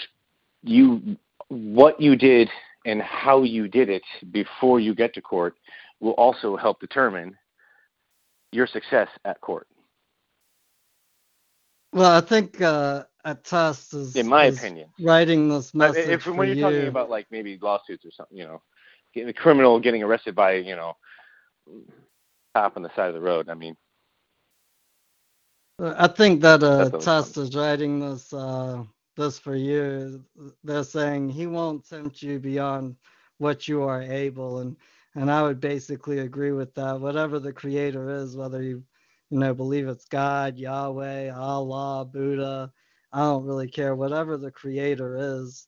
you 0.64 1.18
what 1.50 2.00
you 2.00 2.16
did 2.16 2.50
and 2.86 3.02
how 3.02 3.44
you 3.44 3.68
did 3.68 3.90
it 3.90 4.04
before 4.32 4.80
you 4.80 4.94
get 4.96 5.14
to 5.16 5.22
court 5.22 5.56
will 6.00 6.14
also 6.14 6.56
help 6.56 6.80
determine 6.80 7.36
your 8.52 8.68
success 8.68 9.08
at 9.26 9.40
court. 9.42 9.68
well 11.94 12.12
i 12.18 12.22
think 12.22 12.62
uh 12.62 13.04
a 13.26 13.36
test 13.36 13.94
is 13.94 14.16
In 14.16 14.28
my 14.28 14.46
is 14.46 14.60
opinion. 14.60 14.90
writing 15.00 15.50
this 15.50 15.74
message 15.74 16.06
if 16.14 16.24
for 16.24 16.34
when 16.34 16.48
you're 16.48 16.56
you. 16.56 16.66
talking 16.66 16.88
about 16.88 17.10
like 17.10 17.28
maybe 17.32 17.58
lawsuits 17.62 18.06
or 18.06 18.12
something, 18.16 18.38
you 18.38 18.46
know, 18.46 18.62
getting 19.14 19.30
a 19.30 19.34
criminal 19.34 19.80
getting 19.80 20.04
arrested 20.04 20.36
by 20.36 20.54
you 20.54 20.76
know 20.76 20.94
cop 22.56 22.78
on 22.78 22.84
the 22.84 22.92
side 22.96 23.10
of 23.10 23.16
the 23.16 23.22
road. 23.22 23.50
I 23.50 23.56
mean, 23.56 23.76
I 25.80 26.08
think 26.08 26.42
that 26.42 26.64
uh, 26.64 26.92
Test 27.00 27.38
is 27.38 27.56
writing 27.56 28.00
this 28.00 28.34
uh, 28.34 28.84
this 29.18 29.40
for 29.40 29.56
you. 29.56 30.26
They're 30.64 30.84
saying 30.86 31.30
he 31.30 31.48
won't 31.48 31.88
tempt 31.88 32.24
you 32.24 32.40
beyond 32.40 32.96
what 33.40 33.68
you 33.68 33.84
are 33.84 34.02
able, 34.02 34.60
and 34.60 34.78
and 35.16 35.32
I 35.32 35.44
would 35.44 35.62
basically 35.62 36.20
agree 36.20 36.54
with 36.54 36.74
that. 36.76 37.00
Whatever 37.02 37.40
the 37.40 37.54
creator 37.54 38.10
is, 38.10 38.38
whether 38.38 38.64
you 38.64 38.84
you 39.30 39.40
know 39.40 39.54
believe 39.54 39.88
it's 39.88 40.06
God, 40.06 40.58
Yahweh, 40.58 41.32
Allah, 41.32 42.06
Buddha, 42.06 42.74
I 43.14 43.20
don't 43.20 43.46
really 43.46 43.70
care. 43.70 43.96
Whatever 43.96 44.38
the 44.38 44.52
creator 44.52 45.18
is, 45.20 45.68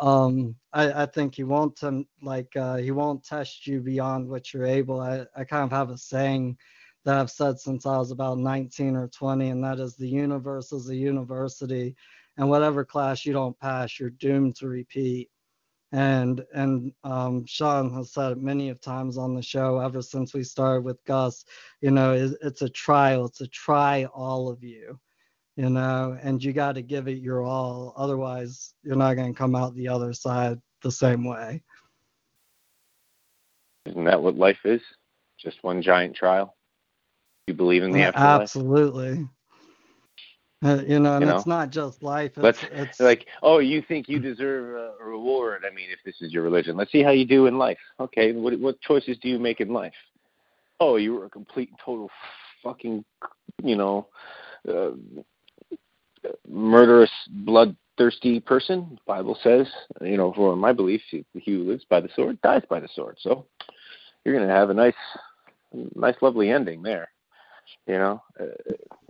um, 0.00 0.56
I, 0.72 1.02
I 1.02 1.06
think 1.06 1.34
he 1.34 1.44
won't 1.44 1.76
tem- 1.76 2.08
like 2.22 2.54
uh, 2.56 2.76
he 2.76 2.90
won't 2.90 3.24
test 3.24 3.66
you 3.66 3.80
beyond 3.80 4.28
what 4.28 4.52
you're 4.52 4.66
able. 4.66 5.00
I, 5.00 5.24
I 5.36 5.44
kind 5.44 5.64
of 5.64 5.70
have 5.70 5.90
a 5.90 5.98
saying 5.98 6.56
that 7.04 7.16
I've 7.18 7.30
said 7.30 7.58
since 7.58 7.86
I 7.86 7.96
was 7.96 8.10
about 8.10 8.38
19 8.38 8.96
or 8.96 9.08
20, 9.08 9.48
and 9.50 9.64
that 9.64 9.78
is 9.78 9.96
the 9.96 10.08
universe 10.08 10.72
is 10.72 10.88
a 10.88 10.96
university, 10.96 11.94
and 12.36 12.48
whatever 12.50 12.84
class 12.84 13.24
you 13.24 13.32
don't 13.32 13.58
pass, 13.58 13.98
you're 13.98 14.10
doomed 14.10 14.56
to 14.56 14.68
repeat. 14.68 15.30
And 15.92 16.44
and 16.54 16.92
um, 17.04 17.46
Sean 17.46 17.94
has 17.94 18.12
said 18.12 18.32
it 18.32 18.38
many 18.38 18.68
of 18.68 18.80
times 18.80 19.16
on 19.16 19.34
the 19.34 19.42
show 19.42 19.78
ever 19.78 20.02
since 20.02 20.34
we 20.34 20.42
started 20.42 20.84
with 20.84 21.02
Gus. 21.04 21.44
You 21.80 21.92
know, 21.92 22.12
it, 22.12 22.32
it's 22.42 22.62
a 22.62 22.68
trial. 22.68 23.24
It's 23.26 23.40
a 23.40 23.46
try 23.46 24.04
all 24.06 24.50
of 24.50 24.62
you. 24.62 24.98
You 25.58 25.70
know, 25.70 26.16
and 26.22 26.42
you 26.42 26.52
got 26.52 26.76
to 26.76 26.82
give 26.82 27.08
it 27.08 27.18
your 27.18 27.42
all. 27.42 27.92
Otherwise, 27.96 28.74
you're 28.84 28.96
not 28.96 29.16
going 29.16 29.34
to 29.34 29.38
come 29.38 29.56
out 29.56 29.74
the 29.74 29.88
other 29.88 30.12
side 30.14 30.60
the 30.82 30.92
same 30.92 31.24
way. 31.24 31.64
isn't 33.86 34.04
that 34.04 34.22
what 34.22 34.36
life 34.36 34.60
is? 34.64 34.80
Just 35.38 35.64
one 35.64 35.82
giant 35.82 36.16
trial. 36.16 36.56
You 37.48 37.54
believe 37.54 37.82
in 37.82 37.92
the 37.92 38.00
Yeah, 38.00 38.08
afterlife? 38.08 38.50
absolutely. 38.50 39.28
Uh, 40.64 40.82
you 40.86 41.00
know, 41.00 41.14
and 41.16 41.24
You 41.24 41.26
know? 41.26 41.38
it's 41.38 41.46
not 41.46 41.70
just 41.70 42.02
life. 42.02 42.38
It's, 42.38 42.44
Let's 42.44 42.64
it's 42.72 43.00
like, 43.00 43.26
oh, 43.42 43.58
you 43.58 43.82
think 43.82 44.08
you 44.08 44.18
deserve 44.20 44.74
a 44.76 45.02
a 45.02 45.04
reward? 45.06 45.64
I 45.66 45.74
mean, 45.74 45.90
if 45.90 45.98
this 46.04 46.16
is 46.20 46.32
your 46.32 46.42
religion, 46.42 46.76
let's 46.76 46.92
see 46.92 47.02
how 47.02 47.10
you 47.10 47.24
do 47.24 47.46
in 47.46 47.58
life. 47.58 47.78
Okay, 48.00 48.32
what 48.32 48.58
what 48.60 48.80
choices 48.80 49.18
do 49.22 49.28
you 49.28 49.38
make 49.38 49.60
in 49.60 49.72
life? 49.72 49.94
Oh, 50.80 50.96
you 50.96 51.14
were 51.14 51.26
a 51.26 51.30
complete 51.30 51.70
and 51.70 51.78
total 51.84 52.10
fucking, 52.62 53.04
you 53.62 53.76
know, 53.76 54.08
uh, 54.68 54.90
murderous, 56.48 57.10
bloodthirsty 57.28 58.40
person. 58.40 58.86
The 58.90 59.00
Bible 59.06 59.38
says, 59.42 59.66
you 60.00 60.16
know, 60.16 60.32
for 60.32 60.56
my 60.56 60.72
belief, 60.72 61.02
he 61.10 61.24
he 61.34 61.52
who 61.52 61.64
lives 61.64 61.84
by 61.88 62.00
the 62.00 62.08
sword 62.14 62.40
dies 62.42 62.62
by 62.68 62.80
the 62.80 62.88
sword. 62.94 63.16
So 63.20 63.46
you're 64.24 64.38
gonna 64.38 64.52
have 64.52 64.70
a 64.70 64.74
nice, 64.74 64.94
nice, 65.94 66.16
lovely 66.22 66.50
ending 66.50 66.82
there. 66.82 67.08
You 67.86 67.98
know. 67.98 68.22
Uh, 68.38 68.46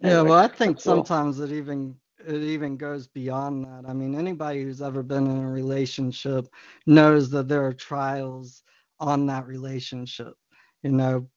Yeah, 0.03 0.23
anyway, 0.23 0.23
well, 0.23 0.39
I 0.39 0.49
think 0.49 0.81
sometimes 0.81 1.41
it 1.41 1.53
even 1.53 1.97
it 2.27 2.43
even 2.43 2.77
goes 2.77 3.07
beyond 3.09 3.65
that. 3.65 3.85
I 3.89 3.93
mean, 3.93 4.15
anybody 4.15 4.63
who's 4.63 4.83
ever 4.83 5.03
been 5.03 5.27
in 5.27 5.45
a 5.45 5.51
relationship 5.51 6.47
knows 6.87 7.31
that 7.31 7.49
there 7.49 7.65
are 7.65 7.73
trials 7.73 8.63
on 9.01 9.27
that 9.27 9.47
relationship. 9.47 10.35
You 10.83 10.93
know, 10.93 11.29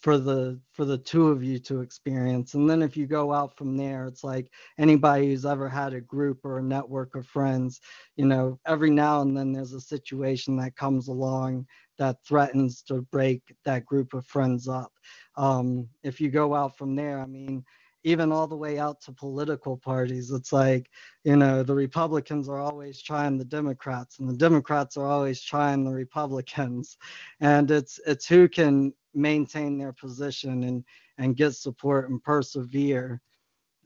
for 0.00 0.16
the 0.16 0.60
for 0.72 0.84
the 0.84 0.98
two 0.98 1.28
of 1.28 1.42
you 1.42 1.58
to 1.58 1.80
experience. 1.80 2.54
And 2.54 2.70
then 2.70 2.82
if 2.82 2.96
you 2.96 3.06
go 3.06 3.32
out 3.32 3.56
from 3.56 3.76
there, 3.76 4.06
it's 4.06 4.22
like 4.22 4.50
anybody 4.78 5.26
who's 5.26 5.44
ever 5.44 5.68
had 5.68 5.92
a 5.92 6.00
group 6.00 6.44
or 6.44 6.58
a 6.58 6.62
network 6.62 7.16
of 7.16 7.26
friends, 7.26 7.80
you 8.16 8.24
know, 8.24 8.58
every 8.66 8.90
now 8.90 9.22
and 9.22 9.36
then 9.36 9.52
there's 9.52 9.72
a 9.72 9.80
situation 9.80 10.56
that 10.56 10.76
comes 10.76 11.08
along 11.08 11.66
that 11.98 12.16
threatens 12.24 12.82
to 12.82 13.02
break 13.10 13.42
that 13.64 13.84
group 13.84 14.14
of 14.14 14.24
friends 14.26 14.68
up. 14.68 14.92
Um, 15.36 15.88
if 16.04 16.20
you 16.20 16.30
go 16.30 16.54
out 16.54 16.76
from 16.78 16.94
there, 16.94 17.18
I 17.20 17.26
mean, 17.26 17.64
even 18.04 18.32
all 18.32 18.46
the 18.46 18.56
way 18.56 18.78
out 18.78 19.00
to 19.02 19.12
political 19.12 19.76
parties. 19.76 20.30
It's 20.30 20.52
like, 20.52 20.90
you 21.24 21.36
know, 21.36 21.62
the 21.62 21.74
Republicans 21.74 22.48
are 22.48 22.60
always 22.60 23.02
trying 23.02 23.36
the 23.36 23.44
Democrats 23.44 24.18
and 24.18 24.28
the 24.28 24.36
Democrats 24.36 24.96
are 24.96 25.06
always 25.06 25.42
trying 25.42 25.84
the 25.84 25.92
Republicans. 25.92 26.96
And 27.40 27.70
it's 27.70 28.00
it's 28.06 28.26
who 28.26 28.48
can 28.48 28.92
maintain 29.14 29.78
their 29.78 29.92
position 29.92 30.64
and 30.64 30.84
and 31.18 31.36
get 31.36 31.54
support 31.54 32.08
and 32.08 32.22
persevere 32.22 33.20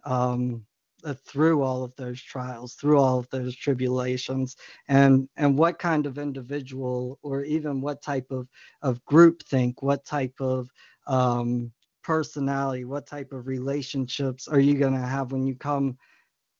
um, 0.04 0.64
uh, 1.04 1.14
through 1.14 1.62
all 1.62 1.82
of 1.82 1.94
those 1.96 2.20
trials, 2.20 2.74
through 2.74 2.98
all 2.98 3.18
of 3.18 3.28
those 3.30 3.56
tribulations, 3.56 4.56
and 4.88 5.28
and 5.36 5.58
what 5.58 5.78
kind 5.78 6.06
of 6.06 6.18
individual 6.18 7.18
or 7.22 7.42
even 7.42 7.80
what 7.80 8.02
type 8.02 8.30
of 8.30 8.48
of 8.82 9.04
group 9.04 9.42
think, 9.44 9.82
what 9.82 10.04
type 10.04 10.34
of 10.40 10.68
um, 11.06 11.72
personality, 12.02 12.84
what 12.84 13.06
type 13.06 13.32
of 13.32 13.46
relationships 13.46 14.48
are 14.48 14.60
you 14.60 14.74
going 14.74 14.94
to 14.94 15.00
have 15.06 15.32
when 15.32 15.46
you 15.46 15.56
come 15.56 15.98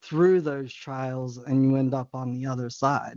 through 0.03 0.41
those 0.43 0.73
trials 0.73 1.39
and 1.39 1.65
you 1.65 1.77
end 1.77 1.95
up 1.95 2.11
on 2.15 2.33
the 2.33 2.47
other 2.47 2.71
side? 2.71 3.17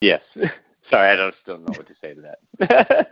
Yes. 0.00 0.22
Sorry, 0.90 1.10
I 1.10 1.16
don't 1.16 1.34
still 1.42 1.58
know 1.58 1.74
what 1.74 1.88
to 1.88 1.94
say 2.02 2.14
to 2.14 2.36
that. 2.60 3.08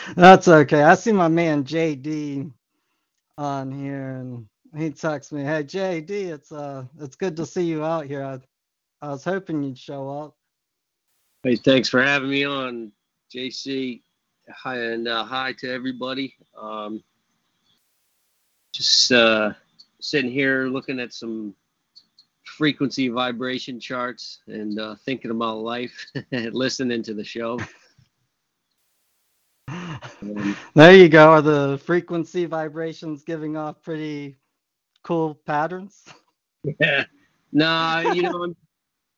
That's 0.16 0.48
okay. 0.48 0.82
I 0.82 0.94
see 0.96 1.12
my 1.12 1.28
man 1.28 1.64
JD 1.64 2.52
on 3.38 3.72
here, 3.72 4.16
and 4.16 4.46
he 4.76 4.90
texts 4.90 5.32
me, 5.32 5.42
"Hey 5.42 5.64
JD, 5.64 6.10
it's 6.10 6.52
uh, 6.52 6.84
it's 7.00 7.16
good 7.16 7.36
to 7.36 7.46
see 7.46 7.64
you 7.64 7.84
out 7.84 8.06
here. 8.06 8.24
I, 8.24 8.38
I 9.06 9.10
was 9.10 9.24
hoping 9.24 9.62
you'd 9.62 9.78
show 9.78 10.08
up." 10.08 10.36
Hey, 11.42 11.56
thanks 11.56 11.88
for 11.88 12.02
having 12.02 12.30
me 12.30 12.44
on, 12.44 12.92
JC. 13.34 14.02
Hi 14.50 14.78
and 14.78 15.08
uh, 15.08 15.24
hi 15.24 15.52
to 15.54 15.72
everybody. 15.72 16.34
Um, 16.58 17.02
just 18.72 19.10
uh, 19.12 19.52
sitting 20.00 20.30
here 20.30 20.66
looking 20.66 21.00
at 21.00 21.12
some 21.12 21.54
frequency 22.44 23.08
vibration 23.08 23.80
charts 23.80 24.40
and 24.46 24.78
uh, 24.78 24.94
thinking 25.04 25.30
about 25.30 25.58
life, 25.58 26.06
and 26.32 26.54
listening 26.54 27.02
to 27.04 27.14
the 27.14 27.24
show. 27.24 27.58
Um, 29.68 30.56
there 30.74 30.94
you 30.94 31.08
go. 31.08 31.30
Are 31.30 31.42
the 31.42 31.80
frequency 31.84 32.44
vibrations 32.44 33.22
giving 33.22 33.56
off 33.56 33.82
pretty 33.82 34.36
cool 35.02 35.34
patterns? 35.46 36.04
Yeah. 36.78 37.04
No, 37.52 38.00
you 38.14 38.22
know, 38.22 38.44
I'm, 38.44 38.56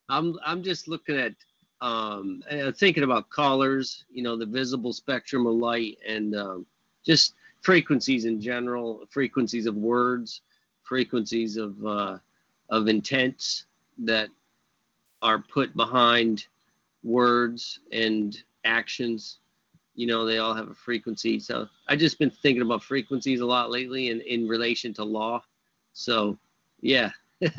I'm, 0.08 0.38
I'm 0.44 0.62
just 0.62 0.88
looking 0.88 1.16
at, 1.16 1.34
um, 1.80 2.42
uh, 2.50 2.70
thinking 2.72 3.02
about 3.02 3.30
colors, 3.30 4.04
you 4.10 4.22
know, 4.22 4.36
the 4.36 4.46
visible 4.46 4.92
spectrum 4.92 5.46
of 5.46 5.54
light 5.54 5.98
and 6.06 6.36
um, 6.36 6.66
just 7.04 7.34
frequencies 7.60 8.24
in 8.24 8.40
general, 8.40 9.04
frequencies 9.10 9.66
of 9.66 9.74
words, 9.76 10.42
frequencies 10.82 11.56
of, 11.56 11.84
uh, 11.84 12.18
of 12.70 12.88
intents 12.88 13.66
that 13.98 14.28
are 15.22 15.38
put 15.38 15.74
behind 15.76 16.46
words 17.02 17.80
and 17.90 18.42
actions 18.64 19.38
you 19.94 20.06
know 20.06 20.24
they 20.24 20.38
all 20.38 20.54
have 20.54 20.70
a 20.70 20.74
frequency 20.74 21.38
so 21.38 21.68
I've 21.88 21.98
just 21.98 22.18
been 22.18 22.30
thinking 22.30 22.62
about 22.62 22.82
frequencies 22.82 23.40
a 23.40 23.46
lot 23.46 23.70
lately 23.70 24.10
in, 24.10 24.20
in 24.22 24.48
relation 24.48 24.94
to 24.94 25.04
law 25.04 25.42
so 25.92 26.38
yeah 26.80 27.10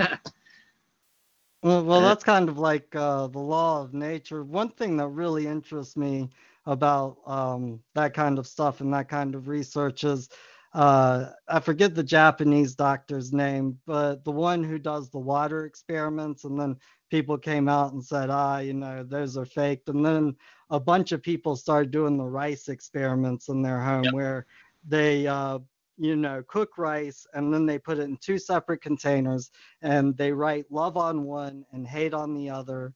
well, 1.62 1.84
well 1.84 2.02
that's 2.02 2.24
kind 2.24 2.50
of 2.50 2.58
like 2.58 2.96
uh, 2.96 3.28
the 3.28 3.40
law 3.40 3.82
of 3.82 3.94
nature 3.94 4.44
one 4.44 4.70
thing 4.70 4.98
that 4.98 5.08
really 5.08 5.48
interests 5.48 5.98
me 5.98 6.30
about 6.66 7.18
um, 7.26 7.80
that 7.94 8.14
kind 8.14 8.40
of 8.40 8.48
stuff 8.48 8.82
and 8.82 8.94
that 8.94 9.10
kind 9.10 9.36
of 9.36 9.48
research 9.48 10.04
is 10.04 10.30
uh, 10.74 11.30
I 11.48 11.60
forget 11.60 11.94
the 11.94 12.04
Japanese 12.04 12.74
doctor's 12.74 13.32
name, 13.32 13.78
but 13.86 14.24
the 14.24 14.32
one 14.32 14.64
who 14.64 14.80
does 14.80 15.10
the 15.10 15.20
water 15.20 15.66
experiments, 15.66 16.46
and 16.46 16.60
then 16.60 16.78
people 17.12 17.38
came 17.38 17.70
out 17.70 17.94
and 17.94 18.04
said, 18.04 18.32
ah, 18.32 18.58
you 18.58 18.74
know, 18.74 19.04
those 19.04 19.38
are 19.38 19.46
faked. 19.46 19.90
And 19.90 20.04
then 20.04 20.36
a 20.72 20.80
bunch 20.80 21.12
of 21.12 21.22
people 21.22 21.56
started 21.56 21.92
doing 21.92 22.18
the 22.18 22.24
rice 22.24 22.70
experiments 22.70 23.50
in 23.50 23.62
their 23.62 23.80
home 23.80 24.06
yep. 24.06 24.14
where 24.14 24.46
they, 24.88 25.28
uh, 25.28 25.60
you 25.98 26.16
know, 26.16 26.44
cook 26.48 26.78
rice 26.78 27.26
and 27.34 27.54
then 27.54 27.66
they 27.66 27.78
put 27.78 28.00
it 28.00 28.04
in 28.04 28.18
two 28.18 28.38
separate 28.38 28.82
containers 28.82 29.52
and 29.82 30.18
they 30.18 30.32
write 30.32 30.66
love 30.72 30.98
on 30.98 31.24
one 31.24 31.64
and 31.72 31.88
hate 31.88 32.14
on 32.14 32.34
the 32.34 32.50
other, 32.50 32.94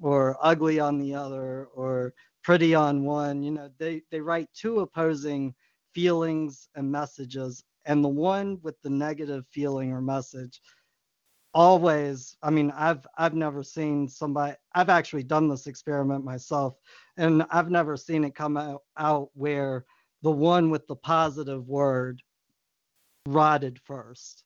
or 0.00 0.36
ugly 0.40 0.78
on 0.78 0.98
the 0.98 1.14
other, 1.14 1.66
or 1.74 2.12
pretty 2.44 2.74
on 2.74 3.04
one. 3.04 3.42
You 3.42 3.52
know, 3.52 3.70
they, 3.78 4.02
they 4.10 4.20
write 4.20 4.48
two 4.54 4.80
opposing 4.80 5.54
feelings 5.94 6.68
and 6.74 6.92
messages 6.92 7.64
and 7.86 8.04
the 8.04 8.08
one 8.08 8.58
with 8.62 8.80
the 8.82 8.90
negative 8.90 9.46
feeling 9.50 9.92
or 9.92 10.02
message 10.02 10.60
always 11.54 12.36
i 12.42 12.50
mean 12.50 12.70
i've 12.76 13.06
i've 13.16 13.32
never 13.32 13.62
seen 13.62 14.06
somebody 14.06 14.54
i've 14.74 14.90
actually 14.90 15.22
done 15.22 15.48
this 15.48 15.66
experiment 15.66 16.22
myself 16.22 16.74
and 17.16 17.42
i've 17.50 17.70
never 17.70 17.96
seen 17.96 18.24
it 18.24 18.34
come 18.34 18.58
out, 18.58 18.82
out 18.98 19.30
where 19.32 19.86
the 20.22 20.30
one 20.30 20.68
with 20.68 20.86
the 20.86 20.96
positive 20.96 21.66
word 21.66 22.20
rotted 23.26 23.78
first 23.84 24.44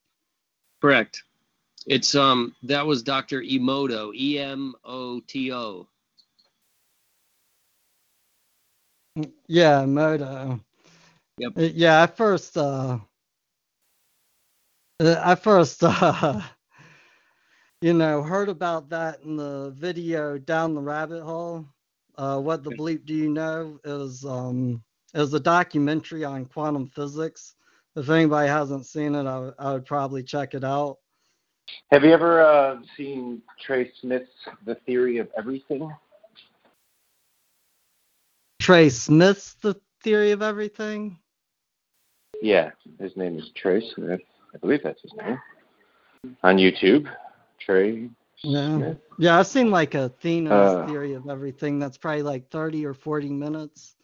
correct 0.80 1.22
it's 1.86 2.14
um 2.14 2.54
that 2.62 2.86
was 2.86 3.02
dr 3.02 3.40
emoto 3.42 4.12
e-m-o-t-o 4.14 5.86
yeah 9.48 9.82
emoto 9.82 10.60
Yep. 11.40 11.52
Uh, 11.56 11.62
yeah, 11.72 12.02
I 12.02 12.06
first 12.06 12.58
uh, 12.58 12.98
uh 15.00 15.22
I 15.24 15.34
first 15.34 15.82
uh, 15.82 16.42
you 17.80 17.94
know 17.94 18.22
heard 18.22 18.50
about 18.50 18.90
that 18.90 19.22
in 19.22 19.36
the 19.36 19.72
video 19.74 20.36
down 20.36 20.74
the 20.74 20.82
rabbit 20.82 21.22
hole. 21.22 21.66
Uh, 22.18 22.38
what 22.38 22.62
the 22.62 22.72
bleep 22.72 23.06
do 23.06 23.14
you 23.14 23.30
know 23.30 23.80
is 23.84 24.22
um 24.26 24.82
is 25.14 25.32
a 25.32 25.40
documentary 25.40 26.24
on 26.24 26.44
quantum 26.44 26.86
physics. 26.88 27.54
If 27.96 28.08
anybody 28.08 28.48
hasn't 28.48 28.86
seen 28.86 29.14
it, 29.14 29.26
I, 29.26 29.50
I 29.58 29.72
would 29.72 29.84
probably 29.84 30.22
check 30.22 30.54
it 30.54 30.64
out. 30.64 30.98
Have 31.92 32.04
you 32.04 32.12
ever 32.12 32.42
uh, 32.42 32.76
seen 32.96 33.42
Trey 33.64 33.90
Smith's 34.00 34.30
The 34.64 34.76
Theory 34.86 35.18
of 35.18 35.28
Everything? 35.36 35.92
Trey 38.60 38.88
Smith's 38.88 39.54
The 39.54 39.74
Theory 40.02 40.30
of 40.30 40.42
Everything? 40.42 41.18
Yeah, 42.42 42.70
his 42.98 43.16
name 43.16 43.38
is 43.38 43.50
Trey 43.54 43.82
Smith. 43.94 44.20
I 44.54 44.58
believe 44.58 44.82
that's 44.82 45.02
his 45.02 45.12
name. 45.14 45.38
On 46.42 46.56
YouTube, 46.56 47.08
Trey. 47.58 48.08
Yeah, 48.42 48.76
Smith. 48.76 48.98
yeah. 49.18 49.38
I've 49.38 49.46
seen 49.46 49.70
like 49.70 49.94
a 49.94 50.06
Athene's 50.06 50.50
uh, 50.50 50.86
theory 50.86 51.14
of 51.14 51.28
everything. 51.28 51.78
That's 51.78 51.98
probably 51.98 52.22
like 52.22 52.50
thirty 52.50 52.86
or 52.86 52.94
forty 52.94 53.28
minutes. 53.28 53.96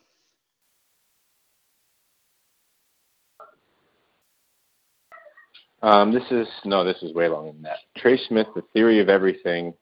Um, 5.83 6.13
this 6.13 6.25
is 6.31 6.49
no, 6.65 6.85
this 6.85 7.03
is 7.03 7.13
way 7.13 7.29
longer 7.29 7.53
than 7.53 7.63
that. 7.63 7.79
Trey 7.97 8.19
Smith, 8.29 8.47
the 8.55 8.63
theory 8.73 9.01
of 9.01 9.09
everything, 9.09 9.75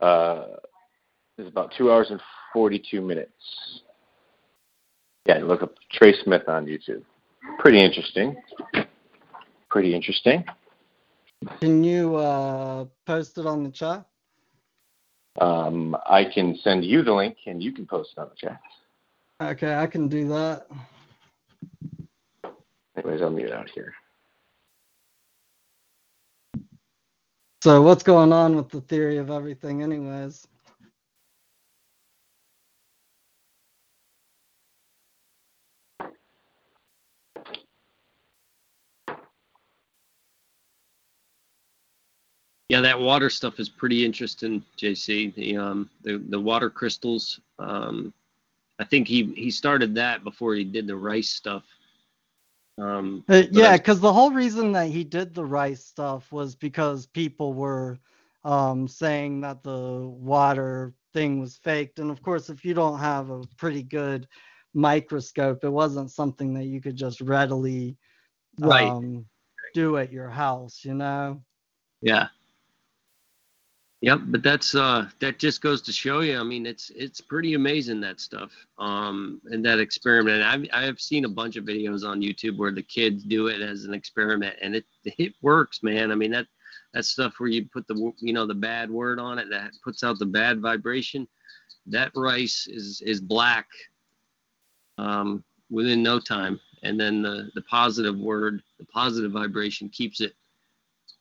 uh, 0.00 0.44
is 1.38 1.48
about 1.48 1.72
two 1.76 1.92
hours 1.92 2.08
and 2.10 2.20
forty-two 2.52 3.00
minutes. 3.00 3.32
Yeah, 5.26 5.38
look 5.38 5.62
up 5.62 5.74
Trey 5.92 6.14
Smith 6.22 6.48
on 6.48 6.66
YouTube 6.66 7.02
pretty 7.58 7.82
interesting. 7.82 8.36
Pretty 9.68 9.94
interesting. 9.94 10.44
Can 11.60 11.84
you 11.84 12.16
uh, 12.16 12.86
post 13.06 13.38
it 13.38 13.46
on 13.46 13.64
the 13.64 13.70
chat? 13.70 14.06
Um, 15.40 15.96
I 16.06 16.24
can 16.32 16.56
send 16.62 16.84
you 16.84 17.02
the 17.02 17.12
link 17.12 17.36
and 17.46 17.62
you 17.62 17.72
can 17.72 17.86
post 17.86 18.10
it 18.16 18.20
on 18.20 18.28
the 18.28 18.36
chat. 18.36 18.60
Okay, 19.42 19.74
I 19.74 19.86
can 19.86 20.08
do 20.08 20.28
that. 20.28 20.68
Anyways, 22.96 23.20
I'll 23.20 23.30
mute 23.30 23.50
out 23.50 23.68
here. 23.70 23.92
So, 27.64 27.80
what's 27.82 28.02
going 28.04 28.34
on 28.34 28.56
with 28.56 28.68
the 28.68 28.82
theory 28.82 29.16
of 29.16 29.30
everything, 29.30 29.82
anyways? 29.84 30.46
Yeah, 42.68 42.82
that 42.82 43.00
water 43.00 43.30
stuff 43.30 43.60
is 43.60 43.70
pretty 43.70 44.04
interesting, 44.04 44.64
JC. 44.78 45.34
The 45.34 45.56
um 45.56 45.90
the, 46.02 46.18
the 46.30 46.40
water 46.40 46.70
crystals. 46.70 47.40
Um, 47.58 48.12
I 48.78 48.84
think 48.84 49.08
he 49.08 49.32
he 49.36 49.50
started 49.50 49.94
that 49.96 50.24
before 50.24 50.54
he 50.54 50.64
did 50.64 50.86
the 50.86 50.96
rice 50.96 51.30
stuff. 51.30 51.64
Um, 52.78 53.24
uh, 53.28 53.42
yeah, 53.50 53.76
because 53.76 54.00
the 54.00 54.12
whole 54.12 54.32
reason 54.32 54.72
that 54.72 54.88
he 54.88 55.04
did 55.04 55.34
the 55.34 55.44
rice 55.44 55.84
stuff 55.84 56.32
was 56.32 56.54
because 56.54 57.06
people 57.06 57.52
were 57.54 57.98
um, 58.44 58.88
saying 58.88 59.40
that 59.40 59.62
the 59.62 60.06
water 60.08 60.94
thing 61.12 61.40
was 61.40 61.56
faked. 61.56 61.98
And 61.98 62.10
of 62.10 62.22
course, 62.22 62.50
if 62.50 62.64
you 62.64 62.74
don't 62.74 62.98
have 62.98 63.30
a 63.30 63.42
pretty 63.56 63.82
good 63.82 64.26
microscope, 64.74 65.64
it 65.64 65.70
wasn't 65.70 66.10
something 66.10 66.54
that 66.54 66.64
you 66.64 66.80
could 66.80 66.96
just 66.96 67.20
readily 67.20 67.96
Right. 68.58 68.96
um, 68.96 69.26
do 69.72 69.96
at 69.96 70.12
your 70.12 70.28
house, 70.28 70.84
you 70.84 70.94
know? 70.94 71.42
Yeah. 72.02 72.28
Yep, 74.04 74.20
but 74.26 74.42
that's 74.42 74.74
uh 74.74 75.08
that 75.20 75.38
just 75.38 75.62
goes 75.62 75.80
to 75.80 75.90
show 75.90 76.20
you. 76.20 76.38
I 76.38 76.42
mean, 76.42 76.66
it's 76.66 76.90
it's 76.90 77.22
pretty 77.22 77.54
amazing 77.54 78.02
that 78.02 78.20
stuff. 78.20 78.52
Um 78.78 79.40
and 79.46 79.64
that 79.64 79.78
experiment. 79.78 80.42
I've 80.42 80.66
I've 80.74 81.00
seen 81.00 81.24
a 81.24 81.28
bunch 81.30 81.56
of 81.56 81.64
videos 81.64 82.06
on 82.06 82.20
YouTube 82.20 82.58
where 82.58 82.70
the 82.70 82.82
kids 82.82 83.24
do 83.24 83.46
it 83.46 83.62
as 83.62 83.84
an 83.84 83.94
experiment 83.94 84.56
and 84.60 84.76
it 84.76 84.84
it 85.06 85.32
works, 85.40 85.82
man. 85.82 86.12
I 86.12 86.16
mean 86.16 86.32
that 86.32 86.46
that 86.92 87.06
stuff 87.06 87.40
where 87.40 87.48
you 87.48 87.64
put 87.64 87.88
the 87.88 88.12
you 88.20 88.34
know 88.34 88.44
the 88.46 88.52
bad 88.52 88.90
word 88.90 89.18
on 89.18 89.38
it 89.38 89.48
that 89.48 89.70
puts 89.82 90.04
out 90.04 90.18
the 90.18 90.26
bad 90.26 90.60
vibration. 90.60 91.26
That 91.86 92.12
rice 92.14 92.66
is 92.66 93.00
is 93.06 93.22
black 93.22 93.68
um 94.98 95.42
within 95.70 96.02
no 96.02 96.20
time 96.20 96.60
and 96.82 97.00
then 97.00 97.22
the 97.22 97.50
the 97.54 97.62
positive 97.62 98.18
word, 98.18 98.62
the 98.78 98.84
positive 98.84 99.32
vibration 99.32 99.88
keeps 99.88 100.20
it 100.20 100.34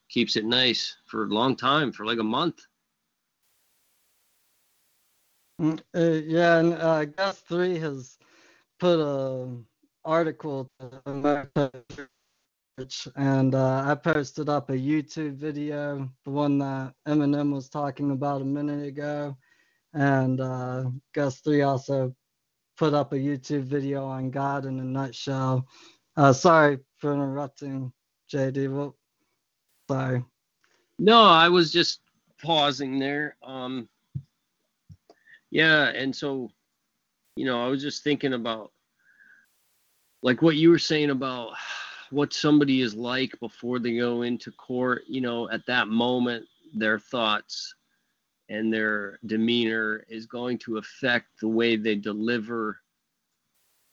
keeps 0.09 0.35
it 0.35 0.43
nice 0.43 0.97
for 1.05 1.23
a 1.23 1.27
long 1.27 1.55
time, 1.55 1.93
for 1.93 2.05
like 2.05 2.19
a 2.19 2.23
month. 2.23 2.59
Mm, 5.61 5.79
Uh, 5.95 6.21
yeah, 6.25 6.59
and 6.59 6.73
uh, 6.73 7.31
Three 7.33 7.77
has 7.79 8.17
put 8.79 8.99
a 8.99 9.55
article 10.05 10.67
to 10.79 11.01
America 11.05 11.71
and 13.15 13.53
uh, 13.53 13.83
I 13.85 13.95
posted 13.95 14.49
up 14.49 14.69
a 14.69 14.73
YouTube 14.73 15.35
video, 15.35 16.09
the 16.25 16.31
one 16.31 16.57
that 16.57 16.93
Eminem 17.07 17.53
was 17.53 17.69
talking 17.69 18.11
about 18.11 18.41
a 18.41 18.45
minute 18.45 18.85
ago, 18.87 19.37
and 19.93 20.41
uh, 20.41 20.85
Gus 21.13 21.39
Three 21.41 21.61
also 21.61 22.15
put 22.77 22.95
up 22.95 23.13
a 23.13 23.17
YouTube 23.17 23.63
video 23.65 24.05
on 24.05 24.31
God 24.31 24.65
in 24.65 24.79
a 24.79 24.83
nutshell. 24.83 25.67
Uh, 26.17 26.33
sorry 26.33 26.79
for 26.97 27.13
interrupting, 27.13 27.93
JD. 28.31 28.71
Well, 28.73 28.97
sorry. 29.87 30.25
No, 30.97 31.23
I 31.23 31.49
was 31.49 31.71
just 31.71 32.01
pausing 32.41 32.97
there. 32.97 33.37
Um, 33.43 33.87
yeah, 35.53 35.89
and 35.89 36.15
so, 36.15 36.49
you 37.35 37.45
know, 37.45 37.63
I 37.63 37.67
was 37.67 37.83
just 37.83 38.03
thinking 38.03 38.33
about 38.33 38.71
like 40.23 40.41
what 40.41 40.55
you 40.55 40.71
were 40.71 40.79
saying 40.79 41.11
about 41.11 41.51
what 42.09 42.33
somebody 42.33 42.81
is 42.81 42.95
like 42.95 43.39
before 43.39 43.77
they 43.77 43.95
go 43.95 44.23
into 44.23 44.51
court. 44.53 45.03
You 45.07 45.21
know, 45.21 45.47
at 45.51 45.63
that 45.67 45.89
moment, 45.89 46.47
their 46.73 46.97
thoughts 46.97 47.75
and 48.49 48.73
their 48.73 49.19
demeanor 49.27 50.03
is 50.09 50.25
going 50.25 50.57
to 50.57 50.77
affect 50.77 51.39
the 51.39 51.47
way 51.47 51.75
they 51.75 51.95
deliver 51.95 52.79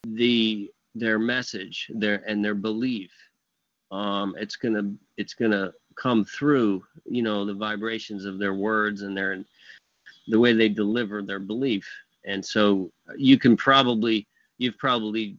the 0.04 0.70
their 0.94 1.18
message, 1.18 1.90
their 1.94 2.26
and 2.26 2.42
their 2.42 2.54
belief. 2.54 3.12
Um, 3.90 4.34
it's 4.38 4.56
gonna 4.56 4.94
it's 5.18 5.34
gonna 5.34 5.74
come 5.94 6.24
through, 6.24 6.84
you 7.04 7.20
know, 7.20 7.44
the 7.44 7.52
vibrations 7.52 8.24
of 8.24 8.38
their 8.38 8.54
words 8.54 9.02
and 9.02 9.14
their 9.14 9.32
the 10.30 10.38
way 10.40 10.52
they 10.52 10.68
deliver 10.68 11.22
their 11.22 11.38
belief. 11.38 11.88
And 12.24 12.44
so 12.44 12.90
you 13.16 13.38
can 13.38 13.56
probably 13.56 14.26
you've 14.58 14.78
probably 14.78 15.36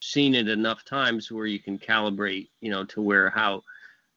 seen 0.00 0.34
it 0.34 0.48
enough 0.48 0.84
times 0.84 1.30
where 1.30 1.46
you 1.46 1.58
can 1.58 1.78
calibrate, 1.78 2.48
you 2.60 2.70
know, 2.70 2.84
to 2.86 3.00
where 3.00 3.30
how 3.30 3.62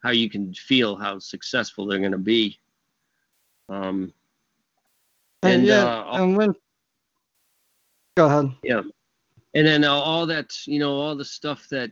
how 0.04 0.12
you 0.12 0.30
can 0.30 0.54
feel 0.54 0.96
how 0.96 1.20
successful 1.20 1.86
they're 1.86 2.00
going 2.00 2.12
to 2.12 2.18
be. 2.18 2.60
Um, 3.70 4.14
And, 5.44 5.54
And, 5.54 5.66
yeah, 5.66 5.86
uh, 5.86 6.22
and 6.22 6.38
when 6.38 6.54
go 8.16 8.26
ahead. 8.26 8.52
yeah 8.64 8.82
and 9.54 9.66
then 9.68 9.84
uh, 9.84 9.92
all 9.92 10.26
that 10.26 10.66
you 10.68 10.80
know 10.80 10.94
all 10.94 11.16
the 11.16 11.26
stuff 11.26 11.68
that 11.70 11.92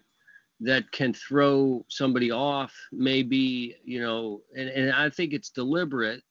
that 0.60 0.91
can 0.91 1.14
throw 1.14 1.86
somebody 1.88 2.32
off 2.32 2.73
maybe 2.91 3.76
you 3.84 4.02
know 4.02 4.41
and, 4.57 4.69
and 4.69 4.91
i 4.94 5.10
think 5.10 5.34
it's 5.34 5.49
deliberate 5.49 6.23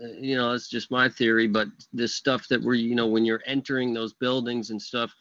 you 0.00 0.36
know 0.36 0.52
it's 0.52 0.68
just 0.68 0.90
my 0.90 1.08
theory 1.08 1.46
but 1.46 1.68
this 1.92 2.14
stuff 2.14 2.48
that 2.48 2.62
we're 2.62 2.74
you 2.74 2.94
know 2.94 3.06
when 3.06 3.24
you're 3.24 3.42
entering 3.46 3.92
those 3.92 4.14
buildings 4.14 4.70
and 4.70 4.80
stuff 4.80 5.12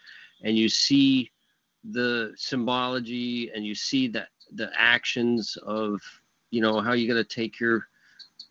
and 0.44 0.58
you 0.58 0.70
see 0.70 1.30
the 1.92 2.32
symbology 2.38 3.52
and 3.54 3.66
you 3.66 3.76
see 3.76 4.08
that 4.08 4.30
the 4.54 4.70
actions 4.78 5.58
of 5.66 6.00
you 6.52 6.62
know 6.62 6.80
how 6.80 6.94
you 6.94 7.08
got 7.08 7.16
to 7.16 7.24
take 7.24 7.60
your 7.60 7.88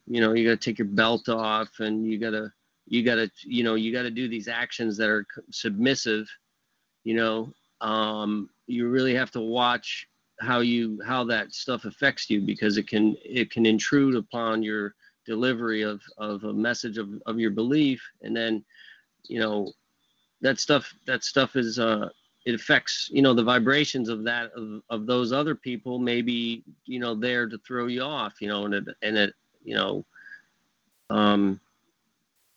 you 0.06 0.20
know 0.20 0.32
you 0.32 0.48
got 0.48 0.60
to 0.60 0.70
take 0.70 0.78
your 0.78 0.88
belt 0.88 1.28
off 1.28 1.68
and 1.80 2.06
you 2.06 2.18
got 2.18 2.30
to 2.30 2.52
you 2.86 3.04
got 3.04 3.16
to 3.16 3.30
you 3.44 3.62
know 3.62 3.74
you 3.74 3.92
got 3.92 4.02
to 4.02 4.10
do 4.10 4.28
these 4.28 4.48
actions 4.48 4.96
that 4.96 5.08
are 5.08 5.26
submissive 5.50 6.28
you 7.04 7.14
know 7.14 7.52
um, 7.80 8.50
you 8.66 8.88
really 8.88 9.14
have 9.14 9.30
to 9.30 9.40
watch 9.40 10.06
how 10.40 10.60
you 10.60 10.98
how 11.06 11.22
that 11.24 11.52
stuff 11.52 11.84
affects 11.84 12.28
you 12.30 12.40
because 12.40 12.76
it 12.76 12.88
can 12.88 13.16
it 13.24 13.50
can 13.50 13.66
intrude 13.66 14.16
upon 14.16 14.62
your 14.62 14.94
delivery 15.26 15.82
of 15.82 16.00
of 16.18 16.44
a 16.44 16.52
message 16.52 16.98
of, 16.98 17.08
of 17.26 17.38
your 17.38 17.50
belief. 17.50 18.02
And 18.22 18.36
then 18.36 18.64
you 19.24 19.40
know 19.40 19.72
that 20.40 20.58
stuff 20.58 20.92
that 21.06 21.24
stuff 21.24 21.56
is 21.56 21.78
uh 21.78 22.08
it 22.46 22.54
affects 22.54 23.10
you 23.12 23.22
know 23.22 23.34
the 23.34 23.44
vibrations 23.44 24.08
of 24.08 24.24
that 24.24 24.50
of, 24.52 24.82
of 24.88 25.06
those 25.06 25.32
other 25.32 25.54
people 25.54 25.98
maybe 25.98 26.64
you 26.86 26.98
know 26.98 27.14
there 27.14 27.46
to 27.46 27.58
throw 27.58 27.86
you 27.86 28.00
off 28.00 28.40
you 28.40 28.48
know 28.48 28.64
and 28.64 28.74
it 28.74 28.84
and 29.02 29.18
it 29.18 29.34
you 29.62 29.74
know 29.74 30.04
um 31.10 31.60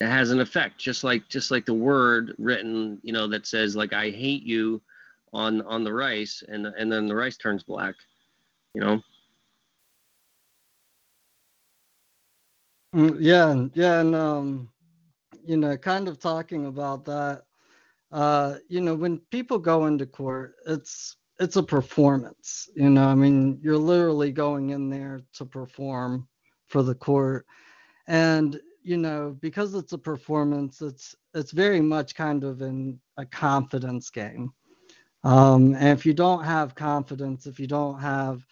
it 0.04 0.08
has 0.08 0.32
an 0.32 0.42
effect. 0.42 0.78
Just 0.78 1.04
like 1.04 1.28
just 1.30 1.50
like 1.50 1.66
the 1.66 1.74
word 1.74 2.36
written 2.38 3.00
you 3.04 3.14
know 3.14 3.28
that 3.28 3.48
says 3.48 3.76
like 3.76 3.94
i 3.94 4.10
hate 4.10 4.44
you 4.44 4.82
on 5.34 5.62
on 5.62 5.84
the 5.84 5.94
rice 5.94 6.44
and 6.48 6.68
and 6.68 6.92
then 6.92 7.08
the 7.08 7.16
rice 7.16 7.38
turns 7.38 7.64
black 7.64 7.96
you 8.74 8.82
know 8.82 9.02
Yeah, 12.94 13.52
and- 13.52 13.72
yeah, 13.76 14.02
and 14.02 14.16
um, 14.16 14.70
you 15.46 15.58
know, 15.58 15.78
kind 15.78 16.08
of 16.08 16.20
talking 16.20 16.68
about 16.68 17.06
that, 17.06 17.44
uh, 18.12 18.58
you 18.70 18.82
know, 18.82 18.96
when 18.96 19.20
people 19.32 19.60
go 19.60 19.86
into 19.88 20.06
court, 20.06 20.56
it's 20.68 21.18
it's 21.40 21.56
a 21.56 21.64
performance. 21.64 22.70
You 22.76 22.90
know, 22.90 23.06
I 23.08 23.16
mean, 23.16 23.60
you're 23.62 23.78
literally 23.78 24.32
going 24.32 24.70
in 24.72 24.90
there 24.90 25.22
to 25.34 25.46
perform 25.46 26.28
for 26.68 26.84
the 26.84 26.96
court, 26.96 27.46
and 28.08 28.60
you 28.84 28.98
know, 28.98 29.38
because 29.42 29.74
it's 29.76 29.94
a 29.94 29.98
performance, 29.98 30.82
it's 30.82 31.16
it's 31.34 31.52
very 31.52 31.82
much 31.82 32.16
kind 32.16 32.44
of 32.44 32.62
in 32.62 33.00
a 33.18 33.26
confidence 33.26 34.10
game. 34.10 34.52
Um, 35.24 35.76
and 35.76 35.90
if 35.90 36.06
you 36.06 36.14
don't 36.14 36.44
have 36.44 36.76
confidence, 36.76 37.46
if 37.48 37.60
you 37.60 37.68
don't 37.68 38.00
have, 38.00 38.46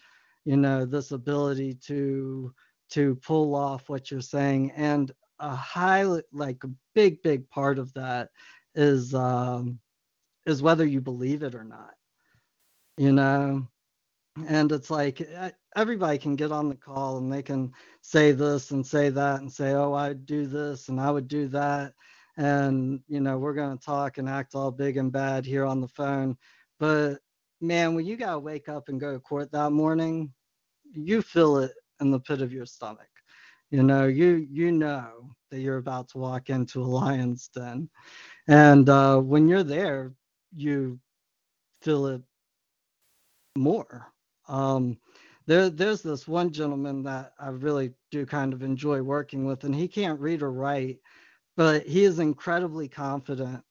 you 0.44 0.56
know, 0.56 0.84
this 0.86 1.12
ability 1.12 1.74
to 1.86 2.52
to 2.92 3.14
pull 3.16 3.54
off 3.54 3.88
what 3.88 4.10
you're 4.10 4.20
saying 4.20 4.70
and 4.72 5.12
a 5.40 5.54
highly 5.54 6.22
like 6.32 6.62
a 6.64 6.70
big 6.94 7.20
big 7.22 7.48
part 7.50 7.78
of 7.78 7.92
that 7.94 8.28
is 8.74 9.14
um 9.14 9.78
is 10.46 10.62
whether 10.62 10.86
you 10.86 11.00
believe 11.00 11.42
it 11.42 11.54
or 11.54 11.64
not 11.64 11.94
you 12.98 13.12
know? 13.12 13.66
And 14.46 14.72
it's 14.72 14.90
like 14.90 15.26
everybody 15.76 16.18
can 16.18 16.36
get 16.36 16.52
on 16.52 16.68
the 16.68 16.74
call 16.74 17.18
and 17.18 17.32
they 17.32 17.42
can 17.42 17.72
say 18.00 18.32
this 18.32 18.70
and 18.70 18.86
say 18.86 19.10
that 19.10 19.40
and 19.40 19.52
say 19.52 19.72
oh 19.72 19.92
i'd 19.92 20.24
do 20.24 20.46
this 20.46 20.88
and 20.88 20.98
i 21.00 21.10
would 21.10 21.28
do 21.28 21.48
that 21.48 21.92
and 22.38 23.00
you 23.08 23.20
know 23.20 23.38
we're 23.38 23.52
going 23.52 23.76
to 23.76 23.84
talk 23.84 24.16
and 24.16 24.28
act 24.28 24.54
all 24.54 24.70
big 24.70 24.96
and 24.96 25.12
bad 25.12 25.44
here 25.44 25.66
on 25.66 25.80
the 25.80 25.88
phone. 25.88 26.36
But 26.78 27.18
man 27.60 27.94
when 27.94 28.06
you 28.06 28.16
got 28.16 28.32
to 28.32 28.38
wake 28.38 28.68
up 28.70 28.88
and 28.88 28.98
go 28.98 29.12
to 29.12 29.20
court 29.20 29.52
that 29.52 29.70
morning 29.70 30.32
you 30.94 31.20
feel 31.22 31.58
it 31.58 31.72
in 32.02 32.10
the 32.10 32.20
pit 32.20 32.42
of 32.42 32.52
your 32.52 32.66
stomach. 32.66 33.08
You 33.70 33.82
know, 33.82 34.06
you 34.06 34.46
you 34.50 34.70
know 34.70 35.34
that 35.50 35.60
you're 35.60 35.78
about 35.78 36.10
to 36.10 36.18
walk 36.18 36.50
into 36.50 36.82
a 36.82 36.84
lion's 36.84 37.48
den, 37.48 37.88
and 38.46 38.86
uh, 38.88 39.18
when 39.18 39.48
you're 39.48 39.62
there, 39.62 40.12
you 40.54 41.00
feel 41.80 42.06
it 42.06 42.22
more. 43.56 44.12
Um, 44.46 44.98
there, 45.46 45.70
there's 45.70 46.02
this 46.02 46.28
one 46.28 46.52
gentleman 46.52 47.02
that 47.04 47.32
I 47.38 47.48
really 47.48 47.94
do 48.10 48.26
kind 48.26 48.52
of 48.52 48.62
enjoy 48.62 49.00
working 49.00 49.46
with, 49.46 49.64
and 49.64 49.74
he 49.74 49.88
can't 49.88 50.20
read 50.20 50.42
or 50.42 50.52
write, 50.52 50.98
but 51.56 51.86
he 51.86 52.04
is 52.04 52.18
incredibly 52.18 52.88
confident 52.88 53.62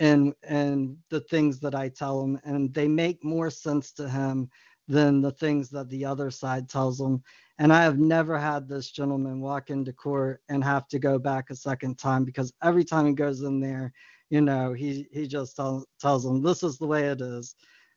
in 0.00 0.34
in 0.48 0.98
the 1.10 1.20
things 1.20 1.60
that 1.60 1.76
I 1.76 1.90
tell 1.90 2.22
him, 2.22 2.40
and 2.44 2.74
they 2.74 2.88
make 2.88 3.22
more 3.22 3.50
sense 3.50 3.92
to 3.92 4.08
him 4.08 4.50
than 4.88 5.20
the 5.20 5.30
things 5.32 5.70
that 5.70 5.88
the 5.90 6.04
other 6.04 6.30
side 6.30 6.68
tells 6.68 6.98
them. 6.98 7.22
And 7.58 7.72
I 7.72 7.82
have 7.82 7.98
never 7.98 8.38
had 8.38 8.68
this 8.68 8.90
gentleman 8.90 9.40
walk 9.40 9.70
into 9.70 9.92
court 9.92 10.42
and 10.48 10.62
have 10.64 10.88
to 10.88 10.98
go 10.98 11.18
back 11.18 11.50
a 11.50 11.56
second 11.56 11.98
time 11.98 12.24
because 12.24 12.52
every 12.62 12.84
time 12.84 13.06
he 13.06 13.12
goes 13.12 13.42
in 13.42 13.60
there, 13.60 13.92
you 14.30 14.40
know, 14.40 14.72
he 14.72 15.06
he 15.12 15.26
just 15.26 15.56
tell, 15.56 15.84
tells 16.00 16.24
them, 16.24 16.42
"This 16.42 16.62
is 16.62 16.78
the 16.78 16.86
way 16.86 17.08
it 17.08 17.20
is. 17.20 17.54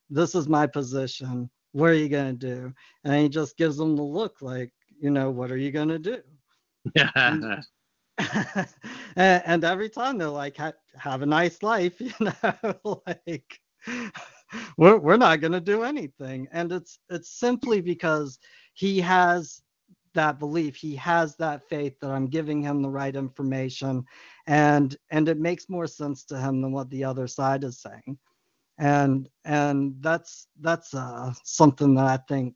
This 0.09 0.35
is 0.35 0.47
my 0.47 0.65
position. 0.67 1.49
What 1.71 1.89
are 1.91 1.95
you 1.95 2.09
gonna 2.09 2.33
do?" 2.33 2.73
And 3.03 3.13
he 3.15 3.29
just 3.29 3.57
gives 3.57 3.77
them 3.77 3.95
the 3.95 4.03
look 4.03 4.41
like, 4.41 4.71
you 4.99 5.11
know, 5.11 5.29
what 5.31 5.51
are 5.51 5.57
you 5.57 5.71
gonna 5.71 5.99
do? 5.99 6.21
Yeah. 6.95 7.37
and, 9.15 9.43
and 9.45 9.63
every 9.63 9.89
time 9.89 10.17
they're 10.17 10.29
like, 10.29 10.57
"Ha- 10.57 10.73
"Have 10.97 11.21
a 11.21 11.25
nice 11.25 11.61
life," 11.63 11.99
you 12.01 12.11
know, 12.19 13.01
like 13.07 13.59
we're 14.77 14.97
we're 14.97 15.17
not 15.17 15.41
gonna 15.41 15.59
do 15.59 15.83
anything, 15.83 16.47
and 16.51 16.71
it's 16.71 16.99
it's 17.09 17.29
simply 17.29 17.81
because 17.81 18.39
he 18.73 18.99
has 19.01 19.61
that 20.13 20.39
belief, 20.39 20.75
he 20.75 20.95
has 20.95 21.35
that 21.35 21.67
faith 21.69 21.99
that 22.01 22.11
I'm 22.11 22.27
giving 22.27 22.61
him 22.61 22.81
the 22.81 22.89
right 22.89 23.15
information, 23.15 24.03
and 24.47 24.95
and 25.11 25.29
it 25.29 25.39
makes 25.39 25.69
more 25.69 25.87
sense 25.87 26.23
to 26.25 26.39
him 26.39 26.61
than 26.61 26.71
what 26.71 26.89
the 26.89 27.03
other 27.03 27.27
side 27.27 27.63
is 27.63 27.81
saying, 27.81 28.17
and 28.77 29.29
and 29.45 29.95
that's 29.99 30.47
that's 30.61 30.93
uh, 30.93 31.33
something 31.43 31.95
that 31.95 32.05
I 32.05 32.17
think 32.27 32.55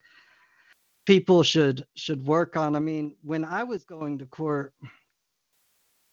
people 1.06 1.44
should 1.44 1.86
should 1.95 2.26
work 2.26 2.57
on. 2.57 2.76
I 2.76 2.80
mean, 2.80 3.15
when 3.22 3.45
I 3.45 3.64
was 3.64 3.84
going 3.84 4.18
to 4.20 4.26
court 4.26 4.74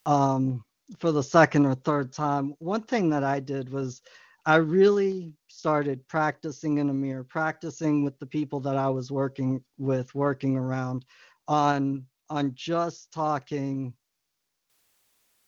um, 0.06 0.64
for 0.98 1.12
the 1.12 1.22
second 1.22 1.66
or 1.66 1.74
third 1.74 2.12
time, 2.12 2.54
one 2.58 2.82
thing 2.82 3.10
that 3.10 3.24
I 3.24 3.40
did 3.40 3.70
was 3.70 4.02
I 4.46 4.56
really 4.56 5.34
started 5.48 6.06
practicing 6.08 6.78
in 6.78 6.90
a 6.90 6.94
mirror, 6.94 7.24
practicing 7.24 8.04
with 8.04 8.18
the 8.18 8.26
people 8.26 8.60
that 8.60 8.76
I 8.76 8.88
was 8.88 9.10
working 9.10 9.62
with, 9.78 10.14
working 10.14 10.56
around 10.56 11.04
on 11.48 12.06
on 12.30 12.54
just 12.54 13.12
talking 13.12 13.92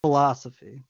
philosophy, 0.03 0.85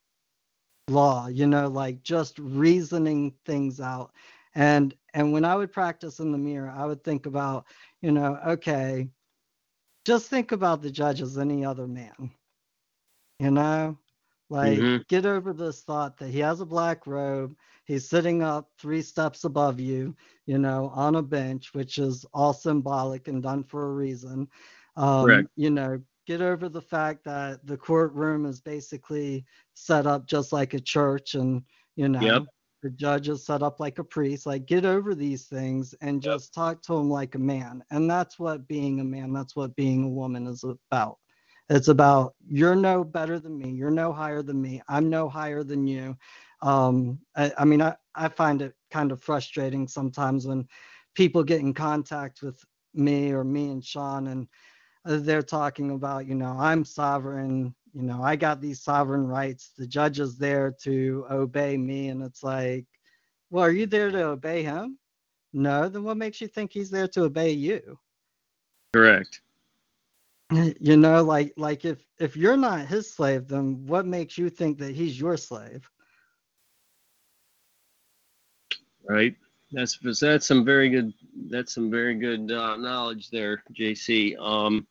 law, 0.88 1.26
you 1.28 1.46
know, 1.46 1.68
like 1.68 2.02
just 2.02 2.38
reasoning 2.38 3.34
things 3.44 3.80
out. 3.80 4.12
And 4.54 4.94
and 5.14 5.32
when 5.32 5.44
I 5.44 5.54
would 5.54 5.72
practice 5.72 6.18
in 6.18 6.32
the 6.32 6.38
mirror, 6.38 6.72
I 6.74 6.86
would 6.86 7.04
think 7.04 7.26
about, 7.26 7.66
you 8.00 8.10
know, 8.10 8.38
okay, 8.46 9.08
just 10.04 10.28
think 10.28 10.52
about 10.52 10.82
the 10.82 10.90
judge 10.90 11.22
as 11.22 11.38
any 11.38 11.64
other 11.64 11.86
man. 11.86 12.30
You 13.38 13.50
know, 13.50 13.98
like 14.52 14.88
Mhm. 14.88 15.06
get 15.08 15.26
over 15.26 15.54
this 15.54 15.82
thought 15.82 16.18
that 16.18 16.30
he 16.30 16.40
has 16.40 16.60
a 16.60 16.66
black 16.66 17.06
robe, 17.06 17.56
he's 17.86 18.08
sitting 18.08 18.42
up 18.42 18.70
three 18.78 19.02
steps 19.02 19.44
above 19.44 19.80
you, 19.80 20.16
you 20.46 20.58
know, 20.58 20.90
on 20.94 21.16
a 21.16 21.22
bench, 21.22 21.74
which 21.74 21.98
is 21.98 22.26
all 22.34 22.54
symbolic 22.54 23.28
and 23.28 23.42
done 23.42 23.64
for 23.64 23.88
a 23.90 23.94
reason. 23.94 24.48
Um, 24.96 25.48
Correct. 25.48 25.56
you 25.56 25.70
know, 25.70 26.00
get 26.26 26.42
over 26.42 26.68
the 26.68 26.82
fact 26.82 27.24
that 27.24 27.66
the 27.66 27.76
courtroom 27.76 28.46
is 28.46 28.60
basically 28.60 29.44
set 29.74 30.06
up 30.06 30.26
just 30.26 30.52
like 30.52 30.74
a 30.74 30.80
church 30.80 31.34
and, 31.34 31.62
you 31.96 32.08
know, 32.08 32.46
Yep. 32.46 32.48
the 32.82 32.90
judge 32.90 33.28
is 33.28 33.44
set 33.46 33.62
up 33.62 33.80
like 33.80 33.98
a 33.98 34.04
priest. 34.04 34.46
Like, 34.46 34.66
get 34.66 34.84
over 34.84 35.14
these 35.14 35.46
things 35.46 35.94
and 36.00 36.22
Yep. 36.22 36.40
just 36.40 36.54
talk 36.54 36.82
to 36.82 36.94
him 36.96 37.10
like 37.10 37.34
a 37.34 37.38
man. 37.38 37.82
And 37.90 38.10
that's 38.10 38.38
what 38.38 38.68
being 38.68 39.00
a 39.00 39.04
man, 39.04 39.32
that's 39.32 39.56
what 39.56 39.76
being 39.76 40.04
a 40.04 40.08
woman 40.10 40.46
is 40.46 40.64
about. 40.64 41.18
It's 41.72 41.88
about 41.88 42.34
you're 42.46 42.76
no 42.76 43.02
better 43.02 43.38
than 43.38 43.56
me. 43.56 43.70
You're 43.70 43.90
no 43.90 44.12
higher 44.12 44.42
than 44.42 44.60
me. 44.60 44.82
I'm 44.88 45.08
no 45.08 45.26
higher 45.26 45.64
than 45.64 45.86
you. 45.86 46.14
Um, 46.60 47.18
I, 47.34 47.50
I 47.56 47.64
mean, 47.64 47.80
I, 47.80 47.96
I 48.14 48.28
find 48.28 48.60
it 48.60 48.74
kind 48.90 49.10
of 49.10 49.22
frustrating 49.22 49.88
sometimes 49.88 50.46
when 50.46 50.68
people 51.14 51.42
get 51.42 51.60
in 51.60 51.72
contact 51.72 52.42
with 52.42 52.62
me 52.92 53.32
or 53.32 53.42
me 53.42 53.70
and 53.70 53.82
Sean 53.82 54.26
and 54.26 54.48
uh, 55.06 55.16
they're 55.20 55.42
talking 55.42 55.92
about, 55.92 56.26
you 56.26 56.34
know, 56.34 56.54
I'm 56.58 56.84
sovereign, 56.84 57.74
you 57.94 58.02
know, 58.02 58.22
I 58.22 58.36
got 58.36 58.60
these 58.60 58.82
sovereign 58.82 59.26
rights. 59.26 59.72
The 59.76 59.86
judge 59.86 60.20
is 60.20 60.36
there 60.36 60.74
to 60.82 61.24
obey 61.30 61.78
me. 61.78 62.08
And 62.08 62.22
it's 62.22 62.42
like, 62.42 62.84
well, 63.48 63.64
are 63.64 63.72
you 63.72 63.86
there 63.86 64.10
to 64.10 64.24
obey 64.24 64.62
him? 64.62 64.98
No, 65.54 65.88
then 65.88 66.04
what 66.04 66.18
makes 66.18 66.38
you 66.42 66.48
think 66.48 66.70
he's 66.70 66.90
there 66.90 67.08
to 67.08 67.24
obey 67.24 67.52
you? 67.52 67.98
Correct. 68.92 69.40
You 70.80 70.96
know, 70.96 71.22
like 71.22 71.54
like 71.56 71.84
if 71.84 72.04
if 72.18 72.36
you're 72.36 72.56
not 72.56 72.86
his 72.86 73.12
slave, 73.12 73.48
then 73.48 73.86
what 73.86 74.06
makes 74.06 74.36
you 74.36 74.50
think 74.50 74.78
that 74.78 74.94
he's 74.94 75.18
your 75.18 75.36
slave? 75.36 75.88
Right. 79.08 79.34
That's 79.72 79.98
that's 80.20 80.46
some 80.46 80.64
very 80.64 80.90
good. 80.90 81.12
That's 81.48 81.74
some 81.74 81.90
very 81.90 82.14
good 82.14 82.52
uh, 82.52 82.76
knowledge 82.76 83.30
there, 83.30 83.62
JC. 83.72 84.38
Um, 84.38 84.86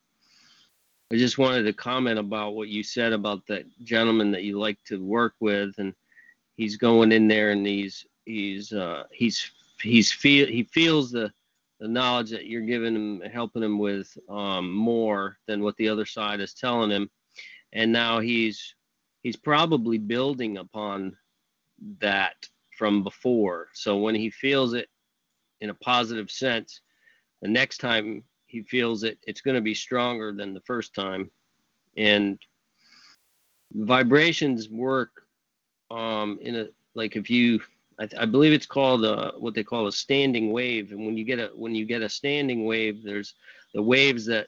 I 1.12 1.18
just 1.18 1.38
wanted 1.38 1.64
to 1.64 1.74
comment 1.74 2.18
about 2.18 2.56
what 2.56 2.70
you 2.70 2.84
said 2.84 3.14
about 3.14 3.46
that 3.48 3.66
gentleman 3.84 4.32
that 4.32 4.44
you 4.44 4.58
like 4.58 4.84
to 4.86 5.04
work 5.04 5.36
with, 5.40 5.76
and 5.78 5.94
he's 6.58 6.78
going 6.78 7.12
in 7.12 7.28
there 7.28 7.52
and 7.52 7.66
he's 7.66 8.06
he's 8.26 8.74
uh, 8.74 9.04
he's 9.12 9.52
he's 9.82 10.12
feel 10.12 10.48
he 10.48 10.64
feels 10.64 11.12
the 11.12 11.32
the 11.82 11.88
knowledge 11.88 12.30
that 12.30 12.45
you're 12.45 12.62
giving 12.62 12.95
him, 12.95 13.22
helping 13.22 13.64
him 13.64 13.80
with 13.80 14.16
um, 14.30 14.72
more 14.72 15.38
than 15.48 15.64
what 15.64 15.76
the 15.78 15.90
other 15.90 16.06
side 16.06 16.40
is 16.40 16.53
telling 16.53 16.91
him, 16.91 17.10
and 17.74 17.91
now 17.91 18.20
he's 18.20 18.76
he's 19.24 19.36
probably 19.36 19.98
building 19.98 20.58
upon 20.58 21.18
that 21.99 22.36
from 22.78 23.03
before. 23.03 23.68
So 23.74 23.98
when 23.98 24.16
he 24.16 24.30
feels 24.30 24.74
it 24.74 24.90
in 25.60 25.72
a 25.72 25.76
positive 25.76 26.30
sense, 26.30 26.82
the 27.41 27.48
next 27.49 27.80
time 27.80 28.24
he 28.45 28.62
feels 28.62 29.03
it, 29.03 29.18
it's 29.24 29.41
going 29.41 29.56
to 29.56 29.62
be 29.62 29.74
stronger 29.74 30.34
than 30.34 30.53
the 30.53 30.62
first 30.62 30.94
time. 30.94 31.32
And 31.98 32.40
vibrations 33.74 34.70
work 34.70 35.10
um, 35.90 36.38
in 36.41 36.56
a 36.56 36.68
like 36.94 37.16
if 37.16 37.30
you, 37.30 37.60
I, 38.00 38.08
I 38.20 38.26
believe 38.26 38.54
it's 38.54 38.66
called 38.66 39.06
uh 39.06 39.32
what 39.34 39.54
they 39.54 39.64
call 39.64 39.88
a 39.88 39.92
standing 39.92 40.52
wave. 40.52 40.92
And 40.92 41.06
when 41.06 41.18
you 41.18 41.24
get 41.24 41.40
a 41.40 41.52
when 41.56 41.76
you 41.76 41.86
get 41.86 42.02
a 42.02 42.10
standing 42.10 42.66
wave, 42.66 43.04
there's 43.04 43.36
the 43.74 43.82
waves 43.82 44.26
that 44.26 44.48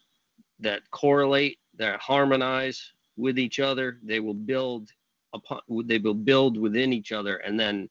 that 0.59 0.89
correlate, 0.91 1.59
that 1.77 1.99
harmonize 1.99 2.93
with 3.17 3.37
each 3.37 3.59
other. 3.59 3.99
They 4.03 4.19
will 4.19 4.33
build 4.33 4.89
upon, 5.33 5.61
they 5.85 5.97
will 5.97 6.13
build 6.13 6.57
within 6.57 6.93
each 6.93 7.11
other, 7.11 7.37
and 7.37 7.59
then 7.59 7.89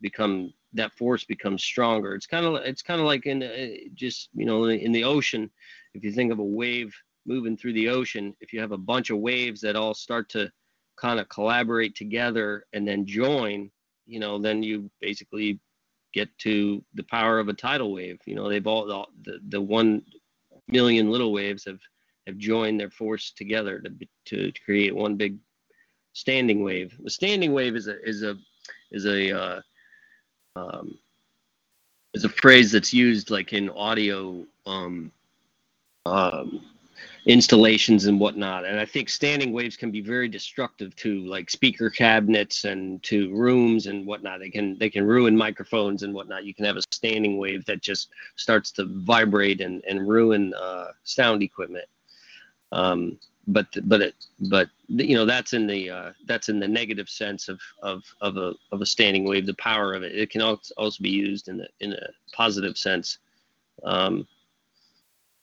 become 0.00 0.52
that 0.72 0.92
force 0.92 1.24
becomes 1.24 1.62
stronger. 1.62 2.14
It's 2.14 2.26
kind 2.26 2.46
of 2.46 2.54
it's 2.56 2.82
kind 2.82 3.00
of 3.00 3.06
like 3.06 3.26
in 3.26 3.42
uh, 3.42 3.88
just 3.94 4.28
you 4.34 4.46
know 4.46 4.64
in 4.64 4.92
the 4.92 5.04
ocean. 5.04 5.50
If 5.94 6.04
you 6.04 6.12
think 6.12 6.32
of 6.32 6.38
a 6.38 6.44
wave 6.44 6.94
moving 7.26 7.56
through 7.56 7.72
the 7.72 7.88
ocean, 7.88 8.34
if 8.40 8.52
you 8.52 8.60
have 8.60 8.72
a 8.72 8.78
bunch 8.78 9.10
of 9.10 9.18
waves 9.18 9.60
that 9.62 9.76
all 9.76 9.94
start 9.94 10.28
to 10.30 10.50
kind 10.96 11.20
of 11.20 11.28
collaborate 11.28 11.94
together 11.94 12.64
and 12.72 12.86
then 12.86 13.06
join, 13.06 13.70
you 14.06 14.20
know, 14.20 14.38
then 14.38 14.62
you 14.62 14.90
basically 15.00 15.60
get 16.12 16.28
to 16.38 16.82
the 16.94 17.02
power 17.04 17.38
of 17.38 17.48
a 17.48 17.54
tidal 17.54 17.92
wave. 17.92 18.18
You 18.26 18.34
know, 18.34 18.48
they've 18.48 18.66
all 18.66 19.06
the 19.22 19.38
the 19.48 19.60
one 19.60 20.02
million 20.68 21.10
little 21.10 21.32
waves 21.32 21.64
have 21.64 21.80
have 22.26 22.38
joined 22.38 22.80
their 22.80 22.90
force 22.90 23.32
together 23.32 23.80
to 23.80 23.92
to 24.26 24.52
create 24.64 24.94
one 24.94 25.16
big 25.16 25.38
standing 26.12 26.62
wave. 26.62 26.96
The 27.02 27.10
standing 27.10 27.52
wave 27.52 27.76
is 27.76 27.88
a 27.88 28.02
is 28.08 28.22
a 28.22 28.36
is 28.90 29.06
a 29.06 29.38
uh, 29.38 29.60
um, 30.56 30.98
is 32.14 32.24
a 32.24 32.28
phrase 32.28 32.72
that's 32.72 32.92
used 32.94 33.30
like 33.30 33.52
in 33.52 33.68
audio 33.70 34.44
um, 34.64 35.12
um, 36.06 36.62
installations 37.26 38.06
and 38.06 38.20
whatnot. 38.20 38.64
And 38.64 38.78
I 38.78 38.84
think 38.84 39.08
standing 39.08 39.52
waves 39.52 39.76
can 39.76 39.90
be 39.90 40.00
very 40.00 40.28
destructive 40.28 40.94
to 40.96 41.20
like 41.26 41.50
speaker 41.50 41.90
cabinets 41.90 42.64
and 42.64 43.02
to 43.02 43.34
rooms 43.34 43.86
and 43.86 44.06
whatnot. 44.06 44.38
They 44.38 44.50
can 44.50 44.78
they 44.78 44.88
can 44.88 45.04
ruin 45.04 45.36
microphones 45.36 46.04
and 46.04 46.14
whatnot. 46.14 46.44
You 46.44 46.54
can 46.54 46.64
have 46.64 46.76
a 46.76 46.82
standing 46.92 47.36
wave 47.36 47.64
that 47.66 47.82
just 47.82 48.10
starts 48.36 48.70
to 48.72 48.86
vibrate 48.86 49.60
and 49.60 49.82
and 49.88 50.08
ruin 50.08 50.54
uh, 50.54 50.92
sound 51.02 51.42
equipment. 51.42 51.86
Um, 52.70 53.18
but 53.48 53.66
but 53.84 54.02
it 54.02 54.14
but 54.48 54.68
you 54.88 55.16
know 55.16 55.24
that's 55.24 55.52
in 55.52 55.66
the 55.66 55.90
uh, 55.90 56.12
that's 56.26 56.48
in 56.48 56.60
the 56.60 56.68
negative 56.68 57.08
sense 57.08 57.48
of 57.48 57.60
of 57.82 58.04
of 58.20 58.36
a 58.36 58.54
of 58.72 58.80
a 58.80 58.86
standing 58.86 59.24
wave 59.24 59.46
the 59.46 59.54
power 59.54 59.94
of 59.94 60.02
it 60.02 60.14
it 60.16 60.30
can 60.30 60.42
als- 60.42 60.72
also 60.76 61.02
be 61.02 61.10
used 61.10 61.48
in 61.48 61.56
the 61.58 61.68
in 61.80 61.92
a 61.92 62.08
positive 62.32 62.76
sense 62.76 63.18
um, 63.84 64.26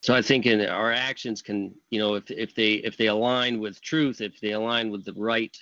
so 0.04 0.14
I 0.14 0.22
think 0.22 0.46
in 0.46 0.60
our 0.66 0.92
actions 0.92 1.42
can 1.42 1.74
you 1.90 1.98
know 1.98 2.16
if 2.16 2.30
if 2.30 2.54
they 2.54 2.74
if 2.74 2.98
they 2.98 3.08
align 3.08 3.60
with 3.60 3.82
truth 3.82 4.20
if 4.20 4.40
they 4.42 4.52
align 4.52 4.92
with 4.92 5.06
the 5.06 5.14
right 5.14 5.58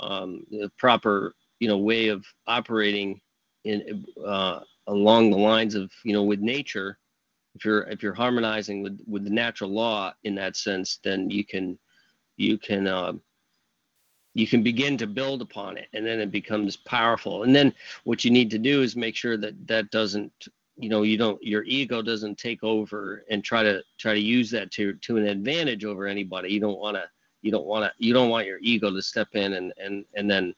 um, 0.00 0.44
the 0.50 0.70
proper 0.78 1.34
you 1.60 1.68
know 1.68 1.78
way 1.78 2.08
of 2.08 2.26
operating 2.48 3.20
in 3.64 4.04
uh, 4.26 4.60
along 4.88 5.30
the 5.30 5.38
lines 5.38 5.76
of 5.76 5.92
you 6.04 6.12
know 6.12 6.24
with 6.24 6.40
nature 6.40 6.98
if 7.54 7.64
you're 7.64 7.82
if 7.82 8.02
you're 8.02 8.12
harmonizing 8.12 8.82
with 8.82 8.98
with 9.06 9.22
the 9.22 9.30
natural 9.30 9.70
law 9.70 10.12
in 10.24 10.34
that 10.34 10.56
sense 10.56 10.98
then 11.04 11.30
you 11.30 11.44
can 11.44 11.78
you 12.36 12.58
can 12.58 12.88
um, 12.88 13.22
you 14.34 14.46
can 14.48 14.62
begin 14.62 14.96
to 14.96 15.06
build 15.06 15.40
upon 15.40 15.76
it 15.76 15.88
and 15.92 16.06
then 16.06 16.18
it 16.18 16.30
becomes 16.30 16.76
powerful. 16.76 17.42
And 17.42 17.54
then 17.54 17.74
what 18.04 18.24
you 18.24 18.30
need 18.30 18.50
to 18.50 18.58
do 18.58 18.82
is 18.82 18.96
make 18.96 19.14
sure 19.14 19.36
that 19.36 19.66
that 19.66 19.90
doesn't 19.90 20.32
you 20.76 20.88
know 20.88 21.02
you 21.02 21.16
don't 21.16 21.42
your 21.42 21.62
ego 21.64 22.02
doesn't 22.02 22.38
take 22.38 22.62
over 22.64 23.24
and 23.30 23.44
try 23.44 23.62
to 23.62 23.82
try 23.98 24.14
to 24.14 24.20
use 24.20 24.50
that 24.50 24.70
to 24.70 24.94
to 24.94 25.16
an 25.16 25.26
advantage 25.26 25.84
over 25.84 26.06
anybody 26.06 26.50
you 26.50 26.60
don't 26.60 26.78
want 26.78 26.96
to 26.96 27.04
you 27.42 27.50
don't 27.50 27.66
want 27.66 27.84
to 27.84 27.92
you 28.04 28.14
don't 28.14 28.30
want 28.30 28.46
your 28.46 28.58
ego 28.62 28.90
to 28.90 29.02
step 29.02 29.28
in 29.34 29.54
and 29.54 29.72
and 29.76 30.04
and 30.14 30.30
then 30.30 30.54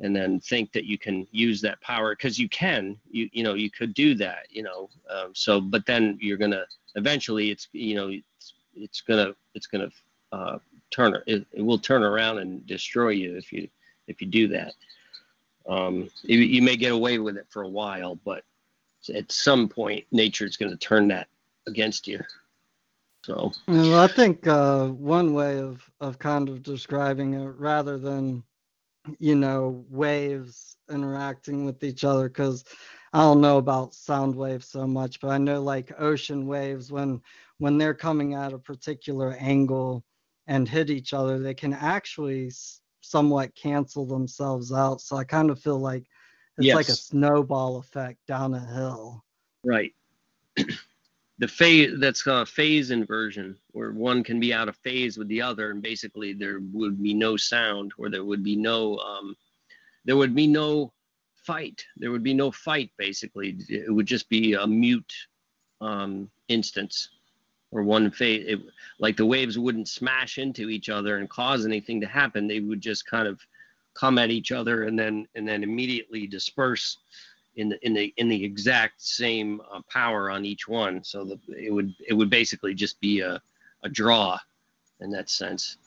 and 0.00 0.14
then 0.14 0.38
think 0.40 0.72
that 0.72 0.84
you 0.84 0.98
can 0.98 1.26
use 1.30 1.60
that 1.60 1.80
power 1.80 2.14
because 2.14 2.38
you 2.38 2.48
can 2.48 2.96
you 3.10 3.28
you 3.32 3.42
know 3.42 3.54
you 3.54 3.70
could 3.70 3.94
do 3.94 4.14
that 4.14 4.46
you 4.50 4.62
know 4.62 4.88
um, 5.10 5.30
so 5.32 5.60
but 5.60 5.86
then 5.86 6.18
you're 6.20 6.36
gonna 6.36 6.64
eventually 6.96 7.50
it's 7.50 7.68
you 7.72 7.94
know 7.94 8.08
it's, 8.08 8.54
it's 8.74 9.00
gonna 9.00 9.32
it's 9.54 9.66
gonna 9.66 9.88
uh, 10.32 10.58
turn 10.90 11.16
it, 11.26 11.46
it 11.52 11.62
will 11.62 11.78
turn 11.78 12.02
around 12.02 12.38
and 12.38 12.66
destroy 12.66 13.10
you 13.10 13.36
if 13.36 13.52
you 13.52 13.68
if 14.06 14.20
you 14.20 14.26
do 14.26 14.48
that. 14.48 14.72
Um, 15.68 16.08
you, 16.22 16.38
you 16.38 16.62
may 16.62 16.76
get 16.76 16.92
away 16.92 17.18
with 17.18 17.36
it 17.36 17.46
for 17.48 17.62
a 17.62 17.68
while, 17.68 18.16
but 18.24 18.44
at 19.10 19.30
some 19.30 19.68
point, 19.68 20.04
nature 20.12 20.46
is 20.46 20.56
going 20.56 20.70
to 20.70 20.76
turn 20.76 21.08
that 21.08 21.28
against 21.66 22.06
you. 22.06 22.22
So. 23.24 23.52
Well, 23.66 23.98
I 23.98 24.06
think 24.06 24.46
uh, 24.46 24.88
one 24.88 25.34
way 25.34 25.58
of 25.58 25.88
of 26.00 26.18
kind 26.18 26.48
of 26.48 26.62
describing 26.62 27.34
it, 27.34 27.54
rather 27.58 27.98
than 27.98 28.44
you 29.18 29.34
know 29.34 29.84
waves 29.90 30.76
interacting 30.90 31.64
with 31.64 31.82
each 31.82 32.04
other, 32.04 32.28
because 32.28 32.64
I 33.12 33.20
don't 33.20 33.40
know 33.40 33.58
about 33.58 33.94
sound 33.94 34.36
waves 34.36 34.68
so 34.68 34.86
much, 34.86 35.20
but 35.20 35.30
I 35.30 35.38
know 35.38 35.60
like 35.60 36.00
ocean 36.00 36.46
waves 36.46 36.92
when 36.92 37.20
when 37.58 37.78
they're 37.78 37.94
coming 37.94 38.34
at 38.34 38.52
a 38.52 38.58
particular 38.58 39.32
angle 39.40 40.04
and 40.46 40.68
hit 40.68 40.90
each 40.90 41.12
other, 41.12 41.38
they 41.38 41.54
can 41.54 41.72
actually 41.72 42.52
somewhat 43.00 43.54
cancel 43.54 44.06
themselves 44.06 44.72
out. 44.72 45.00
So 45.00 45.16
I 45.16 45.24
kind 45.24 45.50
of 45.50 45.58
feel 45.60 45.78
like 45.78 46.04
it's 46.58 46.66
yes. 46.66 46.74
like 46.74 46.88
a 46.88 46.92
snowball 46.92 47.76
effect 47.76 48.18
down 48.26 48.54
a 48.54 48.60
hill. 48.60 49.22
Right. 49.64 49.92
the 51.38 51.48
phase 51.48 51.98
that's 51.98 52.26
a 52.26 52.46
phase 52.46 52.90
inversion 52.90 53.56
where 53.72 53.92
one 53.92 54.24
can 54.24 54.40
be 54.40 54.54
out 54.54 54.68
of 54.68 54.76
phase 54.78 55.18
with 55.18 55.28
the 55.28 55.42
other 55.42 55.70
and 55.70 55.82
basically 55.82 56.32
there 56.32 56.60
would 56.72 57.02
be 57.02 57.12
no 57.12 57.36
sound 57.36 57.92
or 57.98 58.08
there 58.08 58.24
would 58.24 58.42
be 58.42 58.56
no 58.56 58.96
um, 58.98 59.36
there 60.04 60.16
would 60.16 60.34
be 60.34 60.46
no 60.46 60.92
fight 61.34 61.84
there 61.96 62.10
would 62.10 62.22
be 62.22 62.34
no 62.34 62.50
fight 62.50 62.90
basically 62.96 63.56
it 63.68 63.92
would 63.92 64.06
just 64.06 64.28
be 64.28 64.54
a 64.54 64.66
mute 64.66 65.12
um, 65.80 66.30
instance 66.48 67.10
or 67.70 67.82
one 67.82 68.10
phase 68.10 68.44
it, 68.48 68.60
like 68.98 69.16
the 69.16 69.26
waves 69.26 69.58
wouldn't 69.58 69.88
smash 69.88 70.38
into 70.38 70.70
each 70.70 70.88
other 70.88 71.18
and 71.18 71.28
cause 71.28 71.66
anything 71.66 72.00
to 72.00 72.06
happen 72.06 72.46
they 72.46 72.60
would 72.60 72.80
just 72.80 73.04
kind 73.04 73.28
of 73.28 73.38
come 73.98 74.18
at 74.18 74.30
each 74.30 74.52
other 74.52 74.84
and 74.84 74.98
then 74.98 75.26
and 75.34 75.46
then 75.48 75.62
immediately 75.62 76.26
disperse 76.26 76.98
in 77.56 77.70
the 77.70 77.86
in 77.86 77.94
the 77.94 78.12
in 78.16 78.28
the 78.28 78.44
exact 78.44 79.02
same 79.02 79.60
uh, 79.72 79.80
power 79.90 80.30
on 80.30 80.44
each 80.44 80.68
one. 80.68 81.02
So 81.02 81.24
that 81.24 81.40
it 81.48 81.72
would 81.72 81.94
it 82.06 82.14
would 82.14 82.30
basically 82.30 82.74
just 82.74 83.00
be 83.00 83.20
a, 83.20 83.40
a 83.82 83.88
draw 83.88 84.38
in 85.00 85.10
that 85.10 85.30
sense. 85.30 85.78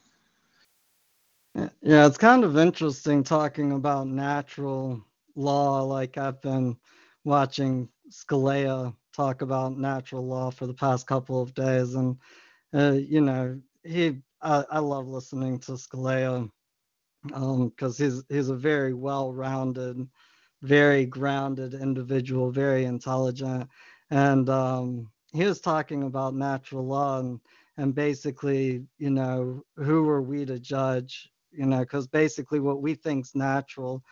Yeah 1.55 2.05
it's 2.05 2.17
kind 2.17 2.43
of 2.43 2.57
interesting 2.57 3.23
talking 3.23 3.73
about 3.73 4.07
natural 4.07 5.03
law. 5.35 5.81
Like 5.83 6.17
i've 6.17 6.41
been 6.41 6.77
watching 7.23 7.89
Scalia 8.11 8.95
talk 9.13 9.41
about 9.41 9.77
natural 9.77 10.25
law 10.25 10.49
for 10.49 10.65
the 10.67 10.73
past 10.73 11.07
couple 11.07 11.41
of 11.41 11.53
days, 11.53 11.95
and 11.95 12.17
uh, 12.73 12.93
you 12.93 13.21
know 13.21 13.59
he 13.83 14.21
I, 14.41 14.63
I, 14.71 14.79
love 14.79 15.07
listening 15.07 15.59
to 15.59 15.73
Scalia 15.73 16.49
because 17.23 17.99
um, 17.99 18.05
he's 18.05 18.23
he's 18.29 18.49
a 18.49 18.55
very 18.55 18.93
well-rounded, 18.93 20.07
very 20.61 21.05
grounded 21.05 21.73
individual, 21.73 22.51
very 22.51 22.85
intelligent, 22.85 23.69
and 24.11 24.49
um, 24.49 25.09
he 25.33 25.43
was 25.45 25.61
talking 25.61 26.03
about 26.03 26.35
natural 26.35 26.85
law 26.85 27.19
and 27.19 27.39
and 27.77 27.95
basically 27.95 28.83
you 28.97 29.09
know 29.09 29.63
who 29.77 30.07
are 30.09 30.21
we 30.21 30.45
to 30.45 30.59
judge 30.59 31.29
you 31.51 31.65
know 31.65 31.79
because 31.79 32.07
basically 32.07 32.59
what 32.59 32.81
we 32.81 32.93
think's 32.93 33.35
natural 33.35 34.03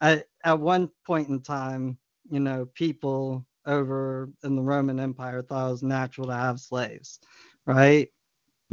at, 0.00 0.26
at 0.44 0.58
one 0.58 0.90
point 1.06 1.28
in 1.28 1.40
time 1.40 1.96
you 2.30 2.40
know 2.40 2.66
people 2.74 3.46
over 3.66 4.30
in 4.44 4.54
the 4.54 4.62
Roman 4.62 5.00
Empire 5.00 5.42
thought 5.42 5.68
it 5.68 5.70
was 5.72 5.82
natural 5.82 6.28
to 6.28 6.34
have 6.34 6.60
slaves, 6.60 7.18
right? 7.66 8.08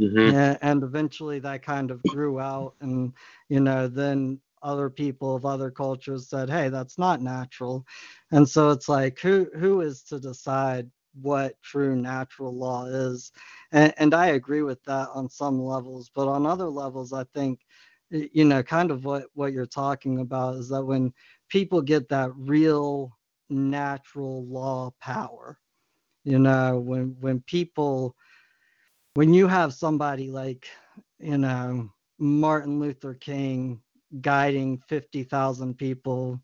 Mm-hmm. 0.00 0.36
And, 0.62 0.82
eventually 0.82 1.38
that 1.40 1.62
kind 1.62 1.90
of 1.90 2.06
grew 2.06 2.40
out, 2.40 2.74
and 2.80 3.12
you 3.48 3.60
know, 3.60 3.88
then 3.88 4.40
other 4.62 4.88
people 4.90 5.34
of 5.36 5.44
other 5.44 5.70
cultures 5.70 6.28
said, 6.28 6.48
"Hey, 6.50 6.68
that's 6.68 6.98
not 6.98 7.20
natural," 7.22 7.84
and 8.32 8.48
so 8.48 8.70
it's 8.70 8.88
like, 8.88 9.18
who 9.20 9.48
who 9.58 9.80
is 9.82 10.02
to 10.04 10.18
decide 10.20 10.90
what 11.20 11.60
true 11.62 11.94
natural 11.96 12.56
law 12.56 12.86
is? 12.86 13.32
And, 13.72 13.92
and 13.98 14.14
I 14.14 14.28
agree 14.28 14.62
with 14.62 14.82
that 14.84 15.08
on 15.14 15.28
some 15.30 15.60
levels, 15.62 16.10
but 16.14 16.26
on 16.28 16.46
other 16.46 16.68
levels, 16.68 17.12
I 17.12 17.24
think, 17.34 17.60
you 18.10 18.44
know, 18.44 18.62
kind 18.62 18.90
of 18.90 19.04
what 19.04 19.26
what 19.34 19.52
you're 19.52 19.66
talking 19.66 20.20
about 20.20 20.56
is 20.56 20.68
that 20.70 20.84
when 20.84 21.12
people 21.48 21.82
get 21.82 22.08
that 22.08 22.30
real 22.36 23.16
natural 23.50 24.44
law 24.46 24.92
power. 25.00 25.58
You 26.24 26.38
know, 26.40 26.80
when 26.80 27.16
when 27.20 27.40
people 27.42 28.16
when 29.14 29.32
you 29.32 29.46
have 29.46 29.72
somebody 29.72 30.30
like, 30.30 30.68
you 31.18 31.38
know, 31.38 31.88
Martin 32.18 32.80
Luther 32.80 33.14
King 33.14 33.80
guiding 34.20 34.80
50,000 34.88 35.76
people, 35.76 36.40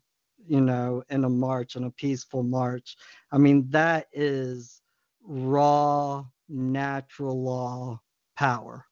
you 0.47 0.61
know, 0.61 1.03
in 1.09 1.25
a 1.25 1.29
march, 1.29 1.75
in 1.75 1.83
a 1.83 1.91
peaceful 1.91 2.43
march. 2.43 2.95
I 3.31 3.37
mean, 3.37 3.69
that 3.69 4.07
is 4.13 4.81
raw 5.23 6.25
natural 6.49 7.41
law 7.41 8.01
power. 8.37 8.85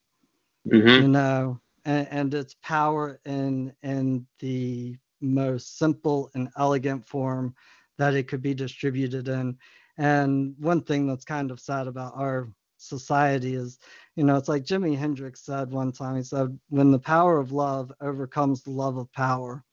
Mm-hmm. 0.67 1.01
You 1.03 1.07
know, 1.07 1.59
and, 1.85 2.07
and 2.11 2.33
it's 2.33 2.55
power 2.61 3.19
in 3.25 3.73
in 3.81 4.27
the 4.39 4.97
most 5.21 5.77
simple 5.77 6.29
and 6.35 6.49
elegant 6.57 7.07
form 7.07 7.55
that 7.97 8.13
it 8.13 8.27
could 8.27 8.41
be 8.41 8.53
distributed 8.53 9.27
in. 9.27 9.57
And 9.97 10.55
one 10.59 10.81
thing 10.81 11.07
that's 11.07 11.25
kind 11.25 11.51
of 11.51 11.59
sad 11.59 11.87
about 11.87 12.13
our 12.15 12.49
society 12.79 13.55
is, 13.55 13.79
you 14.15 14.23
know, 14.23 14.35
it's 14.35 14.49
like 14.49 14.63
Jimi 14.63 14.97
Hendrix 14.97 15.41
said 15.45 15.71
one 15.71 15.91
time, 15.91 16.15
he 16.15 16.23
said, 16.23 16.57
when 16.69 16.91
the 16.91 16.99
power 16.99 17.37
of 17.39 17.51
love 17.51 17.91
overcomes 18.01 18.63
the 18.63 18.71
love 18.71 18.97
of 18.97 19.11
power, 19.13 19.63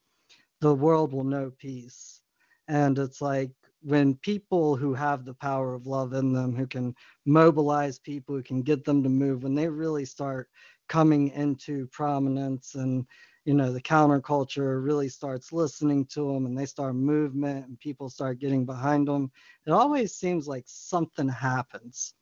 the 0.61 0.75
world 0.75 1.13
will 1.13 1.25
know 1.25 1.51
peace. 1.59 2.23
And 2.69 2.99
it's 2.99 3.21
like 3.21 3.51
when 3.83 4.17
people 4.17 4.77
who 4.77 4.95
have 4.95 5.25
the 5.25 5.35
power 5.35 5.75
of 5.75 5.87
love 5.87 6.13
in 6.13 6.33
them, 6.33 6.55
who 6.57 6.67
can 6.67 6.95
mobilize 7.25 7.99
people, 7.99 8.35
who 8.35 8.43
can 8.43 8.63
get 8.63 8.85
them 8.85 9.03
to 9.03 9.09
move, 9.09 9.45
when 9.45 9.55
they 9.55 9.69
really 9.69 10.05
start 10.05 10.49
coming 10.89 11.29
into 11.31 11.87
prominence 11.89 12.75
and 12.75 13.07
you 13.45 13.55
know 13.55 13.73
the 13.73 13.81
counterculture 13.81 14.83
really 14.85 15.09
starts 15.09 15.53
listening 15.53 16.05
to 16.07 16.33
them 16.33 16.47
and 16.47 16.57
they 16.59 16.67
start 16.67 16.95
movement 16.95 17.67
and 17.67 17.79
people 17.79 18.09
start 18.09 18.39
getting 18.39 18.65
behind 18.65 19.07
them 19.09 19.31
it 19.67 19.71
always 19.71 20.15
seems 20.15 20.47
like 20.47 20.65
something 20.67 21.29
happens 21.29 22.15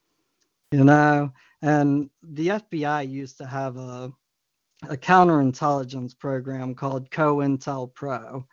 you 0.74 0.84
know 0.84 1.30
and 1.62 2.10
the 2.22 2.48
fbi 2.48 3.09
used 3.09 3.36
to 3.38 3.46
have 3.46 3.76
a 3.76 4.12
a 4.90 4.96
counterintelligence 4.96 6.18
program 6.18 6.74
called 6.74 7.10
COINTELPRO 7.10 8.44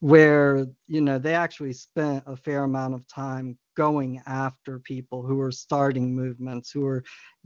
where 0.00 0.66
you 0.86 1.00
know 1.00 1.18
they 1.18 1.34
actually 1.34 1.72
spent 1.72 2.22
a 2.26 2.36
fair 2.36 2.64
amount 2.64 2.94
of 2.94 3.06
time 3.08 3.56
going 3.74 4.20
after 4.26 4.80
people 4.80 5.22
who 5.22 5.36
were 5.36 5.52
starting 5.52 6.14
movements 6.14 6.70
who 6.70 6.80
were 6.80 7.04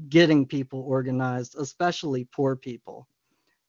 getting 0.08 0.46
people 0.46 0.80
organized 0.80 1.56
especially 1.58 2.26
poor 2.34 2.56
people 2.56 3.06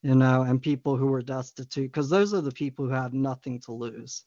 you 0.03 0.15
know, 0.15 0.41
and 0.41 0.61
people 0.61 0.97
who 0.97 1.07
were 1.07 1.21
destitute, 1.21 1.91
because 1.91 2.09
those 2.09 2.33
are 2.33 2.41
the 2.41 2.51
people 2.51 2.85
who 2.85 2.91
have 2.91 3.13
nothing 3.13 3.59
to 3.61 3.71
lose, 3.71 4.25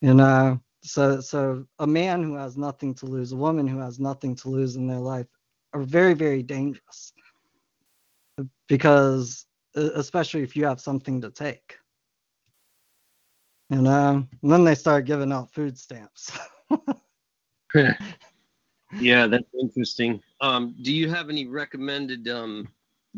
you 0.00 0.14
know. 0.14 0.58
So, 0.82 1.20
so 1.20 1.66
a 1.78 1.86
man 1.86 2.22
who 2.22 2.34
has 2.36 2.56
nothing 2.56 2.94
to 2.96 3.06
lose, 3.06 3.32
a 3.32 3.36
woman 3.36 3.66
who 3.66 3.78
has 3.78 4.00
nothing 4.00 4.34
to 4.36 4.48
lose 4.48 4.76
in 4.76 4.86
their 4.86 4.98
life, 4.98 5.26
are 5.74 5.82
very, 5.82 6.14
very 6.14 6.42
dangerous, 6.42 7.12
because 8.68 9.46
especially 9.74 10.42
if 10.42 10.56
you 10.56 10.64
have 10.64 10.80
something 10.80 11.20
to 11.20 11.30
take, 11.30 11.76
know. 13.70 14.26
And 14.42 14.52
then 14.52 14.64
they 14.64 14.74
start 14.74 15.04
giving 15.04 15.32
out 15.32 15.52
food 15.52 15.76
stamps. 15.76 16.32
yeah, 17.74 19.26
that's 19.26 19.44
interesting. 19.60 20.20
Um, 20.40 20.74
do 20.82 20.92
you 20.92 21.10
have 21.10 21.28
any 21.28 21.46
recommended 21.46 22.28
um, 22.28 22.68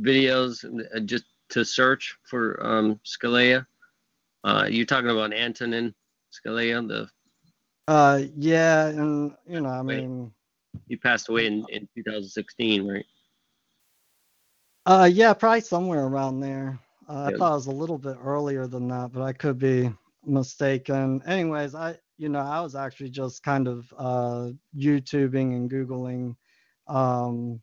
videos? 0.01 0.65
Uh, 0.65 1.01
just 1.01 1.24
to 1.51 1.65
search 1.65 2.16
for 2.24 2.65
um, 2.66 3.01
Scalia? 3.05 3.66
Uh, 4.45 4.66
you're 4.69 4.87
talking 4.87 5.11
about 5.11 5.33
Antonin 5.33 5.95
Scalia, 6.33 6.87
the. 6.87 7.09
Uh, 7.89 8.23
yeah, 8.37 8.87
and 8.87 9.33
you 9.47 9.61
know, 9.61 9.69
I 9.69 9.83
mean. 9.83 10.33
He 10.88 10.96
passed 10.96 11.28
away 11.28 11.46
in, 11.46 11.64
in 11.68 11.88
2016, 11.94 12.86
right? 12.86 13.04
Uh, 14.84 15.10
yeah, 15.12 15.34
probably 15.34 15.60
somewhere 15.60 16.04
around 16.04 16.40
there. 16.40 16.78
Uh, 17.08 17.28
yeah. 17.28 17.34
I 17.34 17.38
thought 17.38 17.52
it 17.52 17.56
was 17.56 17.66
a 17.66 17.72
little 17.72 17.98
bit 17.98 18.16
earlier 18.22 18.66
than 18.66 18.88
that, 18.88 19.12
but 19.12 19.22
I 19.22 19.32
could 19.32 19.58
be 19.58 19.92
mistaken. 20.24 21.22
Anyways, 21.26 21.74
I, 21.74 21.96
you 22.18 22.28
know, 22.28 22.40
I 22.40 22.60
was 22.60 22.74
actually 22.74 23.10
just 23.10 23.42
kind 23.42 23.68
of 23.68 23.92
uh, 23.98 24.50
YouTubing 24.76 25.56
and 25.56 25.70
Googling, 25.70 26.36
um, 26.86 27.60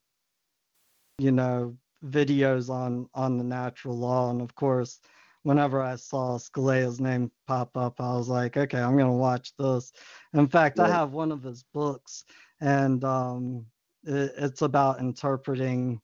you 1.17 1.31
know, 1.31 1.77
videos 2.05 2.69
on 2.69 3.09
on 3.13 3.37
the 3.37 3.43
natural 3.43 3.97
law 3.97 4.29
and 4.29 4.41
of 4.41 4.53
course 4.55 4.99
whenever 5.43 5.81
i 5.81 5.95
saw 5.95 6.37
scalia's 6.37 6.99
name 6.99 7.31
pop 7.47 7.75
up 7.77 7.99
i 8.01 8.13
was 8.13 8.27
like 8.27 8.57
okay 8.57 8.79
i'm 8.79 8.97
going 8.97 9.05
to 9.05 9.11
watch 9.11 9.53
this 9.57 9.91
in 10.33 10.47
fact 10.47 10.79
i 10.79 10.89
have 10.89 11.11
one 11.11 11.31
of 11.31 11.43
his 11.43 11.63
books 11.73 12.25
and 12.63 13.03
um, 13.03 13.65
it, 14.05 14.33
it's 14.37 14.61
about 14.61 14.99
interpreting 14.99 15.99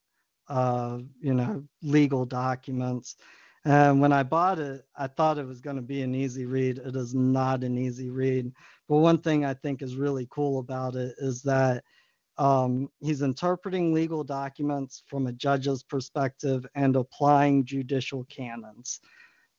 uh, 0.50 1.00
you 1.22 1.34
know 1.34 1.64
legal 1.82 2.26
documents. 2.26 3.16
And 3.66 4.00
when 4.00 4.14
I 4.14 4.24
bought 4.24 4.58
it, 4.58 4.86
I 4.96 5.08
thought 5.08 5.38
it 5.38 5.46
was 5.46 5.62
going 5.62 5.76
to 5.76 5.82
be 5.82 6.02
an 6.02 6.16
easy 6.16 6.46
read. 6.46 6.80
It 6.80 6.96
is 6.96 7.14
not 7.14 7.64
an 7.64 7.78
easy 7.78 8.10
read. 8.10 8.52
But 8.88 8.98
one 8.98 9.20
thing 9.20 9.46
I 9.46 9.54
think 9.54 9.82
is 9.82 9.96
really 9.96 10.28
cool 10.32 10.60
about 10.60 10.96
it 10.96 11.14
is 11.18 11.42
that 11.44 11.84
um, 12.38 12.90
he's 13.02 13.22
interpreting 13.22 13.94
legal 13.94 14.24
documents 14.24 15.04
from 15.08 15.28
a 15.28 15.34
judge's 15.34 15.84
perspective 15.84 16.66
and 16.76 16.96
applying 16.96 17.66
judicial 17.66 18.24
canons 18.26 19.02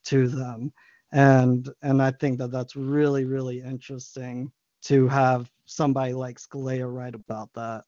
to 0.05 0.29
them. 0.29 0.73
And 1.13 1.69
and 1.83 2.03
I 2.03 2.13
think 2.13 2.39
that 2.39 2.53
that's 2.53 2.77
really 2.77 3.25
really 3.25 3.61
interesting 3.61 4.53
to 4.83 5.09
have 5.09 5.51
somebody 5.67 6.13
like 6.13 6.39
Scalia 6.39 6.93
write 6.93 7.15
about 7.15 7.53
that. 7.55 7.85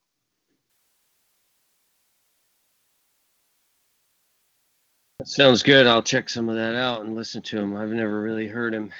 Sounds 5.24 5.62
good. 5.62 5.86
I'll 5.86 6.02
check 6.02 6.28
some 6.28 6.48
of 6.48 6.56
that 6.56 6.74
out 6.74 7.05
and 7.05 7.14
listen 7.14 7.43
to 7.43 7.59
him. 7.60 7.76
I've 7.76 7.90
never 7.90 8.20
really 8.20 8.48
heard 8.48 8.74
him. 8.74 8.90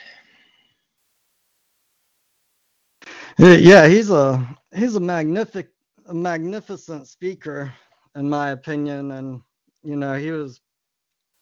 Uh, 3.41 3.57
yeah, 3.59 3.89
he's 3.89 4.11
a 4.11 4.47
he's 4.75 4.95
a 4.95 5.01
magnific 5.01 5.71
a 6.07 6.15
magnificent 6.15 7.09
speaker 7.09 7.73
in 8.15 8.29
my 8.29 8.51
opinion 8.51 9.13
and 9.13 9.41
you 9.83 9.97
know, 9.97 10.15
he 10.15 10.31
was 10.31 10.61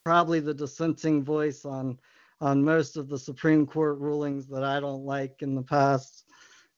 probably 0.05 0.41
the 0.41 0.55
dissenting 0.55 1.23
voice 1.23 1.65
on 1.65 1.99
on 2.41 2.65
most 2.65 2.97
of 2.97 3.09
the 3.09 3.19
Supreme 3.19 3.67
Court 3.67 3.99
rulings 3.99 4.47
that 4.47 4.65
I 4.65 4.81
don't 4.81 5.05
like 5.05 5.43
in 5.43 5.55
the 5.55 5.63
past, 5.63 6.25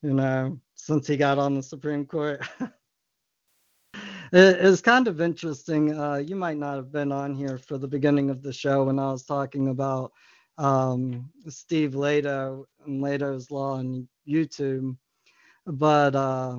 you 0.03 0.12
know, 0.12 0.59
since 0.74 1.07
he 1.07 1.16
got 1.16 1.39
on 1.39 1.55
the 1.55 1.62
Supreme 1.62 2.05
Court. 2.05 2.44
it's 4.32 4.81
kind 4.81 5.07
of 5.07 5.20
interesting. 5.20 5.97
Uh, 5.97 6.16
you 6.16 6.35
might 6.35 6.57
not 6.57 6.77
have 6.77 6.90
been 6.90 7.12
on 7.12 7.35
here 7.35 7.59
for 7.59 7.78
the 7.78 7.86
beginning 7.86 8.28
of 8.28 8.43
the 8.43 8.53
show 8.53 8.85
when 8.85 8.99
I 8.99 9.12
was 9.12 9.24
talking 9.24 9.69
about 9.69 10.12
um, 10.59 11.31
Steve 11.49 11.93
Lehto 11.93 12.65
and 12.85 13.01
Lehto's 13.01 13.51
Law 13.51 13.74
on 13.74 14.09
YouTube, 14.28 14.97
but 15.66 16.15
uh, 16.16 16.59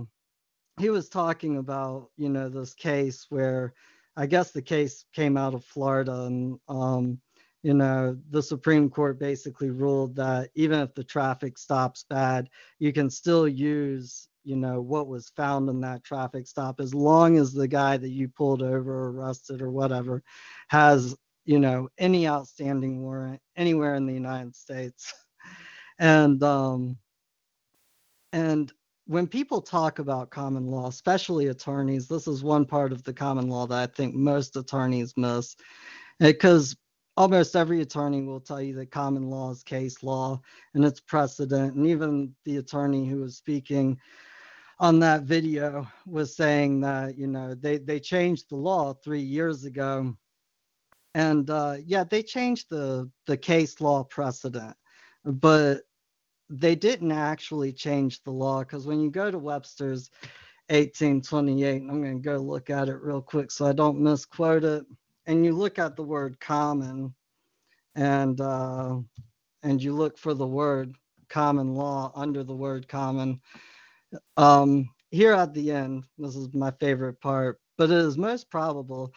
he 0.79 0.89
was 0.89 1.09
talking 1.09 1.57
about, 1.57 2.09
you 2.15 2.29
know, 2.29 2.47
this 2.47 2.73
case 2.73 3.25
where 3.29 3.73
I 4.15 4.25
guess 4.25 4.51
the 4.51 4.61
case 4.61 5.05
came 5.13 5.37
out 5.37 5.53
of 5.53 5.65
Florida 5.65 6.23
and 6.23 6.59
um, 6.67 7.19
you 7.63 7.73
know, 7.73 8.17
the 8.29 8.43
Supreme 8.43 8.89
Court 8.89 9.17
basically 9.17 9.69
ruled 9.69 10.17
that 10.17 10.49
even 10.53 10.81
if 10.81 10.93
the 10.93 11.03
traffic 11.03 11.57
stop's 11.57 12.03
bad, 12.09 12.49
you 12.77 12.91
can 12.91 13.09
still 13.09 13.47
use, 13.47 14.27
you 14.43 14.57
know, 14.57 14.81
what 14.81 15.07
was 15.07 15.31
found 15.37 15.69
in 15.69 15.79
that 15.79 16.03
traffic 16.03 16.45
stop 16.45 16.81
as 16.81 16.93
long 16.93 17.37
as 17.37 17.53
the 17.53 17.67
guy 17.67 17.95
that 17.95 18.09
you 18.09 18.27
pulled 18.27 18.61
over, 18.61 19.07
arrested, 19.07 19.61
or 19.61 19.71
whatever 19.71 20.21
has, 20.67 21.15
you 21.45 21.57
know, 21.57 21.87
any 21.97 22.27
outstanding 22.27 23.01
warrant 23.01 23.39
anywhere 23.55 23.95
in 23.95 24.05
the 24.05 24.13
United 24.13 24.53
States. 24.53 25.13
and, 25.99 26.43
um, 26.43 26.97
and 28.33 28.73
when 29.05 29.27
people 29.27 29.61
talk 29.61 29.99
about 29.99 30.29
common 30.29 30.67
law, 30.67 30.87
especially 30.87 31.47
attorneys, 31.47 32.07
this 32.07 32.27
is 32.27 32.43
one 32.43 32.65
part 32.65 32.91
of 32.91 33.03
the 33.03 33.13
common 33.13 33.49
law 33.49 33.67
that 33.67 33.77
I 33.89 33.93
think 33.93 34.15
most 34.15 34.55
attorneys 34.55 35.13
miss. 35.17 35.55
Because 36.19 36.75
almost 37.17 37.55
every 37.55 37.81
attorney 37.81 38.21
will 38.21 38.39
tell 38.39 38.61
you 38.61 38.73
that 38.75 38.91
common 38.91 39.29
law 39.29 39.51
is 39.51 39.63
case 39.63 40.03
law 40.03 40.39
and 40.73 40.85
it's 40.85 41.01
precedent. 41.01 41.75
And 41.75 41.85
even 41.87 42.33
the 42.45 42.57
attorney 42.57 43.07
who 43.07 43.21
was 43.21 43.35
speaking 43.37 43.99
on 44.79 44.99
that 44.99 45.23
video 45.23 45.87
was 46.05 46.35
saying 46.35 46.81
that, 46.81 47.17
you 47.17 47.27
know, 47.27 47.55
they, 47.55 47.77
they 47.77 47.99
changed 47.99 48.49
the 48.49 48.55
law 48.55 48.93
three 48.93 49.21
years 49.21 49.65
ago. 49.65 50.15
And 51.13 51.49
uh, 51.49 51.77
yeah, 51.85 52.03
they 52.03 52.23
changed 52.23 52.69
the, 52.69 53.09
the 53.27 53.37
case 53.37 53.79
law 53.81 54.03
precedent, 54.03 54.75
but 55.23 55.81
they 56.49 56.75
didn't 56.75 57.11
actually 57.11 57.71
change 57.73 58.23
the 58.23 58.31
law 58.31 58.59
because 58.59 58.85
when 58.85 58.99
you 58.99 59.09
go 59.09 59.31
to 59.31 59.37
Webster's 59.37 60.09
1828, 60.69 61.81
I'm 61.81 62.01
going 62.01 62.21
to 62.21 62.23
go 62.23 62.37
look 62.37 62.69
at 62.69 62.89
it 62.89 63.01
real 63.01 63.21
quick 63.21 63.51
so 63.51 63.65
I 63.65 63.73
don't 63.73 63.99
misquote 63.99 64.63
it 64.63 64.85
and 65.25 65.45
you 65.45 65.53
look 65.53 65.79
at 65.79 65.95
the 65.95 66.03
word 66.03 66.39
common 66.39 67.13
and 67.95 68.39
uh, 68.41 68.97
and 69.63 69.81
you 69.81 69.93
look 69.93 70.17
for 70.17 70.33
the 70.33 70.47
word 70.47 70.95
common 71.29 71.73
law 71.73 72.11
under 72.15 72.43
the 72.43 72.55
word 72.55 72.87
common 72.87 73.39
um, 74.37 74.89
here 75.09 75.33
at 75.33 75.53
the 75.53 75.71
end 75.71 76.03
this 76.17 76.35
is 76.35 76.53
my 76.53 76.71
favorite 76.79 77.19
part 77.21 77.59
but 77.77 77.89
it 77.89 77.97
is 77.97 78.17
most 78.17 78.49
probable 78.49 79.11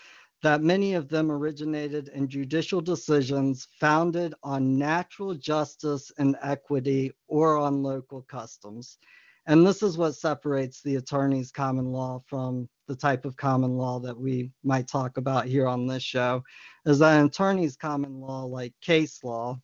that 0.47 0.63
many 0.63 0.95
of 0.95 1.09
them 1.09 1.29
originated 1.33 2.07
in 2.15 2.29
judicial 2.29 2.81
decisions 2.81 3.67
founded 3.81 4.33
on 4.45 4.79
natural 4.79 5.35
justice 5.35 6.13
and 6.19 6.37
equity 6.41 7.11
or 7.27 7.57
on 7.57 7.83
local 7.83 8.23
customs 8.23 8.99
and 9.47 9.65
this 9.65 9.83
is 9.83 9.97
what 9.97 10.15
separates 10.17 10.83
the 10.83 10.97
attorney's 10.97 11.53
common 11.53 11.87
law 11.87 12.21
from 12.27 12.69
the 12.89 12.97
type 12.97 13.25
of 13.25 13.37
common 13.37 13.77
law 13.77 14.01
that 14.01 14.19
we 14.19 14.51
might 14.65 14.89
talk 14.89 15.17
about 15.19 15.47
here 15.47 15.69
on 15.69 15.87
this 15.87 16.03
show. 16.03 16.43
Is 16.85 16.99
that 16.99 17.25
attorney's 17.25 17.77
common 17.77 18.21
law, 18.21 18.45
like 18.45 18.75
case 18.81 19.23
law 19.23 19.61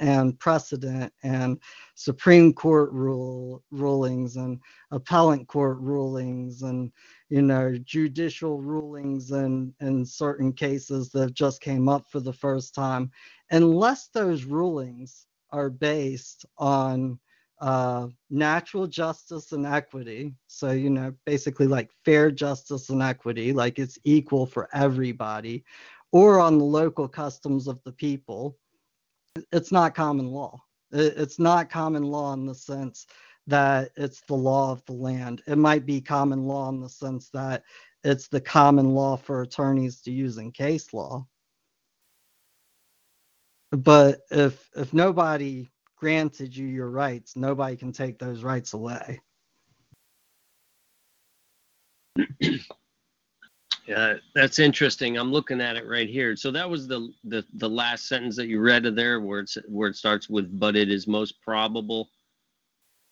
and 0.00 0.38
precedent 0.38 1.12
and 1.22 1.58
Supreme 1.94 2.52
Court 2.52 2.90
rule 2.92 3.62
rulings 3.70 4.36
and 4.36 4.58
appellate 4.90 5.46
court 5.46 5.78
rulings 5.78 6.62
and 6.62 6.90
you 7.28 7.42
know 7.42 7.76
judicial 7.84 8.60
rulings 8.60 9.30
and 9.30 9.74
in 9.80 10.06
certain 10.06 10.52
cases 10.52 11.10
that 11.10 11.34
just 11.34 11.60
came 11.60 11.88
up 11.88 12.06
for 12.10 12.20
the 12.20 12.32
first 12.32 12.74
time 12.74 13.10
unless 13.50 14.08
those 14.08 14.44
rulings 14.44 15.26
are 15.50 15.70
based 15.70 16.46
on 16.56 17.18
uh, 17.60 18.06
natural 18.30 18.86
justice 18.86 19.52
and 19.52 19.66
equity. 19.66 20.32
So, 20.46 20.70
you 20.70 20.90
know, 20.90 21.12
basically 21.26 21.66
like 21.66 21.90
fair 22.04 22.30
justice 22.30 22.90
and 22.90 23.02
equity, 23.02 23.52
like 23.52 23.78
it's 23.78 23.98
equal 24.04 24.46
for 24.46 24.68
everybody, 24.72 25.64
or 26.12 26.38
on 26.38 26.58
the 26.58 26.64
local 26.64 27.08
customs 27.08 27.66
of 27.66 27.82
the 27.84 27.92
people. 27.92 28.56
It's 29.52 29.72
not 29.72 29.94
common 29.94 30.28
law. 30.28 30.60
It's 30.92 31.38
not 31.38 31.70
common 31.70 32.04
law 32.04 32.32
in 32.34 32.46
the 32.46 32.54
sense 32.54 33.06
that 33.46 33.90
it's 33.96 34.22
the 34.22 34.34
law 34.34 34.72
of 34.72 34.84
the 34.86 34.92
land. 34.92 35.42
It 35.46 35.58
might 35.58 35.86
be 35.86 36.00
common 36.00 36.44
law 36.44 36.68
in 36.70 36.80
the 36.80 36.88
sense 36.88 37.30
that 37.30 37.62
it's 38.04 38.28
the 38.28 38.40
common 38.40 38.94
law 38.94 39.16
for 39.16 39.42
attorneys 39.42 40.00
to 40.02 40.12
use 40.12 40.38
in 40.38 40.52
case 40.52 40.92
law. 40.94 41.26
But 43.72 44.20
if 44.30 44.70
if 44.76 44.94
nobody 44.94 45.70
granted 45.98 46.56
you 46.56 46.66
your 46.66 46.90
rights. 46.90 47.36
Nobody 47.36 47.76
can 47.76 47.92
take 47.92 48.18
those 48.18 48.42
rights 48.42 48.74
away. 48.74 49.20
Yeah, 53.88 54.16
that's 54.34 54.58
interesting. 54.58 55.16
I'm 55.16 55.32
looking 55.32 55.62
at 55.62 55.76
it 55.76 55.86
right 55.86 56.10
here. 56.10 56.36
So 56.36 56.50
that 56.50 56.68
was 56.68 56.86
the 56.86 57.10
the, 57.24 57.42
the 57.54 57.68
last 57.70 58.06
sentence 58.06 58.36
that 58.36 58.46
you 58.46 58.60
read 58.60 58.84
of 58.84 58.94
there, 58.94 59.18
where 59.18 59.40
it's 59.40 59.56
where 59.66 59.88
it 59.88 59.96
starts 59.96 60.28
with, 60.28 60.60
"But 60.60 60.76
it 60.76 60.90
is 60.90 61.06
most 61.06 61.40
probable 61.40 62.10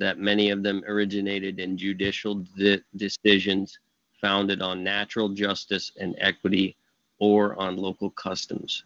that 0.01 0.19
many 0.19 0.51
of 0.51 0.62
them 0.62 0.85
originated 0.86 1.61
in 1.61 1.78
judicial 1.78 2.44
de- 2.59 2.82
decisions 2.94 3.78
founded 4.20 4.61
on 4.61 4.85
natural 4.85 5.31
justice 5.31 5.93
and 5.98 6.15
equity, 6.19 6.77
or 7.20 7.59
on 7.59 7.78
local 7.78 8.11
customs." 8.11 8.85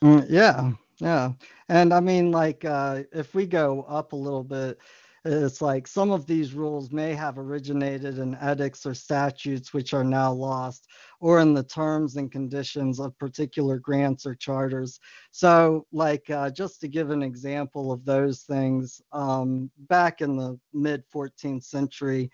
Mm, 0.00 0.26
yeah, 0.30 0.70
yeah. 0.98 1.32
And 1.68 1.92
I 1.92 1.98
mean, 1.98 2.30
like, 2.30 2.64
uh, 2.64 3.02
if 3.10 3.34
we 3.34 3.46
go 3.46 3.82
up 3.88 4.12
a 4.12 4.16
little 4.16 4.44
bit, 4.44 4.78
it's 5.24 5.62
like 5.62 5.86
some 5.86 6.10
of 6.10 6.26
these 6.26 6.52
rules 6.52 6.90
may 6.90 7.14
have 7.14 7.38
originated 7.38 8.18
in 8.18 8.36
edicts 8.42 8.84
or 8.84 8.94
statutes 8.94 9.72
which 9.72 9.94
are 9.94 10.02
now 10.02 10.32
lost, 10.32 10.88
or 11.20 11.40
in 11.40 11.54
the 11.54 11.62
terms 11.62 12.16
and 12.16 12.32
conditions 12.32 12.98
of 12.98 13.16
particular 13.18 13.78
grants 13.78 14.26
or 14.26 14.34
charters. 14.34 14.98
So, 15.30 15.86
like, 15.92 16.28
uh, 16.30 16.50
just 16.50 16.80
to 16.80 16.88
give 16.88 17.10
an 17.10 17.22
example 17.22 17.92
of 17.92 18.04
those 18.04 18.42
things, 18.42 19.00
um, 19.12 19.70
back 19.88 20.22
in 20.22 20.36
the 20.36 20.58
mid 20.72 21.04
14th 21.14 21.64
century, 21.64 22.30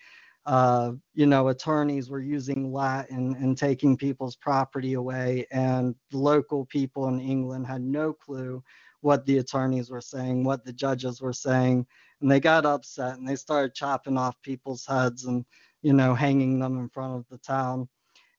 uh, 0.47 0.93
you 1.13 1.27
know, 1.27 1.49
attorneys 1.49 2.09
were 2.09 2.23
using 2.23 2.73
Latin 2.73 3.37
and 3.39 3.59
taking 3.59 3.99
people's 3.99 4.37
property 4.37 4.95
away, 4.95 5.47
and 5.51 5.95
local 6.11 6.65
people 6.65 7.09
in 7.09 7.21
England 7.21 7.67
had 7.67 7.83
no 7.83 8.15
clue 8.15 8.63
what 9.03 9.27
the 9.27 9.39
attorneys 9.39 9.91
were 9.91 10.01
saying, 10.01 10.43
what 10.43 10.65
the 10.65 10.73
judges 10.73 11.21
were 11.21 11.35
saying, 11.35 11.87
and 12.21 12.31
they 12.31 12.41
got 12.41 12.67
upset 12.67 13.19
and 13.19 13.29
they 13.29 13.37
started 13.37 13.75
chopping 13.75 14.19
off 14.19 14.41
people's 14.43 14.85
heads 14.87 15.25
and, 15.25 15.45
you 15.83 15.93
know, 15.93 16.15
hanging 16.15 16.59
them 16.59 16.79
in 16.79 16.89
front 16.89 17.17
of 17.17 17.27
the 17.31 17.39
town. 17.39 17.89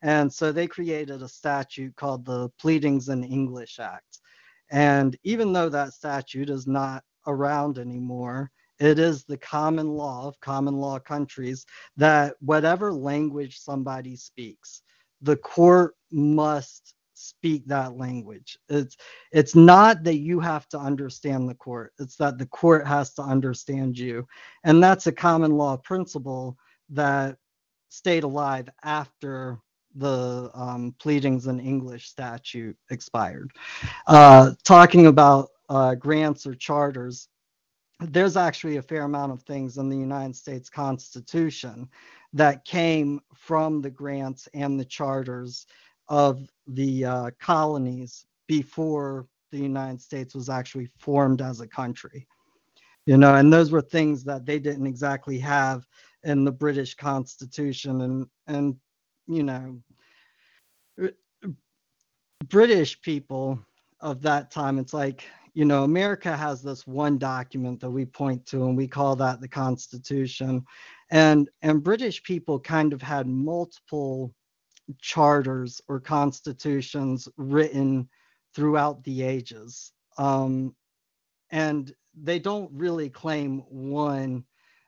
And 0.02 0.32
so 0.32 0.52
they 0.52 0.68
created 0.68 1.22
a 1.22 1.28
statute 1.28 1.96
called 1.96 2.26
the 2.26 2.50
Pleadings 2.60 3.10
in 3.10 3.24
English 3.24 3.80
Act. 3.80 4.20
And 4.72 5.18
even 5.24 5.52
though 5.52 5.70
that 5.70 5.94
statute 5.94 6.50
is 6.50 6.68
not 6.68 7.04
around 7.28 7.78
anymore, 7.78 8.52
it 8.80 8.98
is 8.98 9.26
the 9.26 9.38
common 9.38 9.90
law 9.90 10.28
of 10.28 10.40
common 10.40 10.76
law 10.78 11.00
countries 11.00 11.66
that 11.98 12.36
whatever 12.40 12.94
language 12.94 13.60
somebody 13.60 14.16
speaks, 14.16 14.84
the 15.22 15.36
court 15.36 15.96
must 16.12 16.96
speak 17.20 17.66
that 17.68 17.98
language. 17.98 18.58
It's 18.70 18.98
it's 19.32 19.56
not 19.56 20.04
that 20.04 20.18
you 20.18 20.40
have 20.40 20.68
to 20.70 20.80
understand 20.80 21.50
the 21.50 21.56
court. 21.56 21.94
It's 22.00 22.16
that 22.18 22.38
the 22.38 22.46
court 22.48 22.88
has 22.88 23.14
to 23.16 23.22
understand 23.22 23.98
you. 23.98 24.28
And 24.64 24.82
that's 24.82 25.08
a 25.08 25.12
common 25.12 25.52
law 25.58 25.78
principle 25.78 26.58
that 26.90 27.38
stayed 27.90 28.24
alive 28.24 28.70
after 28.84 29.60
the 29.96 30.52
um, 30.54 30.96
pleadings 31.00 31.48
in 31.48 31.60
English 31.60 32.08
statute 32.08 32.78
expired. 32.90 33.52
Uh, 34.08 34.52
talking 34.64 35.08
about 35.08 35.50
uh, 35.70 35.96
grants 35.96 36.46
or 36.46 36.54
charters, 36.54 37.28
there's 38.00 38.38
actually 38.38 38.78
a 38.78 38.82
fair 38.82 39.04
amount 39.04 39.32
of 39.32 39.42
things 39.44 39.78
in 39.78 39.90
the 39.90 39.98
United 39.98 40.36
States 40.36 40.70
Constitution 40.70 41.90
that 42.34 42.64
came 42.64 43.20
from 43.34 43.82
the 43.82 43.90
grants 43.90 44.48
and 44.54 44.80
the 44.80 44.86
charters 44.86 45.66
of 46.10 46.50
the 46.68 47.06
uh, 47.06 47.32
colonies 47.40 48.26
before 48.48 49.28
the 49.52 49.58
United 49.58 50.02
States 50.02 50.36
was 50.36 50.50
actually 50.50 50.90
formed 50.98 51.42
as 51.42 51.62
a 51.62 51.68
country. 51.68 52.28
You 53.06 53.18
know, 53.18 53.36
and 53.36 53.52
those 53.52 53.72
were 53.72 53.82
things 53.82 54.24
that 54.26 54.46
they 54.46 54.60
didn't 54.60 54.86
exactly 54.86 55.40
have 55.40 55.86
in 56.24 56.44
the 56.44 56.52
British 56.52 56.96
Constitution 56.96 58.02
and 58.02 58.28
and 58.48 58.76
you 59.28 59.44
know 59.44 59.80
British 62.48 63.02
people 63.02 63.60
of 64.02 64.22
that 64.22 64.52
time 64.52 64.80
it's 64.80 64.94
like 64.94 65.26
you 65.54 65.66
know 65.66 65.84
America 65.84 66.36
has 66.36 66.62
this 66.62 66.86
one 66.86 67.18
document 67.18 67.80
that 67.80 67.90
we 67.90 68.06
point 68.06 68.46
to 68.48 68.66
and 68.66 68.76
we 68.76 68.88
call 68.88 69.16
that 69.16 69.40
the 69.40 69.48
Constitution 69.48 70.64
and 71.12 71.50
and 71.62 71.84
British 71.84 72.22
people 72.24 72.60
kind 72.60 72.92
of 72.94 73.02
had 73.02 73.28
multiple 73.28 74.34
charters 75.00 75.82
or 75.88 76.00
constitutions 76.00 77.28
written 77.38 78.10
throughout 78.56 79.04
the 79.04 79.22
ages 79.24 79.92
um, 80.18 80.76
and 81.52 81.94
they 82.22 82.40
don't 82.40 82.70
really 82.74 83.10
claim 83.10 83.60
one 83.70 84.44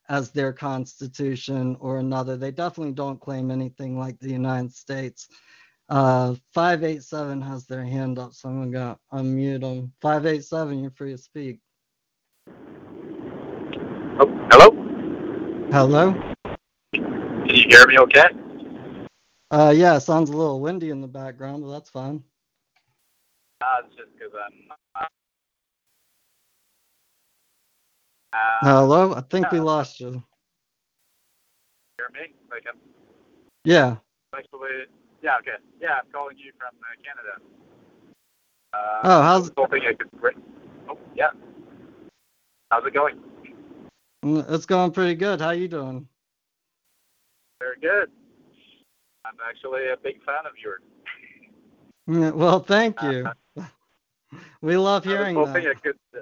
as 0.09 0.31
their 0.31 0.51
constitution 0.51 1.77
or 1.79 1.99
another. 1.99 2.35
They 2.35 2.51
definitely 2.51 2.93
don't 2.93 3.19
claim 3.19 3.49
anything 3.49 3.97
like 3.97 4.19
the 4.19 4.29
United 4.29 4.73
States. 4.73 5.29
Uh, 5.87 6.35
587 6.53 7.41
has 7.41 7.65
their 7.65 7.83
hand 7.83 8.19
up, 8.19 8.33
so 8.33 8.49
I'm 8.49 8.71
going 8.71 8.95
to 8.95 8.99
unmute 9.13 9.61
them. 9.61 9.93
587, 10.01 10.79
you're 10.81 10.91
free 10.91 11.11
to 11.11 11.17
speak. 11.17 11.59
Oh, 14.19 14.47
hello? 14.51 15.69
Hello? 15.71 16.13
Can 16.93 17.55
you 17.55 17.65
hear 17.69 17.87
me 17.87 17.97
okay? 17.99 18.27
Uh, 19.51 19.73
yeah, 19.75 19.97
it 19.97 19.99
sounds 19.99 20.29
a 20.29 20.33
little 20.37 20.61
windy 20.61 20.91
in 20.91 21.01
the 21.01 21.07
background, 21.07 21.61
but 21.63 21.71
that's 21.71 21.89
fine. 21.89 22.23
Uh, 23.61 23.65
it's 23.85 23.95
just 23.97 24.09
because 24.17 24.31
I'm. 24.33 24.53
Uh, 28.33 28.59
Hello? 28.61 29.13
I 29.13 29.21
think 29.21 29.51
we 29.51 29.59
lost 29.59 29.99
you. 29.99 30.23
hear 31.97 32.09
me? 32.13 32.33
Like 32.49 32.63
I'm 32.71 32.79
Yeah. 33.65 33.97
actually. 34.33 34.85
Yeah, 35.21 35.37
okay. 35.39 35.59
Yeah, 35.81 35.99
I'm 36.01 36.11
calling 36.13 36.37
you 36.37 36.51
from 36.57 36.75
uh, 36.79 36.95
Canada. 37.03 37.35
Uh, 38.73 39.01
Oh, 39.03 39.21
how's 39.21 39.41
was 39.43 39.51
hoping 39.57 39.83
I 39.85 39.93
could. 39.93 40.09
Oh, 40.89 40.97
yeah. 41.15 41.29
How's 42.71 42.85
it 42.85 42.93
going? 42.93 43.19
mm, 44.23 44.49
it's 44.49 44.65
going 44.65 44.91
pretty 44.91 45.15
good. 45.15 45.41
How 45.41 45.51
you 45.51 45.67
doing? 45.67 46.07
Very 47.59 47.79
good. 47.81 48.09
I'm 49.31 49.37
actually 49.47 49.87
a 49.87 49.97
big 49.97 50.17
fan 50.25 50.45
of 50.45 50.53
yours. 50.61 50.81
Well, 52.35 52.59
thank 52.59 53.01
you. 53.01 53.27
We 54.61 54.77
love 54.77 55.05
I 55.05 55.09
was 55.09 55.17
hearing 55.17 55.35
hoping 55.35 55.63
that. 55.65 55.75
I 55.75 55.79
could. 55.79 55.97
Uh, 56.15 56.19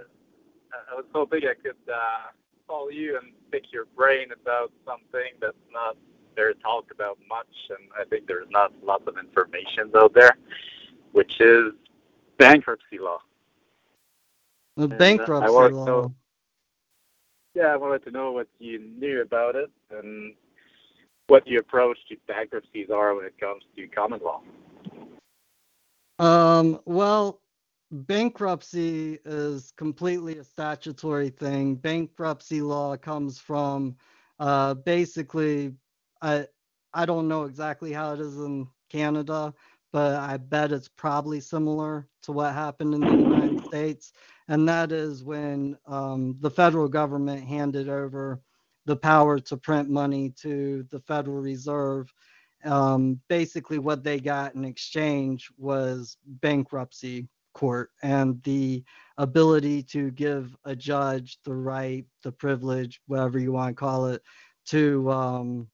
I 0.91 0.95
was 0.95 1.05
hoping 1.13 1.41
I 1.43 1.53
could 1.53 1.75
uh, 1.93 2.31
call 2.67 2.91
you 2.91 3.17
and 3.17 3.33
pick 3.51 3.71
your 3.71 3.85
brain 3.95 4.29
about 4.31 4.71
something 4.85 5.33
that's 5.39 5.57
not 5.71 5.95
very 6.35 6.55
talked 6.55 6.89
about 6.91 7.19
much, 7.27 7.47
and 7.69 7.87
I 7.99 8.05
think 8.05 8.25
there's 8.27 8.47
not 8.49 8.71
lots 8.83 9.03
of 9.07 9.17
information 9.17 9.91
out 9.95 10.13
there, 10.13 10.37
which 11.11 11.39
is 11.39 11.73
bankruptcy 12.37 12.97
law. 12.99 13.19
The 14.77 14.85
uh, 14.85 14.97
bankruptcy 14.97 15.43
law. 15.75 15.85
know- 15.85 16.13
Yeah, 17.53 17.67
I 17.73 17.77
wanted 17.77 18.03
to 18.05 18.11
know 18.11 18.31
what 18.31 18.47
you 18.57 18.79
knew 18.79 19.21
about 19.21 19.55
it 19.55 19.69
and 19.91 20.33
what 21.29 21.47
your 21.47 21.61
approach 21.61 21.97
to 22.09 22.15
bankruptcies 22.27 22.89
are 22.89 23.15
when 23.15 23.25
it 23.25 23.39
comes 23.39 23.63
to 23.75 23.87
common 23.87 24.19
law. 24.23 24.41
Um, 26.17 26.79
well, 26.85 27.41
bankruptcy 27.91 29.19
is 29.25 29.71
completely 29.77 30.37
a 30.39 30.43
statutory 30.43 31.29
thing. 31.29 31.75
Bankruptcy 31.75 32.61
law 32.61 32.97
comes 32.97 33.39
from 33.39 33.95
uh, 34.39 34.73
basically, 34.73 35.73
I 36.21 36.47
I 36.93 37.05
don't 37.05 37.27
know 37.27 37.43
exactly 37.43 37.93
how 37.93 38.13
it 38.13 38.19
is 38.19 38.37
in 38.37 38.67
Canada, 38.89 39.53
but 39.93 40.15
I 40.15 40.37
bet 40.37 40.71
it's 40.71 40.87
probably 40.87 41.39
similar 41.39 42.07
to 42.23 42.31
what 42.31 42.53
happened 42.53 42.95
in 42.95 43.01
the 43.01 43.11
United 43.11 43.65
States. 43.65 44.13
And 44.47 44.67
that 44.67 44.91
is 44.91 45.23
when 45.23 45.77
um, 45.85 46.35
the 46.39 46.49
federal 46.49 46.87
government 46.87 47.43
handed 47.43 47.89
over 47.89 48.41
the 48.89 48.95
power 48.95 49.37
to 49.37 49.55
print 49.55 49.87
money 49.87 50.33
to 50.41 50.83
the 50.89 50.99
Federal 51.01 51.37
Reserve 51.37 52.11
um, 52.65 53.19
basically 53.29 53.77
what 53.77 54.03
they 54.03 54.19
got 54.19 54.55
in 54.55 54.65
exchange 54.65 55.51
was 55.59 56.17
bankruptcy 56.25 57.27
court 57.53 57.91
and 58.01 58.41
the 58.41 58.83
ability 59.19 59.83
to 59.83 60.09
give 60.09 60.57
a 60.65 60.75
judge 60.75 61.37
the 61.45 61.53
right, 61.53 62.03
the 62.23 62.31
privilege, 62.31 62.99
whatever 63.05 63.37
you 63.37 63.51
want 63.51 63.75
to 63.75 63.79
call 63.79 64.07
it, 64.07 64.23
to 64.65 65.11
um, 65.11 65.67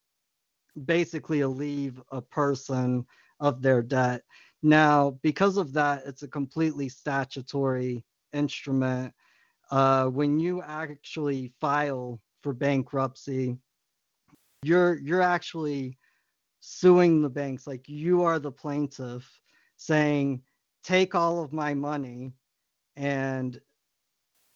basically 0.83 1.39
relieve 1.39 2.01
a 2.11 2.21
person 2.21 3.05
of 3.39 3.61
their 3.61 3.81
debt. 3.81 4.23
Now, 4.61 5.17
because 5.21 5.55
of 5.55 5.71
that, 5.71 6.03
it's 6.05 6.23
a 6.23 6.27
completely 6.27 6.89
statutory 6.89 8.03
instrument. 8.33 9.13
Uh, 9.71 10.07
when 10.07 10.37
you 10.37 10.61
actually 10.61 11.53
file 11.61 12.19
for 12.45 12.53
bankruptcy, 12.53 13.57
you're 14.61 14.99
you're 14.99 15.23
actually 15.23 15.97
suing 16.59 17.23
the 17.23 17.30
banks 17.30 17.65
like 17.65 17.89
you 17.89 18.22
are 18.22 18.38
the 18.38 18.51
plaintiff 18.51 19.41
saying 19.77 20.43
take 20.84 21.15
all 21.15 21.41
of 21.41 21.51
my 21.51 21.73
money 21.73 22.34
and 22.97 23.59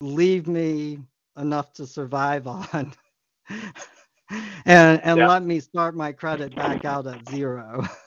leave 0.02 0.48
me 0.48 0.99
enough 1.38 1.74
to 1.74 1.88
survive 1.88 2.45
on 2.45 2.94
and 4.66 5.02
and 5.03 5.24
Yeah. 5.24 5.26
let 5.26 5.44
me 5.44 5.60
start 5.60 5.95
my 5.95 6.11
credit 6.11 6.56
back 6.56 6.86
out 6.86 7.07
at 7.07 7.26
zero 7.26 7.84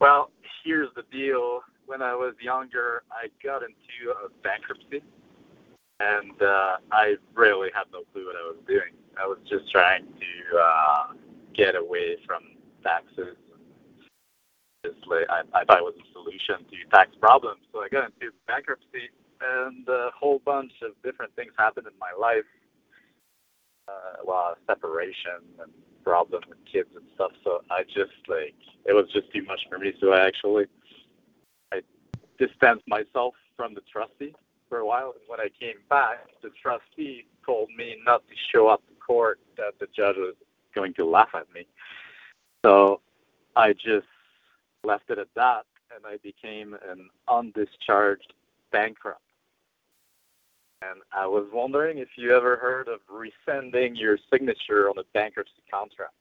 Well, 0.00 0.30
here's 0.64 0.88
the 0.94 1.02
deal. 1.10 1.60
When 1.86 2.02
I 2.02 2.14
was 2.14 2.34
younger, 2.40 3.02
I 3.10 3.28
got 3.42 3.62
into 3.62 4.12
a 4.24 4.28
bankruptcy, 4.42 5.02
and 6.00 6.42
uh, 6.42 6.76
I 6.92 7.14
really 7.34 7.70
had 7.74 7.84
no 7.92 8.02
clue 8.12 8.26
what 8.26 8.36
I 8.36 8.46
was 8.46 8.58
doing. 8.66 8.92
I 9.18 9.26
was 9.26 9.38
just 9.48 9.70
trying 9.70 10.04
to 10.04 10.58
uh, 10.58 11.06
get 11.54 11.74
away 11.74 12.16
from 12.26 12.42
taxes. 12.82 13.36
Just 14.84 14.98
like, 15.06 15.26
I, 15.30 15.40
I 15.58 15.64
thought 15.64 15.78
it 15.78 15.84
was 15.84 15.96
a 15.98 16.12
solution 16.12 16.68
to 16.68 16.76
tax 16.96 17.10
problems, 17.18 17.60
so 17.72 17.80
I 17.80 17.88
got 17.88 18.12
into 18.12 18.32
bankruptcy, 18.46 19.10
and 19.40 19.88
a 19.88 20.10
whole 20.14 20.40
bunch 20.44 20.72
of 20.82 20.92
different 21.02 21.34
things 21.34 21.52
happened 21.58 21.86
in 21.86 21.98
my 21.98 22.12
life. 22.18 22.44
Uh, 23.88 24.22
well, 24.24 24.56
separation 24.66 25.42
and 25.60 25.72
problem 26.04 26.42
with 26.48 26.58
kids 26.70 26.88
and 26.94 27.04
stuff. 27.14 27.32
So 27.42 27.62
I 27.70 27.82
just 27.84 28.14
like 28.28 28.54
it 28.84 28.92
was 28.92 29.06
just 29.12 29.32
too 29.32 29.44
much 29.44 29.60
for 29.68 29.78
me. 29.78 29.92
So 30.00 30.12
I 30.12 30.26
actually 30.26 30.66
I 31.72 31.82
distanced 32.38 32.86
myself 32.88 33.34
from 33.56 33.74
the 33.74 33.82
trustee 33.92 34.34
for 34.68 34.78
a 34.78 34.86
while. 34.86 35.14
And 35.18 35.22
when 35.26 35.40
I 35.40 35.48
came 35.60 35.76
back, 35.88 36.26
the 36.42 36.50
trustee 36.60 37.26
told 37.44 37.68
me 37.76 37.96
not 38.04 38.26
to 38.28 38.34
show 38.52 38.68
up 38.68 38.82
to 38.88 38.94
court. 38.94 39.40
That 39.56 39.74
the 39.80 39.86
judge 39.96 40.16
was 40.16 40.34
going 40.74 40.94
to 40.94 41.04
laugh 41.04 41.30
at 41.34 41.52
me. 41.54 41.66
So 42.64 43.00
I 43.54 43.72
just 43.72 44.06
left 44.84 45.10
it 45.10 45.18
at 45.18 45.28
that, 45.36 45.64
and 45.94 46.04
I 46.06 46.18
became 46.22 46.76
an 46.88 47.08
undischarged 47.28 48.32
bankrupt. 48.72 49.20
And 50.82 51.00
I 51.12 51.26
was 51.26 51.46
wondering 51.52 51.98
if 51.98 52.08
you 52.16 52.36
ever 52.36 52.56
heard 52.56 52.88
of 52.88 53.00
rescinding 53.08 53.96
your 53.96 54.18
signature 54.30 54.90
on 54.90 54.98
a 54.98 55.04
bankruptcy 55.14 55.62
contract. 55.70 56.12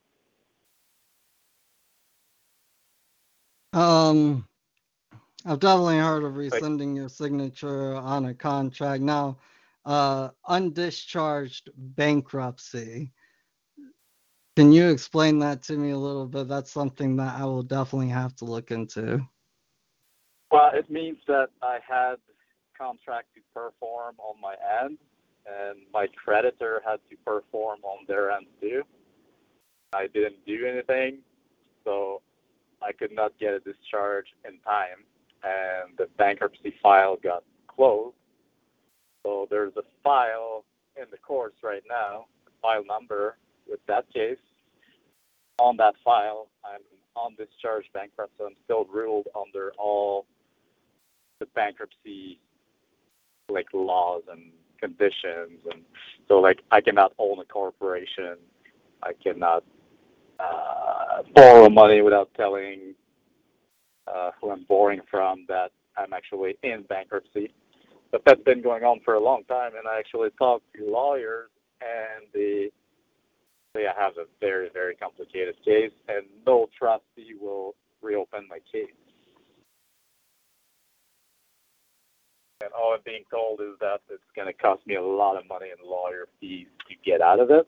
um 3.73 4.47
i've 5.45 5.59
definitely 5.59 5.97
heard 5.97 6.23
of 6.23 6.35
rescinding 6.35 6.95
your 6.95 7.09
signature 7.09 7.95
on 7.95 8.25
a 8.25 8.33
contract 8.33 9.01
now 9.01 9.37
uh 9.85 10.29
undischarged 10.49 11.69
bankruptcy 11.75 13.11
Can 14.55 14.71
you 14.71 14.89
explain 14.89 15.39
that 15.39 15.63
to 15.63 15.77
me 15.77 15.91
a 15.91 15.97
little 15.97 16.27
bit? 16.27 16.47
That's 16.47 16.71
something 16.71 17.17
that 17.17 17.37
I 17.39 17.43
will 17.43 17.63
definitely 17.63 18.07
have 18.09 18.35
to 18.37 18.45
look 18.45 18.71
into. 18.71 19.21
Well, 20.49 20.71
it 20.73 20.89
means 20.89 21.17
that 21.27 21.49
I 21.61 21.79
had 21.85 22.15
contract 22.77 23.27
to 23.35 23.41
perform 23.53 24.15
on 24.19 24.39
my 24.39 24.55
end, 24.81 24.97
and 25.45 25.79
my 25.93 26.07
creditor 26.15 26.81
had 26.85 26.99
to 27.09 27.17
perform 27.25 27.79
on 27.83 28.05
their 28.07 28.31
end 28.31 28.45
too. 28.61 28.83
I 29.93 30.07
didn't 30.07 30.45
do 30.45 30.65
anything, 30.65 31.19
so 31.83 32.21
I 32.81 32.93
could 32.93 33.11
not 33.11 33.37
get 33.37 33.53
a 33.53 33.59
discharge 33.59 34.27
in 34.45 34.59
time, 34.59 35.03
and 35.43 35.97
the 35.97 36.07
bankruptcy 36.17 36.73
file 36.81 37.17
got 37.21 37.43
closed. 37.67 38.15
So 39.23 39.47
there's 39.49 39.73
a 39.77 39.83
file 40.03 40.65
in 40.97 41.05
the 41.11 41.17
courts 41.17 41.57
right 41.63 41.83
now, 41.89 42.25
file 42.61 42.83
number 42.85 43.37
with 43.67 43.79
that 43.87 44.11
case. 44.13 44.37
On 45.59 45.77
that 45.77 45.95
file, 46.03 46.47
I'm 46.63 46.81
on 47.15 47.35
discharge 47.35 47.85
bankrupt, 47.93 48.33
so 48.37 48.45
I'm 48.45 48.55
still 48.65 48.85
ruled 48.85 49.27
under 49.35 49.71
all 49.77 50.25
the 51.39 51.45
bankruptcy 51.47 52.39
like 53.49 53.67
laws 53.73 54.23
and 54.31 54.51
conditions 54.79 55.59
and 55.71 55.81
so 56.27 56.39
like 56.39 56.61
I 56.71 56.81
cannot 56.81 57.13
own 57.19 57.39
a 57.39 57.45
corporation. 57.45 58.37
I 59.03 59.11
cannot 59.23 59.63
uh, 60.39 61.23
borrow 61.33 61.69
money 61.69 62.01
without 62.01 62.33
telling 62.35 62.95
uh, 64.07 64.31
who 64.39 64.51
I'm 64.51 64.65
borrowing 64.67 65.01
from 65.09 65.45
that 65.47 65.71
I'm 65.97 66.13
actually 66.13 66.57
in 66.63 66.83
bankruptcy. 66.89 67.53
But 68.11 68.21
that's 68.25 68.41
been 68.43 68.61
going 68.61 68.83
on 68.83 68.99
for 69.03 69.15
a 69.15 69.23
long 69.23 69.43
time, 69.45 69.71
and 69.77 69.87
I 69.87 69.99
actually 69.99 70.29
talked 70.37 70.63
to 70.75 70.89
lawyers, 70.89 71.49
and 71.81 72.27
they 72.33 72.69
say 73.75 73.87
I 73.87 74.01
have 74.01 74.13
a 74.17 74.25
very, 74.39 74.69
very 74.73 74.95
complicated 74.95 75.55
case, 75.65 75.91
and 76.07 76.25
no 76.45 76.67
trustee 76.77 77.33
will 77.39 77.75
reopen 78.01 78.47
my 78.49 78.59
case. 78.71 78.93
And 82.61 82.71
all 82.73 82.93
I'm 82.93 83.01
being 83.05 83.23
told 83.29 83.59
is 83.59 83.77
that 83.81 83.99
it's 84.09 84.23
going 84.35 84.47
to 84.47 84.53
cost 84.53 84.85
me 84.87 84.95
a 84.95 85.03
lot 85.03 85.37
of 85.37 85.47
money 85.47 85.67
in 85.67 85.89
lawyer 85.89 86.27
fees 86.39 86.67
to 86.87 86.95
get 87.03 87.21
out 87.21 87.39
of 87.39 87.51
it. 87.51 87.67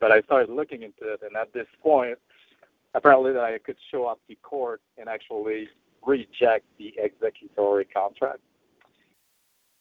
But 0.00 0.12
I 0.12 0.22
started 0.22 0.50
looking 0.50 0.82
into 0.82 1.12
it, 1.12 1.20
and 1.22 1.36
at 1.36 1.52
this 1.52 1.66
point, 1.82 2.18
apparently 2.94 3.32
that 3.32 3.42
I 3.42 3.58
could 3.58 3.76
show 3.90 4.06
up 4.06 4.20
to 4.28 4.34
court 4.36 4.80
and 4.98 5.08
actually 5.08 5.68
reject 6.06 6.64
the 6.78 6.94
executory 7.02 7.84
contract, 7.86 8.40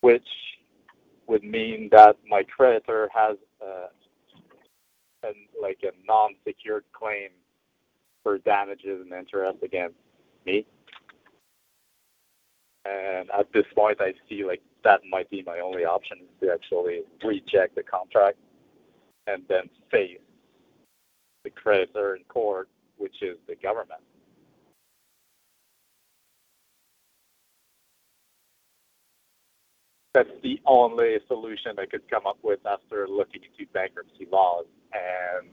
which 0.02 0.28
would 1.28 1.44
mean 1.44 1.90
that 1.92 2.18
my 2.28 2.44
creditor 2.44 3.10
has 3.14 3.38
an, 5.24 5.34
like 5.62 5.80
a 5.84 5.92
non-secured 6.06 6.84
claim 6.92 7.30
for 8.24 8.38
damages 8.40 9.02
and 9.02 9.14
interest 9.14 9.60
against 9.64 9.96
me. 10.46 10.66
And 12.86 13.30
at 13.32 13.52
this 13.54 13.66
point, 13.76 14.02
I 14.02 14.14
see 14.28 14.44
like 14.44 14.62
that 14.84 15.02
might 15.10 15.30
be 15.30 15.44
my 15.46 15.60
only 15.60 15.86
option 15.86 16.18
is 16.20 16.28
to 16.42 16.52
actually 16.54 17.02
reject 17.24 17.76
the 17.76 17.84
contract 17.84 18.38
and 19.28 19.44
then 19.48 19.70
face 19.90 20.20
the 21.46 21.50
creditor 21.50 22.16
in 22.16 22.24
court, 22.26 22.63
government. 23.64 24.02
That's 30.14 30.30
the 30.44 30.60
only 30.68 31.18
solution 31.28 31.74
I 31.80 31.86
could 31.88 32.10
come 32.10 32.28
up 32.28 32.38
with 32.44 32.60
after 32.66 33.08
looking 33.10 33.42
into 33.44 33.72
bankruptcy 33.74 34.28
laws 34.32 34.66
and 34.94 35.48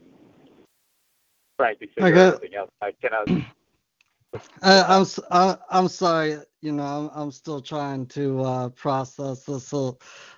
trying 1.59 1.77
to 1.79 1.87
figure 1.95 2.17
Okay. 2.17 2.37
everything 2.37 2.51
out. 2.59 2.69
I 2.81 2.91
cannot. 3.01 3.29
I, 4.63 4.83
I'm 4.83 5.03
s- 5.03 5.19
I, 5.31 5.57
I'm 5.71 5.87
sorry. 5.89 6.37
You 6.61 6.73
know, 6.73 6.83
I'm 6.83 7.11
I'm 7.23 7.31
still 7.31 7.61
trying 7.61 8.07
to 8.07 8.41
uh, 8.41 8.69
process 8.69 9.45
this 9.45 9.73
a, 9.73 9.93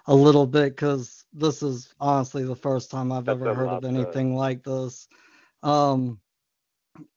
a 0.08 0.16
little 0.16 0.48
bit 0.48 0.76
because 0.76 1.26
this 1.34 1.64
is 1.64 1.94
honestly 2.00 2.46
the 2.46 2.56
first 2.56 2.92
time 2.92 3.12
I've 3.12 3.28
That's 3.28 3.40
ever 3.40 3.54
heard 3.54 3.74
of 3.74 3.86
anything 3.86 4.36
like 4.36 4.64
this. 4.64 5.08
Um, 5.64 6.20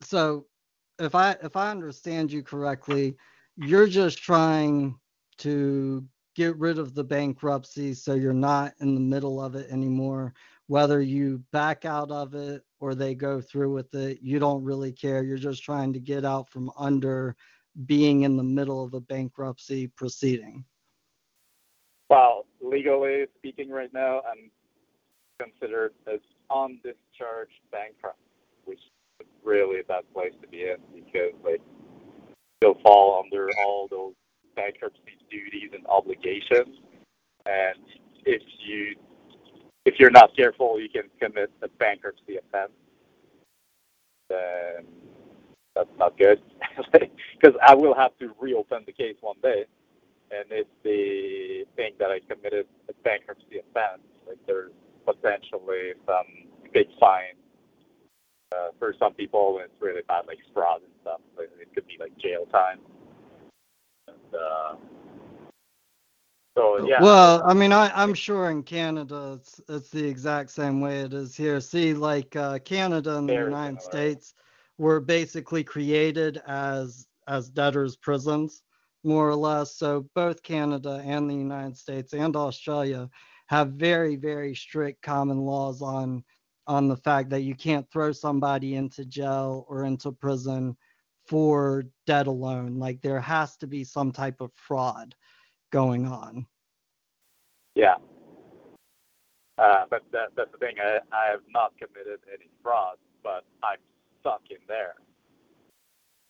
so 0.00 0.46
if 0.98 1.14
I 1.14 1.36
if 1.42 1.56
I 1.56 1.70
understand 1.70 2.32
you 2.32 2.42
correctly, 2.42 3.16
you're 3.56 3.86
just 3.86 4.18
trying 4.18 4.98
to 5.38 6.04
get 6.34 6.56
rid 6.58 6.78
of 6.78 6.94
the 6.94 7.04
bankruptcy 7.04 7.94
so 7.94 8.14
you're 8.14 8.32
not 8.34 8.74
in 8.80 8.94
the 8.94 9.00
middle 9.00 9.40
of 9.42 9.54
it 9.54 9.70
anymore. 9.70 10.34
Whether 10.66 11.00
you 11.00 11.42
back 11.52 11.84
out 11.84 12.10
of 12.10 12.34
it 12.34 12.62
or 12.80 12.94
they 12.94 13.14
go 13.14 13.40
through 13.40 13.72
with 13.72 13.94
it, 13.94 14.18
you 14.20 14.38
don't 14.38 14.64
really 14.64 14.92
care. 14.92 15.22
You're 15.22 15.38
just 15.38 15.62
trying 15.62 15.92
to 15.92 16.00
get 16.00 16.24
out 16.24 16.50
from 16.50 16.70
under 16.76 17.36
being 17.86 18.22
in 18.22 18.36
the 18.36 18.42
middle 18.42 18.84
of 18.84 18.94
a 18.94 19.00
bankruptcy 19.00 19.86
proceeding. 19.88 20.64
Well, 22.08 22.46
legally 22.60 23.24
speaking, 23.36 23.70
right 23.70 23.92
now, 23.92 24.22
I'm 24.30 24.50
considered 25.40 25.92
as 26.06 26.20
undischarged 26.50 27.60
bankrupt, 27.70 28.18
which 28.64 28.80
really 29.46 29.80
a 29.80 29.84
bad 29.84 30.04
place 30.12 30.32
to 30.42 30.48
be 30.48 30.62
in 30.62 30.76
because, 30.94 31.32
like, 31.44 31.62
you'll 32.60 32.78
fall 32.82 33.22
under 33.24 33.48
all 33.64 33.88
those 33.90 34.12
bankruptcy 34.54 35.16
duties 35.30 35.70
and 35.72 35.86
obligations. 35.86 36.76
And 37.46 37.78
if 38.24 38.42
you 38.58 38.96
if 39.84 39.94
you're 40.00 40.10
not 40.10 40.36
careful, 40.36 40.80
you 40.80 40.88
can 40.88 41.04
commit 41.20 41.50
a 41.62 41.68
bankruptcy 41.68 42.36
offense. 42.36 42.72
Then 44.28 44.84
that's 45.76 45.88
not 45.96 46.18
good 46.18 46.42
because 46.92 47.56
I 47.64 47.74
will 47.74 47.94
have 47.94 48.16
to 48.18 48.34
reopen 48.40 48.82
the 48.84 48.92
case 48.92 49.14
one 49.20 49.36
day 49.42 49.66
and 50.30 50.46
if 50.50 50.66
they 50.82 51.64
think 51.76 51.98
that 51.98 52.10
I 52.10 52.18
committed 52.20 52.66
a 52.88 52.92
bankruptcy 53.04 53.62
offense, 53.62 54.02
like 54.26 54.38
there's 54.46 54.72
potentially 55.04 55.94
some 56.04 56.50
big 56.72 56.86
fine 56.98 57.38
uh, 58.52 58.68
for 58.78 58.94
some 58.98 59.14
people 59.14 59.54
when 59.54 59.64
it's 59.64 59.80
really 59.80 60.02
bad, 60.08 60.26
like 60.26 60.38
fraud 60.52 60.82
and 60.82 60.92
stuff. 61.02 61.20
Like, 61.36 61.50
it 61.60 61.74
could 61.74 61.86
be 61.86 61.96
like 61.98 62.16
jail 62.18 62.46
time. 62.46 62.78
And, 64.08 64.34
uh, 64.34 64.76
so 66.56 66.86
yeah. 66.88 67.02
Well, 67.02 67.42
I 67.44 67.52
mean, 67.52 67.72
I, 67.72 67.90
I'm 67.94 68.14
sure 68.14 68.50
in 68.50 68.62
Canada 68.62 69.38
it's 69.38 69.60
it's 69.68 69.90
the 69.90 70.06
exact 70.06 70.50
same 70.50 70.80
way 70.80 71.00
it 71.00 71.12
is 71.12 71.36
here. 71.36 71.60
See, 71.60 71.92
like 71.92 72.34
uh, 72.34 72.58
Canada 72.60 73.18
and 73.18 73.28
the 73.28 73.34
Very 73.34 73.44
United 73.46 73.82
similar. 73.82 73.98
States 73.98 74.34
were 74.78 75.00
basically 75.00 75.62
created 75.64 76.40
as 76.46 77.06
as 77.28 77.50
debtors' 77.50 77.96
prisons, 77.96 78.62
more 79.04 79.28
or 79.28 79.34
less. 79.34 79.76
So 79.76 80.08
both 80.14 80.42
Canada 80.42 81.02
and 81.04 81.28
the 81.28 81.34
United 81.34 81.76
States 81.76 82.14
and 82.14 82.34
Australia 82.36 83.10
have 83.48 83.72
very 83.72 84.16
very 84.16 84.54
strict 84.54 85.02
common 85.02 85.40
laws 85.40 85.82
on 85.82 86.24
on 86.66 86.88
the 86.88 86.96
fact 86.96 87.30
that 87.30 87.42
you 87.42 87.54
can't 87.54 87.88
throw 87.90 88.12
somebody 88.12 88.74
into 88.74 89.04
jail 89.04 89.64
or 89.68 89.84
into 89.84 90.12
prison 90.12 90.76
for 91.26 91.84
debt 92.06 92.26
alone. 92.26 92.78
Like 92.78 93.00
there 93.02 93.20
has 93.20 93.56
to 93.58 93.66
be 93.66 93.84
some 93.84 94.12
type 94.12 94.40
of 94.40 94.52
fraud 94.54 95.14
going 95.70 96.06
on. 96.06 96.46
Yeah. 97.74 97.96
Uh, 99.58 99.84
but 99.88 100.02
that, 100.12 100.28
that's 100.36 100.50
the 100.52 100.58
thing. 100.58 100.76
I, 100.82 100.98
I 101.12 101.30
have 101.30 101.40
not 101.50 101.72
committed 101.78 102.20
any 102.28 102.48
fraud, 102.62 102.96
but 103.22 103.44
I'm 103.62 103.78
stuck 104.20 104.42
in 104.50 104.58
there. 104.68 104.94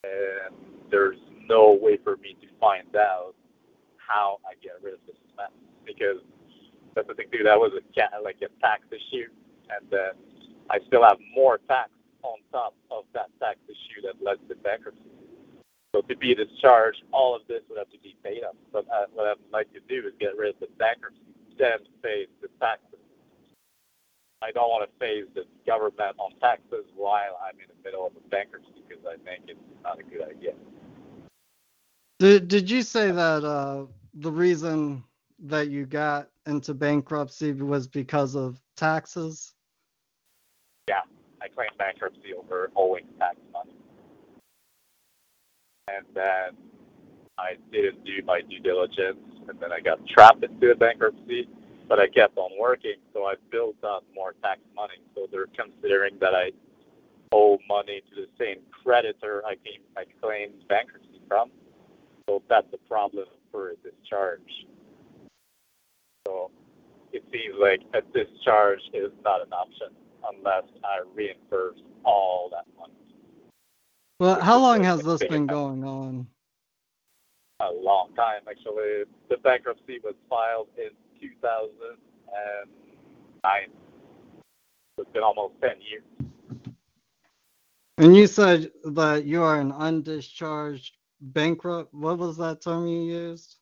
And 0.04 0.54
there's 0.90 1.18
no 1.48 1.76
way 1.80 1.98
for 2.02 2.16
me 2.18 2.36
to 2.40 2.46
find 2.60 2.94
out 2.94 3.34
how 3.96 4.38
I 4.46 4.54
get 4.62 4.74
rid 4.82 4.94
of 4.94 5.00
this 5.06 5.16
mess. 5.36 5.50
Because 5.84 6.22
that's 6.94 7.08
the 7.08 7.14
thing, 7.14 7.26
dude. 7.32 7.46
That 7.46 7.58
was 7.58 7.72
a 7.74 8.22
like 8.22 8.36
a 8.42 8.48
tax 8.60 8.82
issue. 8.90 9.30
And 9.70 9.88
then 9.90 10.12
I 10.70 10.78
still 10.86 11.02
have 11.02 11.18
more 11.34 11.58
tax 11.68 11.90
on 12.22 12.38
top 12.52 12.74
of 12.90 13.04
that 13.14 13.30
tax 13.40 13.58
issue 13.68 14.02
that 14.02 14.22
led 14.22 14.38
to 14.48 14.54
bankruptcy. 14.56 15.02
So 15.94 16.02
to 16.02 16.16
be 16.16 16.34
discharged, 16.34 17.02
all 17.12 17.34
of 17.34 17.42
this 17.48 17.62
would 17.68 17.78
have 17.78 17.90
to 17.90 17.98
be 17.98 18.16
paid 18.22 18.44
up. 18.44 18.56
But 18.72 18.86
uh, 18.92 19.06
what 19.14 19.26
I'd 19.26 19.36
like 19.52 19.72
to 19.72 19.80
do 19.88 20.06
is 20.06 20.12
get 20.20 20.36
rid 20.36 20.54
of 20.54 20.60
the 20.60 20.68
bankruptcy, 20.78 21.20
then 21.58 21.78
face 22.02 22.28
the 22.42 22.48
taxes. 22.60 23.00
I 24.42 24.50
don't 24.52 24.68
want 24.68 24.88
to 24.88 24.98
face 24.98 25.24
the 25.34 25.44
government 25.66 26.16
on 26.18 26.32
taxes 26.40 26.84
while 26.94 27.38
I'm 27.42 27.58
in 27.58 27.66
the 27.68 27.82
middle 27.82 28.06
of 28.06 28.12
a 28.16 28.28
bankruptcy 28.28 28.82
because 28.86 29.04
I 29.06 29.16
think 29.24 29.44
it's 29.48 29.58
not 29.82 29.98
a 29.98 30.02
good 30.02 30.22
idea. 30.22 30.52
Did 32.18 32.48
Did 32.48 32.70
you 32.70 32.82
say 32.82 33.10
that 33.10 33.44
uh, 33.44 33.86
the 34.14 34.30
reason 34.30 35.02
that 35.40 35.68
you 35.68 35.86
got 35.86 36.28
into 36.46 36.74
bankruptcy 36.74 37.52
was 37.52 37.88
because 37.88 38.36
of 38.36 38.60
taxes? 38.76 39.54
Yeah, 40.88 41.02
I 41.42 41.48
claimed 41.48 41.76
bankruptcy 41.78 42.32
over 42.38 42.70
owing 42.76 43.06
tax 43.18 43.36
money. 43.52 43.72
And 45.88 46.06
then 46.14 46.56
I 47.38 47.54
didn't 47.72 48.04
do 48.04 48.22
my 48.24 48.40
due 48.42 48.60
diligence, 48.60 49.18
and 49.48 49.58
then 49.60 49.72
I 49.72 49.80
got 49.80 49.98
trapped 50.06 50.44
into 50.44 50.70
a 50.70 50.74
bankruptcy. 50.76 51.48
But 51.88 52.00
I 52.00 52.08
kept 52.08 52.36
on 52.36 52.50
working, 52.58 52.96
so 53.12 53.24
I 53.26 53.34
built 53.50 53.76
up 53.84 54.04
more 54.14 54.34
tax 54.42 54.60
money. 54.74 54.94
So 55.14 55.28
they're 55.30 55.46
considering 55.46 56.18
that 56.20 56.34
I 56.34 56.50
owe 57.32 57.58
money 57.68 58.02
to 58.10 58.22
the 58.22 58.28
same 58.38 58.58
creditor 58.82 59.42
I 59.46 59.54
came 59.54 59.82
I 59.96 60.04
claimed 60.20 60.54
bankruptcy 60.68 61.20
from. 61.28 61.50
So 62.28 62.42
that's 62.48 62.66
a 62.72 62.88
problem 62.88 63.26
for 63.52 63.70
a 63.70 63.74
discharge. 63.76 64.66
So 66.26 66.50
it 67.12 67.22
seems 67.32 67.54
like 67.60 67.82
a 67.94 68.02
discharge 68.12 68.80
is 68.92 69.12
not 69.24 69.46
an 69.46 69.52
option 69.52 69.94
unless 70.32 70.64
I 70.84 71.00
reimburse 71.14 71.80
all 72.04 72.48
that 72.50 72.66
money. 72.78 72.92
Well, 74.18 74.40
how 74.40 74.58
long 74.58 74.82
has 74.84 75.02
this 75.02 75.22
been 75.24 75.46
going 75.46 75.84
on? 75.84 76.26
A 77.60 77.72
long 77.72 78.14
time 78.14 78.42
actually. 78.48 79.04
The 79.28 79.36
bankruptcy 79.42 79.98
was 80.02 80.14
filed 80.28 80.68
in 80.76 80.90
2009. 81.20 83.70
It's 84.98 85.10
been 85.12 85.22
almost 85.22 85.60
10 85.60 85.80
years. 85.80 86.04
And 87.98 88.16
you 88.16 88.26
said 88.26 88.72
that 88.84 89.24
you 89.24 89.42
are 89.42 89.58
an 89.60 89.72
undischarged 89.72 90.92
bankrupt. 91.20 91.94
What 91.94 92.18
was 92.18 92.36
that 92.36 92.60
term 92.60 92.86
you 92.86 93.00
used? 93.00 93.56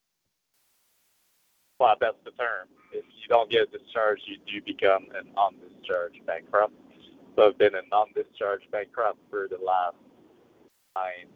Well, 1.81 1.95
that's 2.01 2.17
the 2.25 2.31
term. 2.33 2.69
If 2.93 3.05
you 3.21 3.29
don't 3.29 3.51
get 3.51 3.73
discharged, 3.73 4.23
you 4.27 4.37
do 4.47 4.65
become 4.65 5.07
an 5.15 5.31
undischarged 5.37 6.25
bankrupt. 6.27 6.73
So 7.37 7.49
I've 7.49 7.59
been 7.59 7.75
an 7.75 7.91
undischarged 7.93 8.71
bankrupt 8.71 9.19
for 9.29 9.49
the 9.49 9.59
last 9.65 9.97
nine, 10.97 11.27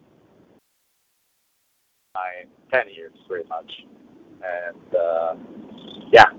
nine, 2.15 2.47
ten 2.71 2.93
years, 2.93 3.13
pretty 3.27 3.47
much. 3.49 3.71
And 4.41 4.95
uh, 4.95 5.35
yeah, 6.11 6.31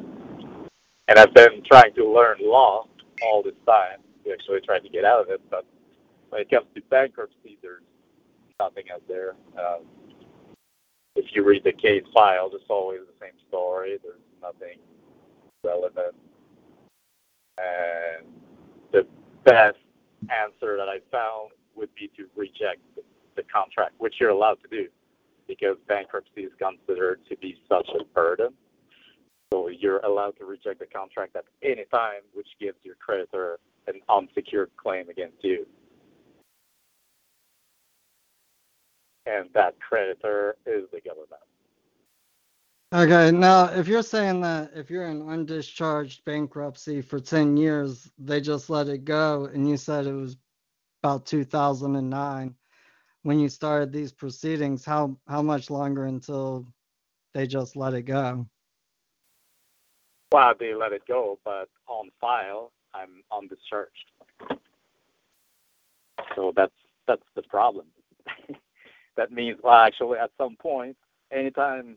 and 1.08 1.18
I've 1.18 1.34
been 1.34 1.62
trying 1.70 1.92
to 1.96 2.10
learn 2.10 2.38
law 2.40 2.86
all 3.22 3.42
this 3.42 3.52
time 3.66 3.98
to 4.24 4.32
actually 4.32 4.60
try 4.64 4.78
to 4.78 4.88
get 4.88 5.04
out 5.04 5.20
of 5.20 5.28
it. 5.28 5.42
But 5.50 5.66
when 6.30 6.40
it 6.40 6.50
comes 6.50 6.66
to 6.74 6.80
bankruptcy, 6.88 7.58
there's 7.60 7.82
nothing 8.58 8.84
out 8.94 9.02
there. 9.08 9.34
Um, 9.58 9.82
if 11.20 11.26
you 11.34 11.44
read 11.44 11.64
the 11.64 11.72
case 11.72 12.04
file, 12.14 12.50
it's 12.54 12.64
always 12.70 13.00
the 13.00 13.26
same 13.26 13.36
story. 13.48 13.98
There's 14.02 14.16
nothing 14.40 14.78
relevant. 15.62 16.14
And 17.58 18.26
the 18.90 19.06
best 19.44 19.76
answer 20.30 20.78
that 20.78 20.88
I 20.88 21.00
found 21.12 21.50
would 21.76 21.94
be 21.94 22.10
to 22.16 22.26
reject 22.34 22.80
the, 22.96 23.02
contract, 23.50 23.94
which 23.96 24.16
you're 24.20 24.28
allowed 24.28 24.58
to 24.62 24.68
do 24.68 24.86
because 25.48 25.78
bankruptcy 25.88 26.42
is 26.42 26.52
considered 26.58 27.20
to 27.26 27.34
be 27.38 27.56
such 27.70 27.88
a 27.98 28.04
burden. 28.04 28.50
So 29.50 29.68
you're 29.68 30.00
allowed 30.00 30.36
to 30.40 30.44
reject 30.44 30.80
the 30.80 30.86
contract 30.86 31.34
at 31.36 31.44
any 31.62 31.86
time, 31.90 32.20
which 32.34 32.48
gives 32.60 32.76
your 32.82 32.96
creditor 32.96 33.58
an 33.86 33.94
unsecured 34.10 34.70
claim 34.76 35.08
against 35.08 35.42
you. 35.42 35.66
And 39.30 39.48
that 39.54 39.78
creditor 39.80 40.56
is 40.66 40.84
the 40.92 41.00
government. 41.00 41.42
Okay, 42.92 43.30
now 43.30 43.66
if 43.66 43.86
you're 43.86 44.02
saying 44.02 44.40
that 44.40 44.72
if 44.74 44.90
you're 44.90 45.06
in 45.06 45.22
undischarged 45.22 46.24
bankruptcy 46.24 47.00
for 47.00 47.20
10 47.20 47.56
years, 47.56 48.10
they 48.18 48.40
just 48.40 48.68
let 48.68 48.88
it 48.88 49.04
go, 49.04 49.44
and 49.44 49.68
you 49.68 49.76
said 49.76 50.06
it 50.06 50.12
was 50.12 50.36
about 51.02 51.26
2009 51.26 52.56
when 53.22 53.38
you 53.38 53.48
started 53.48 53.92
these 53.92 54.12
proceedings, 54.12 54.84
how 54.84 55.16
how 55.28 55.42
much 55.42 55.70
longer 55.70 56.06
until 56.06 56.66
they 57.34 57.46
just 57.46 57.76
let 57.76 57.94
it 57.94 58.02
go? 58.02 58.46
Well, 60.32 60.54
they 60.58 60.74
let 60.74 60.92
it 60.92 61.02
go, 61.06 61.38
but 61.44 61.68
on 61.86 62.10
file, 62.20 62.72
I'm 62.94 63.22
undischarged. 63.32 64.58
So 66.34 66.52
that's 66.54 66.72
that's 67.06 67.26
the 67.34 67.42
problem. 67.42 67.86
that 69.16 69.32
means, 69.32 69.58
well, 69.62 69.74
actually, 69.74 70.18
at 70.18 70.30
some 70.38 70.56
point, 70.56 70.96
anytime 71.32 71.96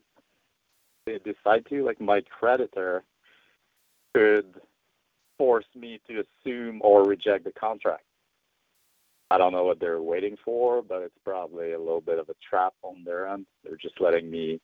they 1.05 1.19
decide 1.19 1.65
to, 1.69 1.85
like 1.85 1.99
my 1.99 2.21
creditor 2.21 3.03
could 4.13 4.53
force 5.37 5.65
me 5.75 5.99
to 6.07 6.23
assume 6.23 6.79
or 6.83 7.03
reject 7.03 7.43
the 7.43 7.51
contract. 7.51 8.03
I 9.31 9.37
don't 9.37 9.51
know 9.51 9.63
what 9.63 9.79
they're 9.79 10.01
waiting 10.01 10.37
for, 10.45 10.83
but 10.83 11.01
it's 11.01 11.17
probably 11.23 11.71
a 11.71 11.79
little 11.79 12.01
bit 12.01 12.19
of 12.19 12.29
a 12.29 12.35
trap 12.47 12.73
on 12.83 13.03
their 13.03 13.27
end. 13.27 13.47
They're 13.63 13.77
just 13.77 13.99
letting 13.99 14.29
me 14.29 14.61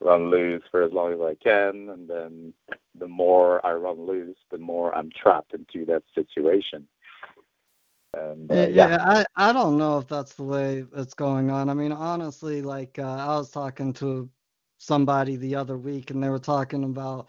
run 0.00 0.30
loose 0.30 0.62
for 0.70 0.82
as 0.82 0.92
long 0.92 1.12
as 1.12 1.20
I 1.20 1.34
can, 1.42 1.88
and 1.90 2.08
then 2.08 2.52
the 2.98 3.08
more 3.08 3.64
I 3.66 3.72
run 3.72 4.06
loose, 4.06 4.36
the 4.50 4.58
more 4.58 4.94
I'm 4.94 5.10
trapped 5.10 5.54
into 5.54 5.84
that 5.86 6.04
situation. 6.14 6.86
And 8.16 8.50
uh, 8.50 8.54
Yeah, 8.54 8.66
yeah, 8.68 8.88
yeah, 8.88 9.24
I, 9.36 9.50
I 9.50 9.52
don't 9.52 9.76
know 9.78 9.98
if 9.98 10.08
that's 10.08 10.34
the 10.34 10.44
way 10.44 10.84
it's 10.96 11.14
going 11.14 11.50
on. 11.50 11.68
I 11.68 11.74
mean, 11.74 11.92
honestly, 11.92 12.62
like 12.62 12.98
uh, 12.98 13.02
I 13.02 13.36
was 13.36 13.50
talking 13.50 13.92
to 13.94 14.28
somebody 14.78 15.36
the 15.36 15.54
other 15.54 15.78
week 15.78 16.10
and 16.10 16.22
they 16.22 16.28
were 16.28 16.38
talking 16.38 16.84
about 16.84 17.28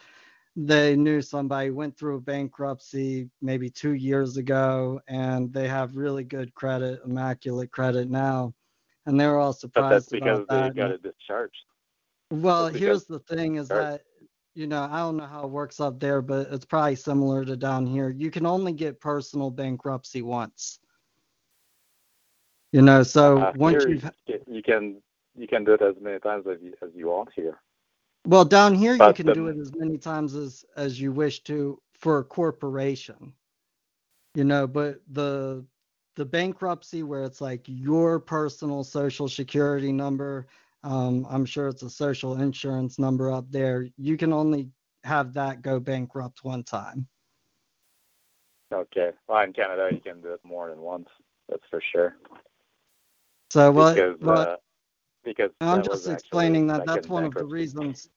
they 0.55 0.95
knew 0.95 1.21
somebody 1.21 1.69
went 1.69 1.97
through 1.97 2.17
a 2.17 2.21
bankruptcy 2.21 3.29
maybe 3.41 3.69
two 3.69 3.93
years 3.93 4.37
ago 4.37 4.99
and 5.07 5.53
they 5.53 5.67
have 5.67 5.95
really 5.95 6.23
good 6.23 6.53
credit, 6.55 6.99
immaculate 7.05 7.71
credit 7.71 8.09
now. 8.09 8.53
And 9.05 9.19
they 9.19 9.27
were 9.27 9.37
all 9.37 9.53
surprised. 9.53 9.89
but 9.89 9.95
that's 9.95 10.07
because 10.11 10.39
about 10.39 10.49
they 10.49 10.69
that. 10.69 10.75
got 10.75 10.91
it 10.91 11.03
discharged. 11.03 11.55
Well, 12.31 12.67
here's 12.67 13.05
the 13.05 13.19
thing 13.19 13.55
is 13.55 13.69
that, 13.69 14.01
you 14.57 14.67
know, 14.67 14.89
I 14.91 14.99
don't 14.99 15.17
know 15.17 15.27
how 15.27 15.45
it 15.45 15.51
works 15.51 15.79
up 15.79 15.99
there, 15.99 16.21
but 16.21 16.47
it's 16.51 16.65
probably 16.65 16.95
similar 16.95 17.45
to 17.45 17.55
down 17.57 17.85
here. 17.87 18.09
You 18.09 18.31
can 18.31 18.45
only 18.47 18.73
get 18.73 19.01
personal 19.01 19.51
bankruptcy 19.51 20.23
once. 20.23 20.79
You 22.71 22.81
know, 22.81 23.03
so 23.03 23.47
Uh, 23.47 23.53
once 23.53 23.85
you've, 23.87 24.05
you 24.27 24.39
you 24.47 24.63
can 24.63 25.01
you 25.35 25.47
can 25.47 25.63
do 25.65 25.73
it 25.73 25.81
as 25.81 25.95
many 26.01 26.19
times 26.19 26.45
as 26.47 26.61
you, 26.61 26.73
as 26.81 26.89
you 26.95 27.07
want 27.07 27.29
here. 27.35 27.59
well, 28.25 28.45
down 28.45 28.75
here 28.75 28.95
you 28.95 29.13
can 29.13 29.31
the- 29.31 29.33
do 29.33 29.47
it 29.47 29.57
as 29.57 29.71
many 29.75 29.97
times 29.97 30.35
as 30.35 30.65
as 30.75 30.99
you 30.99 31.11
wish 31.11 31.43
to 31.43 31.81
for 31.93 32.19
a 32.19 32.23
corporation. 32.23 33.33
You 34.35 34.45
know, 34.45 34.67
but 34.67 35.01
the 35.11 35.65
the 36.15 36.25
bankruptcy 36.25 37.03
where 37.03 37.23
it's 37.23 37.41
like 37.41 37.63
your 37.67 38.19
personal 38.19 38.83
social 38.83 39.27
security 39.27 39.91
number, 39.91 40.47
um, 40.87 41.27
I'm 41.29 41.45
sure 41.45 41.67
it's 41.67 41.83
a 41.83 41.89
social 41.89 42.41
insurance 42.41 42.97
number 42.97 43.31
up 43.31 43.51
there. 43.51 43.87
You 43.97 44.17
can 44.17 44.31
only 44.31 44.71
have 45.03 45.33
that 45.33 45.61
go 45.61 45.79
bankrupt 45.79 46.43
one 46.43 46.63
time. 46.63 47.07
Okay. 48.73 49.11
Well, 49.27 49.43
in 49.43 49.53
Canada, 49.53 49.89
you 49.93 49.99
can 50.01 50.21
do 50.21 50.33
it 50.33 50.39
more 50.43 50.69
than 50.69 50.79
once. 50.81 51.09
That's 51.49 51.63
for 51.69 51.81
sure. 51.91 52.15
So 53.49 53.71
what? 53.71 53.95
because 53.95 54.15
what 54.21 54.47
uh, 54.47 54.55
because 55.23 55.51
I'm 55.61 55.83
just 55.83 56.07
explaining 56.07 56.67
that 56.67 56.85
that's 56.85 57.09
one 57.09 57.25
of 57.25 57.33
the 57.33 57.45
reasons 57.45 58.09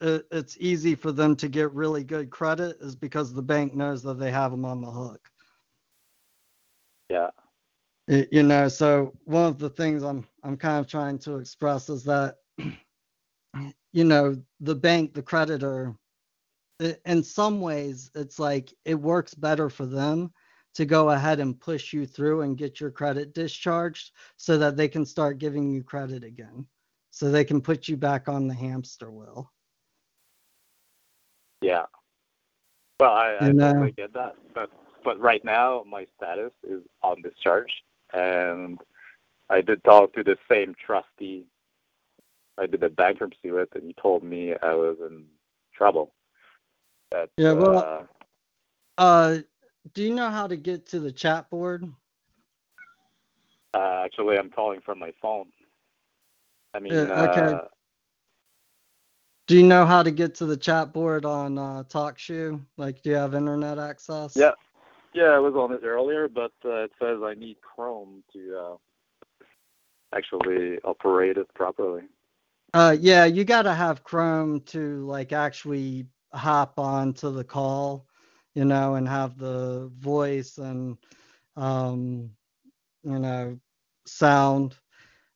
it, 0.00 0.26
it's 0.30 0.56
easy 0.60 0.94
for 0.94 1.12
them 1.12 1.36
to 1.36 1.48
get 1.48 1.72
really 1.72 2.04
good 2.04 2.30
credit 2.30 2.78
is 2.80 2.96
because 2.96 3.32
the 3.32 3.42
bank 3.42 3.74
knows 3.74 4.02
that 4.02 4.18
they 4.18 4.30
have 4.30 4.50
them 4.50 4.64
on 4.64 4.80
the 4.80 4.90
hook. 4.90 5.20
Yeah. 7.10 7.30
Y- 8.08 8.28
You 8.30 8.42
know, 8.42 8.68
so 8.68 9.12
one 9.24 9.46
of 9.46 9.58
the 9.58 9.70
things 9.70 10.02
I'm 10.02 10.24
I'm 10.44 10.56
kind 10.56 10.78
of 10.78 10.86
trying 10.86 11.18
to 11.20 11.36
express 11.36 11.88
is 11.88 12.04
that 12.04 12.36
you 13.92 14.04
know 14.04 14.36
the 14.60 14.74
bank, 14.74 15.14
the 15.14 15.22
creditor, 15.22 15.94
i- 16.80 16.96
in 17.06 17.22
some 17.22 17.60
ways 17.60 18.10
it's 18.14 18.38
like 18.38 18.72
it 18.84 18.94
works 18.94 19.34
better 19.34 19.68
for 19.68 19.86
them 19.86 20.32
to 20.74 20.84
go 20.84 21.10
ahead 21.10 21.40
and 21.40 21.58
push 21.58 21.92
you 21.92 22.06
through 22.06 22.42
and 22.42 22.56
get 22.58 22.80
your 22.80 22.90
credit 22.90 23.34
discharged 23.34 24.12
so 24.36 24.56
that 24.58 24.76
they 24.76 24.88
can 24.88 25.04
start 25.04 25.38
giving 25.38 25.70
you 25.70 25.82
credit 25.82 26.22
again 26.22 26.66
so 27.10 27.30
they 27.30 27.44
can 27.44 27.60
put 27.60 27.88
you 27.88 27.96
back 27.96 28.28
on 28.28 28.46
the 28.46 28.54
hamster 28.54 29.10
wheel 29.10 29.50
Yeah. 31.62 31.86
Well, 33.00 33.12
I, 33.12 33.36
I 33.48 33.52
totally 33.52 33.92
get 33.92 34.12
that, 34.14 34.34
but 34.54 34.70
but 35.04 35.18
right 35.20 35.44
now 35.44 35.84
my 35.88 36.06
status 36.16 36.52
is 36.64 36.82
on 37.02 37.22
discharge, 37.22 37.72
and 38.12 38.78
I 39.50 39.60
did 39.62 39.82
talk 39.84 40.12
to 40.14 40.22
the 40.22 40.36
same 40.50 40.74
trustee 40.84 41.46
I 42.58 42.66
did 42.66 42.80
the 42.80 42.88
bankruptcy 42.88 43.50
with, 43.52 43.68
and 43.74 43.84
he 43.84 43.94
told 44.00 44.22
me 44.24 44.54
I 44.62 44.74
was 44.74 44.96
in 45.00 45.24
trouble. 45.74 46.12
That 47.12 47.30
Yeah, 47.36 47.52
well- 47.52 48.06
uh, 48.98 49.00
uh 49.00 49.38
do 49.94 50.02
you 50.02 50.14
know 50.14 50.28
how 50.28 50.46
to 50.46 50.56
get 50.56 50.86
to 50.86 51.00
the 51.00 51.12
chat 51.12 51.48
board 51.50 51.84
uh, 53.74 54.02
actually 54.04 54.36
I'm 54.38 54.50
calling 54.50 54.80
from 54.84 54.98
my 54.98 55.12
phone. 55.22 55.46
I 56.74 56.80
mean, 56.80 56.92
Yeah, 56.92 57.22
okay. 57.22 57.54
uh, 57.54 57.68
do 59.46 59.56
you 59.56 59.62
know 59.62 59.86
how 59.86 60.02
to 60.02 60.10
get 60.10 60.34
to 60.36 60.46
the 60.46 60.56
chat 60.56 60.92
board 60.92 61.24
on 61.24 61.58
uh 61.58 61.84
talkshoe 61.84 62.60
like 62.76 63.02
do 63.02 63.10
you 63.10 63.16
have 63.16 63.34
internet 63.34 63.78
access 63.78 64.34
Yeah. 64.34 64.52
Yeah, 65.14 65.30
I 65.30 65.38
was 65.38 65.54
on 65.54 65.72
it 65.72 65.80
earlier, 65.84 66.28
but 66.28 66.52
uh, 66.64 66.84
it 66.84 66.92
says 67.00 67.18
I 67.24 67.34
need 67.34 67.56
Chrome 67.62 68.22
to 68.34 68.58
uh, 68.58 68.76
actually 70.14 70.78
operate 70.84 71.36
it 71.36 71.52
properly. 71.54 72.02
Uh, 72.74 72.96
yeah, 72.98 73.24
you 73.24 73.44
gotta 73.44 73.74
have 73.74 74.04
Chrome 74.04 74.60
to 74.66 75.06
like 75.06 75.32
actually 75.32 76.06
hop 76.34 76.78
on 76.78 77.14
to 77.14 77.30
the 77.30 77.44
call, 77.44 78.06
you 78.54 78.64
know, 78.64 78.96
and 78.96 79.08
have 79.08 79.38
the 79.38 79.90
voice 79.98 80.58
and 80.58 80.98
um, 81.56 82.30
you 83.02 83.18
know, 83.18 83.58
sound. 84.06 84.76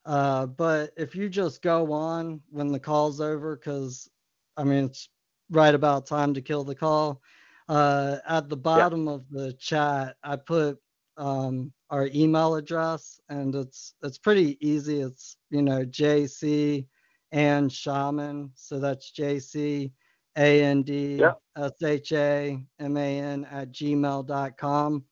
Uh, 0.04 0.46
but 0.46 0.92
if 0.96 1.14
you 1.14 1.28
just 1.28 1.62
go 1.62 1.92
on 1.92 2.40
when 2.50 2.72
the 2.72 2.80
call's 2.80 3.20
over, 3.20 3.56
because 3.56 4.10
I 4.56 4.64
mean, 4.64 4.84
it's 4.84 5.08
right 5.50 5.74
about 5.74 6.06
time 6.06 6.34
to 6.34 6.42
kill 6.42 6.64
the 6.64 6.74
call. 6.74 7.22
Uh, 7.68 8.18
at 8.28 8.48
the 8.48 8.56
bottom 8.56 9.08
of 9.08 9.24
the 9.30 9.52
chat, 9.54 10.16
I 10.22 10.36
put 10.36 10.78
um, 11.16 11.72
our 11.90 12.08
email 12.14 12.54
address, 12.54 13.20
and 13.28 13.54
it's 13.54 13.94
it's 14.02 14.18
pretty 14.18 14.56
easy. 14.66 15.00
It's 15.00 15.36
you 15.50 15.62
know 15.62 15.84
JC 15.84 16.86
and 17.32 17.72
Shaman, 17.72 18.50
so 18.54 18.78
that's 18.78 19.12
JC 19.12 19.90
A 20.36 20.62
N 20.64 20.82
D. 20.82 21.22
S 21.56 21.72
H 21.82 22.12
A 22.12 22.64
M 22.80 22.96
A 22.96 23.18
N 23.20 23.44
at 23.50 23.72
gmail.com. 23.72 25.04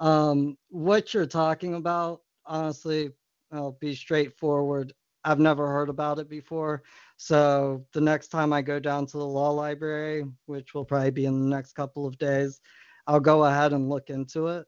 Um, 0.00 0.58
what 0.68 1.14
you're 1.14 1.26
talking 1.26 1.74
about, 1.74 2.20
honestly, 2.46 3.10
I'll 3.52 3.78
be 3.80 3.94
straightforward. 3.94 4.92
I've 5.24 5.40
never 5.40 5.66
heard 5.66 5.88
about 5.88 6.18
it 6.18 6.28
before. 6.28 6.82
So 7.16 7.84
the 7.92 8.00
next 8.00 8.28
time 8.28 8.52
I 8.52 8.62
go 8.62 8.78
down 8.78 9.06
to 9.06 9.18
the 9.18 9.26
law 9.26 9.50
library, 9.50 10.24
which 10.46 10.74
will 10.74 10.84
probably 10.84 11.10
be 11.10 11.26
in 11.26 11.40
the 11.40 11.48
next 11.48 11.72
couple 11.72 12.06
of 12.06 12.16
days, 12.18 12.60
I'll 13.06 13.20
go 13.20 13.44
ahead 13.44 13.72
and 13.72 13.88
look 13.88 14.10
into 14.10 14.46
it. 14.48 14.66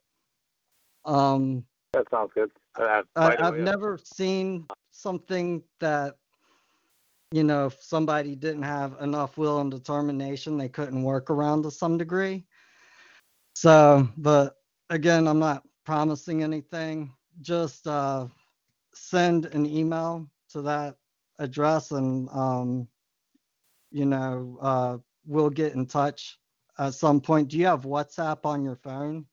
Um, 1.04 1.64
That 1.92 2.06
sounds 2.10 2.30
good. 2.34 2.50
Uh, 2.78 3.02
I, 3.16 3.36
I've 3.38 3.54
way, 3.54 3.62
never 3.62 3.98
seen 3.98 4.66
something 4.90 5.62
that, 5.80 6.16
you 7.32 7.44
know, 7.44 7.66
if 7.66 7.82
somebody 7.82 8.36
didn't 8.36 8.62
have 8.62 8.96
enough 9.00 9.38
will 9.38 9.60
and 9.60 9.70
determination, 9.70 10.56
they 10.56 10.68
couldn't 10.68 11.02
work 11.02 11.30
around 11.30 11.62
to 11.62 11.70
some 11.70 11.98
degree. 11.98 12.44
So, 13.54 14.08
but 14.16 14.56
again, 14.90 15.26
I'm 15.26 15.38
not 15.38 15.64
promising 15.84 16.42
anything. 16.42 17.12
Just 17.40 17.86
uh, 17.86 18.26
send 18.94 19.46
an 19.46 19.66
email 19.66 20.28
to 20.50 20.62
that 20.62 20.96
address 21.38 21.90
and, 21.90 22.28
um, 22.30 22.88
you 23.90 24.04
know, 24.04 24.58
uh, 24.60 24.98
we'll 25.26 25.50
get 25.50 25.74
in 25.74 25.86
touch 25.86 26.38
at 26.78 26.94
some 26.94 27.20
point. 27.20 27.48
Do 27.48 27.58
you 27.58 27.66
have 27.66 27.82
WhatsApp 27.82 28.44
on 28.44 28.62
your 28.62 28.76
phone? 28.76 29.26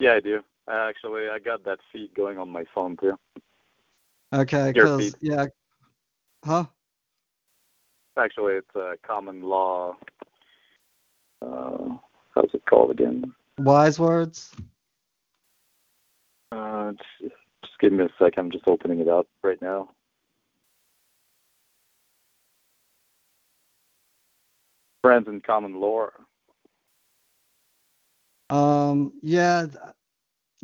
Yeah, 0.00 0.14
I 0.14 0.20
do. 0.20 0.42
Uh, 0.66 0.88
Actually, 0.88 1.28
I 1.28 1.38
got 1.38 1.64
that 1.64 1.78
feed 1.92 2.14
going 2.14 2.38
on 2.38 2.48
my 2.48 2.64
phone 2.74 2.96
too. 2.96 3.18
Okay, 4.32 4.72
because, 4.72 5.14
yeah. 5.20 5.46
Huh? 6.44 6.64
Actually, 8.16 8.54
it's 8.54 8.74
a 8.74 8.94
common 9.06 9.42
law. 9.42 9.96
Uh, 11.42 11.96
how's 12.34 12.50
it 12.54 12.64
called 12.66 12.90
again? 12.90 13.34
Wise 13.58 13.98
words? 13.98 14.54
Uh, 16.50 16.92
just, 16.92 17.34
just 17.62 17.78
give 17.80 17.92
me 17.92 18.04
a 18.04 18.08
sec. 18.18 18.34
I'm 18.36 18.50
just 18.50 18.66
opening 18.66 19.00
it 19.00 19.08
up 19.08 19.26
right 19.42 19.60
now. 19.60 19.90
Friends 25.02 25.28
in 25.28 25.40
common 25.40 25.80
law. 25.80 26.08
Um, 28.50 29.12
yeah, 29.22 29.66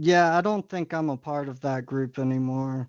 yeah, 0.02 0.34
I 0.34 0.40
don't 0.40 0.66
think 0.66 0.94
I'm 0.94 1.10
a 1.10 1.16
part 1.16 1.46
of 1.50 1.60
that 1.60 1.84
group 1.84 2.18
anymore. 2.18 2.88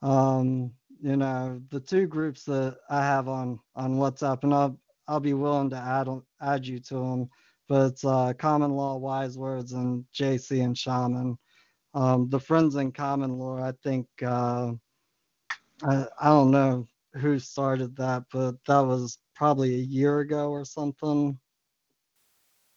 Um, 0.00 0.70
you 1.02 1.16
know, 1.16 1.60
the 1.70 1.80
two 1.80 2.06
groups 2.06 2.44
that 2.44 2.78
I 2.88 3.00
have 3.00 3.26
on 3.28 3.58
on 3.74 3.96
WhatsApp, 3.96 4.44
and 4.44 4.54
I'll 4.54 4.78
I'll 5.08 5.18
be 5.18 5.34
willing 5.34 5.70
to 5.70 5.76
add 5.76 6.08
add 6.40 6.64
you 6.64 6.78
to 6.78 6.94
them, 6.94 7.30
but 7.68 7.86
it's 7.86 8.04
uh, 8.04 8.32
Common 8.38 8.70
Law, 8.70 8.96
Wise 8.96 9.36
Wordz, 9.36 9.72
and 9.72 10.04
JC 10.14 10.62
and 10.62 10.78
Shaman. 10.78 11.36
Um, 11.94 12.28
the 12.28 12.38
Friends 12.38 12.76
in 12.76 12.92
Common 12.92 13.32
Law, 13.32 13.60
I 13.60 13.72
think, 13.82 14.06
uh, 14.22 14.70
I 15.82 16.06
I 16.20 16.28
don't 16.28 16.52
know 16.52 16.86
who 17.14 17.40
started 17.40 17.96
that, 17.96 18.22
but 18.32 18.54
that 18.68 18.86
was 18.86 19.18
probably 19.34 19.74
a 19.74 19.78
year 19.78 20.20
ago 20.20 20.50
or 20.50 20.64
something. 20.64 21.36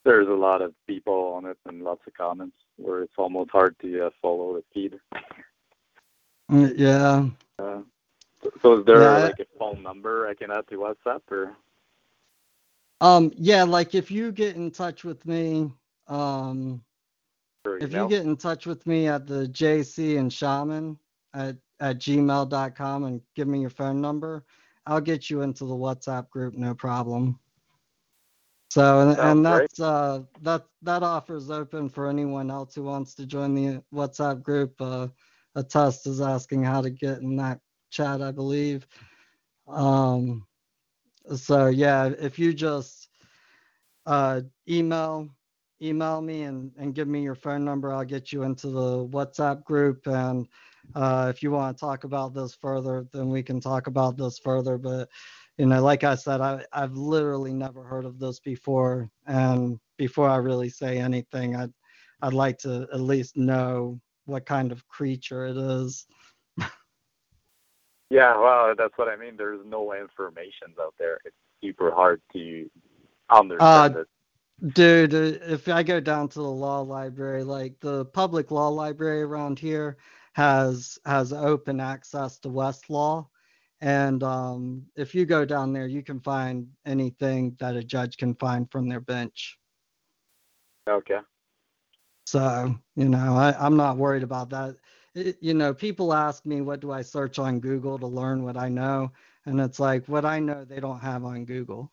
There's 0.06 0.28
a 0.28 0.32
lot 0.32 0.64
of 0.64 0.74
people 0.88 1.34
on 1.36 1.46
it 1.46 1.58
and 1.68 1.84
lots 1.84 2.02
of 2.08 2.16
comments 2.16 2.56
where 2.80 3.04
it's 3.04 3.14
almost 3.18 3.52
hard 3.52 3.76
to 3.82 4.08
uh, 4.08 4.10
follow 4.22 4.56
the 4.56 4.64
feed. 4.74 5.00
Mm, 6.52 6.74
Yeah. 6.78 7.30
Uh, 7.60 7.82
so- 8.42 8.52
so 8.62 8.80
is 8.80 8.86
there 8.86 9.02
Yeah, 9.02 9.18
like 9.26 9.40
a 9.40 9.46
phone 9.58 9.84
number 9.84 10.28
I 10.28 10.34
can 10.34 10.52
add 10.52 10.68
to 10.70 10.78
WhatsApp 10.78 11.22
or? 11.30 11.56
Um, 13.02 13.32
yeah, 13.36 13.64
like 13.64 13.96
if 13.96 14.12
you 14.12 14.32
get 14.32 14.56
in 14.56 14.72
touch 14.72 15.04
with 15.04 15.26
me, 15.26 15.72
um, 16.08 16.84
if 17.66 17.92
email? 17.92 18.04
you 18.04 18.10
get 18.10 18.26
in 18.26 18.36
touch 18.38 18.66
with 18.66 18.86
me 18.88 19.08
at 19.08 19.26
the 19.28 19.48
JC 19.48 20.18
and 20.18 20.32
Shaman 20.32 20.98
at, 21.34 21.56
at 21.80 22.00
gmail.com 22.00 23.04
and 23.06 23.22
give 23.36 23.48
me 23.48 23.62
your 23.62 23.70
phone 23.70 24.02
number, 24.02 24.44
I'll 24.86 25.02
get 25.02 25.30
you 25.30 25.42
into 25.44 25.66
the 25.66 25.74
WhatsApp 25.76 26.30
group, 26.30 26.56
no 26.56 26.74
problem. 26.74 27.40
So, 28.70 29.02
and, 29.02 29.20
and 29.20 29.46
that's, 29.46 29.80
uh, 29.80 30.22
that, 30.42 30.66
that 30.84 31.02
offer 31.02 31.36
is 31.36 31.50
open 31.50 31.90
for 31.90 32.08
anyone 32.08 32.52
else 32.52 32.76
who 32.76 32.84
wants 32.84 33.16
to 33.16 33.26
join 33.26 33.56
the 33.56 33.84
WhatsApp 33.94 34.44
group. 34.44 34.80
Uh, 34.80 35.08
a 35.56 35.64
test 35.64 36.06
is 36.06 36.22
asking 36.22 36.64
how 36.64 36.82
to 36.82 36.92
get 36.92 37.20
in 37.20 37.36
that 37.38 37.60
chat, 37.90 38.22
I 38.22 38.32
believe. 38.32 38.86
Um, 39.68 40.46
so 41.36 41.68
yeah, 41.68 42.12
if 42.20 42.38
you 42.38 42.54
just 42.54 43.10
uh, 44.06 44.42
email 44.68 45.30
email 45.82 46.22
me 46.22 46.44
and, 46.44 46.72
and 46.78 46.94
give 46.94 47.08
me 47.08 47.22
your 47.22 47.36
phone 47.36 47.64
number, 47.64 47.94
I'll 47.94 48.04
get 48.04 48.34
you 48.34 48.44
into 48.44 48.68
the 48.68 49.08
WhatsApp 49.08 49.64
group. 49.64 50.06
And 50.08 50.48
uh, 50.94 51.32
if 51.34 51.42
you 51.42 51.52
want 51.52 51.78
to 51.78 51.80
talk 51.80 52.04
about 52.04 52.34
this 52.34 52.54
further, 52.54 53.08
then 53.14 53.30
we 53.30 53.42
can 53.42 53.62
talk 53.62 53.88
about 53.88 54.18
this 54.18 54.38
further. 54.40 54.78
But 54.78 55.08
you 55.60 55.66
know, 55.66 55.84
like 55.84 56.06
I 56.06 56.16
said, 56.16 56.40
I, 56.40 56.66
I've 56.72 56.94
literally 56.94 57.54
never 57.54 57.84
heard 57.84 58.06
of 58.06 58.18
this 58.18 58.40
before. 58.40 59.10
And 59.28 59.78
before 59.98 60.30
I 60.30 60.38
really 60.38 60.70
say 60.70 60.98
anything, 60.98 61.56
I'd 61.58 61.74
I'd 62.22 62.34
like 62.34 62.58
to 62.60 62.88
at 62.94 63.02
least 63.02 63.36
know 63.36 64.00
what 64.26 64.46
kind 64.46 64.72
of 64.72 64.88
creature 64.88 65.46
it 65.46 65.58
is. 65.58 66.08
Yeah, 68.12 68.40
well, 68.40 68.74
that's 68.76 68.98
what 68.98 69.08
I 69.08 69.16
mean. 69.16 69.38
There's 69.38 69.64
no 69.68 69.94
information 69.94 70.74
out 70.82 70.96
there. 70.98 71.20
It's 71.26 71.36
super 71.64 71.92
hard 71.92 72.20
to 72.34 72.68
understand 73.30 73.98
Uh, 73.98 74.00
it. 74.00 74.08
Dude, 74.74 75.14
uh, 75.14 75.38
if 75.46 75.68
I 75.68 75.84
go 75.84 76.00
down 76.00 76.28
to 76.30 76.40
the 76.40 76.50
law 76.50 76.80
library, 76.82 77.44
like 77.44 77.80
the 77.82 78.06
public 78.06 78.50
law 78.50 78.70
library 78.70 79.22
around 79.22 79.60
here 79.60 79.98
has 80.34 80.98
has 81.06 81.32
open 81.34 81.80
access 81.80 82.40
to 82.40 82.50
Westlaw, 82.50 83.28
and 83.82 84.24
um, 84.24 84.86
if 84.96 85.16
you 85.16 85.26
go 85.26 85.46
down 85.46 85.74
there, 85.74 85.88
you 85.88 86.04
can 86.04 86.20
find 86.20 86.68
anything 86.86 87.56
that 87.60 87.76
a 87.76 87.84
judge 87.84 88.18
can 88.18 88.36
find 88.36 88.70
from 88.72 88.90
their 88.90 89.00
bench. 89.00 89.58
Okay. 90.90 91.20
So 92.26 92.76
you 92.96 93.10
know, 93.10 93.36
I, 93.36 93.56
I'm 93.60 93.78
not 93.78 93.98
worried 93.98 94.24
about 94.24 94.50
that. 94.52 94.76
It, 95.16 95.38
you 95.42 95.54
know, 95.54 95.74
people 95.74 96.14
ask 96.14 96.46
me 96.46 96.62
what 96.62 96.80
do 96.80 96.92
I 96.92 97.02
search 97.02 97.40
on 97.40 97.60
Google 97.60 97.98
to 97.98 98.08
learn 98.08 98.44
what 98.44 98.58
I 98.58 98.70
know, 98.70 99.12
and 99.46 99.60
it's 99.60 99.80
like 99.80 100.08
what 100.08 100.26
I 100.26 100.40
know 100.40 100.66
they 100.66 100.80
don't 100.80 101.00
have 101.00 101.24
on 101.24 101.46
Google. 101.46 101.92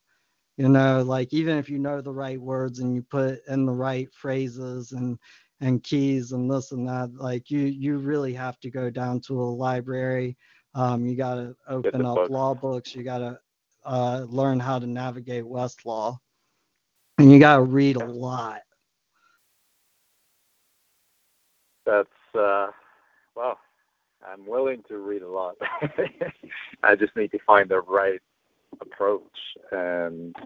You 0.56 0.68
know, 0.68 1.02
like 1.02 1.32
even 1.32 1.58
if 1.58 1.68
you 1.68 1.78
know 1.78 2.00
the 2.00 2.12
right 2.12 2.40
words 2.40 2.80
and 2.80 2.94
you 2.94 3.02
put 3.02 3.40
in 3.46 3.66
the 3.66 3.72
right 3.72 4.12
phrases 4.12 4.92
and 4.92 5.18
and 5.60 5.82
keys 5.82 6.32
and 6.32 6.50
this 6.50 6.72
and 6.72 6.88
that, 6.88 7.14
like 7.14 7.50
you 7.50 7.60
you 7.60 7.98
really 7.98 8.34
have 8.34 8.58
to 8.60 8.70
go 8.70 8.90
down 8.90 9.20
to 9.22 9.40
a 9.40 9.44
library. 9.44 10.36
Um, 10.76 11.06
you 11.06 11.16
got 11.16 11.36
to 11.36 11.56
open 11.68 12.04
up 12.04 12.16
books. 12.16 12.30
law 12.30 12.52
books. 12.52 12.94
You 12.94 13.02
got 13.02 13.18
to 13.18 13.40
uh, 13.86 14.26
learn 14.28 14.60
how 14.60 14.78
to 14.78 14.86
navigate 14.86 15.44
Westlaw, 15.44 16.18
and 17.16 17.32
you 17.32 17.38
got 17.38 17.56
to 17.56 17.62
read 17.62 17.96
a 17.96 18.04
lot. 18.04 18.60
That's 21.86 22.08
uh 22.34 22.66
well, 23.34 23.58
I'm 24.26 24.46
willing 24.46 24.82
to 24.88 24.98
read 24.98 25.22
a 25.22 25.28
lot. 25.28 25.54
I 26.82 26.94
just 26.94 27.16
need 27.16 27.30
to 27.30 27.38
find 27.46 27.70
the 27.70 27.80
right 27.80 28.20
approach 28.80 29.22
and 29.72 30.36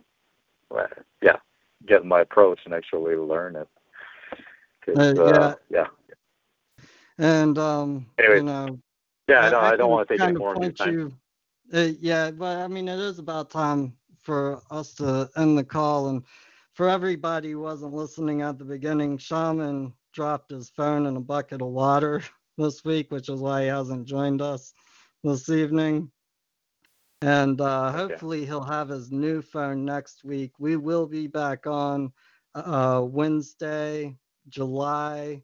well, 0.71 0.87
yeah, 1.23 1.37
get 1.89 2.05
my 2.05 2.21
approach 2.21 2.61
and 2.67 2.75
actually 2.75 3.17
learn 3.17 3.57
it. 3.57 3.69
Uh, 4.97 5.23
uh, 5.23 5.55
yeah. 5.71 5.87
And 7.19 7.59
um, 7.59 8.07
Anyway, 8.19 8.39
you 8.39 8.43
know, 8.45 8.79
Yeah, 9.31 9.43
I, 9.43 9.51
know, 9.51 9.61
I, 9.61 9.77
don't 9.77 9.91
want 9.91 10.09
to 10.09 10.15
take 10.15 10.23
any 10.23 10.39
more 10.39 10.55
of 10.55 10.63
your 10.63 10.73
time. 10.73 10.93
you- 10.93 11.13
uh, 11.73 11.93
yeah, 12.01 12.33
but 12.33 12.57
I 12.59 12.67
mean, 12.67 12.89
it 12.89 12.99
is 12.99 13.21
about 13.21 13.49
time 13.49 13.97
for 14.23 14.61
us 14.73 14.93
to 14.95 15.31
end 15.37 15.57
the 15.57 15.63
call. 15.63 16.09
And 16.09 16.25
for 16.75 16.89
everybody 16.89 17.53
who 17.53 17.61
wasn't 17.61 17.95
listening 17.95 18.43
at 18.43 18.59
the 18.59 18.65
beginning, 18.65 19.19
Shaman 19.19 19.93
dropped 20.13 20.51
his 20.51 20.69
phone 20.71 21.07
in 21.07 21.17
a 21.17 21.21
bucket 21.21 21.63
of 21.63 21.69
water 21.69 22.25
this 22.59 22.85
week, 22.85 23.13
which 23.13 23.29
is 23.29 23.41
why 23.41 23.63
he 23.63 23.69
hasn't 23.69 24.09
joined 24.09 24.43
us 24.43 24.75
this 25.23 25.49
evening. 25.49 26.11
And 27.23 27.61
uh, 27.61 27.93
hopefully 27.93 28.47
he'll 28.47 28.65
have 28.65 28.89
his 28.89 29.13
new 29.13 29.41
phone 29.41 29.85
next 29.85 30.25
week. 30.25 30.53
We 30.59 30.77
will 30.77 31.07
be 31.07 31.29
back 31.29 31.69
on 31.69 32.13
uh, 32.57 33.03
Wednesday, 33.05 34.17
July 34.49 35.43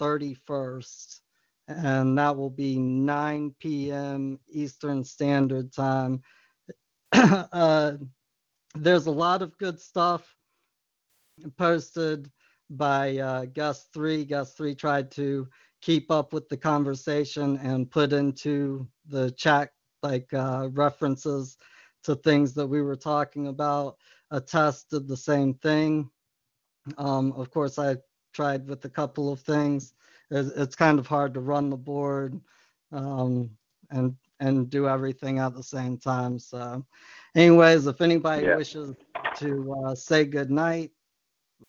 31st 0.00 1.20
and 1.68 2.16
that 2.18 2.36
will 2.36 2.50
be 2.50 2.78
9 2.78 3.54
p.m. 3.58 4.38
Eastern 4.48 5.04
Standard 5.04 5.72
Time. 5.72 6.22
uh, 7.12 7.92
there's 8.74 9.06
a 9.06 9.10
lot 9.10 9.42
of 9.42 9.56
good 9.58 9.80
stuff 9.80 10.36
posted 11.56 12.30
by 12.70 13.18
uh, 13.18 13.44
guest 13.46 13.88
three. 13.92 14.24
Gus 14.24 14.54
3 14.54 14.74
tried 14.74 15.10
to 15.12 15.48
keep 15.80 16.10
up 16.10 16.32
with 16.32 16.48
the 16.48 16.56
conversation 16.56 17.58
and 17.58 17.90
put 17.90 18.12
into 18.12 18.88
the 19.08 19.30
chat 19.32 19.70
like 20.02 20.32
uh, 20.32 20.68
references 20.72 21.56
to 22.04 22.14
things 22.16 22.54
that 22.54 22.66
we 22.66 22.82
were 22.82 22.96
talking 22.96 23.48
about. 23.48 23.96
A 24.30 24.40
test 24.40 24.90
did 24.90 25.06
the 25.06 25.16
same 25.16 25.54
thing. 25.54 26.10
Um, 26.98 27.32
of 27.32 27.50
course, 27.50 27.78
I 27.78 27.96
tried 28.32 28.68
with 28.68 28.84
a 28.84 28.90
couple 28.90 29.32
of 29.32 29.40
things. 29.40 29.94
It's, 30.30 30.74
kind 30.74 30.98
of 30.98 31.06
hard 31.06 31.34
to 31.34 31.40
run 31.40 31.70
the 31.70 31.76
board 31.76 32.40
um, 32.92 33.50
and 33.90 34.16
and 34.40 34.68
do 34.68 34.88
everything 34.88 35.38
at 35.38 35.54
the 35.54 35.62
same 35.62 35.96
time. 35.96 36.38
So, 36.38 36.84
anyways, 37.34 37.86
if 37.86 38.00
anybody 38.00 38.46
Yeah. 38.46 38.56
wishes 38.56 38.94
to 39.36 39.74
uh, 39.84 39.94
say 39.94 40.24
good 40.24 40.50
night, 40.50 40.90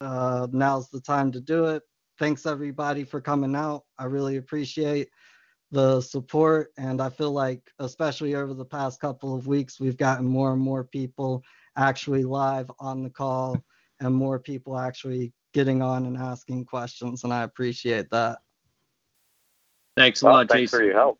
uh, 0.02 0.48
now's 0.52 0.90
the 0.90 1.00
time 1.02 1.32
to 1.32 1.40
do 1.40 1.66
it. 1.66 1.84
Thanks 2.20 2.46
everybody 2.46 3.04
for 3.04 3.22
coming 3.22 3.56
out. 3.56 3.84
I 3.98 4.06
really 4.06 4.38
appreciate 4.38 5.10
the 5.72 6.02
support, 6.02 6.72
and 6.78 7.02
I 7.02 7.10
feel 7.10 7.32
like, 7.32 7.62
especially 7.80 8.36
over 8.36 8.54
the 8.54 8.66
past 8.66 9.00
couple 9.00 9.36
of 9.36 9.48
weeks, 9.48 9.80
we've 9.80 9.98
gotten 9.98 10.26
more 10.26 10.54
and 10.54 10.62
more 10.62 10.84
people 10.84 11.44
actually 11.78 12.24
live 12.24 12.72
on 12.80 13.04
the 13.04 13.10
call, 13.10 13.62
and 14.00 14.14
more 14.14 14.40
people 14.40 14.78
actually 14.78 15.34
getting 15.54 15.82
on 15.82 16.06
and 16.06 16.18
asking 16.18 16.66
questions, 16.66 17.24
and 17.24 17.34
I 17.34 17.44
appreciate 17.44 18.10
that. 18.12 18.40
Thanks 19.98 20.22
a 20.22 20.26
Well, 20.26 20.36
lot, 20.36 20.50
thanks 20.50 20.72
Jason. 20.72 20.80
for 20.80 20.86
your 20.86 20.94
help. 20.94 21.20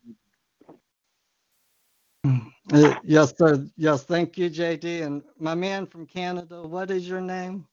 Uh, 2.72 2.94
Yes, 3.02 3.34
sir. 3.36 3.66
Yes, 3.76 4.04
thank 4.04 4.38
you, 4.38 4.48
JD. 4.48 5.02
And 5.02 5.22
my 5.38 5.54
man 5.54 5.86
from 5.86 6.06
Canada, 6.06 6.62
what 6.66 6.90
is 6.90 7.08
your 7.08 7.20
name? 7.20 7.66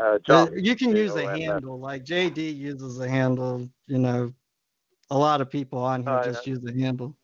Uh, 0.00 0.18
Uh, 0.28 0.46
you 0.54 0.76
can 0.76 0.94
use 0.94 1.12
a 1.16 1.22
J-O-N-S. 1.22 1.40
handle, 1.40 1.78
like 1.80 2.04
JD 2.04 2.56
uses 2.56 3.00
a 3.00 3.08
handle. 3.08 3.68
You 3.86 3.98
know, 3.98 4.32
a 5.10 5.18
lot 5.18 5.40
of 5.40 5.50
people 5.50 5.78
on 5.80 6.04
here 6.04 6.20
just 6.24 6.46
use 6.46 6.62
a 6.64 6.72
handle. 6.72 7.16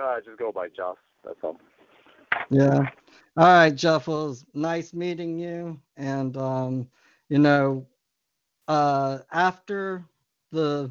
Uh, 0.00 0.20
just 0.24 0.38
go 0.38 0.50
by 0.50 0.68
Joss. 0.68 0.96
That's 1.24 1.38
all. 1.44 1.60
Yeah. 2.50 2.88
All 3.36 3.44
right, 3.46 3.74
Jeff. 3.74 4.08
Well, 4.08 4.24
it 4.24 4.28
was 4.28 4.46
nice 4.54 4.92
meeting 4.92 5.38
you. 5.38 5.80
And 5.96 6.36
um, 6.36 6.88
you 7.28 7.38
know, 7.38 7.86
uh, 8.66 9.18
after 9.30 10.04
the 10.50 10.90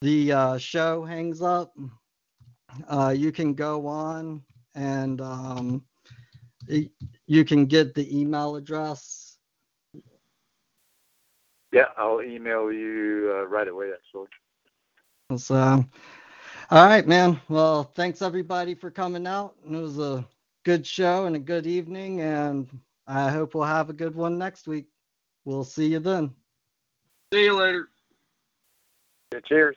the 0.00 0.32
uh, 0.32 0.58
show 0.58 1.04
hangs 1.04 1.42
up, 1.42 1.76
uh, 2.88 3.14
you 3.16 3.32
can 3.32 3.54
go 3.54 3.86
on 3.86 4.42
and 4.74 5.20
um, 5.20 5.84
y- 6.68 6.88
you 7.26 7.44
can 7.44 7.66
get 7.66 7.94
the 7.94 8.18
email 8.18 8.56
address. 8.56 9.36
Yeah, 11.72 11.86
I'll 11.96 12.22
email 12.22 12.72
you 12.72 13.32
uh, 13.36 13.46
right 13.46 13.68
away, 13.68 13.90
actually. 13.92 14.28
So, 15.38 15.54
all 16.70 16.86
right, 16.86 17.06
man. 17.06 17.40
Well, 17.48 17.84
thanks 17.84 18.22
everybody 18.22 18.74
for 18.74 18.90
coming 18.90 19.26
out. 19.26 19.54
It 19.64 19.76
was 19.76 19.98
a 19.98 20.26
good 20.64 20.84
show 20.84 21.26
and 21.26 21.36
a 21.36 21.40
good 21.40 21.66
evening, 21.66 22.22
and 22.22 22.68
I 23.06 23.30
hope 23.30 23.54
we'll 23.54 23.64
have 23.64 23.90
a 23.90 23.94
good 23.94 24.16
one 24.16 24.38
next 24.38 24.66
week. 24.66 24.86
We'll 25.44 25.62
see 25.64 25.86
you 25.86 26.00
then. 26.00 26.34
See 27.32 27.44
you 27.44 27.56
later. 27.56 27.88
Yeah, 29.32 29.40
cheers. 29.46 29.76